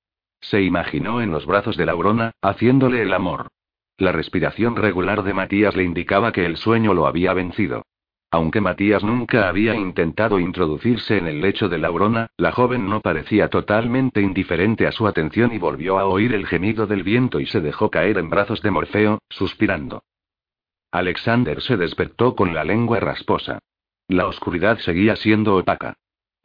Se 0.41 0.63
imaginó 0.63 1.21
en 1.21 1.31
los 1.31 1.47
brazos 1.47 1.77
de 1.77 1.87
Laurona, 1.87 2.33
haciéndole 2.43 3.03
el 3.03 3.13
amor. 3.13 3.49
La 3.97 4.13
respiración 4.13 4.77
regular 4.77 5.23
de 5.25 5.35
Matías 5.35 5.75
le 5.75 5.85
indicaba 5.85 6.33
que 6.33 6.47
el 6.47 6.57
sueño 6.57 6.95
lo 6.95 7.07
había 7.07 7.35
vencido. 7.35 7.83
Aunque 8.31 8.61
Matías 8.61 9.03
nunca 9.03 9.49
había 9.49 9.75
intentado 9.75 10.39
introducirse 10.39 11.17
en 11.17 11.27
el 11.27 11.41
lecho 11.41 11.69
de 11.69 11.79
Laurona, 11.79 12.29
la 12.37 12.53
joven 12.53 12.89
no 12.89 13.01
parecía 13.01 13.49
totalmente 13.49 14.21
indiferente 14.21 14.87
a 14.87 14.93
su 14.93 15.07
atención 15.07 15.53
y 15.53 15.59
volvió 15.59 15.99
a 15.99 16.05
oír 16.05 16.35
el 16.35 16.47
gemido 16.47 16.87
del 16.87 17.03
viento 17.03 17.41
y 17.41 17.47
se 17.47 17.61
dejó 17.61 17.91
caer 17.91 18.19
en 18.19 18.29
brazos 18.29 18.61
de 18.61 18.71
Morfeo, 18.71 19.19
suspirando. 19.31 20.03
Alexander 20.93 21.63
se 21.63 21.77
despertó 21.77 22.37
con 22.37 22.55
la 22.55 22.65
lengua 22.65 23.01
rasposa. 23.01 23.59
La 24.09 24.27
oscuridad 24.27 24.79
seguía 24.79 25.17
siendo 25.17 25.57
opaca. 25.57 25.97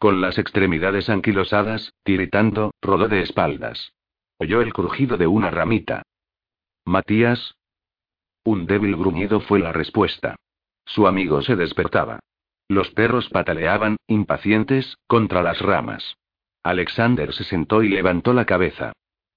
Con 0.03 0.19
las 0.19 0.37
extremidades 0.37 1.09
anquilosadas, 1.09 1.93
tiritando, 2.03 2.73
rodó 2.81 3.07
de 3.07 3.21
espaldas. 3.21 3.93
Oyó 4.37 4.59
el 4.59 4.73
crujido 4.73 5.15
de 5.15 5.27
una 5.27 5.49
ramita. 5.49 6.03
Matías. 6.83 7.55
Un 8.43 8.65
débil 8.65 8.97
gruñido 8.97 9.39
fue 9.39 9.59
la 9.59 9.71
respuesta. 9.71 10.35
Su 10.85 11.07
amigo 11.07 11.41
se 11.41 11.55
despertaba. 11.55 12.19
Los 12.67 12.91
perros 12.91 13.29
pataleaban, 13.29 13.95
impacientes, 14.07 14.97
contra 15.07 15.41
las 15.41 15.61
ramas. 15.61 16.17
Alexander 16.63 17.33
se 17.33 17.45
sentó 17.45 17.81
y 17.81 17.87
levantó 17.87 18.33
la 18.33 18.43
cabeza. 18.43 18.91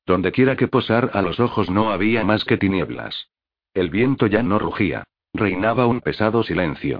Dondequiera 0.04 0.56
que 0.56 0.66
posar 0.66 1.12
a 1.14 1.22
los 1.22 1.38
ojos 1.38 1.70
no 1.70 1.92
había 1.92 2.24
más 2.24 2.44
que 2.44 2.56
tinieblas. 2.56 3.28
El 3.72 3.88
viento 3.88 4.26
ya 4.26 4.42
no 4.42 4.58
rugía. 4.58 5.04
Reinaba 5.32 5.86
un 5.86 6.00
pesado 6.00 6.42
silencio. 6.42 6.98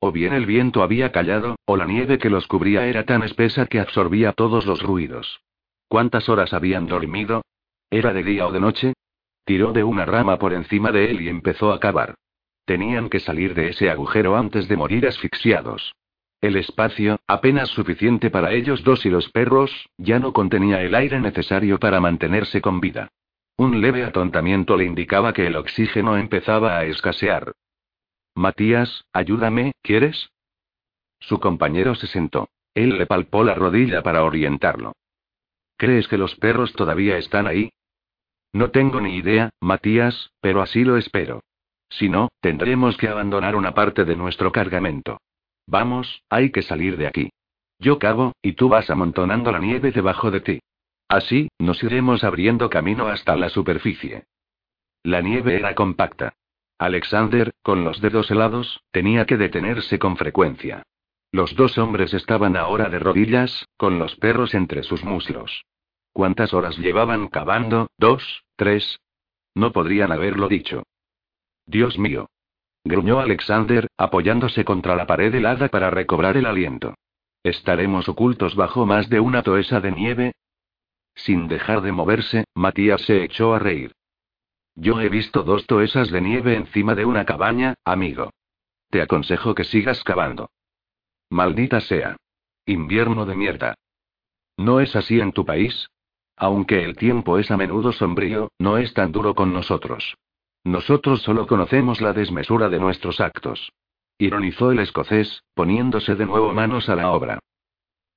O 0.00 0.12
bien 0.12 0.32
el 0.32 0.46
viento 0.46 0.82
había 0.82 1.10
callado, 1.10 1.56
o 1.64 1.76
la 1.76 1.84
nieve 1.84 2.18
que 2.18 2.30
los 2.30 2.46
cubría 2.46 2.86
era 2.86 3.04
tan 3.04 3.22
espesa 3.22 3.66
que 3.66 3.80
absorbía 3.80 4.32
todos 4.32 4.64
los 4.64 4.82
ruidos. 4.82 5.40
¿Cuántas 5.88 6.28
horas 6.28 6.52
habían 6.52 6.86
dormido? 6.86 7.42
¿Era 7.90 8.12
de 8.12 8.22
día 8.22 8.46
o 8.46 8.52
de 8.52 8.60
noche? 8.60 8.92
Tiró 9.44 9.72
de 9.72 9.82
una 9.82 10.04
rama 10.04 10.38
por 10.38 10.52
encima 10.52 10.92
de 10.92 11.10
él 11.10 11.22
y 11.22 11.28
empezó 11.28 11.72
a 11.72 11.80
cavar. 11.80 12.14
Tenían 12.64 13.08
que 13.08 13.18
salir 13.18 13.54
de 13.54 13.68
ese 13.70 13.90
agujero 13.90 14.36
antes 14.36 14.68
de 14.68 14.76
morir 14.76 15.06
asfixiados. 15.06 15.94
El 16.40 16.56
espacio, 16.56 17.18
apenas 17.26 17.68
suficiente 17.70 18.30
para 18.30 18.52
ellos 18.52 18.84
dos 18.84 19.04
y 19.06 19.10
los 19.10 19.30
perros, 19.30 19.88
ya 19.96 20.20
no 20.20 20.32
contenía 20.32 20.82
el 20.82 20.94
aire 20.94 21.18
necesario 21.18 21.78
para 21.80 22.00
mantenerse 22.00 22.60
con 22.60 22.80
vida. 22.80 23.08
Un 23.56 23.80
leve 23.80 24.04
atontamiento 24.04 24.76
le 24.76 24.84
indicaba 24.84 25.32
que 25.32 25.48
el 25.48 25.56
oxígeno 25.56 26.16
empezaba 26.16 26.78
a 26.78 26.84
escasear. 26.84 27.52
Matías, 28.38 29.04
ayúdame, 29.12 29.72
¿quieres? 29.82 30.30
Su 31.18 31.40
compañero 31.40 31.96
se 31.96 32.06
sentó. 32.06 32.50
Él 32.72 32.96
le 32.96 33.04
palpó 33.04 33.42
la 33.42 33.56
rodilla 33.56 34.04
para 34.04 34.22
orientarlo. 34.22 34.92
¿Crees 35.76 36.06
que 36.06 36.18
los 36.18 36.36
perros 36.36 36.72
todavía 36.72 37.18
están 37.18 37.48
ahí? 37.48 37.72
No 38.52 38.70
tengo 38.70 39.00
ni 39.00 39.16
idea, 39.16 39.50
Matías, 39.60 40.30
pero 40.40 40.62
así 40.62 40.84
lo 40.84 40.96
espero. 40.96 41.42
Si 41.88 42.08
no, 42.08 42.28
tendremos 42.40 42.96
que 42.96 43.08
abandonar 43.08 43.56
una 43.56 43.74
parte 43.74 44.04
de 44.04 44.14
nuestro 44.14 44.52
cargamento. 44.52 45.20
Vamos, 45.66 46.22
hay 46.30 46.52
que 46.52 46.62
salir 46.62 46.96
de 46.96 47.08
aquí. 47.08 47.30
Yo 47.80 47.98
cavo, 47.98 48.34
y 48.40 48.52
tú 48.52 48.68
vas 48.68 48.88
amontonando 48.88 49.50
la 49.50 49.58
nieve 49.58 49.90
debajo 49.90 50.30
de 50.30 50.42
ti. 50.42 50.60
Así, 51.08 51.48
nos 51.58 51.82
iremos 51.82 52.22
abriendo 52.22 52.70
camino 52.70 53.08
hasta 53.08 53.34
la 53.34 53.48
superficie. 53.48 54.26
La 55.02 55.22
nieve 55.22 55.56
era 55.56 55.74
compacta. 55.74 56.34
Alexander, 56.78 57.52
con 57.62 57.84
los 57.84 58.00
dedos 58.00 58.30
helados, 58.30 58.80
tenía 58.92 59.26
que 59.26 59.36
detenerse 59.36 59.98
con 59.98 60.16
frecuencia. 60.16 60.84
Los 61.32 61.56
dos 61.56 61.76
hombres 61.76 62.14
estaban 62.14 62.56
ahora 62.56 62.88
de 62.88 63.00
rodillas, 63.00 63.66
con 63.76 63.98
los 63.98 64.14
perros 64.16 64.54
entre 64.54 64.82
sus 64.84 65.04
muslos. 65.04 65.64
¿Cuántas 66.12 66.54
horas 66.54 66.78
llevaban 66.78 67.28
cavando? 67.28 67.88
¿Dos? 67.98 68.44
¿Tres? 68.56 69.00
No 69.54 69.72
podrían 69.72 70.12
haberlo 70.12 70.48
dicho. 70.48 70.84
Dios 71.66 71.98
mío. 71.98 72.30
Gruñó 72.84 73.20
Alexander, 73.20 73.88
apoyándose 73.98 74.64
contra 74.64 74.96
la 74.96 75.06
pared 75.06 75.34
helada 75.34 75.68
para 75.68 75.90
recobrar 75.90 76.36
el 76.36 76.46
aliento. 76.46 76.94
¿Estaremos 77.42 78.08
ocultos 78.08 78.54
bajo 78.54 78.86
más 78.86 79.08
de 79.08 79.20
una 79.20 79.42
toesa 79.42 79.80
de 79.80 79.92
nieve? 79.92 80.32
Sin 81.14 81.48
dejar 81.48 81.82
de 81.82 81.92
moverse, 81.92 82.44
Matías 82.54 83.02
se 83.02 83.24
echó 83.24 83.54
a 83.54 83.58
reír. 83.58 83.92
Yo 84.80 85.00
he 85.00 85.08
visto 85.08 85.42
dos 85.42 85.66
toesas 85.66 86.08
de 86.12 86.20
nieve 86.20 86.54
encima 86.54 86.94
de 86.94 87.04
una 87.04 87.24
cabaña, 87.24 87.74
amigo. 87.84 88.30
Te 88.90 89.02
aconsejo 89.02 89.52
que 89.52 89.64
sigas 89.64 90.04
cavando. 90.04 90.50
Maldita 91.30 91.80
sea. 91.80 92.16
Invierno 92.64 93.26
de 93.26 93.34
mierda. 93.34 93.74
¿No 94.56 94.78
es 94.78 94.94
así 94.94 95.18
en 95.18 95.32
tu 95.32 95.44
país? 95.44 95.88
Aunque 96.36 96.84
el 96.84 96.96
tiempo 96.96 97.38
es 97.38 97.50
a 97.50 97.56
menudo 97.56 97.90
sombrío, 97.90 98.52
no 98.60 98.78
es 98.78 98.94
tan 98.94 99.10
duro 99.10 99.34
con 99.34 99.52
nosotros. 99.52 100.16
Nosotros 100.62 101.22
solo 101.22 101.48
conocemos 101.48 102.00
la 102.00 102.12
desmesura 102.12 102.68
de 102.68 102.78
nuestros 102.78 103.20
actos. 103.20 103.72
Ironizó 104.16 104.70
el 104.70 104.78
escocés, 104.78 105.42
poniéndose 105.54 106.14
de 106.14 106.26
nuevo 106.26 106.54
manos 106.54 106.88
a 106.88 106.94
la 106.94 107.10
obra. 107.10 107.40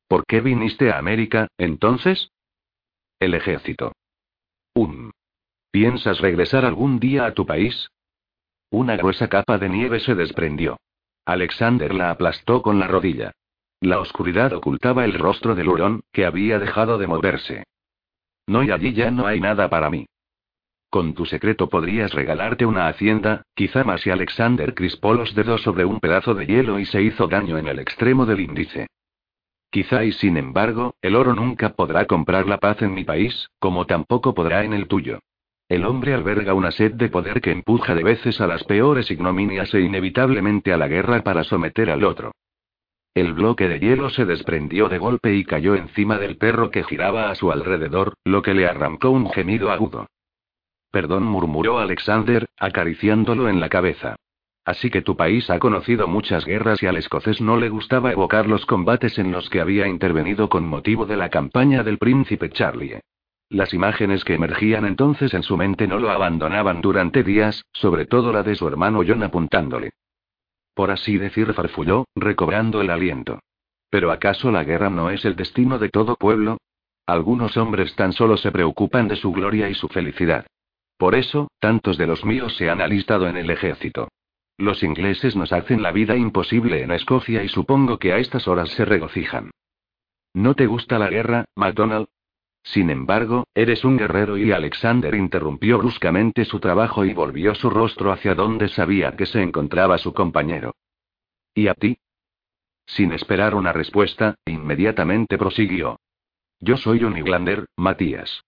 ¿Por 0.07 0.25
qué 0.27 0.41
viniste 0.41 0.91
a 0.91 0.99
América, 0.99 1.47
entonces? 1.57 2.29
El 3.19 3.33
ejército. 3.33 3.93
Un. 4.75 5.11
¿Piensas 5.71 6.19
regresar 6.19 6.65
algún 6.65 6.99
día 6.99 7.25
a 7.25 7.33
tu 7.33 7.45
país? 7.45 7.89
Una 8.71 8.97
gruesa 8.97 9.29
capa 9.29 9.57
de 9.57 9.69
nieve 9.69 10.01
se 10.01 10.15
desprendió. 10.15 10.77
Alexander 11.25 11.93
la 11.93 12.11
aplastó 12.11 12.61
con 12.61 12.77
la 12.77 12.87
rodilla. 12.87 13.31
La 13.79 13.99
oscuridad 13.99 14.51
ocultaba 14.51 15.05
el 15.05 15.13
rostro 15.13 15.55
del 15.55 15.69
hurón, 15.69 16.01
que 16.11 16.25
había 16.25 16.59
dejado 16.59 16.97
de 16.97 17.07
moverse. 17.07 17.63
No 18.47 18.63
y 18.63 18.71
allí 18.71 18.91
ya 18.91 19.11
no 19.11 19.25
hay 19.27 19.39
nada 19.39 19.69
para 19.69 19.89
mí. 19.89 20.07
Con 20.89 21.13
tu 21.13 21.25
secreto 21.25 21.69
podrías 21.69 22.13
regalarte 22.13 22.65
una 22.65 22.89
hacienda, 22.89 23.43
quizá 23.55 23.85
más 23.85 24.05
y 24.05 24.09
Alexander 24.09 24.73
crispó 24.73 25.13
los 25.13 25.33
dedos 25.35 25.61
sobre 25.61 25.85
un 25.85 26.01
pedazo 26.01 26.33
de 26.33 26.47
hielo 26.47 26.79
y 26.79 26.85
se 26.85 27.01
hizo 27.01 27.27
daño 27.27 27.57
en 27.57 27.67
el 27.67 27.79
extremo 27.79 28.25
del 28.25 28.41
índice. 28.41 28.87
Quizá 29.69 30.03
y 30.03 30.11
sin 30.11 30.35
embargo, 30.35 30.95
el 31.01 31.15
oro 31.15 31.33
nunca 31.33 31.69
podrá 31.69 32.07
comprar 32.07 32.45
la 32.45 32.57
paz 32.57 32.81
en 32.81 32.93
mi 32.93 33.05
país, 33.05 33.47
como 33.57 33.85
tampoco 33.85 34.33
podrá 34.33 34.65
en 34.65 34.73
el 34.73 34.89
tuyo. 34.89 35.19
El 35.71 35.85
hombre 35.85 36.13
alberga 36.13 36.53
una 36.53 36.69
sed 36.71 36.95
de 36.95 37.07
poder 37.07 37.39
que 37.39 37.49
empuja 37.49 37.95
de 37.95 38.03
veces 38.03 38.41
a 38.41 38.45
las 38.45 38.61
peores 38.65 39.09
ignominias 39.09 39.73
e 39.73 39.79
inevitablemente 39.79 40.73
a 40.73 40.77
la 40.77 40.89
guerra 40.89 41.23
para 41.23 41.45
someter 41.45 41.89
al 41.89 42.03
otro. 42.03 42.33
El 43.13 43.31
bloque 43.31 43.69
de 43.69 43.79
hielo 43.79 44.09
se 44.09 44.25
desprendió 44.25 44.89
de 44.89 44.97
golpe 44.97 45.33
y 45.33 45.45
cayó 45.45 45.75
encima 45.75 46.17
del 46.17 46.35
perro 46.35 46.71
que 46.71 46.83
giraba 46.83 47.31
a 47.31 47.35
su 47.35 47.53
alrededor, 47.53 48.15
lo 48.25 48.41
que 48.41 48.53
le 48.53 48.67
arrancó 48.67 49.11
un 49.11 49.31
gemido 49.31 49.71
agudo. 49.71 50.07
Perdón, 50.91 51.23
murmuró 51.23 51.79
Alexander, 51.79 52.49
acariciándolo 52.57 53.47
en 53.47 53.61
la 53.61 53.69
cabeza. 53.69 54.17
Así 54.65 54.89
que 54.89 55.01
tu 55.01 55.15
país 55.15 55.49
ha 55.49 55.59
conocido 55.59 56.05
muchas 56.05 56.43
guerras 56.43 56.83
y 56.83 56.87
al 56.87 56.97
escocés 56.97 57.39
no 57.39 57.55
le 57.55 57.69
gustaba 57.69 58.11
evocar 58.11 58.45
los 58.45 58.65
combates 58.65 59.17
en 59.19 59.31
los 59.31 59.49
que 59.49 59.61
había 59.61 59.87
intervenido 59.87 60.49
con 60.49 60.67
motivo 60.67 61.05
de 61.05 61.15
la 61.15 61.29
campaña 61.29 61.81
del 61.81 61.97
príncipe 61.97 62.49
Charlie. 62.49 62.99
Las 63.51 63.73
imágenes 63.73 64.23
que 64.23 64.35
emergían 64.35 64.85
entonces 64.85 65.33
en 65.33 65.43
su 65.43 65.57
mente 65.57 65.85
no 65.85 65.99
lo 65.99 66.09
abandonaban 66.09 66.79
durante 66.79 67.21
días, 67.21 67.65
sobre 67.73 68.05
todo 68.05 68.31
la 68.31 68.43
de 68.43 68.55
su 68.55 68.65
hermano 68.65 69.01
John 69.05 69.23
apuntándole. 69.23 69.91
Por 70.73 70.89
así 70.89 71.17
decir, 71.17 71.51
farfulló, 71.51 72.05
recobrando 72.15 72.79
el 72.79 72.89
aliento. 72.89 73.41
¿Pero 73.89 74.09
acaso 74.09 74.51
la 74.51 74.63
guerra 74.63 74.89
no 74.89 75.09
es 75.09 75.25
el 75.25 75.35
destino 75.35 75.79
de 75.79 75.89
todo 75.89 76.15
pueblo? 76.15 76.59
Algunos 77.05 77.57
hombres 77.57 77.93
tan 77.97 78.13
solo 78.13 78.37
se 78.37 78.53
preocupan 78.53 79.09
de 79.09 79.17
su 79.17 79.33
gloria 79.33 79.67
y 79.67 79.73
su 79.73 79.89
felicidad. 79.89 80.45
Por 80.97 81.13
eso, 81.13 81.49
tantos 81.59 81.97
de 81.97 82.07
los 82.07 82.23
míos 82.23 82.55
se 82.55 82.69
han 82.69 82.79
alistado 82.79 83.27
en 83.27 83.35
el 83.35 83.49
ejército. 83.49 84.07
Los 84.57 84.81
ingleses 84.81 85.35
nos 85.35 85.51
hacen 85.51 85.81
la 85.81 85.91
vida 85.91 86.15
imposible 86.15 86.83
en 86.83 86.91
Escocia 86.91 87.43
y 87.43 87.49
supongo 87.49 87.99
que 87.99 88.13
a 88.13 88.17
estas 88.17 88.47
horas 88.47 88.69
se 88.69 88.85
regocijan. 88.85 89.51
¿No 90.33 90.53
te 90.53 90.67
gusta 90.67 90.97
la 90.97 91.09
guerra, 91.09 91.43
MacDonald? 91.57 92.07
Sin 92.63 92.89
embargo, 92.89 93.45
eres 93.55 93.83
un 93.83 93.97
guerrero 93.97 94.37
y 94.37 94.51
Alexander 94.51 95.13
interrumpió 95.15 95.77
bruscamente 95.79 96.45
su 96.45 96.59
trabajo 96.59 97.05
y 97.05 97.13
volvió 97.13 97.55
su 97.55 97.69
rostro 97.69 98.11
hacia 98.11 98.35
donde 98.35 98.67
sabía 98.67 99.15
que 99.15 99.25
se 99.25 99.41
encontraba 99.41 99.97
su 99.97 100.13
compañero. 100.13 100.75
¿Y 101.53 101.67
a 101.67 101.73
ti? 101.73 101.97
Sin 102.85 103.11
esperar 103.13 103.55
una 103.55 103.73
respuesta, 103.73 104.35
inmediatamente 104.45 105.37
prosiguió. 105.37 105.99
Yo 106.59 106.77
soy 106.77 107.03
un 107.03 107.17
Iglander, 107.17 107.65
Matías. 107.75 108.43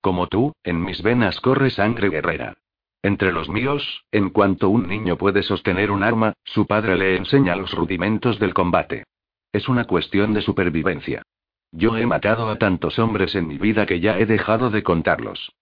Como 0.00 0.26
tú, 0.26 0.52
en 0.64 0.82
mis 0.82 1.02
venas 1.02 1.40
corre 1.40 1.70
sangre 1.70 2.08
guerrera. 2.08 2.54
Entre 3.02 3.32
los 3.32 3.48
míos, 3.48 4.04
en 4.10 4.30
cuanto 4.30 4.68
un 4.68 4.88
niño 4.88 5.16
puede 5.16 5.42
sostener 5.42 5.90
un 5.90 6.02
arma, 6.02 6.34
su 6.44 6.66
padre 6.66 6.96
le 6.96 7.16
enseña 7.16 7.56
los 7.56 7.72
rudimentos 7.72 8.38
del 8.38 8.54
combate. 8.54 9.04
Es 9.52 9.68
una 9.68 9.84
cuestión 9.84 10.32
de 10.34 10.42
supervivencia. 10.42 11.22
Yo 11.72 11.96
he 11.96 12.06
matado 12.06 12.48
a 12.50 12.56
tantos 12.56 12.98
hombres 12.98 13.34
en 13.34 13.48
mi 13.48 13.58
vida 13.58 13.86
que 13.86 14.00
ya 14.00 14.18
he 14.18 14.26
dejado 14.26 14.70
de 14.70 14.82
contarlos. 14.82 15.52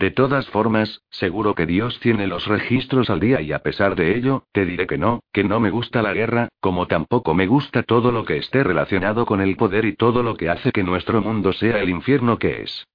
De 0.00 0.10
todas 0.10 0.48
formas, 0.48 1.02
seguro 1.10 1.54
que 1.54 1.66
Dios 1.66 2.00
tiene 2.00 2.26
los 2.26 2.46
registros 2.46 3.10
al 3.10 3.20
día 3.20 3.42
y 3.42 3.52
a 3.52 3.58
pesar 3.58 3.94
de 3.94 4.16
ello, 4.16 4.44
te 4.50 4.64
diré 4.64 4.86
que 4.86 4.96
no, 4.96 5.20
que 5.30 5.44
no 5.44 5.60
me 5.60 5.70
gusta 5.70 6.00
la 6.00 6.14
guerra, 6.14 6.48
como 6.60 6.86
tampoco 6.86 7.34
me 7.34 7.46
gusta 7.46 7.82
todo 7.82 8.10
lo 8.10 8.24
que 8.24 8.38
esté 8.38 8.64
relacionado 8.64 9.26
con 9.26 9.42
el 9.42 9.56
poder 9.56 9.84
y 9.84 9.94
todo 9.94 10.22
lo 10.22 10.36
que 10.36 10.48
hace 10.48 10.72
que 10.72 10.82
nuestro 10.82 11.20
mundo 11.20 11.52
sea 11.52 11.80
el 11.80 11.90
infierno 11.90 12.38
que 12.38 12.62
es. 12.62 12.86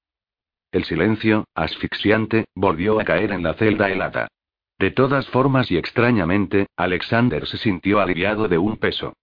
El 0.72 0.84
silencio, 0.84 1.46
asfixiante, 1.54 2.46
volvió 2.56 3.00
a 3.00 3.06
caer 3.06 3.32
en 3.32 3.44
la 3.44 3.54
celda 3.54 3.90
helada. 3.90 4.28
De 4.80 4.92
todas 4.92 5.28
formas 5.30 5.72
y 5.72 5.78
extrañamente, 5.78 6.68
Alexander 6.76 7.46
se 7.46 7.58
sintió 7.58 8.02
aliviado 8.02 8.48
de 8.48 8.58
un 8.58 8.78
peso. 8.78 9.14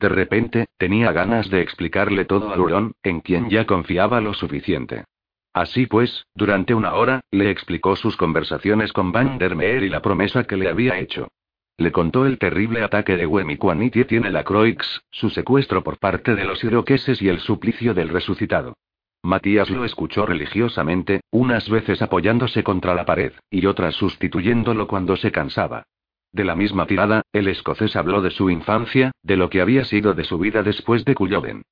De 0.00 0.08
repente, 0.08 0.66
tenía 0.78 1.12
ganas 1.12 1.50
de 1.50 1.60
explicarle 1.60 2.24
todo 2.24 2.54
a 2.54 2.58
Hurón, 2.58 2.92
en 3.02 3.20
quien 3.20 3.50
ya 3.50 3.66
confiaba 3.66 4.22
lo 4.22 4.32
suficiente. 4.32 5.04
Así 5.52 5.86
pues, 5.86 6.26
durante 6.34 6.74
una 6.74 6.94
hora, 6.94 7.20
le 7.30 7.50
explicó 7.50 7.96
sus 7.96 8.16
conversaciones 8.16 8.94
con 8.94 9.12
Van 9.12 9.36
der 9.36 9.54
Meer 9.56 9.82
y 9.82 9.90
la 9.90 10.00
promesa 10.00 10.44
que 10.44 10.56
le 10.56 10.70
había 10.70 10.98
hecho. 10.98 11.28
Le 11.76 11.92
contó 11.92 12.24
el 12.24 12.38
terrible 12.38 12.82
ataque 12.82 13.16
de 13.18 13.26
Wemikwaniti 13.26 14.04
tiene 14.04 14.30
la 14.30 14.42
Croix, 14.42 15.02
su 15.10 15.28
secuestro 15.28 15.82
por 15.82 15.98
parte 15.98 16.34
de 16.34 16.44
los 16.44 16.64
iroqueses 16.64 17.20
y 17.20 17.28
el 17.28 17.40
suplicio 17.40 17.92
del 17.92 18.08
resucitado. 18.08 18.78
Matías 19.22 19.68
lo 19.68 19.84
escuchó 19.84 20.24
religiosamente, 20.24 21.20
unas 21.30 21.68
veces 21.68 22.00
apoyándose 22.00 22.62
contra 22.62 22.94
la 22.94 23.04
pared, 23.04 23.32
y 23.50 23.66
otras 23.66 23.96
sustituyéndolo 23.96 24.86
cuando 24.86 25.16
se 25.16 25.30
cansaba. 25.30 25.84
De 26.32 26.44
la 26.44 26.54
misma 26.54 26.86
tirada, 26.86 27.22
el 27.32 27.48
escocés 27.48 27.96
habló 27.96 28.22
de 28.22 28.30
su 28.30 28.50
infancia, 28.50 29.12
de 29.22 29.36
lo 29.36 29.50
que 29.50 29.60
había 29.60 29.84
sido 29.84 30.14
de 30.14 30.24
su 30.24 30.38
vida 30.38 30.62
después 30.62 31.04
de 31.04 31.14
Culloden. 31.14 31.62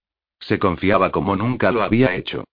Se 0.40 0.58
confiaba 0.58 1.10
como 1.10 1.36
nunca 1.36 1.70
lo 1.70 1.82
había 1.82 2.14
hecho. 2.14 2.44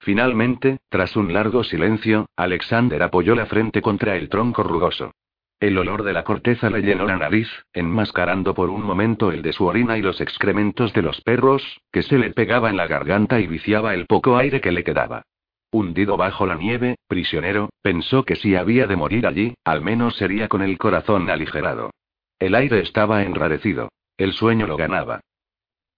Finalmente, 0.00 0.78
tras 0.88 1.14
un 1.16 1.32
largo 1.32 1.62
silencio, 1.62 2.26
Alexander 2.36 3.02
apoyó 3.02 3.34
la 3.34 3.46
frente 3.46 3.82
contra 3.82 4.16
el 4.16 4.28
tronco 4.28 4.62
rugoso. 4.62 5.12
El 5.60 5.76
olor 5.76 6.04
de 6.04 6.14
la 6.14 6.24
corteza 6.24 6.70
le 6.70 6.80
llenó 6.80 7.04
la 7.04 7.18
nariz, 7.18 7.48
enmascarando 7.74 8.54
por 8.54 8.70
un 8.70 8.82
momento 8.82 9.30
el 9.30 9.42
de 9.42 9.52
su 9.52 9.66
orina 9.66 9.98
y 9.98 10.02
los 10.02 10.22
excrementos 10.22 10.94
de 10.94 11.02
los 11.02 11.20
perros, 11.20 11.82
que 11.92 12.02
se 12.02 12.16
le 12.16 12.30
pegaba 12.30 12.70
en 12.70 12.78
la 12.78 12.86
garganta 12.86 13.40
y 13.40 13.46
viciaba 13.46 13.92
el 13.92 14.06
poco 14.06 14.38
aire 14.38 14.62
que 14.62 14.72
le 14.72 14.84
quedaba. 14.84 15.26
Hundido 15.72 16.16
bajo 16.16 16.46
la 16.46 16.56
nieve, 16.56 16.96
prisionero, 17.06 17.70
pensó 17.82 18.24
que 18.24 18.34
si 18.34 18.56
había 18.56 18.86
de 18.86 18.96
morir 18.96 19.26
allí, 19.26 19.54
al 19.64 19.82
menos 19.82 20.16
sería 20.16 20.48
con 20.48 20.62
el 20.62 20.78
corazón 20.78 21.30
aligerado. 21.30 21.90
El 22.38 22.54
aire 22.54 22.80
estaba 22.80 23.22
enrarecido. 23.22 23.90
El 24.16 24.32
sueño 24.32 24.66
lo 24.66 24.76
ganaba. 24.76 25.20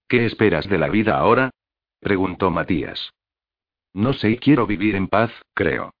¿Qué 0.07 0.25
esperas 0.25 0.69
de 0.69 0.77
la 0.77 0.89
vida 0.89 1.17
ahora? 1.17 1.49
preguntó 1.99 2.51
Matías. 2.51 3.11
No 3.93 4.13
sé 4.13 4.31
y 4.31 4.37
quiero 4.37 4.67
vivir 4.67 4.95
en 4.95 5.07
paz, 5.07 5.31
creo. 5.53 5.93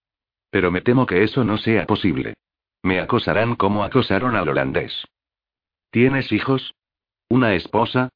Pero 0.49 0.69
me 0.69 0.81
temo 0.81 1.05
que 1.05 1.23
eso 1.23 1.43
no 1.43 1.57
sea 1.57 1.87
posible. 1.87 2.35
Me 2.83 2.99
acosarán 2.99 3.55
como 3.55 3.83
acosaron 3.83 4.35
al 4.35 4.49
holandés. 4.49 5.05
¿Tienes 5.89 6.31
hijos? 6.31 6.75
¿Una 7.29 7.55
esposa? 7.55 8.09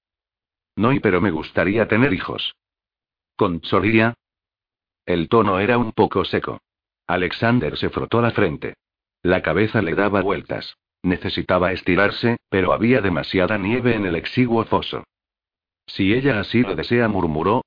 No, 0.75 0.91
y 0.91 0.99
pero 0.99 1.21
me 1.21 1.31
gustaría 1.31 1.87
tener 1.87 2.13
hijos. 2.13 2.53
¿Con 3.35 3.63
Soria? 3.63 4.13
El 5.07 5.29
tono 5.29 5.59
era 5.59 5.77
un 5.77 5.93
poco 5.93 6.25
seco. 6.25 6.59
Alexander 7.07 7.77
se 7.77 7.89
frotó 7.89 8.21
la 8.21 8.31
frente. 8.31 8.73
La 9.23 9.41
cabeza 9.41 9.81
le 9.81 9.95
daba 9.95 10.21
vueltas. 10.21 10.75
Necesitaba 11.01 11.71
estirarse, 11.71 12.35
pero 12.49 12.73
había 12.73 12.99
demasiada 12.99 13.57
nieve 13.57 13.95
en 13.95 14.05
el 14.05 14.15
exiguo 14.15 14.65
foso. 14.65 15.05
Si 15.87 16.13
ella 16.13 16.41
así 16.41 16.61
lo 16.61 16.75
desea, 16.75 17.07
murmuró. 17.07 17.63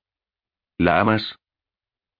¿La 0.77 0.99
amas? 0.99 1.35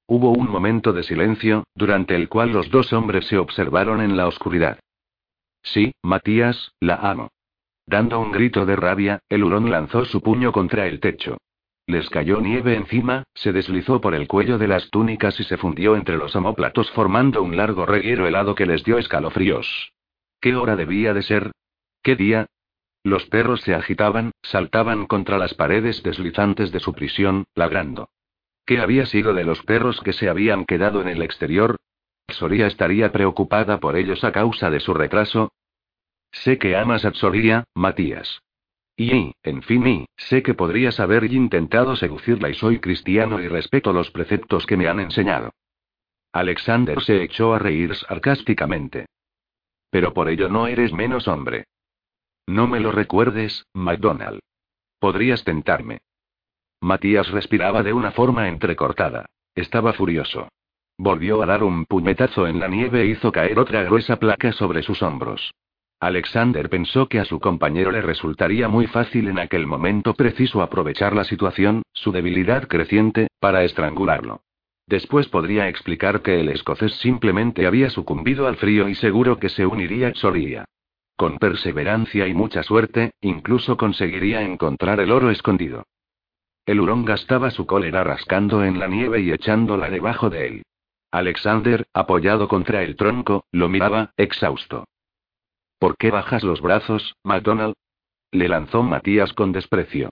Hubo 0.07 0.31
un 0.31 0.49
momento 0.49 0.91
de 0.91 1.03
silencio, 1.03 1.65
durante 1.75 2.15
el 2.15 2.27
cual 2.27 2.51
los 2.51 2.71
dos 2.71 2.91
hombres 2.91 3.27
se 3.27 3.37
observaron 3.37 4.01
en 4.01 4.17
la 4.17 4.27
oscuridad. 4.27 4.79
Sí, 5.61 5.93
Matías, 6.01 6.73
la 6.79 6.95
amo. 6.95 7.29
Dando 7.85 8.19
un 8.19 8.31
grito 8.31 8.65
de 8.65 8.75
rabia, 8.75 9.19
el 9.29 9.43
hurón 9.43 9.69
lanzó 9.69 10.03
su 10.05 10.21
puño 10.21 10.51
contra 10.51 10.87
el 10.87 10.99
techo. 10.99 11.37
Les 11.91 12.09
cayó 12.09 12.39
nieve 12.39 12.75
encima, 12.75 13.25
se 13.33 13.51
deslizó 13.51 13.99
por 13.99 14.15
el 14.15 14.25
cuello 14.25 14.57
de 14.57 14.69
las 14.69 14.89
túnicas 14.91 15.37
y 15.41 15.43
se 15.43 15.57
fundió 15.57 15.97
entre 15.97 16.15
los 16.15 16.33
omóplatos 16.37 16.89
formando 16.91 17.43
un 17.43 17.57
largo 17.57 17.85
reguero 17.85 18.25
helado 18.25 18.55
que 18.55 18.65
les 18.65 18.85
dio 18.85 18.97
escalofríos. 18.97 19.91
¿Qué 20.39 20.55
hora 20.55 20.77
debía 20.77 21.13
de 21.13 21.21
ser? 21.21 21.51
¿Qué 22.01 22.15
día? 22.15 22.45
Los 23.03 23.25
perros 23.25 23.59
se 23.59 23.75
agitaban, 23.75 24.31
saltaban 24.41 25.05
contra 25.05 25.37
las 25.37 25.53
paredes 25.53 26.01
deslizantes 26.01 26.71
de 26.71 26.79
su 26.79 26.93
prisión, 26.93 27.43
ladrando. 27.55 28.07
¿Qué 28.65 28.79
había 28.79 29.05
sido 29.05 29.33
de 29.33 29.43
los 29.43 29.61
perros 29.63 29.99
que 29.99 30.13
se 30.13 30.29
habían 30.29 30.63
quedado 30.63 31.01
en 31.01 31.09
el 31.09 31.21
exterior? 31.21 31.75
¿Soria 32.29 32.67
estaría 32.67 33.11
preocupada 33.11 33.81
por 33.81 33.97
ellos 33.97 34.23
a 34.23 34.31
causa 34.31 34.69
de 34.69 34.79
su 34.79 34.93
retraso? 34.93 35.51
Sé 36.31 36.57
que 36.57 36.77
amas 36.77 37.03
a 37.03 37.11
Soria, 37.11 37.65
Matías. 37.75 38.41
Y, 38.95 39.33
en 39.43 39.61
fin, 39.63 39.87
y, 39.87 40.05
sé 40.17 40.43
que 40.43 40.53
podrías 40.53 40.99
haber 40.99 41.23
intentado 41.31 41.95
seducirla 41.95 42.49
y 42.49 42.53
soy 42.53 42.79
cristiano 42.79 43.39
y 43.39 43.47
respeto 43.47 43.93
los 43.93 44.11
preceptos 44.11 44.65
que 44.65 44.77
me 44.77 44.87
han 44.87 44.99
enseñado. 44.99 45.51
Alexander 46.33 47.01
se 47.01 47.23
echó 47.23 47.53
a 47.53 47.59
reír 47.59 47.95
sarcásticamente. 47.95 49.07
Pero 49.89 50.13
por 50.13 50.29
ello 50.29 50.47
no 50.47 50.67
eres 50.67 50.93
menos 50.93 51.27
hombre. 51.27 51.65
No 52.47 52.67
me 52.67 52.79
lo 52.79 52.91
recuerdes, 52.91 53.65
MacDonald. 53.73 54.39
Podrías 54.99 55.43
tentarme. 55.43 56.01
Matías 56.79 57.29
respiraba 57.29 57.83
de 57.83 57.93
una 57.93 58.11
forma 58.11 58.47
entrecortada. 58.47 59.25
Estaba 59.55 59.93
furioso. 59.93 60.47
Volvió 60.97 61.41
a 61.41 61.45
dar 61.45 61.63
un 61.63 61.85
puñetazo 61.85 62.47
en 62.47 62.59
la 62.59 62.67
nieve 62.67 63.01
e 63.01 63.05
hizo 63.07 63.31
caer 63.31 63.59
otra 63.59 63.83
gruesa 63.83 64.17
placa 64.17 64.51
sobre 64.53 64.83
sus 64.83 65.01
hombros. 65.01 65.53
Alexander 66.01 66.67
pensó 66.67 67.07
que 67.07 67.19
a 67.19 67.25
su 67.25 67.39
compañero 67.39 67.91
le 67.91 68.01
resultaría 68.01 68.67
muy 68.67 68.87
fácil 68.87 69.27
en 69.27 69.37
aquel 69.37 69.67
momento 69.67 70.15
preciso 70.15 70.63
aprovechar 70.63 71.15
la 71.15 71.23
situación, 71.23 71.83
su 71.93 72.11
debilidad 72.11 72.67
creciente, 72.67 73.27
para 73.39 73.63
estrangularlo. 73.63 74.41
Después 74.87 75.27
podría 75.27 75.69
explicar 75.69 76.23
que 76.23 76.39
el 76.39 76.49
escocés 76.49 76.95
simplemente 76.95 77.67
había 77.67 77.91
sucumbido 77.91 78.47
al 78.47 78.57
frío 78.57 78.89
y 78.89 78.95
seguro 78.95 79.37
que 79.37 79.49
se 79.49 79.67
uniría 79.67 80.11
Soria. 80.15 80.65
Con 81.15 81.37
perseverancia 81.37 82.27
y 82.27 82.33
mucha 82.33 82.63
suerte, 82.63 83.11
incluso 83.21 83.77
conseguiría 83.77 84.41
encontrar 84.41 85.01
el 85.01 85.11
oro 85.11 85.29
escondido. 85.29 85.83
El 86.65 86.79
hurón 86.79 87.05
gastaba 87.05 87.51
su 87.51 87.67
cólera 87.67 88.03
rascando 88.03 88.63
en 88.65 88.79
la 88.79 88.87
nieve 88.87 89.21
y 89.21 89.31
echándola 89.31 89.87
debajo 89.87 90.31
de 90.31 90.47
él. 90.47 90.63
Alexander, 91.11 91.85
apoyado 91.93 92.47
contra 92.47 92.81
el 92.81 92.95
tronco, 92.95 93.45
lo 93.51 93.69
miraba, 93.69 94.13
exhausto. 94.17 94.85
¿Por 95.81 95.97
qué 95.97 96.11
bajas 96.11 96.43
los 96.43 96.61
brazos, 96.61 97.15
McDonald? 97.23 97.73
Le 98.31 98.47
lanzó 98.47 98.83
Matías 98.83 99.33
con 99.33 99.51
desprecio. 99.51 100.11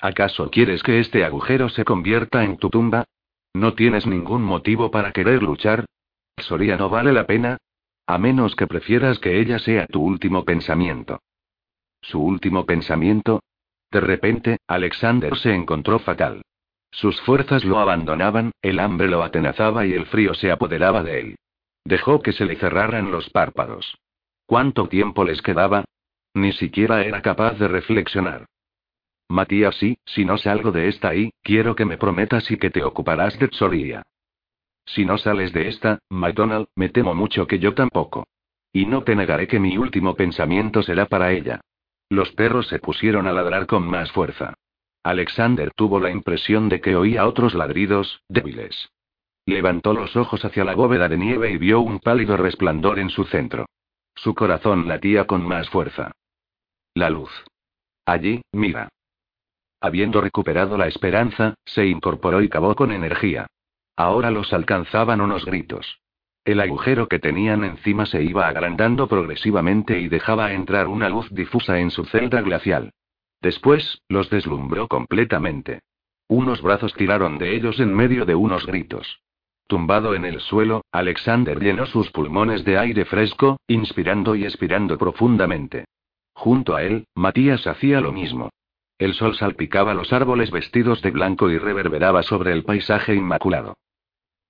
¿Acaso 0.00 0.50
quieres 0.50 0.82
que 0.82 0.98
este 0.98 1.26
agujero 1.26 1.68
se 1.68 1.84
convierta 1.84 2.42
en 2.42 2.56
tu 2.56 2.70
tumba? 2.70 3.04
¿No 3.52 3.74
tienes 3.74 4.06
ningún 4.06 4.42
motivo 4.42 4.90
para 4.90 5.12
querer 5.12 5.42
luchar? 5.42 5.84
¿Soria 6.38 6.78
no 6.78 6.88
vale 6.88 7.12
la 7.12 7.26
pena? 7.26 7.58
A 8.06 8.16
menos 8.16 8.56
que 8.56 8.66
prefieras 8.66 9.18
que 9.18 9.38
ella 9.38 9.58
sea 9.58 9.86
tu 9.88 10.02
último 10.02 10.46
pensamiento. 10.46 11.20
¿Su 12.00 12.18
último 12.22 12.64
pensamiento? 12.64 13.42
De 13.90 14.00
repente, 14.00 14.56
Alexander 14.66 15.36
se 15.36 15.54
encontró 15.54 15.98
fatal. 15.98 16.40
Sus 16.92 17.20
fuerzas 17.20 17.62
lo 17.66 17.78
abandonaban, 17.78 18.52
el 18.62 18.78
hambre 18.78 19.08
lo 19.08 19.22
atenazaba 19.22 19.84
y 19.84 19.92
el 19.92 20.06
frío 20.06 20.32
se 20.32 20.50
apoderaba 20.50 21.02
de 21.02 21.20
él. 21.20 21.36
Dejó 21.84 22.22
que 22.22 22.32
se 22.32 22.46
le 22.46 22.56
cerraran 22.56 23.10
los 23.10 23.28
párpados. 23.28 23.98
¿Cuánto 24.50 24.88
tiempo 24.88 25.22
les 25.22 25.42
quedaba? 25.42 25.84
Ni 26.34 26.50
siquiera 26.50 27.04
era 27.04 27.22
capaz 27.22 27.56
de 27.60 27.68
reflexionar. 27.68 28.46
Matías, 29.28 29.76
sí, 29.76 29.96
si 30.04 30.24
no 30.24 30.38
salgo 30.38 30.72
de 30.72 30.88
esta 30.88 31.10
ahí, 31.10 31.30
quiero 31.40 31.76
que 31.76 31.84
me 31.84 31.96
prometas 31.96 32.50
y 32.50 32.56
que 32.56 32.68
te 32.68 32.82
ocuparás 32.82 33.38
de 33.38 33.46
Tsoria. 33.46 34.02
Si 34.86 35.04
no 35.04 35.18
sales 35.18 35.52
de 35.52 35.68
esta, 35.68 36.00
McDonald, 36.08 36.66
me 36.74 36.88
temo 36.88 37.14
mucho 37.14 37.46
que 37.46 37.60
yo 37.60 37.74
tampoco. 37.74 38.26
Y 38.72 38.86
no 38.86 39.04
te 39.04 39.14
negaré 39.14 39.46
que 39.46 39.60
mi 39.60 39.78
último 39.78 40.16
pensamiento 40.16 40.82
será 40.82 41.06
para 41.06 41.30
ella. 41.30 41.60
Los 42.08 42.32
perros 42.32 42.66
se 42.66 42.80
pusieron 42.80 43.28
a 43.28 43.32
ladrar 43.32 43.68
con 43.68 43.86
más 43.86 44.10
fuerza. 44.10 44.54
Alexander 45.04 45.70
tuvo 45.76 46.00
la 46.00 46.10
impresión 46.10 46.68
de 46.68 46.80
que 46.80 46.96
oía 46.96 47.28
otros 47.28 47.54
ladridos, 47.54 48.24
débiles. 48.28 48.90
Levantó 49.46 49.94
los 49.94 50.16
ojos 50.16 50.44
hacia 50.44 50.64
la 50.64 50.74
bóveda 50.74 51.08
de 51.08 51.18
nieve 51.18 51.52
y 51.52 51.56
vio 51.56 51.78
un 51.78 52.00
pálido 52.00 52.36
resplandor 52.36 52.98
en 52.98 53.10
su 53.10 53.22
centro. 53.26 53.66
Su 54.22 54.34
corazón 54.34 54.86
latía 54.86 55.26
con 55.26 55.48
más 55.48 55.70
fuerza. 55.70 56.12
La 56.92 57.08
luz. 57.08 57.30
Allí, 58.04 58.42
mira. 58.52 58.90
Habiendo 59.80 60.20
recuperado 60.20 60.76
la 60.76 60.88
esperanza, 60.88 61.54
se 61.64 61.86
incorporó 61.86 62.42
y 62.42 62.50
cavó 62.50 62.74
con 62.74 62.92
energía. 62.92 63.46
Ahora 63.96 64.30
los 64.30 64.52
alcanzaban 64.52 65.22
unos 65.22 65.46
gritos. 65.46 66.02
El 66.44 66.60
agujero 66.60 67.08
que 67.08 67.18
tenían 67.18 67.64
encima 67.64 68.04
se 68.04 68.22
iba 68.22 68.46
agrandando 68.46 69.08
progresivamente 69.08 69.98
y 69.98 70.08
dejaba 70.08 70.52
entrar 70.52 70.88
una 70.88 71.08
luz 71.08 71.30
difusa 71.30 71.78
en 71.80 71.90
su 71.90 72.04
celda 72.04 72.42
glacial. 72.42 72.92
Después, 73.40 74.02
los 74.10 74.28
deslumbró 74.28 74.86
completamente. 74.86 75.80
Unos 76.28 76.60
brazos 76.60 76.92
tiraron 76.92 77.38
de 77.38 77.56
ellos 77.56 77.80
en 77.80 77.94
medio 77.94 78.26
de 78.26 78.34
unos 78.34 78.66
gritos. 78.66 79.22
Tumbado 79.70 80.16
en 80.16 80.24
el 80.24 80.40
suelo, 80.40 80.84
Alexander 80.90 81.56
llenó 81.60 81.86
sus 81.86 82.10
pulmones 82.10 82.64
de 82.64 82.76
aire 82.76 83.04
fresco, 83.04 83.60
inspirando 83.68 84.34
y 84.34 84.42
expirando 84.42 84.98
profundamente. 84.98 85.84
Junto 86.32 86.74
a 86.74 86.82
él, 86.82 87.06
Matías 87.14 87.68
hacía 87.68 88.00
lo 88.00 88.10
mismo. 88.10 88.50
El 88.98 89.14
sol 89.14 89.36
salpicaba 89.36 89.94
los 89.94 90.12
árboles 90.12 90.50
vestidos 90.50 91.02
de 91.02 91.12
blanco 91.12 91.50
y 91.50 91.58
reverberaba 91.58 92.24
sobre 92.24 92.50
el 92.50 92.64
paisaje 92.64 93.14
inmaculado. 93.14 93.76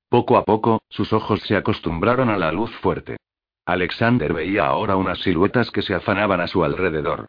Poco 0.09 0.39
a 0.39 0.45
poco, 0.47 0.81
sus 0.89 1.13
ojos 1.13 1.43
se 1.43 1.55
acostumbraron 1.55 2.31
a 2.31 2.39
la 2.39 2.51
luz 2.51 2.75
fuerte. 2.77 3.19
Alexander 3.67 4.33
veía 4.33 4.69
ahora 4.69 4.97
unas 4.97 5.19
siluetas 5.19 5.71
que 5.71 5.83
se 5.83 5.93
afanaban 5.93 6.41
a 6.41 6.47
su 6.47 6.65
alrededor. 6.65 7.27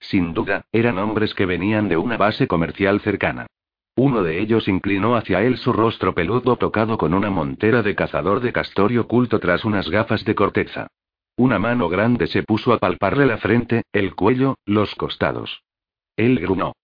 Sin 0.00 0.32
duda, 0.32 0.64
eran 0.72 0.96
hombres 0.96 1.34
que 1.34 1.44
venían 1.44 1.90
de 1.90 1.98
una 1.98 2.16
base 2.16 2.46
comercial 2.46 3.02
cercana. 3.02 3.48
Uno 3.96 4.22
de 4.22 4.40
ellos 4.40 4.66
inclinó 4.66 5.14
hacia 5.14 5.42
él 5.42 5.56
su 5.56 5.72
rostro 5.72 6.14
peludo 6.14 6.56
tocado 6.56 6.98
con 6.98 7.14
una 7.14 7.30
montera 7.30 7.82
de 7.82 7.94
cazador 7.94 8.40
de 8.40 8.52
castor 8.52 8.96
oculto 8.98 9.38
tras 9.38 9.64
unas 9.64 9.88
gafas 9.88 10.24
de 10.24 10.34
corteza. 10.34 10.88
Una 11.36 11.58
mano 11.58 11.88
grande 11.88 12.26
se 12.26 12.42
puso 12.42 12.72
a 12.72 12.78
palparle 12.78 13.26
la 13.26 13.38
frente, 13.38 13.82
el 13.92 14.14
cuello, 14.14 14.56
los 14.66 14.94
costados. 14.94 15.62
Él 16.16 16.38
grunó. 16.38 16.74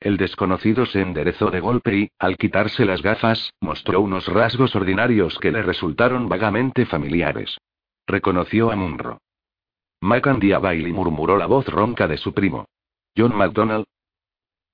El 0.00 0.18
desconocido 0.18 0.84
se 0.84 1.00
enderezó 1.00 1.50
de 1.50 1.60
golpe 1.60 1.96
y, 1.96 2.08
al 2.18 2.36
quitarse 2.36 2.84
las 2.84 3.02
gafas, 3.02 3.52
mostró 3.60 4.00
unos 4.00 4.26
rasgos 4.28 4.76
ordinarios 4.76 5.38
que 5.38 5.50
le 5.50 5.62
resultaron 5.62 6.28
vagamente 6.28 6.84
familiares. 6.84 7.56
Reconoció 8.06 8.70
a 8.70 8.76
Munro. 8.76 9.18
Macandia 10.02 10.58
Bailey 10.58 10.92
murmuró 10.92 11.38
la 11.38 11.46
voz 11.46 11.66
ronca 11.66 12.06
de 12.06 12.18
su 12.18 12.34
primo. 12.34 12.66
John 13.16 13.34
MacDonald. 13.34 13.86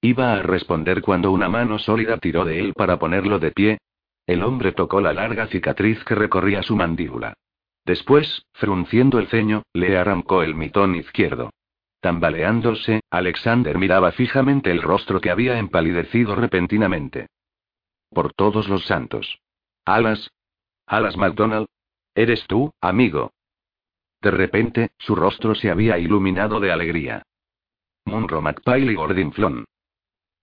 Iba 0.03 0.33
a 0.33 0.43
responder 0.43 1.03
cuando 1.03 1.31
una 1.31 1.49
mano 1.49 1.79
sólida 1.79 2.17
tiró 2.19 2.45
de 2.45 2.59
él 2.61 2.73
para 2.75 2.99
ponerlo 2.99 3.39
de 3.39 3.53
pie. 3.53 3.79
El 4.27 4.43
hombre 4.43 4.73
tocó 4.73 5.01
la 5.01 5.13
larga 5.13 5.47
cicatriz 5.49 6.03
que 6.05 6.15
recorría 6.15 6.63
su 6.63 6.75
mandíbula. 6.77 7.35
Después, 7.85 8.47
frunciendo 8.53 9.19
el 9.19 9.29
ceño, 9.29 9.63
le 9.73 9.99
arrancó 9.99 10.43
el 10.43 10.55
mitón 10.55 10.95
izquierdo. 10.95 11.51
Tambaleándose, 12.01 13.01
Alexander 13.11 13.77
miraba 13.77 14.13
fijamente 14.13 14.71
el 14.71 14.81
rostro 14.81 15.21
que 15.21 15.31
había 15.31 15.59
empalidecido 15.59 16.35
repentinamente. 16.35 17.27
Por 18.11 18.33
todos 18.33 18.69
los 18.69 18.87
santos. 18.87 19.41
Alas. 19.85 20.31
Alas 20.87 21.17
MacDonald. 21.17 21.67
Eres 22.15 22.47
tú, 22.47 22.73
amigo. 22.81 23.33
De 24.23 24.31
repente, 24.31 24.91
su 24.99 25.15
rostro 25.15 25.55
se 25.55 25.71
había 25.71 25.99
iluminado 25.99 26.59
de 26.59 26.73
alegría. 26.73 27.23
Munro 28.07 28.41
McPail 28.41 28.91
y 28.91 28.95
Gordinflon. 28.95 29.65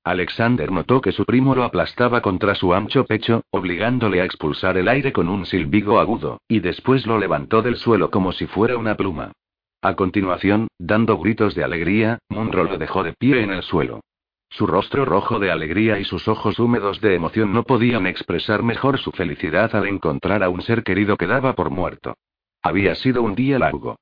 Alexander 0.09 0.71
notó 0.71 1.01
que 1.01 1.11
su 1.11 1.25
primo 1.25 1.53
lo 1.53 1.63
aplastaba 1.63 2.21
contra 2.21 2.55
su 2.55 2.73
ancho 2.73 3.05
pecho, 3.05 3.43
obligándole 3.51 4.21
a 4.21 4.25
expulsar 4.25 4.77
el 4.77 4.87
aire 4.87 5.11
con 5.11 5.27
un 5.27 5.45
silbido 5.45 5.99
agudo, 5.99 6.39
y 6.47 6.61
después 6.61 7.05
lo 7.05 7.17
levantó 7.17 7.61
del 7.61 7.75
suelo 7.75 8.09
como 8.09 8.31
si 8.31 8.47
fuera 8.47 8.77
una 8.77 8.95
pluma. 8.95 9.33
A 9.81 9.95
continuación, 9.95 10.69
dando 10.79 11.17
gritos 11.17 11.55
de 11.55 11.63
alegría, 11.65 12.19
Munro 12.29 12.63
lo 12.63 12.77
dejó 12.77 13.03
de 13.03 13.13
pie 13.13 13.43
en 13.43 13.51
el 13.51 13.63
suelo. 13.63 13.99
Su 14.49 14.65
rostro 14.65 15.03
rojo 15.03 15.39
de 15.39 15.51
alegría 15.51 15.99
y 15.99 16.05
sus 16.05 16.29
ojos 16.29 16.57
húmedos 16.57 17.01
de 17.01 17.13
emoción 17.13 17.51
no 17.51 17.63
podían 17.63 18.07
expresar 18.07 18.63
mejor 18.63 18.99
su 18.99 19.11
felicidad 19.11 19.75
al 19.75 19.87
encontrar 19.87 20.41
a 20.41 20.49
un 20.49 20.61
ser 20.61 20.83
querido 20.83 21.17
que 21.17 21.27
daba 21.27 21.53
por 21.53 21.69
muerto. 21.69 22.15
Había 22.61 22.95
sido 22.95 23.23
un 23.23 23.35
día 23.35 23.59
largo. 23.59 23.97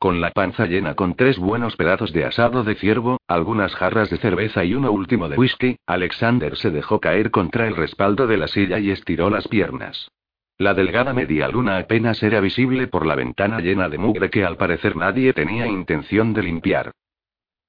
Con 0.00 0.22
la 0.22 0.30
panza 0.30 0.64
llena 0.64 0.94
con 0.94 1.14
tres 1.14 1.38
buenos 1.38 1.76
pedazos 1.76 2.14
de 2.14 2.24
asado 2.24 2.64
de 2.64 2.74
ciervo, 2.74 3.20
algunas 3.28 3.74
jarras 3.74 4.08
de 4.08 4.16
cerveza 4.16 4.64
y 4.64 4.72
uno 4.72 4.90
último 4.90 5.28
de 5.28 5.36
whisky, 5.36 5.76
Alexander 5.86 6.56
se 6.56 6.70
dejó 6.70 7.00
caer 7.00 7.30
contra 7.30 7.68
el 7.68 7.76
respaldo 7.76 8.26
de 8.26 8.38
la 8.38 8.48
silla 8.48 8.78
y 8.78 8.90
estiró 8.90 9.28
las 9.28 9.46
piernas. 9.46 10.10
La 10.56 10.72
delgada 10.72 11.12
media 11.12 11.48
luna 11.48 11.76
apenas 11.76 12.22
era 12.22 12.40
visible 12.40 12.86
por 12.86 13.04
la 13.04 13.14
ventana 13.14 13.60
llena 13.60 13.90
de 13.90 13.98
mugre 13.98 14.30
que 14.30 14.42
al 14.42 14.56
parecer 14.56 14.96
nadie 14.96 15.34
tenía 15.34 15.66
intención 15.66 16.32
de 16.32 16.44
limpiar. 16.44 16.92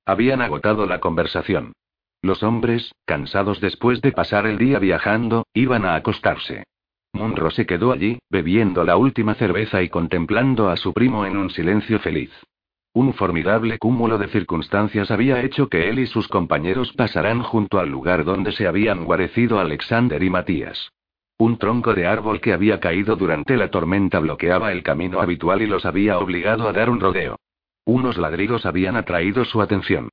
Habían 0.06 0.42
agotado 0.42 0.86
la 0.86 1.02
conversación. 1.02 1.74
Los 2.22 2.44
hombres, 2.44 2.94
cansados 3.04 3.60
después 3.60 4.00
de 4.00 4.14
pasar 4.14 4.48
el 4.48 4.58
día 4.58 4.80
viajando, 4.80 5.48
iban 5.54 5.84
a 5.84 5.96
acostarse. 5.96 6.64
Munro 7.14 7.52
se 7.52 7.66
quedó 7.66 7.92
allí, 7.92 8.20
bebiendo 8.30 8.84
la 8.84 8.98
última 8.98 9.36
cerveza 9.36 9.82
y 9.82 9.90
contemplando 9.90 10.70
a 10.70 10.78
su 10.78 10.94
primo 10.94 11.26
en 11.26 11.38
un 11.38 11.50
silencio 11.50 12.00
feliz. 12.00 12.32
Un 12.94 13.14
formidable 13.14 13.78
cúmulo 13.78 14.18
de 14.18 14.28
circunstancias 14.28 15.12
había 15.12 15.42
hecho 15.42 15.70
que 15.70 15.90
él 15.90 16.00
y 16.00 16.08
sus 16.08 16.28
compañeros 16.28 16.92
pasaran 16.94 17.42
junto 17.42 17.80
al 17.80 17.90
lugar 17.90 18.26
donde 18.26 18.52
se 18.52 18.68
habían 18.68 19.06
guarecido 19.06 19.60
Alexander 19.60 20.22
y 20.22 20.30
Matías. 20.30 20.92
Un 21.38 21.58
tronco 21.58 21.94
de 21.94 22.06
árbol 22.06 22.40
que 22.40 22.54
había 22.54 22.80
caído 22.80 23.16
durante 23.16 23.58
la 23.58 23.72
tormenta 23.72 24.20
bloqueaba 24.20 24.72
el 24.74 24.84
camino 24.84 25.22
habitual 25.22 25.62
y 25.62 25.68
los 25.68 25.86
había 25.86 26.20
obligado 26.20 26.68
a 26.68 26.74
dar 26.74 26.90
un 26.90 27.00
rodeo. 27.00 27.38
Unos 27.86 28.18
ladridos 28.18 28.66
habían 28.66 28.96
atraído 28.96 29.44
su 29.46 29.62
atención. 29.62 30.11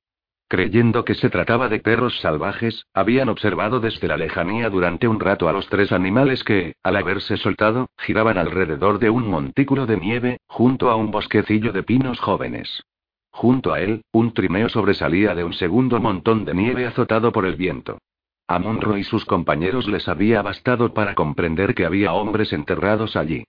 Creyendo 0.49 1.05
que 1.05 1.13
se 1.13 1.29
trataba 1.29 1.69
de 1.69 1.79
perros 1.79 2.19
salvajes, 2.21 2.87
habían 2.95 3.29
observado 3.29 3.79
desde 3.79 4.07
la 4.07 4.17
lejanía 4.17 4.71
durante 4.71 5.07
un 5.07 5.19
rato 5.19 5.47
a 5.47 5.53
los 5.53 5.69
tres 5.69 5.91
animales 5.91 6.43
que, 6.43 6.73
al 6.81 6.95
haberse 6.95 7.37
soltado, 7.37 7.87
giraban 7.99 8.39
alrededor 8.39 8.97
de 8.97 9.11
un 9.11 9.29
montículo 9.29 9.85
de 9.85 9.97
nieve, 9.97 10.39
junto 10.47 10.89
a 10.89 10.95
un 10.95 11.11
bosquecillo 11.11 11.71
de 11.71 11.83
pinos 11.83 12.19
jóvenes. 12.19 12.83
Junto 13.29 13.73
a 13.73 13.79
él, 13.79 14.01
un 14.11 14.33
trineo 14.33 14.69
sobresalía 14.69 15.35
de 15.35 15.43
un 15.43 15.53
segundo 15.53 15.99
montón 15.99 16.45
de 16.45 16.55
nieve 16.55 16.87
azotado 16.87 17.31
por 17.31 17.45
el 17.45 17.55
viento. 17.55 17.99
A 18.47 18.57
Monroe 18.57 19.01
y 19.01 19.03
sus 19.03 19.25
compañeros 19.25 19.87
les 19.87 20.07
había 20.07 20.41
bastado 20.41 20.95
para 20.95 21.13
comprender 21.13 21.75
que 21.75 21.85
había 21.85 22.13
hombres 22.13 22.53
enterrados 22.53 23.15
allí. 23.15 23.43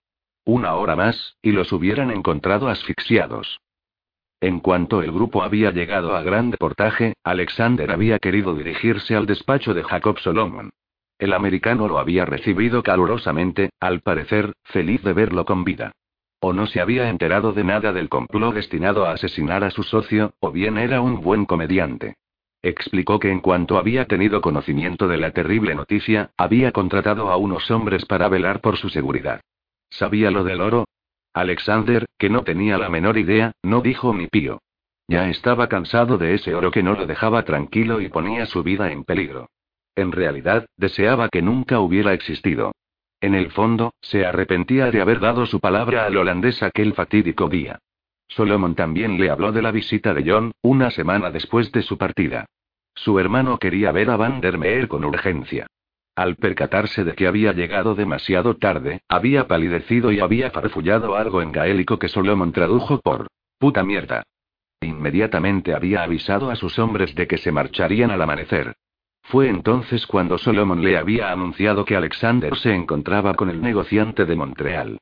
Una 0.45 0.75
hora 0.75 0.95
más, 0.95 1.35
y 1.41 1.51
los 1.51 1.71
hubieran 1.71 2.11
encontrado 2.11 2.69
asfixiados. 2.69 3.59
En 4.41 4.59
cuanto 4.59 5.03
el 5.03 5.11
grupo 5.11 5.43
había 5.43 5.69
llegado 5.69 6.15
a 6.15 6.23
Grande 6.23 6.57
Portaje, 6.57 7.13
Alexander 7.23 7.91
había 7.91 8.17
querido 8.17 8.55
dirigirse 8.55 9.15
al 9.15 9.27
despacho 9.27 9.75
de 9.75 9.83
Jacob 9.83 10.17
Solomon. 10.17 10.71
El 11.19 11.33
americano 11.33 11.87
lo 11.87 11.99
había 11.99 12.25
recibido 12.25 12.81
calurosamente, 12.81 13.69
al 13.79 14.01
parecer, 14.01 14.53
feliz 14.63 15.03
de 15.03 15.13
verlo 15.13 15.45
con 15.45 15.63
vida. 15.63 15.91
O 16.39 16.53
no 16.53 16.65
se 16.65 16.81
había 16.81 17.07
enterado 17.07 17.53
de 17.53 17.63
nada 17.63 17.93
del 17.93 18.09
complot 18.09 18.55
destinado 18.55 19.05
a 19.05 19.11
asesinar 19.11 19.63
a 19.63 19.69
su 19.69 19.83
socio, 19.83 20.33
o 20.39 20.51
bien 20.51 20.79
era 20.79 21.01
un 21.01 21.21
buen 21.21 21.45
comediante. 21.45 22.15
Explicó 22.63 23.19
que 23.19 23.29
en 23.29 23.41
cuanto 23.41 23.77
había 23.77 24.05
tenido 24.05 24.41
conocimiento 24.41 25.07
de 25.07 25.17
la 25.17 25.29
terrible 25.29 25.75
noticia, 25.75 26.31
había 26.35 26.71
contratado 26.71 27.29
a 27.29 27.37
unos 27.37 27.69
hombres 27.69 28.05
para 28.05 28.27
velar 28.27 28.59
por 28.59 28.77
su 28.77 28.89
seguridad. 28.89 29.41
¿Sabía 29.91 30.31
lo 30.31 30.43
del 30.43 30.61
oro? 30.61 30.85
Alexander, 31.33 32.05
que 32.17 32.29
no 32.29 32.43
tenía 32.43 32.77
la 32.77 32.89
menor 32.89 33.17
idea, 33.17 33.53
no 33.63 33.81
dijo 33.81 34.13
ni 34.13 34.27
pío. 34.27 34.61
Ya 35.07 35.29
estaba 35.29 35.67
cansado 35.67 36.17
de 36.17 36.33
ese 36.33 36.55
oro 36.55 36.71
que 36.71 36.83
no 36.83 36.93
lo 36.93 37.05
dejaba 37.05 37.43
tranquilo 37.43 38.01
y 38.01 38.09
ponía 38.09 38.45
su 38.45 38.63
vida 38.63 38.91
en 38.91 39.03
peligro. 39.03 39.49
En 39.95 40.11
realidad, 40.11 40.65
deseaba 40.77 41.29
que 41.29 41.41
nunca 41.41 41.79
hubiera 41.79 42.13
existido. 42.13 42.73
En 43.19 43.35
el 43.35 43.51
fondo, 43.51 43.93
se 44.01 44.25
arrepentía 44.25 44.89
de 44.89 45.01
haber 45.01 45.19
dado 45.19 45.45
su 45.45 45.59
palabra 45.59 46.05
al 46.05 46.17
holandés 46.17 46.63
aquel 46.63 46.93
fatídico 46.93 47.49
día. 47.49 47.79
Solomon 48.27 48.75
también 48.75 49.19
le 49.19 49.29
habló 49.29 49.51
de 49.51 49.61
la 49.61 49.71
visita 49.71 50.13
de 50.13 50.23
John, 50.25 50.53
una 50.61 50.89
semana 50.91 51.29
después 51.29 51.71
de 51.71 51.81
su 51.81 51.97
partida. 51.97 52.45
Su 52.95 53.19
hermano 53.19 53.57
quería 53.57 53.91
ver 53.91 54.09
a 54.09 54.15
Van 54.15 54.41
der 54.41 54.57
Meer 54.57 54.87
con 54.87 55.03
urgencia. 55.05 55.67
Al 56.15 56.35
percatarse 56.35 57.03
de 57.03 57.13
que 57.13 57.27
había 57.27 57.53
llegado 57.53 57.95
demasiado 57.95 58.57
tarde, 58.57 59.01
había 59.07 59.47
palidecido 59.47 60.11
y 60.11 60.19
había 60.19 60.51
farfullado 60.51 61.15
algo 61.15 61.41
en 61.41 61.51
gaélico 61.51 61.99
que 61.99 62.09
Solomon 62.09 62.51
tradujo 62.51 62.99
por 62.99 63.27
puta 63.57 63.83
mierda. 63.83 64.23
Inmediatamente 64.81 65.73
había 65.73 66.03
avisado 66.03 66.49
a 66.49 66.55
sus 66.55 66.79
hombres 66.79 67.15
de 67.15 67.27
que 67.27 67.37
se 67.37 67.51
marcharían 67.51 68.11
al 68.11 68.21
amanecer. 68.21 68.75
Fue 69.23 69.47
entonces 69.47 70.07
cuando 70.07 70.37
Solomon 70.37 70.83
le 70.83 70.97
había 70.97 71.31
anunciado 71.31 71.85
que 71.85 71.95
Alexander 71.95 72.57
se 72.57 72.73
encontraba 72.73 73.35
con 73.35 73.49
el 73.49 73.61
negociante 73.61 74.25
de 74.25 74.35
Montreal. 74.35 74.97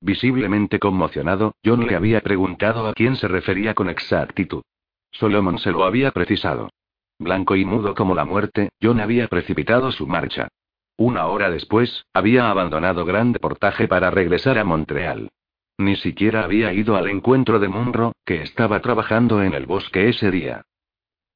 Visiblemente 0.00 0.78
conmocionado, 0.78 1.56
John 1.64 1.86
le 1.86 1.96
había 1.96 2.20
preguntado 2.20 2.86
a 2.86 2.94
quién 2.94 3.16
se 3.16 3.26
refería 3.26 3.74
con 3.74 3.90
exactitud. 3.90 4.62
Solomon 5.10 5.58
se 5.58 5.72
lo 5.72 5.84
había 5.84 6.12
precisado. 6.12 6.70
Blanco 7.18 7.56
y 7.56 7.64
mudo 7.64 7.94
como 7.94 8.14
la 8.14 8.24
muerte, 8.24 8.70
John 8.82 9.00
había 9.00 9.28
precipitado 9.28 9.92
su 9.92 10.06
marcha. 10.06 10.48
Una 10.96 11.26
hora 11.26 11.50
después, 11.50 12.04
había 12.12 12.50
abandonado 12.50 13.04
Grande 13.04 13.38
Portaje 13.40 13.88
para 13.88 14.10
regresar 14.10 14.58
a 14.58 14.64
Montreal. 14.64 15.30
Ni 15.78 15.96
siquiera 15.96 16.44
había 16.44 16.72
ido 16.72 16.96
al 16.96 17.08
encuentro 17.08 17.58
de 17.58 17.68
Munro, 17.68 18.12
que 18.24 18.42
estaba 18.42 18.80
trabajando 18.80 19.42
en 19.42 19.54
el 19.54 19.66
bosque 19.66 20.08
ese 20.08 20.30
día. 20.30 20.62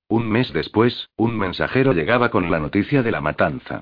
Un 0.08 0.28
mes 0.28 0.52
después, 0.52 1.10
un 1.16 1.36
mensajero 1.36 1.92
llegaba 1.92 2.30
con 2.30 2.50
la 2.50 2.60
noticia 2.60 3.02
de 3.02 3.10
la 3.10 3.20
matanza. 3.20 3.80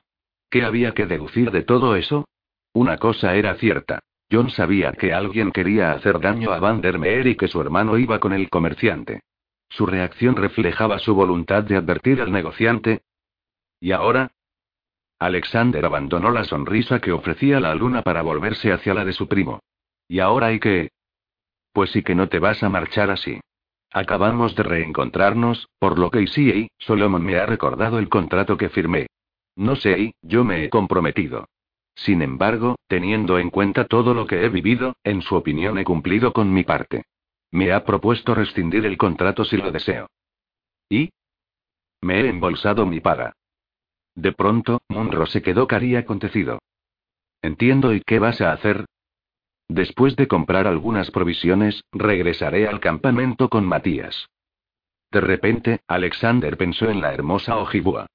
¿Qué 0.50 0.64
había 0.64 0.92
que 0.92 1.06
deducir 1.06 1.50
de 1.50 1.62
todo 1.62 1.94
eso? 1.94 2.24
Una 2.72 2.98
cosa 2.98 3.34
era 3.36 3.54
cierta. 3.54 4.00
John 4.30 4.50
sabía 4.50 4.92
que 4.92 5.12
alguien 5.12 5.52
quería 5.52 5.92
hacer 5.92 6.18
daño 6.20 6.52
a 6.52 6.58
Van 6.58 6.80
der 6.80 6.98
Meer 6.98 7.26
y 7.26 7.36
que 7.36 7.48
su 7.48 7.60
hermano 7.60 7.96
iba 7.96 8.18
con 8.18 8.32
el 8.32 8.48
comerciante. 8.48 9.20
Su 9.68 9.86
reacción 9.86 10.36
reflejaba 10.36 10.98
su 10.98 11.14
voluntad 11.14 11.64
de 11.64 11.76
advertir 11.76 12.20
al 12.20 12.32
negociante. 12.32 13.02
¿Y 13.80 13.92
ahora? 13.92 14.32
Alexander 15.18 15.84
abandonó 15.84 16.30
la 16.30 16.44
sonrisa 16.44 17.00
que 17.00 17.12
ofrecía 17.12 17.60
la 17.60 17.74
luna 17.74 18.02
para 18.02 18.22
volverse 18.22 18.72
hacia 18.72 18.94
la 18.94 19.04
de 19.04 19.12
su 19.12 19.28
primo. 19.28 19.60
¿Y 20.08 20.20
ahora 20.20 20.48
hay 20.48 20.60
que? 20.60 20.90
Pues 21.72 21.90
sí 21.90 22.02
que 22.02 22.14
no 22.14 22.28
te 22.28 22.38
vas 22.38 22.62
a 22.62 22.68
marchar 22.68 23.10
así. 23.10 23.40
Acabamos 23.92 24.54
de 24.56 24.62
reencontrarnos, 24.62 25.68
por 25.78 25.98
lo 25.98 26.10
que 26.10 26.26
sí, 26.26 26.68
Solomon 26.78 27.24
me 27.24 27.38
ha 27.38 27.46
recordado 27.46 27.98
el 27.98 28.08
contrato 28.08 28.56
que 28.56 28.68
firmé. 28.68 29.06
No 29.56 29.76
sé, 29.76 30.14
yo 30.20 30.44
me 30.44 30.64
he 30.64 30.70
comprometido. 30.70 31.48
Sin 31.94 32.20
embargo, 32.20 32.76
teniendo 32.88 33.38
en 33.38 33.48
cuenta 33.48 33.86
todo 33.86 34.12
lo 34.12 34.26
que 34.26 34.44
he 34.44 34.48
vivido, 34.50 34.96
en 35.02 35.22
su 35.22 35.34
opinión 35.34 35.78
he 35.78 35.84
cumplido 35.84 36.32
con 36.34 36.52
mi 36.52 36.62
parte. 36.62 37.04
Me 37.56 37.72
ha 37.72 37.86
propuesto 37.86 38.34
rescindir 38.34 38.84
el 38.84 38.98
contrato 38.98 39.42
si 39.42 39.56
lo 39.56 39.72
deseo. 39.72 40.10
¿Y? 40.90 41.08
Me 42.02 42.20
he 42.20 42.28
embolsado 42.28 42.84
mi 42.84 43.00
paga. 43.00 43.32
De 44.14 44.32
pronto, 44.32 44.82
Munro 44.90 45.24
se 45.24 45.40
quedó 45.40 45.66
cari 45.66 45.96
acontecido. 45.96 46.58
Entiendo, 47.40 47.94
¿y 47.94 48.02
qué 48.02 48.18
vas 48.18 48.42
a 48.42 48.52
hacer? 48.52 48.84
Después 49.68 50.16
de 50.16 50.28
comprar 50.28 50.66
algunas 50.66 51.10
provisiones, 51.10 51.82
regresaré 51.92 52.68
al 52.68 52.78
campamento 52.78 53.48
con 53.48 53.64
Matías. 53.64 54.28
De 55.10 55.22
repente, 55.22 55.80
Alexander 55.88 56.58
pensó 56.58 56.90
en 56.90 57.00
la 57.00 57.14
hermosa 57.14 57.56
ojibua. 57.56 58.06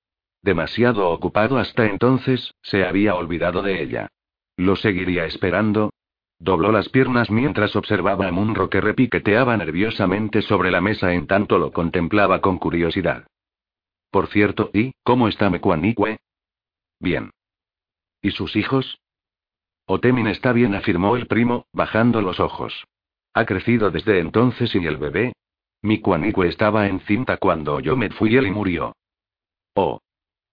Demasiado 0.43 1.09
ocupado 1.09 1.57
hasta 1.57 1.87
entonces, 1.87 2.53
se 2.61 2.85
había 2.85 3.15
olvidado 3.15 3.63
de 3.63 3.81
ella. 3.81 4.07
¿Lo 4.55 4.75
seguiría 4.75 5.25
esperando? 5.25 5.89
Dobló 6.41 6.71
las 6.71 6.89
piernas 6.89 7.29
mientras 7.29 7.75
observaba 7.75 8.27
a 8.27 8.31
Munro 8.31 8.67
que 8.67 8.81
repiqueteaba 8.81 9.55
nerviosamente 9.57 10.41
sobre 10.41 10.71
la 10.71 10.81
mesa 10.81 11.13
en 11.13 11.27
tanto 11.27 11.59
lo 11.59 11.71
contemplaba 11.71 12.41
con 12.41 12.57
curiosidad. 12.57 13.27
Por 14.09 14.25
cierto, 14.25 14.71
¿y 14.73 14.93
cómo 15.03 15.27
está 15.27 15.51
Mekuanikwe? 15.51 16.17
Bien. 16.99 17.29
¿Y 18.23 18.31
sus 18.31 18.55
hijos? 18.55 18.97
Otemin 19.85 20.25
está 20.25 20.51
bien, 20.51 20.73
afirmó 20.73 21.15
el 21.15 21.27
primo, 21.27 21.67
bajando 21.73 22.23
los 22.23 22.39
ojos. 22.39 22.85
Ha 23.35 23.45
crecido 23.45 23.91
desde 23.91 24.17
entonces 24.17 24.73
y 24.73 24.79
el 24.79 24.97
bebé. 24.97 25.33
Mikuanikwe 25.83 26.47
estaba 26.47 26.87
encinta 26.87 27.37
cuando 27.37 27.79
yo 27.81 27.95
me 27.95 28.09
fui 28.09 28.35
él 28.35 28.47
y 28.47 28.51
murió. 28.51 28.95
Oh. 29.75 29.99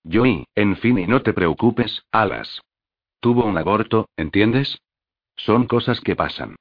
Yoi, 0.05 0.45
en 0.55 0.77
fin, 0.77 0.99
y 0.99 1.07
no 1.07 1.23
te 1.23 1.33
preocupes, 1.33 2.03
Alas. 2.13 2.61
Tuvo 3.21 3.47
un 3.47 3.57
aborto, 3.57 4.11
¿entiendes? 4.19 4.79
Son 5.39 5.67
cosas 5.67 6.01
que 6.01 6.15
pasan. 6.15 6.57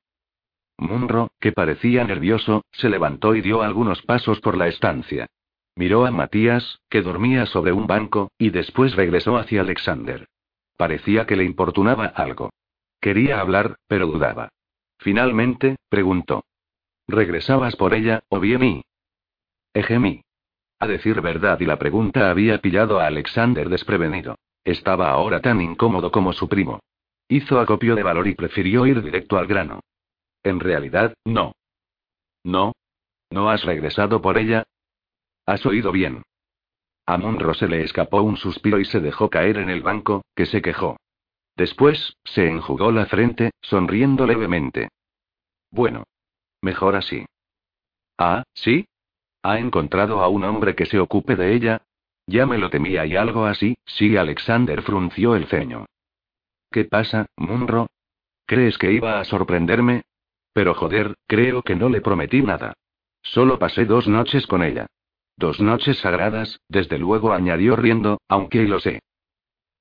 Munro, 0.77 1.31
que 1.39 1.51
parecía 1.51 2.03
nervioso, 2.03 2.63
se 2.71 2.89
levantó 2.89 3.35
y 3.35 3.41
dio 3.41 3.63
algunos 3.63 4.03
pasos 4.03 4.39
por 4.39 4.55
la 4.55 4.67
estancia. 4.67 5.27
Miró 5.75 6.05
a 6.05 6.11
Matías, 6.11 6.79
que 6.89 7.01
dormía 7.01 7.45
sobre 7.47 7.71
un 7.71 7.87
banco, 7.87 8.31
y 8.37 8.51
después 8.51 8.95
regresó 8.95 9.37
hacia 9.37 9.61
Alexander. 9.61 10.27
Parecía 10.77 11.25
que 11.25 11.35
le 11.35 11.43
importunaba 11.43 12.05
algo. 12.05 12.51
Quería 13.01 13.39
hablar, 13.39 13.75
pero 13.87 14.07
dudaba. 14.07 14.49
Finalmente, 14.99 15.75
preguntó. 15.89 16.43
¿Regresabas 17.07 17.75
por 17.75 17.93
ella, 17.93 18.21
o 18.29 18.39
bien 18.39 18.61
mí? 18.61 18.81
Ejemí. 19.73 20.21
A 20.79 20.87
decir 20.87 21.21
verdad, 21.21 21.59
y 21.59 21.65
la 21.65 21.79
pregunta 21.79 22.29
había 22.29 22.59
pillado 22.59 22.99
a 22.99 23.07
Alexander 23.07 23.69
desprevenido. 23.69 24.35
Estaba 24.63 25.09
ahora 25.09 25.41
tan 25.41 25.61
incómodo 25.61 26.11
como 26.11 26.33
su 26.33 26.47
primo. 26.47 26.79
Hizo 27.29 27.59
acopio 27.59 27.95
de 27.95 28.03
valor 28.03 28.27
y 28.27 28.35
prefirió 28.35 28.85
ir 28.85 29.01
directo 29.01 29.37
al 29.37 29.47
grano. 29.47 29.81
En 30.43 30.59
realidad, 30.59 31.13
no. 31.25 31.53
¿No? 32.43 32.73
¿No 33.29 33.49
has 33.49 33.63
regresado 33.63 34.21
por 34.21 34.37
ella? 34.37 34.63
Has 35.45 35.65
oído 35.65 35.91
bien. 35.91 36.23
A 37.05 37.17
Monro 37.17 37.53
se 37.53 37.67
le 37.67 37.83
escapó 37.83 38.21
un 38.21 38.37
suspiro 38.37 38.79
y 38.79 38.85
se 38.85 38.99
dejó 38.99 39.29
caer 39.29 39.57
en 39.57 39.69
el 39.69 39.81
banco, 39.81 40.23
que 40.35 40.45
se 40.45 40.61
quejó. 40.61 40.97
Después, 41.55 42.17
se 42.23 42.47
enjugó 42.47 42.91
la 42.91 43.05
frente, 43.05 43.51
sonriendo 43.61 44.25
levemente. 44.25 44.89
Bueno. 45.71 46.03
Mejor 46.61 46.95
así. 46.95 47.25
Ah, 48.17 48.43
¿sí? 48.53 48.87
¿Ha 49.43 49.59
encontrado 49.59 50.21
a 50.21 50.27
un 50.27 50.43
hombre 50.43 50.75
que 50.75 50.85
se 50.85 50.99
ocupe 50.99 51.35
de 51.35 51.53
ella? 51.53 51.81
Ya 52.25 52.45
me 52.45 52.57
lo 52.57 52.69
temía 52.69 53.05
y 53.05 53.15
algo 53.15 53.45
así, 53.45 53.77
sí, 53.85 54.17
Alexander 54.17 54.81
frunció 54.81 55.35
el 55.35 55.47
ceño. 55.47 55.85
¿Qué 56.77 56.85
pasa, 56.85 57.25
Munro? 57.37 57.87
¿Crees 58.45 58.77
que 58.77 58.91
iba 58.91 59.19
a 59.19 59.25
sorprenderme? 59.25 60.03
Pero 60.53 60.75
joder, 60.75 61.15
creo 61.25 61.63
que 61.63 61.75
no 61.75 61.89
le 61.89 62.01
prometí 62.01 62.43
nada. 62.43 62.73
Solo 63.23 63.57
pasé 63.57 63.85
dos 63.85 64.07
noches 64.07 64.45
con 64.45 64.61
ella. 64.61 64.85
Dos 65.37 65.59
noches 65.59 65.97
sagradas, 65.97 66.59
desde 66.69 66.99
luego 66.99 67.33
añadió 67.33 67.75
riendo, 67.75 68.19
aunque 68.29 68.61
lo 68.67 68.79
sé. 68.79 68.99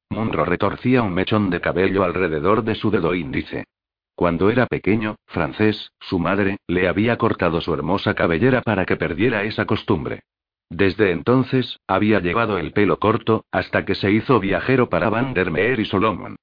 Munro 0.09 0.47
retorcía 0.47 1.03
un 1.03 1.13
mechón 1.13 1.51
de 1.51 1.61
cabello 1.61 2.03
alrededor 2.03 2.65
de 2.65 2.75
su 2.75 2.91
dedo 2.91 3.15
índice. 3.15 3.65
Cuando 4.15 4.49
era 4.49 4.65
pequeño, 4.67 5.17
francés, 5.27 5.93
su 6.01 6.19
madre, 6.19 6.57
le 6.67 6.89
había 6.89 7.19
cortado 7.19 7.61
su 7.61 7.75
hermosa 7.75 8.15
cabellera 8.15 8.63
para 8.63 8.87
que 8.87 8.97
perdiera 8.97 9.45
esa 9.45 9.67
costumbre. 9.67 10.23
Desde 10.71 11.11
entonces, 11.11 11.79
había 11.87 12.21
llevado 12.21 12.57
el 12.57 12.73
pelo 12.73 12.99
corto, 12.99 13.45
hasta 13.53 13.85
que 13.85 13.95
se 13.95 14.11
hizo 14.13 14.41
viajero 14.41 14.89
para 14.89 15.11
Van 15.11 15.35
der 15.35 15.51
Meer 15.51 15.79
y 15.79 15.85
Solomon. 15.85 16.37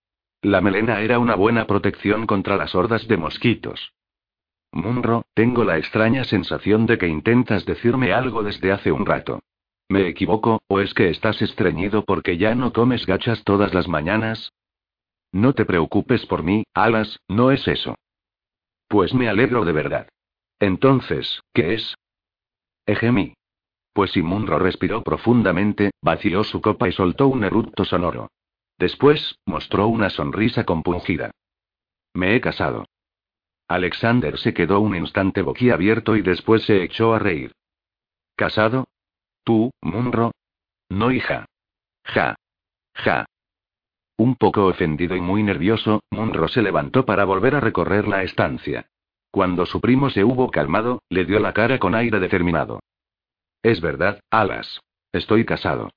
La 0.43 0.59
melena 0.59 0.99
era 0.99 1.19
una 1.19 1.35
buena 1.35 1.65
protección 1.65 2.27
contra 2.27 2.57
las 2.57 2.75
hordas 2.75 3.07
de 3.07 3.15
mosquitos. 3.15 3.93
Munro, 4.73 5.25
tengo 5.33 5.63
la 5.63 5.77
extraña 5.77 6.25
sensación 6.25 6.85
de 6.85 6.97
que 6.97 7.07
intentas 7.07 7.65
decirme 7.65 8.11
algo 8.11 8.43
desde 8.43 8.73
hace 8.73 8.91
un 8.91 9.05
rato. 9.05 9.39
¿Me 9.87 10.05
equivoco, 10.05 10.61
o 10.67 10.81
es 10.81 10.93
que 10.93 11.09
estás 11.09 11.41
estreñido 11.41 12.03
porque 12.03 12.37
ya 12.37 12.55
no 12.55 12.73
comes 12.73 13.05
gachas 13.05 13.41
todas 13.45 13.73
las 13.73 13.87
mañanas? 13.87 14.51
No 15.31 15.53
te 15.53 15.63
preocupes 15.63 16.25
por 16.25 16.43
mí, 16.43 16.65
Alas, 16.73 17.21
no 17.29 17.51
es 17.51 17.65
eso. 17.69 17.95
Pues 18.89 19.13
me 19.13 19.29
alegro 19.29 19.63
de 19.63 19.71
verdad. 19.71 20.09
Entonces, 20.59 21.41
¿qué 21.53 21.75
es? 21.75 21.95
Ejemi. 22.85 23.33
Pues 23.93 24.11
si 24.11 24.21
Munro 24.21 24.59
respiró 24.59 25.03
profundamente, 25.03 25.91
vació 26.01 26.43
su 26.43 26.59
copa 26.59 26.89
y 26.89 26.91
soltó 26.91 27.29
un 27.29 27.45
eructo 27.45 27.85
sonoro. 27.85 28.27
Después, 28.83 29.39
mostró 29.45 29.87
una 29.87 30.09
sonrisa 30.09 30.65
compungida. 30.65 31.31
Me 32.13 32.35
he 32.35 32.41
casado. 32.41 32.83
Alexander 33.69 34.37
se 34.37 34.53
quedó 34.53 34.81
un 34.81 34.93
instante 34.93 35.41
boquiabierto 35.41 36.17
y 36.17 36.21
después 36.21 36.63
se 36.63 36.83
echó 36.83 37.13
a 37.13 37.19
reír. 37.19 37.53
¿Casado? 38.35 38.89
¿Tú, 39.45 39.71
Munro? 39.81 40.33
No, 40.89 41.11
hija. 41.11 41.45
Ja. 42.03 42.35
Ja. 42.93 43.25
Un 44.17 44.35
poco 44.35 44.65
ofendido 44.65 45.15
y 45.15 45.21
muy 45.21 45.43
nervioso, 45.43 46.01
Munro 46.11 46.49
se 46.49 46.61
levantó 46.61 47.05
para 47.05 47.23
volver 47.23 47.55
a 47.55 47.61
recorrer 47.61 48.05
la 48.05 48.23
estancia. 48.23 48.87
Cuando 49.31 49.65
su 49.65 49.79
primo 49.79 50.09
se 50.09 50.25
hubo 50.25 50.51
calmado, 50.51 51.03
le 51.07 51.23
dio 51.23 51.39
la 51.39 51.53
cara 51.53 51.79
con 51.79 51.95
aire 51.95 52.19
determinado. 52.19 52.81
Es 53.61 53.79
verdad, 53.79 54.19
Alas. 54.29 54.81
Estoy 55.13 55.45
casado. 55.45 55.89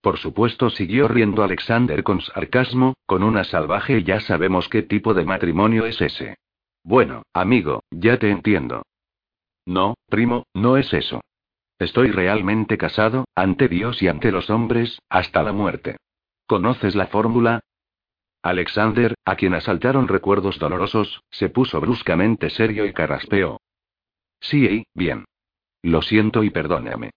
Por 0.00 0.18
supuesto, 0.18 0.70
siguió 0.70 1.08
riendo 1.08 1.42
Alexander 1.42 2.02
con 2.02 2.20
sarcasmo, 2.20 2.94
con 3.06 3.22
una 3.22 3.44
salvaje 3.44 3.98
y 3.98 4.04
ya 4.04 4.20
sabemos 4.20 4.68
qué 4.68 4.82
tipo 4.82 5.12
de 5.12 5.24
matrimonio 5.24 5.84
es 5.84 6.00
ese. 6.00 6.36
Bueno, 6.82 7.22
amigo, 7.34 7.82
ya 7.90 8.18
te 8.18 8.30
entiendo. 8.30 8.82
No, 9.66 9.94
primo, 10.08 10.46
no 10.54 10.78
es 10.78 10.92
eso. 10.94 11.20
Estoy 11.78 12.10
realmente 12.10 12.78
casado, 12.78 13.26
ante 13.34 13.68
Dios 13.68 14.02
y 14.02 14.08
ante 14.08 14.32
los 14.32 14.50
hombres, 14.50 14.98
hasta 15.08 15.42
la 15.42 15.52
muerte. 15.52 15.96
¿Conoces 16.46 16.94
la 16.94 17.06
fórmula? 17.06 17.60
Alexander, 18.42 19.14
a 19.24 19.36
quien 19.36 19.54
asaltaron 19.54 20.08
recuerdos 20.08 20.58
dolorosos, 20.58 21.22
se 21.30 21.50
puso 21.50 21.80
bruscamente 21.80 22.48
serio 22.48 22.86
y 22.86 22.92
carraspeó. 22.92 23.60
Sí, 24.40 24.84
bien. 24.94 25.26
Lo 25.82 26.00
siento 26.00 26.42
y 26.42 26.50
perdóname. 26.50 27.10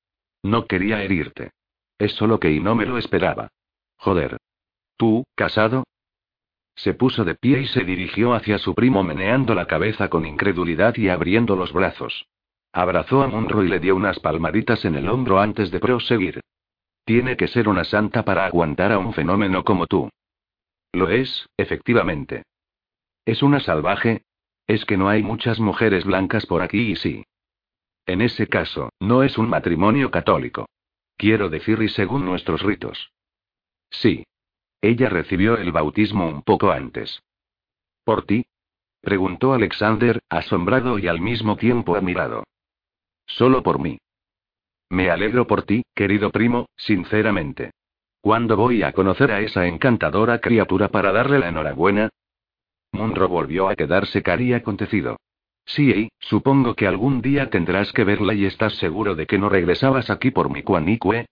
No 0.44 0.66
quería 0.66 1.02
herirte. 1.02 1.52
Es 1.98 2.14
solo 2.14 2.40
que 2.40 2.52
y 2.52 2.60
no 2.60 2.76
me 2.76 2.86
lo 2.86 2.98
esperaba. 2.98 3.50
Joder. 3.98 4.38
¿Tú, 4.98 5.24
casado? 5.36 5.84
Se 6.76 6.94
puso 6.94 7.24
de 7.24 7.36
pie 7.36 7.62
y 7.62 7.68
se 7.68 7.84
dirigió 7.84 8.34
hacia 8.34 8.58
su 8.58 8.74
primo 8.74 9.04
meneando 9.04 9.54
la 9.54 9.68
cabeza 9.68 10.10
con 10.10 10.26
incredulidad 10.26 10.96
y 10.98 11.10
abriendo 11.10 11.56
los 11.56 11.72
brazos. 11.72 12.26
Abrazó 12.72 13.22
a 13.22 13.28
Munro 13.28 13.64
y 13.64 13.68
le 13.68 13.80
dio 13.80 13.96
unas 13.96 14.20
palmaditas 14.20 14.84
en 14.86 14.96
el 14.96 15.08
hombro 15.08 15.40
antes 15.40 15.70
de 15.70 15.80
proseguir. 15.80 16.42
Tiene 17.06 17.38
que 17.38 17.48
ser 17.48 17.68
una 17.70 17.84
santa 17.84 18.24
para 18.24 18.46
aguantar 18.46 18.92
a 18.92 18.98
un 18.98 19.14
fenómeno 19.14 19.64
como 19.64 19.86
tú. 19.86 20.10
Lo 20.92 21.10
es, 21.10 21.48
efectivamente. 21.58 22.44
¿Es 23.26 23.44
una 23.44 23.60
salvaje? 23.60 24.24
Es 24.66 24.86
que 24.86 24.98
no 24.98 25.10
hay 25.10 25.22
muchas 25.22 25.60
mujeres 25.60 26.06
blancas 26.06 26.46
por 26.46 26.62
aquí 26.62 26.92
y 26.92 26.96
sí. 26.96 27.26
En 28.06 28.22
ese 28.22 28.48
caso, 28.48 28.90
no 29.00 29.24
es 29.24 29.38
un 29.38 29.50
matrimonio 29.50 30.10
católico. 30.12 30.68
Quiero 31.18 31.50
decir, 31.50 31.82
y 31.82 31.90
según 31.90 32.26
nuestros 32.26 32.62
ritos. 32.62 33.12
Sí. 33.90 34.26
Ella 34.82 35.10
recibió 35.10 35.58
el 35.58 35.72
bautismo 35.72 36.28
un 36.28 36.42
poco 36.42 36.72
antes. 36.72 37.22
¿Por 38.04 38.26
ti? 38.26 38.46
preguntó 39.02 39.54
Alexander, 39.54 40.22
asombrado 40.30 41.00
y 41.00 41.08
al 41.08 41.22
mismo 41.22 41.56
tiempo 41.56 41.96
admirado. 41.96 42.44
Solo 43.26 43.64
por 43.64 43.80
mí. 43.80 44.00
Me 44.90 45.10
alegro 45.10 45.48
por 45.48 45.64
ti, 45.64 45.84
querido 45.96 46.32
primo, 46.32 46.68
sinceramente. 46.76 47.72
¿Cuándo 48.22 48.56
voy 48.56 48.84
a 48.84 48.94
conocer 48.94 49.32
a 49.32 49.42
esa 49.42 49.68
encantadora 49.68 50.40
criatura 50.40 50.90
para 50.90 51.12
darle 51.12 51.40
la 51.40 51.50
enhorabuena? 51.50 52.10
Munro 52.92 53.28
volvió 53.28 53.70
a 53.70 53.76
quedarse 53.76 54.22
cari 54.22 54.54
acontecido. 54.54 55.18
Sí, 55.66 56.10
supongo 56.20 56.76
que 56.76 56.88
algún 56.88 57.22
día 57.22 57.50
tendrás 57.50 57.94
que 57.94 58.04
verla 58.04 58.34
y 58.34 58.46
estás 58.46 58.76
seguro 58.76 59.16
de 59.16 59.26
que 59.28 59.38
no 59.38 59.50
regresabas 59.50 60.10
aquí 60.10 60.32
por 60.32 60.50
mi 60.50 60.64
cuanicue. 60.64 61.26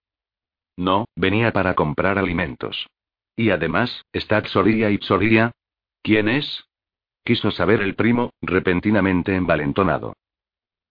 No, 0.78 1.06
venía 1.16 1.52
para 1.52 1.76
comprar 1.76 2.18
alimentos. 2.18 2.88
Y 3.36 3.50
además, 3.50 4.06
¿está 4.14 4.44
Xoria 4.46 4.90
y 4.90 4.98
Xoria? 5.00 5.52
¿Quién 6.02 6.30
es? 6.30 6.66
Quiso 7.24 7.52
saber 7.52 7.82
el 7.82 7.96
primo, 7.96 8.32
repentinamente 8.42 9.36
envalentonado. 9.36 10.16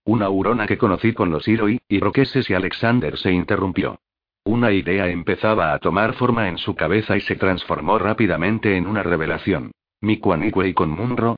Una 0.05 0.29
hurona 0.29 0.67
que 0.67 0.79
conocí 0.79 1.13
con 1.13 1.31
los 1.31 1.49
Iroi, 1.49 1.81
y 1.89 2.01
Roqueses 2.01 2.49
y 2.51 2.55
Alexander 2.55 3.19
se 3.19 3.33
interrumpió. 3.33 3.99
Una 4.45 4.73
idea 4.73 5.09
empezaba 5.09 5.75
a 5.75 5.79
tomar 5.79 6.15
forma 6.15 6.49
en 6.49 6.57
su 6.57 6.75
cabeza 6.75 7.17
y 7.17 7.21
se 7.21 7.37
transformó 7.37 7.99
rápidamente 7.99 8.77
en 8.77 8.87
una 8.87 9.03
revelación. 9.03 9.73
Mi 10.01 10.15
y 10.15 10.75
con 10.75 10.91
Munro, 10.91 11.37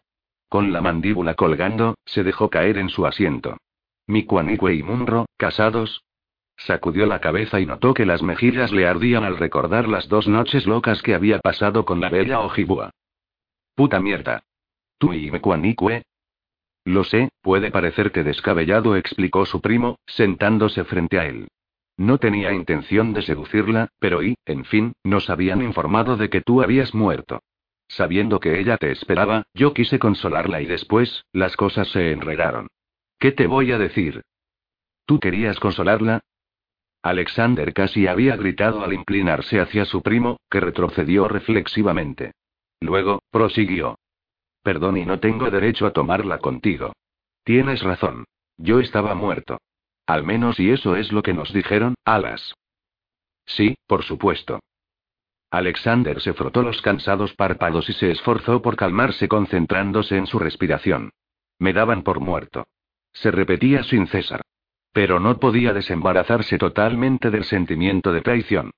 con 0.53 0.71
la 0.71 0.83
mandíbula 0.83 1.33
colgando, 1.33 1.95
se 2.05 2.23
dejó 2.23 2.51
caer 2.51 2.77
en 2.77 2.91
su 2.91 3.07
asiento. 3.07 3.57
Mi 4.07 4.27
y 4.29 4.83
Munro, 4.83 5.25
casados. 5.39 6.05
Sacudió 6.59 7.07
la 7.07 7.23
cabeza 7.23 7.59
y 7.59 7.65
notó 7.65 7.95
que 7.95 8.05
las 8.05 8.23
mejillas 8.23 8.71
le 8.71 8.87
ardían 8.87 9.25
al 9.25 9.39
recordar 9.39 9.89
las 9.89 10.09
dos 10.09 10.29
noches 10.29 10.67
locas 10.67 11.01
que 11.01 11.15
había 11.15 11.39
pasado 11.39 11.87
con 11.87 12.03
la 12.03 12.11
bella 12.11 12.41
Ojibua. 12.41 12.91
Puta 13.75 13.99
mierda. 13.99 14.43
¿Tú 14.99 15.15
y 15.15 15.31
Mekuanikwe? 15.31 16.03
Lo 16.85 17.05
sé, 17.05 17.31
puede 17.41 17.71
parecerte 17.71 18.23
descabellado, 18.23 18.95
explicó 18.97 19.47
su 19.47 19.63
primo, 19.63 20.01
sentándose 20.05 20.85
frente 20.85 21.19
a 21.19 21.25
él. 21.25 21.49
No 21.97 22.19
tenía 22.19 22.53
intención 22.53 23.15
de 23.15 23.23
seducirla, 23.23 23.89
pero 23.99 24.23
y, 24.23 24.35
en 24.45 24.67
fin, 24.67 24.93
nos 25.03 25.31
habían 25.31 25.63
informado 25.63 26.19
de 26.19 26.29
que 26.29 26.43
tú 26.43 26.61
habías 26.61 26.95
muerto. 26.95 27.41
Sabiendo 27.89 28.41
que 28.41 28.59
ella 28.59 28.77
te 28.79 28.91
esperaba, 28.91 29.45
yo 29.55 29.75
quise 29.75 29.99
consolarla 29.99 30.61
y 30.63 30.67
después, 30.67 31.25
las 31.33 31.57
cosas 31.57 31.89
se 31.89 32.13
enredaron. 32.13 32.69
¿Qué 33.19 33.33
te 33.33 33.47
voy 33.47 33.73
a 33.73 33.79
decir? 33.79 34.23
¿Tú 35.07 35.21
querías 35.21 35.61
consolarla? 35.61 36.21
Alexander 37.03 37.75
casi 37.75 38.07
había 38.07 38.37
gritado 38.37 38.85
al 38.85 38.93
inclinarse 38.93 39.61
hacia 39.61 39.85
su 39.85 40.03
primo, 40.03 40.39
que 40.49 40.61
retrocedió 40.61 41.29
reflexivamente. 41.29 42.33
Luego, 42.81 43.23
prosiguió. 43.31 43.99
Perdón 44.63 44.97
y 44.97 45.05
no 45.05 45.19
tengo 45.19 45.51
derecho 45.51 45.87
a 45.87 45.93
tomarla 45.93 46.39
contigo. 46.39 46.93
Tienes 47.45 47.83
razón. 47.83 48.25
Yo 48.57 48.79
estaba 48.79 49.15
muerto. 49.15 49.59
Al 50.07 50.25
menos 50.25 50.61
y 50.61 50.71
eso 50.71 50.97
es 50.97 51.13
lo 51.13 51.23
que 51.23 51.35
nos 51.35 51.53
dijeron, 51.53 51.95
Alas. 52.05 52.55
Sí, 53.47 53.75
por 53.87 54.05
supuesto. 54.05 54.61
Alexander 55.53 56.19
se 56.23 56.33
frotó 56.33 56.63
los 56.63 56.81
cansados 56.81 57.35
párpados 57.35 57.87
y 57.91 57.93
se 57.93 58.11
esforzó 58.11 58.63
por 58.63 58.75
calmarse 58.75 59.29
concentrándose 59.29 60.17
en 60.17 60.27
su 60.27 60.39
respiración. 60.39 61.11
Me 61.59 61.75
daban 61.75 62.03
por 62.03 62.21
muerto. 62.21 62.65
Se 63.13 63.31
repetía 63.31 63.83
sin 63.83 64.07
cesar. 64.07 64.41
Pero 64.95 65.21
no 65.21 65.39
podía 65.39 65.75
desembarazarse 65.75 66.57
totalmente 66.57 67.31
del 67.31 67.45
sentimiento 67.45 68.15
de 68.15 68.23
traición. 68.23 68.71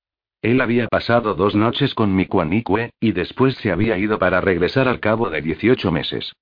Él 0.43 0.61
había 0.61 0.89
pasado 0.89 1.35
dos 1.35 1.55
noches 1.55 1.95
con 1.95 2.17
Mikuanikwe, 2.17 2.91
y 2.99 3.13
después 3.13 3.55
se 3.59 3.71
había 3.71 3.97
ido 3.97 4.19
para 4.19 4.41
regresar 4.41 4.89
al 4.89 4.99
cabo 4.99 5.31
de 5.31 5.43
18 5.43 5.93
meses. 5.93 6.33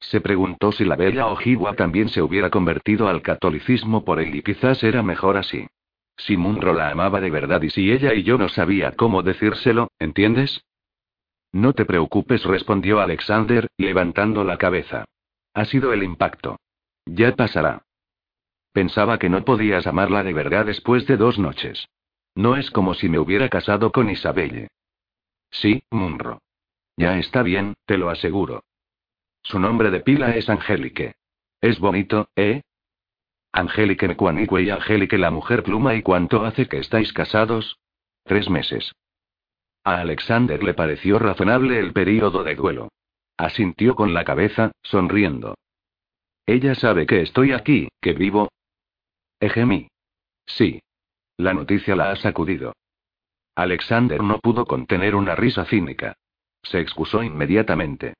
Se 0.00 0.22
preguntó 0.22 0.72
si 0.72 0.86
la 0.86 0.96
bella 0.96 1.26
Ojibwa 1.26 1.74
también 1.74 2.08
se 2.08 2.22
hubiera 2.22 2.48
convertido 2.48 3.08
al 3.08 3.20
catolicismo 3.20 4.06
por 4.06 4.20
él 4.20 4.34
y 4.36 4.42
quizás 4.42 4.82
era 4.82 5.02
mejor 5.02 5.36
así. 5.36 5.66
Si 6.16 6.36
Munro 6.36 6.74
la 6.74 6.90
amaba 6.90 7.20
de 7.20 7.30
verdad 7.30 7.62
y 7.62 7.70
si 7.70 7.90
ella 7.90 8.14
y 8.14 8.22
yo 8.22 8.38
no 8.38 8.48
sabía 8.48 8.92
cómo 8.92 9.22
decírselo, 9.22 9.90
¿entiendes? 9.98 10.64
No 11.52 11.72
te 11.74 11.84
preocupes, 11.84 12.44
respondió 12.44 13.00
Alexander, 13.00 13.68
levantando 13.76 14.44
la 14.44 14.56
cabeza. 14.56 15.04
Ha 15.54 15.64
sido 15.66 15.92
el 15.92 16.02
impacto. 16.02 16.58
Ya 17.04 17.34
pasará. 17.34 17.82
Pensaba 18.72 19.18
que 19.18 19.28
no 19.28 19.44
podías 19.44 19.86
amarla 19.86 20.22
de 20.22 20.32
verdad 20.32 20.64
después 20.64 21.06
de 21.06 21.16
dos 21.18 21.38
noches. 21.38 21.88
No 22.34 22.56
es 22.56 22.70
como 22.70 22.94
si 22.94 23.08
me 23.08 23.18
hubiera 23.18 23.50
casado 23.50 23.92
con 23.92 24.08
Isabelle. 24.08 24.68
Sí, 25.50 25.82
Munro. 25.90 26.40
Ya 26.96 27.18
está 27.18 27.42
bien, 27.42 27.74
te 27.84 27.98
lo 27.98 28.08
aseguro. 28.08 28.64
Su 29.42 29.58
nombre 29.58 29.90
de 29.90 30.00
pila 30.00 30.34
es 30.36 30.48
Angélique. 30.48 31.14
Es 31.60 31.78
bonito, 31.78 32.28
¿eh? 32.36 32.62
Angélique 33.52 34.08
Mekuanikwe 34.08 34.62
y 34.62 34.70
Angélique 34.70 35.18
la 35.18 35.30
mujer 35.30 35.62
pluma. 35.62 35.94
¿Y 35.94 36.02
cuánto 36.02 36.44
hace 36.44 36.66
que 36.66 36.78
estáis 36.78 37.12
casados? 37.12 37.78
Tres 38.24 38.48
meses. 38.48 38.92
A 39.84 40.00
Alexander 40.00 40.62
le 40.62 40.74
pareció 40.74 41.18
razonable 41.18 41.78
el 41.78 41.92
período 41.92 42.44
de 42.44 42.54
duelo. 42.54 42.88
Asintió 43.36 43.94
con 43.94 44.14
la 44.14 44.24
cabeza, 44.24 44.72
sonriendo. 44.82 45.56
Ella 46.46 46.74
sabe 46.74 47.06
que 47.06 47.22
estoy 47.22 47.52
aquí, 47.52 47.88
que 48.00 48.12
vivo. 48.12 48.48
Ejemi. 49.40 49.88
Sí. 50.46 50.80
La 51.36 51.52
noticia 51.52 51.96
la 51.96 52.10
ha 52.10 52.16
sacudido. 52.16 52.74
Alexander 53.54 54.22
no 54.22 54.38
pudo 54.38 54.64
contener 54.64 55.14
una 55.14 55.34
risa 55.34 55.64
cínica. 55.64 56.14
Se 56.62 56.80
excusó 56.80 57.22
inmediatamente. 57.22 58.14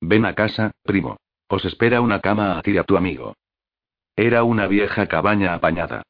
Ven 0.00 0.24
a 0.24 0.34
casa, 0.34 0.70
primo. 0.82 1.16
Os 1.48 1.64
espera 1.64 2.00
una 2.00 2.20
cama 2.20 2.58
a 2.58 2.62
ti 2.62 2.72
y 2.72 2.78
a 2.78 2.84
tu 2.84 2.96
amigo. 2.96 3.34
Era 4.16 4.44
una 4.44 4.66
vieja 4.66 5.06
cabaña 5.06 5.52
apañada. 5.52 6.02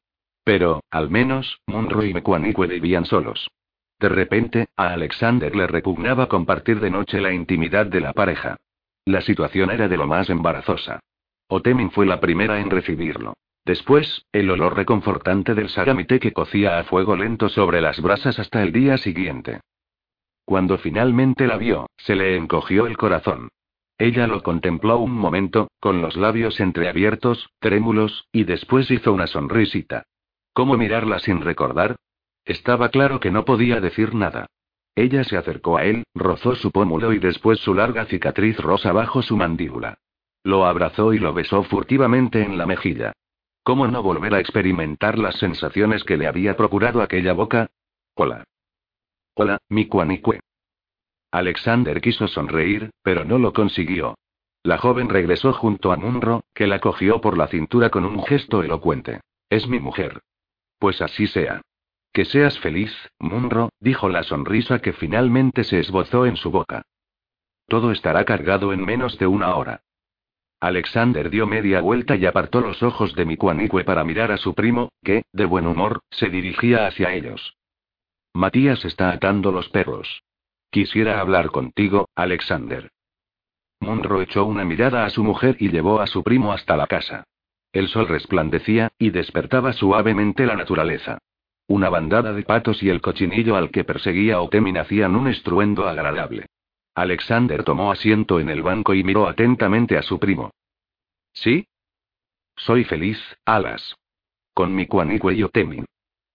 Pero, 0.45 0.81
al 0.89 1.09
menos, 1.09 1.59
Munro 1.67 2.05
y 2.05 2.13
Mekuanikwe 2.13 2.67
vivían 2.67 3.05
solos. 3.05 3.49
De 3.99 4.07
repente, 4.07 4.67
a 4.77 4.93
Alexander 4.93 5.53
le 5.53 5.67
repugnaba 5.67 6.29
compartir 6.29 6.79
de 6.79 6.89
noche 6.89 7.19
la 7.19 7.33
intimidad 7.33 7.85
de 7.85 7.99
la 7.99 8.13
pareja. 8.13 8.55
La 9.05 9.21
situación 9.21 9.71
era 9.71 9.89
de 9.89 9.97
lo 9.97 10.07
más 10.07 10.29
embarazosa. 10.29 11.01
Otemin 11.49 11.91
fue 11.91 12.05
la 12.05 12.21
primera 12.21 12.59
en 12.61 12.69
recibirlo. 12.69 13.33
Después, 13.65 14.25
el 14.31 14.49
olor 14.49 14.77
reconfortante 14.77 15.53
del 15.53 15.67
sagamite 15.67 16.21
que 16.21 16.31
cocía 16.31 16.79
a 16.79 16.85
fuego 16.85 17.17
lento 17.17 17.49
sobre 17.49 17.81
las 17.81 17.99
brasas 18.01 18.39
hasta 18.39 18.63
el 18.63 18.71
día 18.71 18.97
siguiente. 18.97 19.59
Cuando 20.45 20.77
finalmente 20.77 21.45
la 21.47 21.57
vio, 21.57 21.89
se 21.97 22.15
le 22.15 22.37
encogió 22.37 22.87
el 22.87 22.95
corazón. 22.95 23.49
Ella 23.97 24.27
lo 24.27 24.43
contempló 24.43 24.99
un 24.99 25.13
momento, 25.13 25.69
con 25.79 26.01
los 26.01 26.15
labios 26.15 26.59
entreabiertos, 26.59 27.49
trémulos, 27.59 28.27
y 28.31 28.43
después 28.43 28.91
hizo 28.91 29.11
una 29.11 29.27
sonrisita. 29.27 30.03
¿Cómo 30.53 30.77
mirarla 30.77 31.19
sin 31.19 31.41
recordar? 31.41 31.95
Estaba 32.45 32.89
claro 32.89 33.19
que 33.19 33.31
no 33.31 33.43
podía 33.43 33.81
decir 33.81 34.13
nada. 34.13 34.47
Ella 34.95 35.23
se 35.23 35.37
acercó 35.37 35.77
a 35.77 35.83
él, 35.83 36.03
rozó 36.15 36.55
su 36.55 36.71
pómulo 36.71 37.13
y 37.13 37.19
después 37.19 37.59
su 37.59 37.73
larga 37.73 38.05
cicatriz 38.05 38.57
rosa 38.57 38.91
bajo 38.91 39.21
su 39.21 39.35
mandíbula. 39.35 39.99
Lo 40.43 40.65
abrazó 40.65 41.13
y 41.13 41.19
lo 41.19 41.33
besó 41.33 41.63
furtivamente 41.63 42.41
en 42.41 42.57
la 42.57 42.65
mejilla. 42.65 43.13
¿Cómo 43.63 43.87
no 43.87 44.01
volver 44.01 44.33
a 44.33 44.39
experimentar 44.39 45.19
las 45.19 45.35
sensaciones 45.35 46.03
que 46.03 46.17
le 46.17 46.25
había 46.25 46.55
procurado 46.55 47.01
aquella 47.01 47.33
boca? 47.33 47.69
Hola. 48.15 48.45
Hola, 49.35 49.59
mi 49.69 49.87
cuanicue. 49.87 50.39
Alexander 51.31 52.01
quiso 52.01 52.27
sonreír, 52.27 52.91
pero 53.03 53.25
no 53.25 53.37
lo 53.37 53.53
consiguió. 53.53 54.15
La 54.63 54.77
joven 54.77 55.09
regresó 55.09 55.53
junto 55.53 55.91
a 55.91 55.97
Munro, 55.97 56.43
que 56.53 56.67
la 56.67 56.79
cogió 56.79 57.21
por 57.21 57.37
la 57.37 57.47
cintura 57.47 57.89
con 57.89 58.05
un 58.05 58.23
gesto 58.23 58.63
elocuente. 58.63 59.21
Es 59.49 59.67
mi 59.67 59.79
mujer. 59.79 60.21
Pues 60.79 61.01
así 61.01 61.27
sea. 61.27 61.61
Que 62.11 62.25
seas 62.25 62.59
feliz, 62.59 62.91
Munro, 63.19 63.69
dijo 63.79 64.09
la 64.09 64.23
sonrisa 64.23 64.79
que 64.79 64.93
finalmente 64.93 65.63
se 65.63 65.79
esbozó 65.79 66.25
en 66.25 66.35
su 66.35 66.51
boca. 66.51 66.83
Todo 67.67 67.91
estará 67.91 68.25
cargado 68.25 68.73
en 68.73 68.83
menos 68.83 69.17
de 69.17 69.27
una 69.27 69.55
hora. 69.55 69.81
Alexander 70.59 71.29
dio 71.29 71.45
media 71.45 71.81
vuelta 71.81 72.15
y 72.15 72.25
apartó 72.25 72.61
los 72.61 72.81
ojos 72.81 73.13
de 73.13 73.25
Mikuanikwe 73.25 73.83
para 73.83 74.03
mirar 74.03 74.31
a 74.31 74.37
su 74.37 74.55
primo, 74.55 74.89
que, 75.03 75.23
de 75.31 75.45
buen 75.45 75.67
humor, 75.67 76.01
se 76.09 76.29
dirigía 76.29 76.87
hacia 76.87 77.13
ellos. 77.13 77.55
Matías 78.33 78.83
está 78.83 79.11
atando 79.11 79.51
los 79.51 79.69
perros. 79.69 80.23
Quisiera 80.69 81.19
hablar 81.19 81.47
contigo, 81.51 82.09
Alexander. 82.15 82.89
Munro 83.79 84.21
echó 84.21 84.45
una 84.45 84.65
mirada 84.65 85.05
a 85.05 85.09
su 85.09 85.23
mujer 85.23 85.55
y 85.59 85.69
llevó 85.69 86.01
a 86.01 86.07
su 86.07 86.23
primo 86.23 86.51
hasta 86.51 86.75
la 86.75 86.87
casa. 86.87 87.23
El 87.71 87.87
sol 87.87 88.07
resplandecía, 88.07 88.91
y 88.97 89.11
despertaba 89.11 89.73
suavemente 89.73 90.45
la 90.45 90.55
naturaleza. 90.55 91.19
Una 91.67 91.89
bandada 91.89 92.33
de 92.33 92.43
patos 92.43 92.81
y 92.81 92.89
el 92.89 93.01
cochinillo 93.01 93.55
al 93.55 93.71
que 93.71 93.83
perseguía 93.83 94.41
Otemin 94.41 94.77
hacían 94.77 95.15
un 95.15 95.27
estruendo 95.27 95.87
agradable. 95.87 96.45
Alexander 96.95 97.63
tomó 97.63 97.91
asiento 97.91 98.39
en 98.39 98.49
el 98.49 98.63
banco 98.63 98.93
y 98.93 99.03
miró 99.03 99.27
atentamente 99.27 99.97
a 99.97 100.01
su 100.01 100.17
primo. 100.17 100.51
¿Sí? 101.33 101.67
Soy 102.55 102.85
feliz, 102.85 103.19
Alas. 103.45 103.95
Con 104.53 104.73
mi 104.73 104.87
Cuanicue 104.87 105.35
y 105.35 105.43
Otemin. 105.43 105.85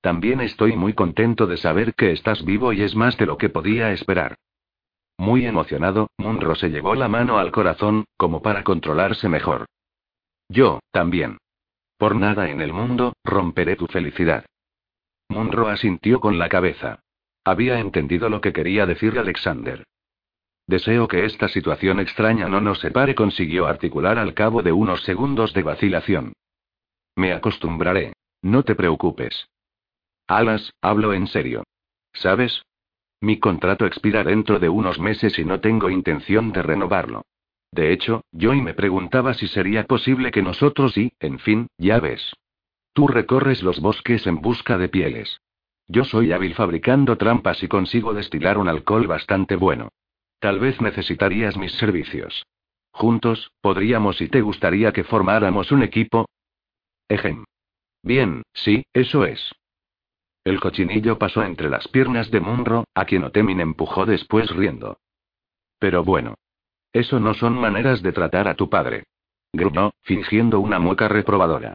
También 0.03 0.41
estoy 0.41 0.77
muy 0.77 0.95
contento 0.95 1.47
de 1.47 1.57
saber 1.57 1.95
que 1.95 2.11
estás 2.11 2.45
vivo 2.45 2.73
y 2.73 2.83
es 2.83 2.97
más 2.97 3.17
de 3.17 3.25
lo 3.25 3.39
que 3.39 3.49
podía 3.49 3.93
esperar. 3.93 4.35
Muy 5.17 5.47
emocionado, 5.47 6.09
Munro 6.19 6.57
se 6.57 6.71
llevó 6.71 6.97
la 6.97 7.09
mano 7.09 7.39
al 7.39 7.53
corazón, 7.53 8.05
como 8.17 8.43
para 8.43 8.65
controlarse 8.65 9.29
mejor. 9.29 9.67
Yo, 10.49 10.81
también. 10.91 11.39
Por 11.99 12.17
nada 12.17 12.51
en 12.51 12.61
el 12.61 12.73
mundo, 12.73 13.13
romperé 13.23 13.77
tu 13.77 13.87
felicidad. 13.87 14.45
Munro 15.29 15.69
asintió 15.69 16.19
con 16.19 16.37
la 16.37 16.49
cabeza. 16.49 16.99
Había 17.45 17.79
entendido 17.79 18.29
lo 18.29 18.41
que 18.41 18.53
quería 18.53 18.87
decir 18.87 19.17
Alexander. 19.21 19.85
Deseo 20.67 21.07
que 21.07 21.27
esta 21.27 21.47
situación 21.47 22.01
extraña 22.01 22.49
no 22.49 22.61
nos 22.61 22.81
separe, 22.81 23.15
consiguió 23.15 23.67
articular 23.67 24.19
al 24.19 24.35
cabo 24.35 24.63
de 24.63 24.73
unos 24.73 25.05
segundos 25.05 25.55
de 25.55 25.63
vacilación. 25.63 26.33
Me 27.15 27.33
acostumbraré. 27.33 28.15
No 28.43 28.65
te 28.65 28.75
preocupes. 28.75 29.47
Alas, 30.33 30.73
hablo 30.81 31.13
en 31.13 31.27
serio. 31.27 31.65
¿Sabes? 32.15 32.65
Mi 33.21 33.39
contrato 33.39 33.85
expira 33.85 34.25
dentro 34.25 34.59
de 34.59 34.71
unos 34.71 34.99
meses 34.99 35.39
y 35.39 35.45
no 35.45 35.61
tengo 35.61 35.91
intención 35.91 36.53
de 36.53 36.63
renovarlo. 36.63 37.27
De 37.71 37.93
hecho, 37.93 38.25
yo 38.33 38.55
y 38.55 38.63
me 38.63 38.73
preguntaba 38.73 39.35
si 39.35 39.47
sería 39.47 39.85
posible 39.85 40.31
que 40.31 40.43
nosotros 40.43 40.97
y, 40.97 41.13
en 41.21 41.39
fin, 41.39 41.69
ya 41.77 42.01
ves. 42.01 42.35
Tú 42.95 43.09
recorres 43.09 43.63
los 43.63 43.81
bosques 43.81 44.27
en 44.27 44.41
busca 44.41 44.79
de 44.79 44.89
pieles. 44.89 45.41
Yo 45.87 46.05
soy 46.05 46.33
hábil 46.33 46.55
fabricando 46.55 47.19
trampas 47.19 47.63
y 47.63 47.69
consigo 47.69 48.15
destilar 48.15 48.57
un 48.57 48.69
alcohol 48.69 49.07
bastante 49.07 49.57
bueno. 49.57 49.91
Tal 50.39 50.61
vez 50.61 50.81
necesitarías 50.81 51.59
mis 51.59 51.73
servicios. 51.73 52.47
Juntos, 52.91 53.53
podríamos 53.61 54.21
y 54.23 54.29
te 54.29 54.41
gustaría 54.41 54.93
que 54.93 55.05
formáramos 55.05 55.73
un 55.73 55.83
equipo. 55.83 56.27
Ejem. 57.09 57.45
Bien, 58.03 58.43
sí, 58.55 58.85
eso 58.95 59.27
es. 59.27 59.53
El 60.45 60.61
cochinillo 60.61 61.19
pasó 61.19 61.43
entre 61.43 61.71
las 61.71 61.87
piernas 61.89 62.31
de 62.31 62.41
Munro, 62.41 62.85
a 62.95 63.05
quien 63.05 63.25
Otemin 63.25 63.61
empujó 63.61 64.07
después 64.07 64.51
riendo. 64.51 64.99
Pero 65.79 66.05
bueno. 66.05 66.35
Eso 66.93 67.21
no 67.21 67.33
son 67.35 67.55
maneras 67.55 68.03
de 68.03 68.13
tratar 68.13 68.49
a 68.49 68.55
tu 68.55 68.69
padre. 68.69 69.05
Gruñó, 69.53 69.93
fingiendo 70.03 70.61
una 70.61 70.79
mueca 70.79 71.09
reprobadora. 71.09 71.75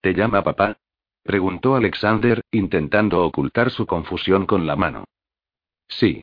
¿Te 0.00 0.14
llama 0.14 0.42
papá? 0.42 0.78
preguntó 1.22 1.74
Alexander, 1.74 2.42
intentando 2.50 3.24
ocultar 3.24 3.70
su 3.70 3.86
confusión 3.86 4.46
con 4.46 4.66
la 4.66 4.76
mano. 4.76 5.04
Sí. 5.88 6.22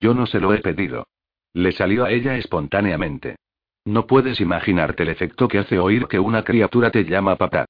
Yo 0.00 0.14
no 0.14 0.26
se 0.26 0.40
lo 0.40 0.52
he 0.52 0.58
pedido. 0.58 1.06
Le 1.52 1.72
salió 1.72 2.04
a 2.04 2.10
ella 2.10 2.36
espontáneamente. 2.36 3.36
No 3.84 4.06
puedes 4.06 4.40
imaginarte 4.40 5.04
el 5.04 5.08
efecto 5.08 5.48
que 5.48 5.58
hace 5.58 5.78
oír 5.78 6.06
que 6.06 6.18
una 6.18 6.44
criatura 6.44 6.90
te 6.90 7.04
llama 7.04 7.36
papá. 7.36 7.66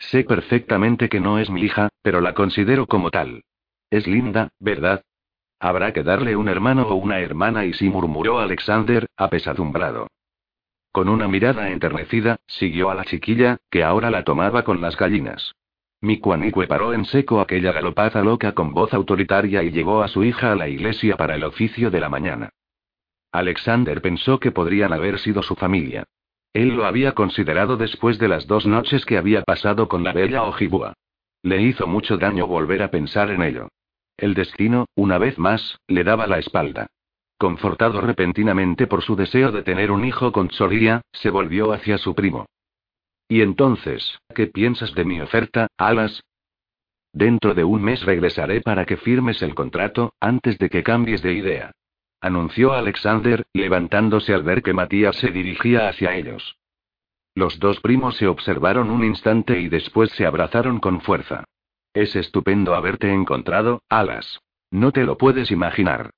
Sé 0.00 0.24
perfectamente 0.24 1.08
que 1.08 1.20
no 1.20 1.38
es 1.38 1.50
mi 1.50 1.62
hija, 1.62 1.90
pero 2.02 2.20
la 2.20 2.34
considero 2.34 2.86
como 2.86 3.10
tal. 3.10 3.44
Es 3.90 4.06
linda, 4.06 4.48
¿verdad? 4.58 5.04
Habrá 5.60 5.92
que 5.92 6.02
darle 6.02 6.36
un 6.36 6.48
hermano 6.48 6.88
o 6.88 6.94
una 6.94 7.20
hermana 7.20 7.66
y 7.66 7.74
sí 7.74 7.90
murmuró 7.90 8.40
Alexander, 8.40 9.06
apesadumbrado. 9.16 10.08
Con 10.90 11.08
una 11.08 11.28
mirada 11.28 11.70
enternecida, 11.70 12.38
siguió 12.46 12.90
a 12.90 12.94
la 12.94 13.04
chiquilla, 13.04 13.58
que 13.70 13.84
ahora 13.84 14.10
la 14.10 14.24
tomaba 14.24 14.64
con 14.64 14.80
las 14.80 14.96
gallinas. 14.96 15.54
Miquanique 16.00 16.66
paró 16.66 16.94
en 16.94 17.04
seco 17.04 17.40
aquella 17.40 17.72
galopada 17.72 18.24
loca 18.24 18.52
con 18.52 18.72
voz 18.72 18.94
autoritaria 18.94 19.62
y 19.62 19.70
llevó 19.70 20.02
a 20.02 20.08
su 20.08 20.24
hija 20.24 20.50
a 20.52 20.56
la 20.56 20.66
iglesia 20.66 21.16
para 21.18 21.34
el 21.34 21.44
oficio 21.44 21.90
de 21.90 22.00
la 22.00 22.08
mañana. 22.08 22.50
Alexander 23.32 24.00
pensó 24.00 24.40
que 24.40 24.50
podrían 24.50 24.94
haber 24.94 25.18
sido 25.18 25.42
su 25.42 25.54
familia. 25.56 26.04
Él 26.52 26.70
lo 26.70 26.84
había 26.84 27.12
considerado 27.12 27.76
después 27.76 28.18
de 28.18 28.28
las 28.28 28.46
dos 28.46 28.66
noches 28.66 29.04
que 29.04 29.16
había 29.16 29.42
pasado 29.42 29.88
con 29.88 30.02
la 30.02 30.12
bella 30.12 30.42
Ojibua. 30.42 30.94
Le 31.42 31.62
hizo 31.62 31.86
mucho 31.86 32.16
daño 32.18 32.46
volver 32.46 32.82
a 32.82 32.90
pensar 32.90 33.30
en 33.30 33.42
ello. 33.42 33.68
El 34.16 34.34
destino, 34.34 34.86
una 34.94 35.18
vez 35.18 35.38
más, 35.38 35.78
le 35.86 36.04
daba 36.04 36.26
la 36.26 36.38
espalda. 36.38 36.88
Confortado 37.38 38.00
repentinamente 38.02 38.86
por 38.86 39.02
su 39.02 39.16
deseo 39.16 39.50
de 39.50 39.62
tener 39.62 39.90
un 39.90 40.04
hijo 40.04 40.32
con 40.32 40.50
Soria, 40.50 41.00
se 41.12 41.30
volvió 41.30 41.72
hacia 41.72 41.96
su 41.96 42.14
primo. 42.14 42.46
¿Y 43.28 43.40
entonces, 43.42 44.18
qué 44.34 44.48
piensas 44.48 44.92
de 44.94 45.04
mi 45.04 45.20
oferta, 45.20 45.68
Alas? 45.78 46.22
Dentro 47.12 47.54
de 47.54 47.64
un 47.64 47.82
mes 47.82 48.02
regresaré 48.02 48.60
para 48.60 48.84
que 48.84 48.96
firmes 48.96 49.40
el 49.40 49.54
contrato, 49.54 50.12
antes 50.20 50.58
de 50.58 50.68
que 50.68 50.82
cambies 50.82 51.22
de 51.22 51.32
idea. 51.32 51.72
Anunció 52.20 52.74
Alexander, 52.74 53.44
levantándose 53.54 54.34
al 54.34 54.42
ver 54.42 54.62
que 54.62 54.74
Matías 54.74 55.16
se 55.16 55.30
dirigía 55.30 55.88
hacia 55.88 56.14
ellos. 56.14 56.56
Los 57.34 57.58
dos 57.58 57.80
primos 57.80 58.16
se 58.16 58.26
observaron 58.26 58.90
un 58.90 59.04
instante 59.04 59.58
y 59.60 59.68
después 59.68 60.10
se 60.12 60.26
abrazaron 60.26 60.80
con 60.80 61.00
fuerza. 61.00 61.44
Es 61.94 62.14
estupendo 62.16 62.74
haberte 62.74 63.12
encontrado, 63.12 63.82
Alas. 63.88 64.40
No 64.70 64.92
te 64.92 65.04
lo 65.04 65.16
puedes 65.16 65.50
imaginar. 65.50 66.10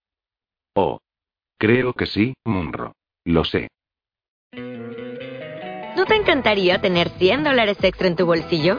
Oh. 0.74 0.98
Creo 1.58 1.92
que 1.92 2.06
sí, 2.06 2.34
Munro. 2.44 2.94
Lo 3.24 3.44
sé. 3.44 3.68
¿No 5.96 6.06
te 6.06 6.16
encantaría 6.16 6.80
tener 6.80 7.10
100 7.10 7.44
dólares 7.44 7.78
extra 7.82 8.08
en 8.08 8.16
tu 8.16 8.26
bolsillo? 8.26 8.78